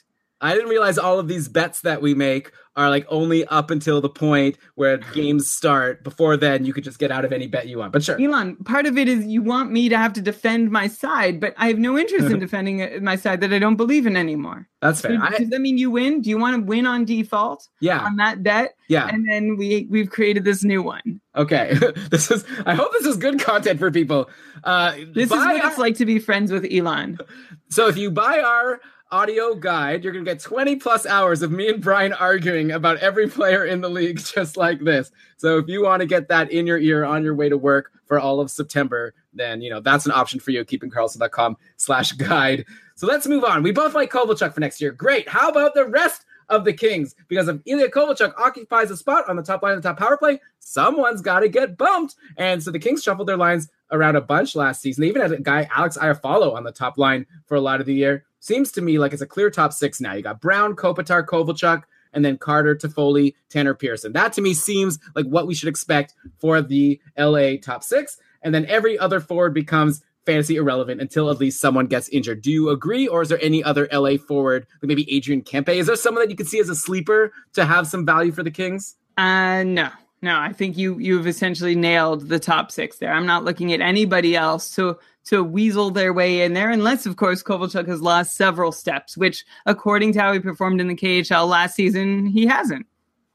I 0.41 0.53
didn't 0.53 0.69
realize 0.69 0.97
all 0.97 1.19
of 1.19 1.27
these 1.29 1.47
bets 1.47 1.81
that 1.81 2.01
we 2.01 2.13
make 2.13 2.51
are 2.75 2.89
like 2.89 3.05
only 3.09 3.45
up 3.47 3.69
until 3.71 4.01
the 4.01 4.09
point 4.09 4.57
where 4.75 4.97
games 5.13 5.49
start. 5.51 6.03
Before 6.03 6.35
then, 6.37 6.65
you 6.65 6.73
could 6.73 6.83
just 6.83 6.97
get 6.99 7.11
out 7.11 7.23
of 7.25 7.31
any 7.31 7.47
bet 7.47 7.67
you 7.67 7.77
want. 7.77 7.93
But 7.93 8.03
sure. 8.03 8.19
Elon, 8.19 8.55
part 8.65 8.85
of 8.85 8.97
it 8.97 9.07
is 9.07 9.25
you 9.25 9.41
want 9.43 9.71
me 9.71 9.89
to 9.89 9.97
have 9.97 10.13
to 10.13 10.21
defend 10.21 10.71
my 10.71 10.87
side, 10.87 11.39
but 11.39 11.53
I 11.57 11.67
have 11.67 11.77
no 11.77 11.97
interest 11.97 12.31
in 12.31 12.39
defending 12.47 12.81
uh, 12.81 12.99
my 13.01 13.15
side 13.15 13.41
that 13.41 13.53
I 13.53 13.59
don't 13.59 13.75
believe 13.75 14.05
in 14.07 14.17
anymore. 14.17 14.67
That's 14.81 14.99
So 15.01 15.09
fair. 15.09 15.19
I, 15.21 15.37
does 15.37 15.49
that 15.49 15.61
mean 15.61 15.77
you 15.77 15.91
win? 15.91 16.21
Do 16.21 16.29
you 16.29 16.37
want 16.37 16.55
to 16.55 16.63
win 16.63 16.85
on 16.85 17.05
default 17.05 17.67
yeah, 17.79 17.99
on 18.03 18.15
that 18.17 18.43
bet? 18.43 18.75
yeah. 18.87 19.07
And 19.07 19.27
then 19.29 19.55
we 19.55 19.87
we've 19.89 20.09
created 20.09 20.43
this 20.43 20.63
new 20.63 20.81
one. 20.81 21.21
Okay. 21.35 21.73
this 22.11 22.29
is. 22.31 22.43
I 22.65 22.75
hope 22.75 22.91
this 22.93 23.05
is 23.05 23.17
good 23.17 23.39
content 23.39 23.79
for 23.79 23.91
people. 23.91 24.29
Uh, 24.63 24.93
This 25.13 25.25
is 25.25 25.29
what 25.31 25.61
our- 25.61 25.67
it's 25.69 25.77
like 25.77 25.95
to 25.97 26.05
be 26.05 26.19
friends 26.19 26.51
with 26.51 26.65
Elon. 26.71 27.17
So 27.69 27.87
if 27.87 27.97
you 27.97 28.11
buy 28.11 28.39
our 28.39 28.81
audio 29.13 29.53
guide, 29.53 30.03
you're 30.03 30.11
gonna 30.11 30.25
get 30.25 30.39
20 30.39 30.77
plus 30.77 31.05
hours 31.05 31.43
of 31.43 31.51
me 31.51 31.69
and 31.69 31.81
Brian 31.81 32.13
arguing 32.13 32.71
about 32.71 32.97
every 32.97 33.29
player 33.29 33.63
in 33.63 33.79
the 33.79 33.89
league, 33.89 34.17
just 34.35 34.57
like 34.57 34.79
this. 34.79 35.11
So 35.37 35.59
if 35.59 35.67
you 35.67 35.83
want 35.83 35.99
to 35.99 36.07
get 36.07 36.27
that 36.29 36.51
in 36.51 36.65
your 36.65 36.79
ear 36.79 37.05
on 37.05 37.23
your 37.23 37.35
way 37.35 37.47
to 37.47 37.57
work 37.57 37.91
for 38.05 38.19
all 38.19 38.39
of 38.39 38.49
September, 38.49 39.13
then 39.31 39.61
you 39.61 39.69
know 39.69 39.79
that's 39.79 40.07
an 40.07 40.11
option 40.11 40.39
for 40.39 40.49
you 40.49 40.65
keepingkarlsson.com 40.65 41.57
slash 41.77 42.11
guide. 42.13 42.65
So 42.95 43.05
let's 43.05 43.27
move 43.27 43.43
on. 43.43 43.61
We 43.61 43.71
both 43.71 43.93
like 43.93 44.11
Kovalchuk 44.11 44.53
for 44.53 44.59
next 44.59 44.81
year. 44.81 44.91
Great. 44.91 45.29
How 45.29 45.49
about 45.49 45.75
the 45.75 45.85
rest 45.85 46.25
of 46.49 46.65
the 46.65 46.73
Kings? 46.73 47.15
Because 47.27 47.47
if 47.47 47.59
Ilya 47.65 47.89
Kovalchuk 47.89 48.33
occupies 48.37 48.91
a 48.91 48.97
spot 48.97 49.29
on 49.29 49.35
the 49.35 49.43
top 49.43 49.63
line 49.63 49.75
of 49.75 49.81
the 49.81 49.89
top 49.89 49.97
power 49.97 50.17
play, 50.17 50.39
someone's 50.59 51.21
got 51.21 51.41
to 51.41 51.49
get 51.49 51.77
bumped. 51.77 52.15
And 52.37 52.61
so 52.61 52.71
the 52.71 52.79
Kings 52.79 53.03
shuffled 53.03 53.27
their 53.27 53.37
lines 53.37 53.69
around 53.91 54.15
a 54.15 54.21
bunch 54.21 54.55
last 54.55 54.81
season. 54.81 55.01
They 55.01 55.09
even 55.09 55.21
had 55.21 55.31
a 55.31 55.39
guy, 55.39 55.69
Alex 55.75 55.97
Iafallo, 55.97 56.53
on 56.53 56.63
the 56.63 56.71
top 56.71 56.97
line 56.97 57.25
for 57.45 57.55
a 57.55 57.61
lot 57.61 57.79
of 57.79 57.85
the 57.85 57.93
year. 57.93 58.25
Seems 58.39 58.71
to 58.73 58.81
me 58.81 58.99
like 58.99 59.13
it's 59.13 59.21
a 59.21 59.27
clear 59.27 59.49
top 59.49 59.73
six 59.73 60.01
now. 60.01 60.13
You 60.13 60.21
got 60.21 60.41
Brown, 60.41 60.75
Kopitar, 60.75 61.25
Kovalchuk, 61.25 61.83
and 62.13 62.23
then 62.23 62.37
Carter, 62.37 62.75
Toffoli, 62.75 63.35
Tanner 63.49 63.73
Pearson. 63.73 64.13
That 64.13 64.33
to 64.33 64.41
me 64.41 64.53
seems 64.53 64.99
like 65.15 65.25
what 65.25 65.47
we 65.47 65.55
should 65.55 65.69
expect 65.69 66.13
for 66.37 66.61
the 66.61 66.99
LA 67.17 67.57
top 67.61 67.83
six. 67.83 68.17
And 68.41 68.53
then 68.53 68.65
every 68.65 68.99
other 68.99 69.19
forward 69.19 69.53
becomes 69.53 70.03
fantasy 70.25 70.55
irrelevant 70.55 71.01
until 71.01 71.29
at 71.29 71.39
least 71.39 71.59
someone 71.59 71.87
gets 71.87 72.09
injured. 72.09 72.41
Do 72.41 72.51
you 72.51 72.69
agree? 72.69 73.07
Or 73.07 73.21
is 73.21 73.29
there 73.29 73.41
any 73.41 73.63
other 73.63 73.87
LA 73.91 74.17
forward, 74.17 74.65
like 74.81 74.87
maybe 74.87 75.11
Adrian 75.13 75.41
Kempe? 75.41 75.69
Is 75.69 75.87
there 75.87 75.95
someone 75.95 76.23
that 76.23 76.29
you 76.29 76.35
could 76.35 76.47
see 76.47 76.59
as 76.59 76.69
a 76.69 76.75
sleeper 76.75 77.33
to 77.53 77.65
have 77.65 77.87
some 77.87 78.05
value 78.05 78.31
for 78.31 78.43
the 78.43 78.51
Kings? 78.51 78.95
Uh 79.17 79.63
no. 79.63 79.89
No, 80.21 80.39
I 80.39 80.53
think 80.53 80.77
you 80.77 80.97
you've 80.99 81.27
essentially 81.27 81.75
nailed 81.75 82.29
the 82.29 82.39
top 82.39 82.71
six 82.71 82.97
there. 82.97 83.11
I'm 83.11 83.25
not 83.25 83.43
looking 83.43 83.73
at 83.73 83.81
anybody 83.81 84.37
else 84.37 84.73
to 84.75 84.97
to 85.25 85.43
weasel 85.43 85.91
their 85.91 86.13
way 86.13 86.43
in 86.43 86.53
there, 86.53 86.69
unless 86.69 87.05
of 87.05 87.17
course 87.17 87.43
Kovalchuk 87.43 87.87
has 87.87 88.01
lost 88.01 88.35
several 88.35 88.71
steps, 88.71 89.17
which 89.17 89.43
according 89.65 90.13
to 90.13 90.21
how 90.21 90.31
he 90.31 90.39
performed 90.39 90.79
in 90.79 90.87
the 90.87 90.95
KHL 90.95 91.47
last 91.49 91.75
season, 91.75 92.25
he 92.25 92.45
hasn't. 92.45 92.85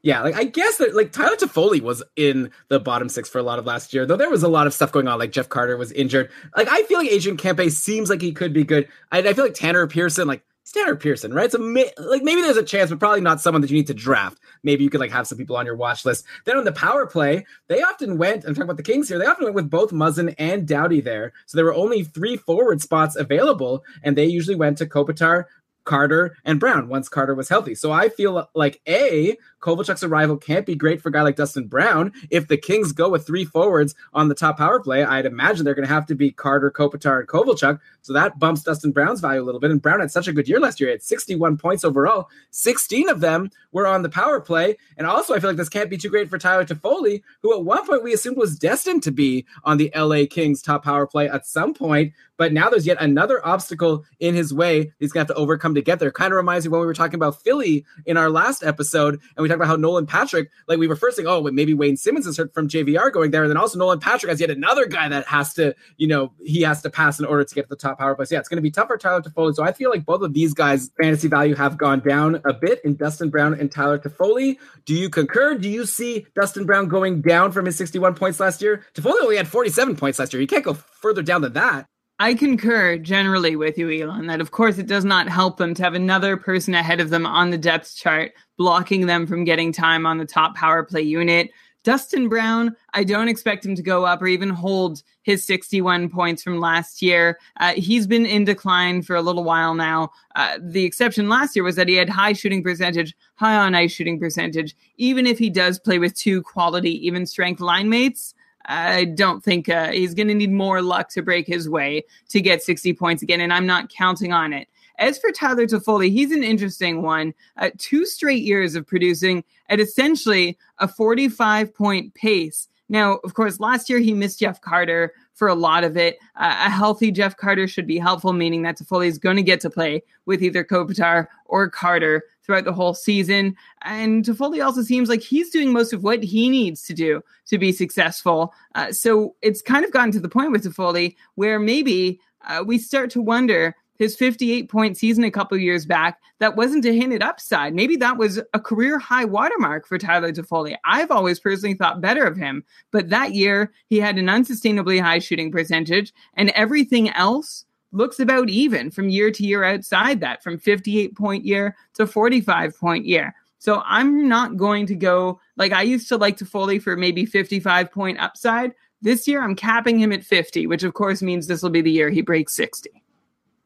Yeah, 0.01 0.21
like 0.21 0.35
I 0.35 0.45
guess 0.45 0.77
that 0.77 0.95
like 0.95 1.11
Tyler 1.11 1.35
Toffoli 1.35 1.81
was 1.81 2.01
in 2.15 2.51
the 2.69 2.79
bottom 2.79 3.09
six 3.09 3.27
for 3.27 3.37
a 3.39 3.43
lot 3.43 3.59
of 3.59 3.65
last 3.65 3.93
year, 3.93 4.05
though 4.05 4.15
there 4.15 4.29
was 4.29 4.43
a 4.43 4.47
lot 4.47 4.65
of 4.65 4.73
stuff 4.73 4.93
going 4.93 5.09
on. 5.09 5.19
Like 5.19 5.33
Jeff 5.33 5.49
Carter 5.49 5.75
was 5.75 5.91
injured. 5.91 6.29
Like 6.55 6.69
I 6.69 6.83
feel 6.83 6.99
like 6.99 7.11
Adrian 7.11 7.37
Kempe 7.37 7.69
seems 7.69 8.09
like 8.09 8.21
he 8.21 8.31
could 8.31 8.53
be 8.53 8.63
good. 8.63 8.87
I, 9.11 9.19
I 9.19 9.33
feel 9.33 9.43
like 9.43 9.55
Tanner 9.55 9.87
Pearson, 9.87 10.25
like 10.25 10.43
Tanner 10.71 10.95
Pearson, 10.95 11.33
right? 11.33 11.51
So 11.51 11.57
may, 11.57 11.91
like 11.97 12.23
maybe 12.23 12.41
there's 12.41 12.55
a 12.55 12.63
chance, 12.63 12.89
but 12.89 12.99
probably 12.99 13.19
not 13.19 13.41
someone 13.41 13.61
that 13.61 13.69
you 13.69 13.75
need 13.75 13.87
to 13.87 13.93
draft. 13.93 14.39
Maybe 14.63 14.85
you 14.85 14.89
could 14.89 15.01
like 15.01 15.11
have 15.11 15.27
some 15.27 15.37
people 15.37 15.57
on 15.57 15.65
your 15.65 15.75
watch 15.75 16.05
list. 16.05 16.25
Then 16.45 16.57
on 16.57 16.63
the 16.63 16.71
power 16.71 17.05
play, 17.05 17.45
they 17.67 17.81
often 17.81 18.17
went. 18.17 18.45
I'm 18.45 18.53
talking 18.53 18.63
about 18.63 18.77
the 18.77 18.83
Kings 18.83 19.09
here. 19.09 19.17
They 19.17 19.25
often 19.25 19.45
went 19.45 19.55
with 19.55 19.69
both 19.69 19.91
Muzzin 19.91 20.33
and 20.37 20.65
Doughty 20.65 21.01
there. 21.01 21.33
So 21.45 21.57
there 21.57 21.65
were 21.65 21.73
only 21.73 22.03
three 22.03 22.37
forward 22.37 22.81
spots 22.81 23.17
available, 23.17 23.83
and 24.03 24.17
they 24.17 24.25
usually 24.25 24.55
went 24.55 24.77
to 24.77 24.85
Kopitar, 24.85 25.45
Carter 25.85 26.37
and 26.45 26.59
Brown 26.59 26.87
once 26.87 27.09
Carter 27.09 27.33
was 27.33 27.49
healthy. 27.49 27.73
So 27.73 27.91
I 27.91 28.09
feel 28.09 28.47
like 28.53 28.79
A, 28.87 29.35
Kovalchuk's 29.59 30.03
arrival 30.03 30.37
can't 30.37 30.65
be 30.65 30.75
great 30.75 31.01
for 31.01 31.09
a 31.09 31.11
guy 31.11 31.21
like 31.21 31.35
Dustin 31.35 31.67
Brown. 31.67 32.11
If 32.29 32.47
the 32.47 32.57
Kings 32.57 32.91
go 32.91 33.09
with 33.09 33.25
three 33.25 33.45
forwards 33.45 33.95
on 34.13 34.29
the 34.29 34.35
top 34.35 34.57
power 34.57 34.79
play, 34.79 35.03
I'd 35.03 35.25
imagine 35.25 35.65
they're 35.65 35.73
going 35.73 35.87
to 35.87 35.93
have 35.93 36.05
to 36.07 36.15
be 36.15 36.31
Carter, 36.31 36.71
Kopitar, 36.71 37.19
and 37.19 37.27
Kovalchuk. 37.27 37.79
So 38.01 38.13
that 38.13 38.39
bumps 38.39 38.63
Dustin 38.63 38.91
Brown's 38.91 39.21
value 39.21 39.41
a 39.41 39.43
little 39.43 39.59
bit. 39.59 39.71
And 39.71 39.81
Brown 39.81 39.99
had 39.99 40.11
such 40.11 40.27
a 40.27 40.33
good 40.33 40.47
year 40.47 40.59
last 40.59 40.79
year. 40.79 40.89
He 40.89 40.93
had 40.93 41.03
61 41.03 41.57
points 41.57 41.83
overall. 41.83 42.29
16 42.51 43.09
of 43.09 43.19
them 43.19 43.51
were 43.71 43.87
on 43.87 44.01
the 44.01 44.09
power 44.09 44.39
play. 44.39 44.77
And 44.97 45.05
also, 45.05 45.33
I 45.33 45.39
feel 45.39 45.49
like 45.49 45.57
this 45.57 45.69
can't 45.69 45.89
be 45.89 45.97
too 45.97 46.09
great 46.09 46.29
for 46.29 46.37
Tyler 46.37 46.65
Toffoli, 46.65 47.21
who 47.41 47.53
at 47.53 47.63
one 47.63 47.85
point 47.85 48.03
we 48.03 48.13
assumed 48.13 48.37
was 48.37 48.57
destined 48.57 49.03
to 49.03 49.11
be 49.11 49.45
on 49.63 49.77
the 49.77 49.91
LA 49.95 50.23
Kings 50.29 50.61
top 50.61 50.83
power 50.83 51.05
play 51.05 51.29
at 51.29 51.45
some 51.45 51.73
point. 51.73 52.13
But 52.37 52.53
now 52.53 52.69
there's 52.69 52.87
yet 52.87 53.01
another 53.01 53.45
obstacle 53.45 54.05
in 54.19 54.33
his 54.33 54.53
way 54.53 54.93
he's 54.97 55.11
going 55.11 55.25
to 55.25 55.31
have 55.31 55.35
to 55.35 55.41
overcome 55.41 55.75
to 55.75 55.81
get 55.81 55.99
there. 55.99 56.09
Kind 56.09 56.31
of 56.31 56.37
reminds 56.37 56.65
me 56.65 56.69
when 56.69 56.79
we 56.79 56.87
were 56.87 56.93
talking 56.93 57.15
about 57.15 57.41
Philly 57.41 57.85
in 58.05 58.15
our 58.15 58.29
last 58.29 58.63
episode, 58.63 59.19
and 59.35 59.43
we 59.43 59.48
talked 59.49 59.57
about 59.57 59.67
how 59.67 59.75
Nolan 59.75 60.05
Patrick, 60.05 60.49
like 60.67 60.79
we 60.79 60.87
were 60.87 60.95
first 60.95 61.17
saying, 61.17 61.27
oh, 61.27 61.41
maybe 61.41 61.73
Wayne 61.73 61.97
Simmonds 61.97 62.27
is 62.27 62.39
from 62.53 62.67
JVR 62.67 63.11
going 63.11 63.31
there. 63.31 63.43
And 63.43 63.49
then 63.49 63.57
also 63.57 63.77
Nolan 63.77 63.99
Patrick 63.99 64.29
has 64.29 64.39
yet 64.39 64.49
another 64.49 64.85
guy 64.85 65.09
that 65.09 65.27
has 65.27 65.53
to, 65.55 65.75
you 65.97 66.07
know, 66.07 66.31
he 66.43 66.61
has 66.61 66.81
to 66.83 66.89
pass 66.89 67.19
in 67.19 67.25
order 67.25 67.43
to 67.43 67.55
get 67.55 67.63
to 67.63 67.69
the 67.69 67.75
top 67.75 67.99
power 67.99 68.15
play. 68.15 68.25
So 68.25 68.35
yeah, 68.35 68.39
it's 68.39 68.49
going 68.49 68.57
to 68.57 68.61
be 68.61 68.71
tough 68.71 68.87
for 68.87 68.97
Tyler 68.97 69.21
Toffoli. 69.21 69.55
So 69.55 69.63
I 69.63 69.71
feel 69.73 69.89
like 69.89 70.05
both 70.05 70.21
of 70.21 70.33
these 70.33 70.53
guys' 70.53 70.91
fantasy 71.01 71.27
value 71.27 71.55
have 71.55 71.77
gone 71.77 71.99
down 71.99 72.41
a 72.45 72.53
bit 72.53 72.79
in 72.83 72.95
Dustin 72.95 73.29
Brown 73.29 73.53
and 73.53 73.71
Tyler 73.71 73.99
Toffoli. 73.99 74.57
Do 74.85 74.93
you 74.93 75.09
concur? 75.09 75.55
Do 75.55 75.69
you 75.69 75.85
see 75.85 76.25
Dustin 76.35 76.65
Brown 76.65 76.87
going 76.87 77.21
down 77.21 77.51
from 77.51 77.65
his 77.65 77.75
61 77.77 78.15
points 78.15 78.39
last 78.39 78.61
year? 78.61 78.85
Toffoli 78.93 79.21
only 79.21 79.37
had 79.37 79.47
47 79.47 79.95
points 79.95 80.19
last 80.19 80.33
year. 80.33 80.41
You 80.41 80.47
can't 80.47 80.63
go 80.63 80.73
further 80.73 81.21
down 81.21 81.41
than 81.41 81.53
that. 81.53 81.87
I 82.21 82.33
concur 82.33 82.97
generally 82.97 83.55
with 83.55 83.77
you, 83.77 83.89
Elon, 83.89 84.27
that 84.27 84.41
of 84.41 84.51
course 84.51 84.77
it 84.77 84.87
does 84.87 85.05
not 85.05 85.29
help 85.29 85.55
them 85.55 85.73
to 85.75 85.83
have 85.83 85.93
another 85.93 86.35
person 86.35 86.75
ahead 86.75 86.99
of 86.99 87.09
them 87.09 87.25
on 87.25 87.49
the 87.49 87.57
depth 87.57 87.95
chart, 87.95 88.33
blocking 88.57 89.05
them 89.05 89.25
from 89.25 89.45
getting 89.45 89.71
time 89.71 90.05
on 90.05 90.17
the 90.17 90.25
top 90.25 90.53
power 90.53 90.83
play 90.83 91.01
unit. 91.01 91.49
Dustin 91.85 92.27
Brown, 92.27 92.75
I 92.93 93.05
don't 93.05 93.29
expect 93.29 93.65
him 93.65 93.73
to 93.73 93.81
go 93.81 94.03
up 94.03 94.21
or 94.21 94.27
even 94.27 94.49
hold 94.49 95.01
his 95.23 95.45
61 95.45 96.09
points 96.09 96.43
from 96.43 96.59
last 96.59 97.01
year. 97.01 97.39
Uh, 97.57 97.71
he's 97.75 98.05
been 98.05 98.25
in 98.25 98.43
decline 98.43 99.01
for 99.01 99.15
a 99.15 99.21
little 99.21 99.45
while 99.45 99.73
now. 99.73 100.11
Uh, 100.35 100.59
the 100.61 100.83
exception 100.83 101.29
last 101.29 101.55
year 101.55 101.63
was 101.63 101.77
that 101.77 101.87
he 101.87 101.95
had 101.95 102.09
high 102.09 102.33
shooting 102.33 102.61
percentage, 102.61 103.15
high 103.35 103.55
on 103.55 103.75
ice 103.75 103.93
shooting 103.93 104.19
percentage. 104.19 104.75
Even 104.97 105.25
if 105.25 105.39
he 105.39 105.49
does 105.49 105.79
play 105.79 105.99
with 105.99 106.13
two 106.15 106.41
quality, 106.41 107.05
even 107.07 107.25
strength 107.25 107.61
line 107.61 107.87
mates, 107.87 108.33
I 108.69 109.05
don't 109.05 109.43
think 109.43 109.67
uh, 109.67 109.91
he's 109.91 110.13
going 110.13 110.27
to 110.27 110.35
need 110.35 110.51
more 110.51 110.81
luck 110.83 111.09
to 111.09 111.23
break 111.23 111.47
his 111.47 111.67
way 111.67 112.03
to 112.29 112.39
get 112.39 112.61
60 112.61 112.93
points 112.93 113.23
again, 113.23 113.41
and 113.41 113.51
I'm 113.51 113.65
not 113.65 113.89
counting 113.89 114.31
on 114.31 114.53
it. 114.53 114.67
As 114.99 115.17
for 115.17 115.31
Tyler 115.31 115.65
Toffoli, 115.65 116.11
he's 116.11 116.31
an 116.31 116.43
interesting 116.43 117.01
one. 117.01 117.33
Uh, 117.57 117.71
two 117.79 118.05
straight 118.05 118.43
years 118.43 118.75
of 118.75 118.85
producing 118.85 119.43
at 119.69 119.79
essentially 119.79 120.57
a 120.77 120.87
45 120.87 121.73
point 121.73 122.13
pace. 122.13 122.67
Now, 122.89 123.15
of 123.23 123.33
course, 123.33 123.59
last 123.59 123.89
year 123.89 123.99
he 123.99 124.13
missed 124.13 124.39
Jeff 124.39 124.61
Carter 124.61 125.13
for 125.39 125.47
a 125.47 125.55
lot 125.55 125.85
of 125.85 125.95
it. 125.95 126.19
Uh, 126.35 126.65
a 126.65 126.69
healthy 126.69 127.11
Jeff 127.11 127.37
Carter 127.37 127.65
should 127.65 127.87
be 127.87 127.97
helpful, 127.97 128.33
meaning 128.33 128.61
that 128.63 128.77
Toffoli 128.77 129.07
is 129.07 129.17
going 129.17 129.37
to 129.37 129.41
get 129.41 129.61
to 129.61 129.69
play 129.69 130.03
with 130.25 130.43
either 130.43 130.65
Kopitar 130.65 131.27
or 131.45 131.69
Carter 131.69 132.25
throughout 132.43 132.65
the 132.65 132.73
whole 132.73 132.93
season. 132.93 133.55
And 133.83 134.25
Toffoli 134.25 134.63
also 134.63 134.83
seems 134.83 135.07
like 135.07 135.21
he's 135.21 135.49
doing 135.49 135.71
most 135.71 135.93
of 135.93 136.03
what 136.03 136.21
he 136.21 136.49
needs 136.49 136.83
to 136.83 136.93
do 136.93 137.23
to 137.47 137.57
be 137.57 137.71
successful. 137.71 138.53
Uh, 138.75 138.91
so 138.91 139.35
it's 139.41 139.61
kind 139.61 139.85
of 139.85 139.93
gotten 139.93 140.11
to 140.11 140.19
the 140.19 140.29
point 140.29 140.51
with 140.51 140.65
Toffoli 140.65 141.15
where 141.35 141.57
maybe 141.57 142.19
uh, 142.45 142.61
we 142.65 142.77
start 142.77 143.09
to 143.11 143.21
wonder 143.21 143.75
his 143.99 144.15
58 144.15 144.69
point 144.69 144.97
season 144.97 145.25
a 145.25 145.31
couple 145.31 145.57
years 145.57 145.85
back, 145.85 146.19
that 146.39 146.55
wasn't 146.55 146.85
a 146.85 146.93
hinted 146.93 147.21
upside. 147.21 147.75
Maybe 147.75 147.97
that 147.97 148.17
was 148.17 148.41
a 148.53 148.59
career 148.59 148.97
high 148.97 149.25
watermark 149.25 149.85
for 149.85 149.97
Tyler 149.97 150.31
Toffoli. 150.31 150.75
I've 150.85 151.11
always 151.11 151.39
personally 151.39 151.75
thought 151.75 152.01
better 152.01 152.23
of 152.23 152.37
him, 152.37 152.63
but 152.91 153.09
that 153.09 153.33
year 153.35 153.73
he 153.87 153.97
had 153.97 154.17
an 154.17 154.27
unsustainably 154.27 155.01
high 155.01 155.19
shooting 155.19 155.51
percentage, 155.51 156.13
and 156.35 156.49
everything 156.51 157.09
else 157.09 157.65
looks 157.91 158.19
about 158.19 158.49
even 158.49 158.89
from 158.89 159.09
year 159.09 159.31
to 159.31 159.45
year 159.45 159.65
outside 159.65 160.21
that, 160.21 160.41
from 160.41 160.57
58 160.57 161.15
point 161.15 161.45
year 161.45 161.75
to 161.95 162.07
45 162.07 162.79
point 162.79 163.05
year. 163.05 163.35
So 163.57 163.83
I'm 163.85 164.29
not 164.29 164.55
going 164.55 164.85
to 164.87 164.95
go 164.95 165.41
like 165.57 165.73
I 165.73 165.81
used 165.81 166.07
to 166.07 166.17
like 166.17 166.37
Toffoli 166.37 166.81
for 166.81 166.95
maybe 166.95 167.25
55 167.25 167.91
point 167.91 168.17
upside. 168.17 168.73
This 169.01 169.27
year 169.27 169.43
I'm 169.43 169.55
capping 169.55 169.99
him 169.99 170.13
at 170.13 170.23
50, 170.23 170.67
which 170.67 170.83
of 170.83 170.93
course 170.93 171.21
means 171.21 171.47
this 171.47 171.61
will 171.61 171.69
be 171.69 171.81
the 171.81 171.91
year 171.91 172.09
he 172.09 172.21
breaks 172.21 172.55
60. 172.55 173.03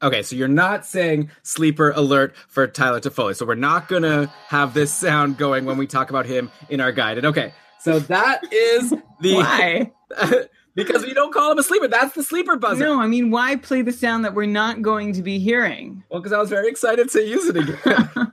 Okay, 0.04 0.22
so 0.22 0.36
you're 0.36 0.50
not 0.50 0.86
saying 0.86 1.32
sleeper 1.44 1.92
alert 1.92 2.36
for 2.50 2.68
Tyler 2.68 3.00
Toffoli. 3.00 3.38
So 3.38 3.46
we're 3.46 3.56
not 3.56 3.88
gonna 3.88 4.28
have 4.48 4.74
this 4.74 4.94
sound 4.94 5.38
going 5.38 5.64
when 5.64 5.78
we 5.78 5.88
talk 5.88 6.10
about 6.10 6.26
him 6.26 6.52
in 6.70 6.82
our 6.82 6.92
guide. 6.92 7.18
And 7.18 7.26
okay, 7.28 7.54
so 7.80 8.00
that 8.00 8.42
is 8.52 8.94
the 9.22 9.36
why 9.36 9.92
because 10.76 11.04
we 11.04 11.14
don't 11.14 11.34
call 11.34 11.54
him 11.54 11.58
a 11.58 11.64
sleeper. 11.64 11.88
That's 11.88 12.14
the 12.16 12.24
sleeper 12.24 12.58
buzzer. 12.58 12.84
No, 12.84 13.00
I 13.00 13.08
mean 13.08 13.32
why 13.32 13.56
play 13.56 13.82
the 13.82 13.94
sound 13.94 14.26
that 14.26 14.36
we're 14.36 14.46
not 14.46 14.82
going 14.82 15.14
to 15.14 15.22
be 15.22 15.40
hearing? 15.40 16.04
Well, 16.10 16.20
because 16.20 16.34
I 16.34 16.38
was 16.38 16.50
very 16.50 16.68
excited 16.68 17.10
to 17.12 17.24
use 17.24 17.48
it 17.48 17.56
again. 17.56 18.10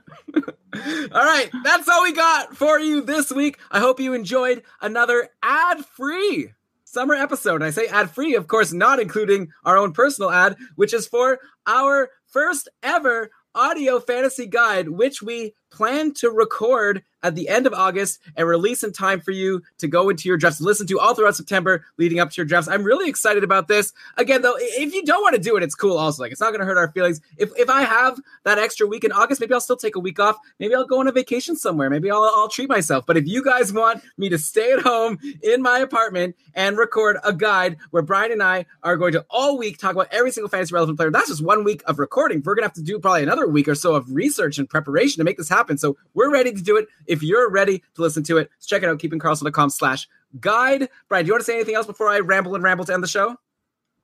all 1.13 1.23
right, 1.23 1.49
that's 1.63 1.87
all 1.87 2.03
we 2.03 2.11
got 2.11 2.53
for 2.55 2.81
you 2.81 2.99
this 2.99 3.31
week. 3.31 3.59
I 3.71 3.79
hope 3.79 4.01
you 4.01 4.13
enjoyed 4.13 4.63
another 4.81 5.29
ad-free 5.41 6.51
summer 6.91 7.13
episode. 7.13 7.55
And 7.55 7.63
I 7.63 7.69
say 7.69 7.87
ad 7.87 8.11
free, 8.11 8.35
of 8.35 8.47
course, 8.47 8.73
not 8.73 8.99
including 8.99 9.49
our 9.63 9.77
own 9.77 9.93
personal 9.93 10.29
ad, 10.31 10.57
which 10.75 10.93
is 10.93 11.07
for 11.07 11.39
our 11.65 12.09
first 12.27 12.67
ever 12.83 13.31
audio 13.55 13.99
fantasy 13.99 14.45
guide, 14.45 14.89
which 14.89 15.21
we 15.21 15.53
plan 15.71 16.13
to 16.15 16.29
record 16.29 17.03
at 17.23 17.35
the 17.35 17.47
end 17.47 17.67
of 17.67 17.73
August 17.73 18.19
and 18.35 18.47
release 18.47 18.83
in 18.83 18.91
time 18.91 19.21
for 19.21 19.31
you 19.31 19.61
to 19.77 19.87
go 19.87 20.09
into 20.09 20.27
your 20.27 20.37
drafts, 20.37 20.61
listen 20.61 20.87
to 20.87 20.99
all 20.99 21.13
throughout 21.13 21.35
September 21.35 21.85
leading 21.97 22.19
up 22.19 22.31
to 22.31 22.37
your 22.37 22.45
drafts. 22.45 22.67
I'm 22.67 22.83
really 22.83 23.09
excited 23.09 23.43
about 23.43 23.67
this. 23.67 23.93
Again, 24.17 24.41
though, 24.41 24.55
if 24.57 24.93
you 24.93 25.03
don't 25.05 25.21
want 25.21 25.35
to 25.35 25.41
do 25.41 25.55
it, 25.55 25.63
it's 25.63 25.75
cool 25.75 25.97
also. 25.97 26.23
Like, 26.23 26.31
it's 26.31 26.41
not 26.41 26.49
going 26.49 26.61
to 26.61 26.65
hurt 26.65 26.77
our 26.77 26.91
feelings. 26.91 27.21
If, 27.37 27.51
if 27.57 27.69
I 27.69 27.83
have 27.83 28.19
that 28.43 28.57
extra 28.57 28.87
week 28.87 29.03
in 29.03 29.11
August, 29.11 29.39
maybe 29.39 29.53
I'll 29.53 29.61
still 29.61 29.77
take 29.77 29.95
a 29.95 29.99
week 29.99 30.19
off. 30.19 30.37
Maybe 30.59 30.73
I'll 30.73 30.85
go 30.85 30.99
on 30.99 31.07
a 31.07 31.11
vacation 31.11 31.55
somewhere. 31.55 31.89
Maybe 31.89 32.09
I'll, 32.09 32.23
I'll 32.23 32.49
treat 32.49 32.69
myself. 32.69 33.05
But 33.05 33.17
if 33.17 33.27
you 33.27 33.43
guys 33.43 33.71
want 33.71 34.03
me 34.17 34.29
to 34.29 34.37
stay 34.37 34.71
at 34.71 34.81
home 34.81 35.19
in 35.43 35.61
my 35.61 35.79
apartment 35.79 36.35
and 36.55 36.77
record 36.77 37.17
a 37.23 37.33
guide 37.33 37.77
where 37.91 38.03
Brian 38.03 38.31
and 38.31 38.41
I 38.41 38.65
are 38.83 38.97
going 38.97 39.13
to 39.13 39.25
all 39.29 39.57
week 39.57 39.77
talk 39.77 39.93
about 39.93 40.07
every 40.11 40.31
single 40.31 40.49
fantasy 40.49 40.73
relevant 40.73 40.97
player, 40.97 41.11
that's 41.11 41.29
just 41.29 41.43
one 41.43 41.63
week 41.63 41.83
of 41.85 41.99
recording. 41.99 42.41
We're 42.43 42.55
going 42.55 42.63
to 42.63 42.67
have 42.67 42.73
to 42.73 42.81
do 42.81 42.99
probably 42.99 43.23
another 43.23 43.47
week 43.47 43.67
or 43.67 43.75
so 43.75 43.93
of 43.93 44.11
research 44.11 44.57
and 44.57 44.67
preparation 44.67 45.19
to 45.19 45.23
make 45.23 45.37
this 45.37 45.49
happen. 45.49 45.60
So 45.77 45.97
we're 46.13 46.31
ready 46.31 46.51
to 46.51 46.61
do 46.61 46.77
it. 46.77 46.87
If 47.07 47.23
you're 47.23 47.49
ready 47.49 47.83
to 47.95 48.01
listen 48.01 48.23
to 48.23 48.37
it, 48.37 48.49
check 48.65 48.83
it 48.83 48.89
out, 48.89 48.99
keepingkarlsson.com 48.99 49.69
slash 49.69 50.07
guide. 50.39 50.89
Brian, 51.09 51.25
do 51.25 51.27
you 51.27 51.33
want 51.33 51.41
to 51.41 51.45
say 51.45 51.55
anything 51.55 51.75
else 51.75 51.87
before 51.87 52.09
I 52.09 52.19
ramble 52.19 52.55
and 52.55 52.63
ramble 52.63 52.85
to 52.85 52.93
end 52.93 53.03
the 53.03 53.07
show? 53.07 53.35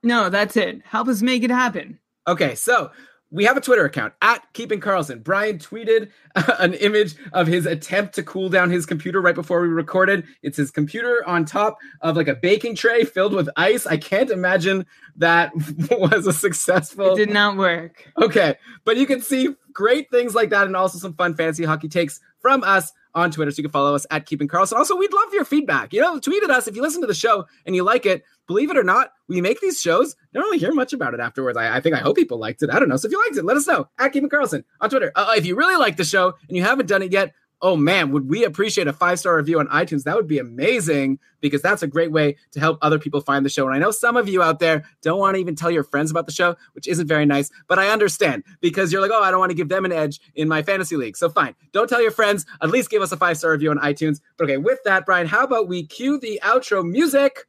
No, 0.04 0.30
that's 0.30 0.56
it. 0.56 0.82
Help 0.86 1.08
us 1.08 1.22
make 1.22 1.44
it 1.44 1.50
happen. 1.50 2.00
Okay, 2.28 2.56
so 2.56 2.92
we 3.30 3.44
have 3.44 3.58
a 3.58 3.62
Twitter 3.62 3.86
account 3.86 4.14
at 4.22 4.42
Keeping 4.54 4.80
Karlsson. 4.80 5.24
Brian 5.24 5.58
tweeted 5.58 6.12
an 6.60 6.74
image 6.76 7.16
of 7.34 7.48
his 7.48 7.66
attempt 7.66 8.16
to 8.16 8.24
cool 8.24 8.50
down 8.50 8.70
his 8.70 8.86
computer 8.86 9.22
right 9.22 9.36
before 9.36 9.62
we 9.62 9.68
recorded. 9.68 10.26
It's 10.44 10.58
his 10.58 10.72
computer 10.72 11.24
on 11.28 11.46
top 11.46 11.78
of 12.02 12.16
like 12.16 12.28
a 12.28 12.36
baking 12.36 12.76
tray 12.76 13.04
filled 13.04 13.34
with 13.34 13.50
ice. 13.58 13.86
I 13.86 13.98
can't 13.98 14.30
imagine 14.30 14.86
that 15.18 15.52
was 15.92 16.28
a 16.28 16.34
successful. 16.34 17.14
It 17.14 17.18
did 17.18 17.34
not 17.34 17.58
work. 17.58 18.10
Okay, 18.22 18.56
but 18.86 18.98
you 18.98 19.06
can 19.06 19.22
see 19.22 19.56
great 19.78 20.10
things 20.10 20.34
like 20.34 20.50
that 20.50 20.66
and 20.66 20.76
also 20.76 20.98
some 20.98 21.14
fun 21.14 21.36
fancy 21.36 21.64
hockey 21.64 21.88
takes 21.88 22.20
from 22.40 22.64
us 22.64 22.92
on 23.14 23.30
Twitter. 23.30 23.52
So 23.52 23.60
you 23.60 23.64
can 23.66 23.72
follow 23.72 23.94
us 23.94 24.08
at 24.10 24.26
Keeping 24.26 24.48
Karlsson. 24.48 24.76
Also, 24.76 24.96
we'd 24.96 25.14
love 25.14 25.32
your 25.32 25.46
feedback. 25.46 25.94
You 25.94 26.02
know, 26.02 26.20
tweet 26.20 26.42
at 26.42 26.50
us 26.50 26.68
if 26.68 26.76
you 26.76 26.82
listen 26.82 27.00
to 27.02 27.08
the 27.08 27.14
show 27.14 27.46
and 27.68 27.76
you 27.76 27.84
like 27.84 28.08
it. 28.08 28.24
Believe 28.48 28.72
it 28.72 28.78
or 28.78 28.84
not, 28.84 29.12
we 29.28 29.40
make 29.40 29.62
these 29.62 29.80
shows. 29.80 30.16
Don't 30.34 30.42
really 30.42 30.58
hear 30.58 30.74
much 30.74 30.94
about 30.94 31.14
it 31.14 31.20
afterwards. 31.20 31.58
I, 31.60 31.78
I 31.78 31.80
think 31.80 31.94
I 31.94 32.00
hope 32.00 32.16
people 32.16 32.40
liked 32.40 32.64
it. 32.64 32.72
I 32.72 32.80
don't 32.80 32.90
know. 32.90 32.98
So 32.98 33.06
if 33.06 33.12
you 33.12 33.24
liked 33.24 33.38
it, 33.38 33.46
let 33.46 33.56
us 33.56 33.68
know 33.68 33.88
at 34.00 34.14
Keeping 34.14 34.30
Karlsson 34.30 34.64
on 34.82 34.90
Twitter. 34.90 35.12
Uh, 35.16 35.34
if 35.38 35.46
you 35.46 35.56
really 35.56 35.76
like 35.76 35.96
the 35.96 36.06
show 36.06 36.34
and 36.48 36.58
you 36.58 36.64
haven't 36.64 36.88
done 36.88 37.04
it 37.04 37.12
yet, 37.12 37.34
oh 37.62 37.76
man, 37.76 38.12
would 38.12 38.30
we 38.30 38.44
appreciate 38.44 38.88
a 38.88 38.94
five 38.94 39.20
star 39.20 39.36
review 39.36 39.60
on 39.60 39.68
iTunes? 39.68 40.04
That 40.04 40.16
would 40.16 40.28
be 40.28 40.40
amazing 40.40 41.20
because 41.42 41.62
that's 41.62 41.84
a 41.84 41.88
great 41.88 42.12
way 42.12 42.36
to 42.52 42.60
help 42.60 42.78
other 42.82 43.00
people 43.00 43.22
find 43.22 43.46
the 43.46 43.50
show. 43.50 43.66
And 43.66 43.76
I 43.76 43.80
know 43.80 43.92
some 43.92 44.18
of 44.18 44.28
you 44.28 44.42
out 44.42 44.60
there 44.60 44.84
don't 45.02 45.20
want 45.20 45.36
to 45.36 45.40
even 45.40 45.56
tell 45.56 45.72
your 45.72 45.84
friends 45.84 46.12
about 46.12 46.26
the 46.26 46.32
show, 46.32 46.56
which 46.74 46.88
isn't 46.88 47.08
very 47.08 47.26
nice, 47.26 47.52
but 47.68 47.80
I 47.80 47.90
understand 47.90 48.44
because 48.62 48.92
you're 48.92 49.02
like, 49.02 49.12
oh, 49.12 49.24
I 49.24 49.32
don't 49.32 49.40
want 49.40 49.52
to 49.52 49.56
give 49.56 49.70
them 49.70 49.86
an 49.86 49.92
edge 49.92 50.20
in 50.36 50.48
my 50.48 50.62
fantasy 50.62 50.96
league. 50.96 51.18
So 51.18 51.30
fine, 51.30 51.56
don't 51.72 51.90
tell 51.90 52.02
your 52.02 52.12
friends. 52.12 52.46
At 52.62 52.70
least 52.70 52.90
give 52.90 53.02
us 53.02 53.12
a 53.12 53.18
five 53.18 53.38
star 53.38 53.52
review 53.52 53.72
on 53.72 53.78
iTunes. 53.80 54.20
But 54.38 54.46
okay, 54.46 54.58
with 54.58 54.80
that, 54.86 55.06
Brian, 55.06 55.28
how 55.28 55.44
about 55.44 55.68
we 55.68 55.86
cue 55.86 56.20
the 56.20 56.40
outro 56.44 56.88
music? 56.88 57.46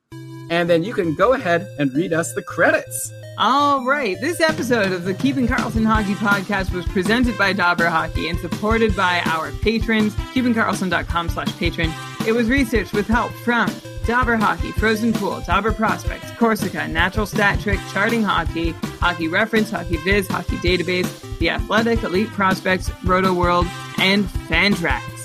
And 0.50 0.70
then 0.70 0.82
you 0.82 0.94
can 0.94 1.14
go 1.14 1.34
ahead 1.34 1.68
and 1.78 1.92
read 1.92 2.12
us 2.12 2.32
the 2.32 2.42
credits. 2.42 3.12
All 3.40 3.84
right. 3.84 4.20
This 4.20 4.40
episode 4.40 4.90
of 4.90 5.04
the 5.04 5.14
Keeping 5.14 5.46
Karlsson 5.46 5.86
Hockey 5.86 6.14
podcast 6.14 6.72
was 6.72 6.84
presented 6.86 7.38
by 7.38 7.52
Dobber 7.52 7.88
Hockey 7.88 8.28
and 8.28 8.36
supported 8.40 8.96
by 8.96 9.22
our 9.26 9.52
patrons, 9.62 10.12
keepingkarlsson.com 10.34 11.28
slash 11.28 11.56
patron. 11.56 11.92
It 12.26 12.32
was 12.32 12.48
researched 12.48 12.92
with 12.92 13.06
help 13.06 13.30
from 13.44 13.70
Dobber 14.06 14.34
Hockey, 14.36 14.72
Frozen 14.72 15.12
Pool, 15.12 15.40
Dobber 15.46 15.72
Prospects, 15.72 16.32
Corsica, 16.32 16.88
Natural 16.88 17.26
Stat 17.26 17.60
Trick, 17.60 17.78
Charting 17.92 18.24
Hockey, 18.24 18.70
Hockey 19.00 19.28
Reference, 19.28 19.70
Hockey 19.70 19.98
Viz, 19.98 20.26
Hockey 20.26 20.56
Database, 20.56 21.38
The 21.38 21.50
Athletic, 21.50 22.02
Elite 22.02 22.30
Prospects, 22.30 22.90
Roto 23.04 23.32
World, 23.32 23.68
and 23.98 24.24
Fantrax. 24.48 25.17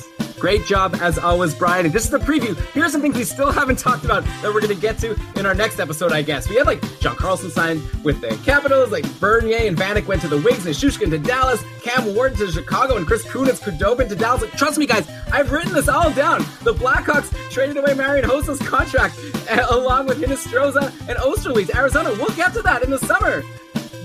Great 0.43 0.65
job 0.65 0.93
as 0.99 1.17
always, 1.17 1.55
Brian. 1.55 1.85
And 1.85 1.95
this 1.95 2.03
is 2.03 2.09
the 2.09 2.17
preview. 2.17 2.53
Here's 2.73 2.91
some 2.91 2.99
things 2.99 3.15
we 3.15 3.23
still 3.23 3.49
haven't 3.49 3.79
talked 3.79 4.03
about 4.03 4.25
that 4.25 4.53
we're 4.53 4.59
going 4.59 4.75
to 4.75 4.81
get 4.81 4.97
to 4.97 5.17
in 5.37 5.45
our 5.45 5.55
next 5.55 5.79
episode, 5.79 6.11
I 6.11 6.21
guess. 6.21 6.49
We 6.49 6.57
had 6.57 6.67
like 6.67 6.81
John 6.99 7.15
Carlson 7.15 7.49
signed 7.49 7.81
with 8.03 8.19
the 8.19 8.37
Capitals, 8.43 8.91
like 8.91 9.05
Bernier 9.21 9.59
and 9.59 9.77
Vanek 9.77 10.05
went 10.05 10.21
to 10.23 10.27
the 10.27 10.41
Wings, 10.41 10.65
and 10.65 10.75
Shushkin 10.75 11.09
to 11.11 11.17
Dallas, 11.17 11.63
Cam 11.81 12.13
Ward 12.13 12.35
to 12.35 12.51
Chicago, 12.51 12.97
and 12.97 13.07
Chris 13.07 13.25
Kunitz 13.25 13.61
Khudobin 13.61 14.09
to 14.09 14.17
Dallas. 14.17 14.41
Like, 14.41 14.51
trust 14.57 14.77
me, 14.77 14.85
guys, 14.85 15.07
I've 15.31 15.49
written 15.49 15.71
this 15.71 15.87
all 15.87 16.11
down. 16.11 16.41
The 16.63 16.73
Blackhawks 16.73 17.31
traded 17.49 17.77
away 17.77 17.93
Marian 17.93 18.25
Hossa's 18.25 18.59
contract 18.59 19.17
along 19.69 20.07
with 20.07 20.21
Hinostroza 20.21 20.91
and 21.07 21.17
Oesterle 21.19 21.65
to 21.65 21.77
Arizona. 21.77 22.09
We'll 22.19 22.35
get 22.35 22.53
to 22.55 22.61
that 22.63 22.83
in 22.83 22.89
the 22.89 22.99
summer. 22.99 23.43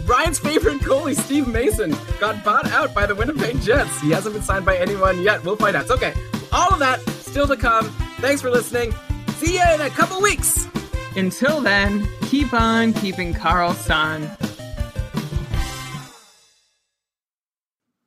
Brian's 0.09 0.39
favorite 0.39 0.79
goalie, 0.79 1.15
Steve 1.15 1.47
Mason, 1.47 1.95
got 2.19 2.43
bought 2.43 2.65
out 2.73 2.95
by 2.95 3.05
the 3.05 3.15
Winnipeg 3.15 3.61
Jets. 3.61 4.01
He 4.01 4.11
hasn't 4.11 4.35
been 4.35 4.43
signed 4.43 4.65
by 4.65 4.79
anyone 4.79 5.23
yet. 5.23 5.45
We'll 5.45 5.57
find 5.57 5.77
out. 5.77 5.83
It's 5.83 5.91
okay. 5.91 6.15
All 6.51 6.73
of 6.73 6.79
that 6.79 6.99
still 7.01 7.47
to 7.47 7.59
come. 7.59 7.91
Thanks 8.17 8.41
for 8.41 8.49
listening. 8.49 8.95
See 9.37 9.57
you 9.57 9.65
in 9.75 9.83
a 9.83 9.91
couple 9.91 10.23
weeks. 10.23 10.67
Until 11.15 11.61
then, 11.61 12.09
keep 12.23 12.55
on 12.55 12.95
keeping 12.95 13.35
Karlsson. 13.35 14.35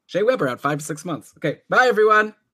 Shea 0.07 0.23
Weber 0.23 0.48
out 0.48 0.60
five 0.60 0.80
to 0.80 0.84
six 0.84 1.06
months. 1.06 1.36
Okay. 1.38 1.60
Bye, 1.69 1.86
everyone. 1.86 2.34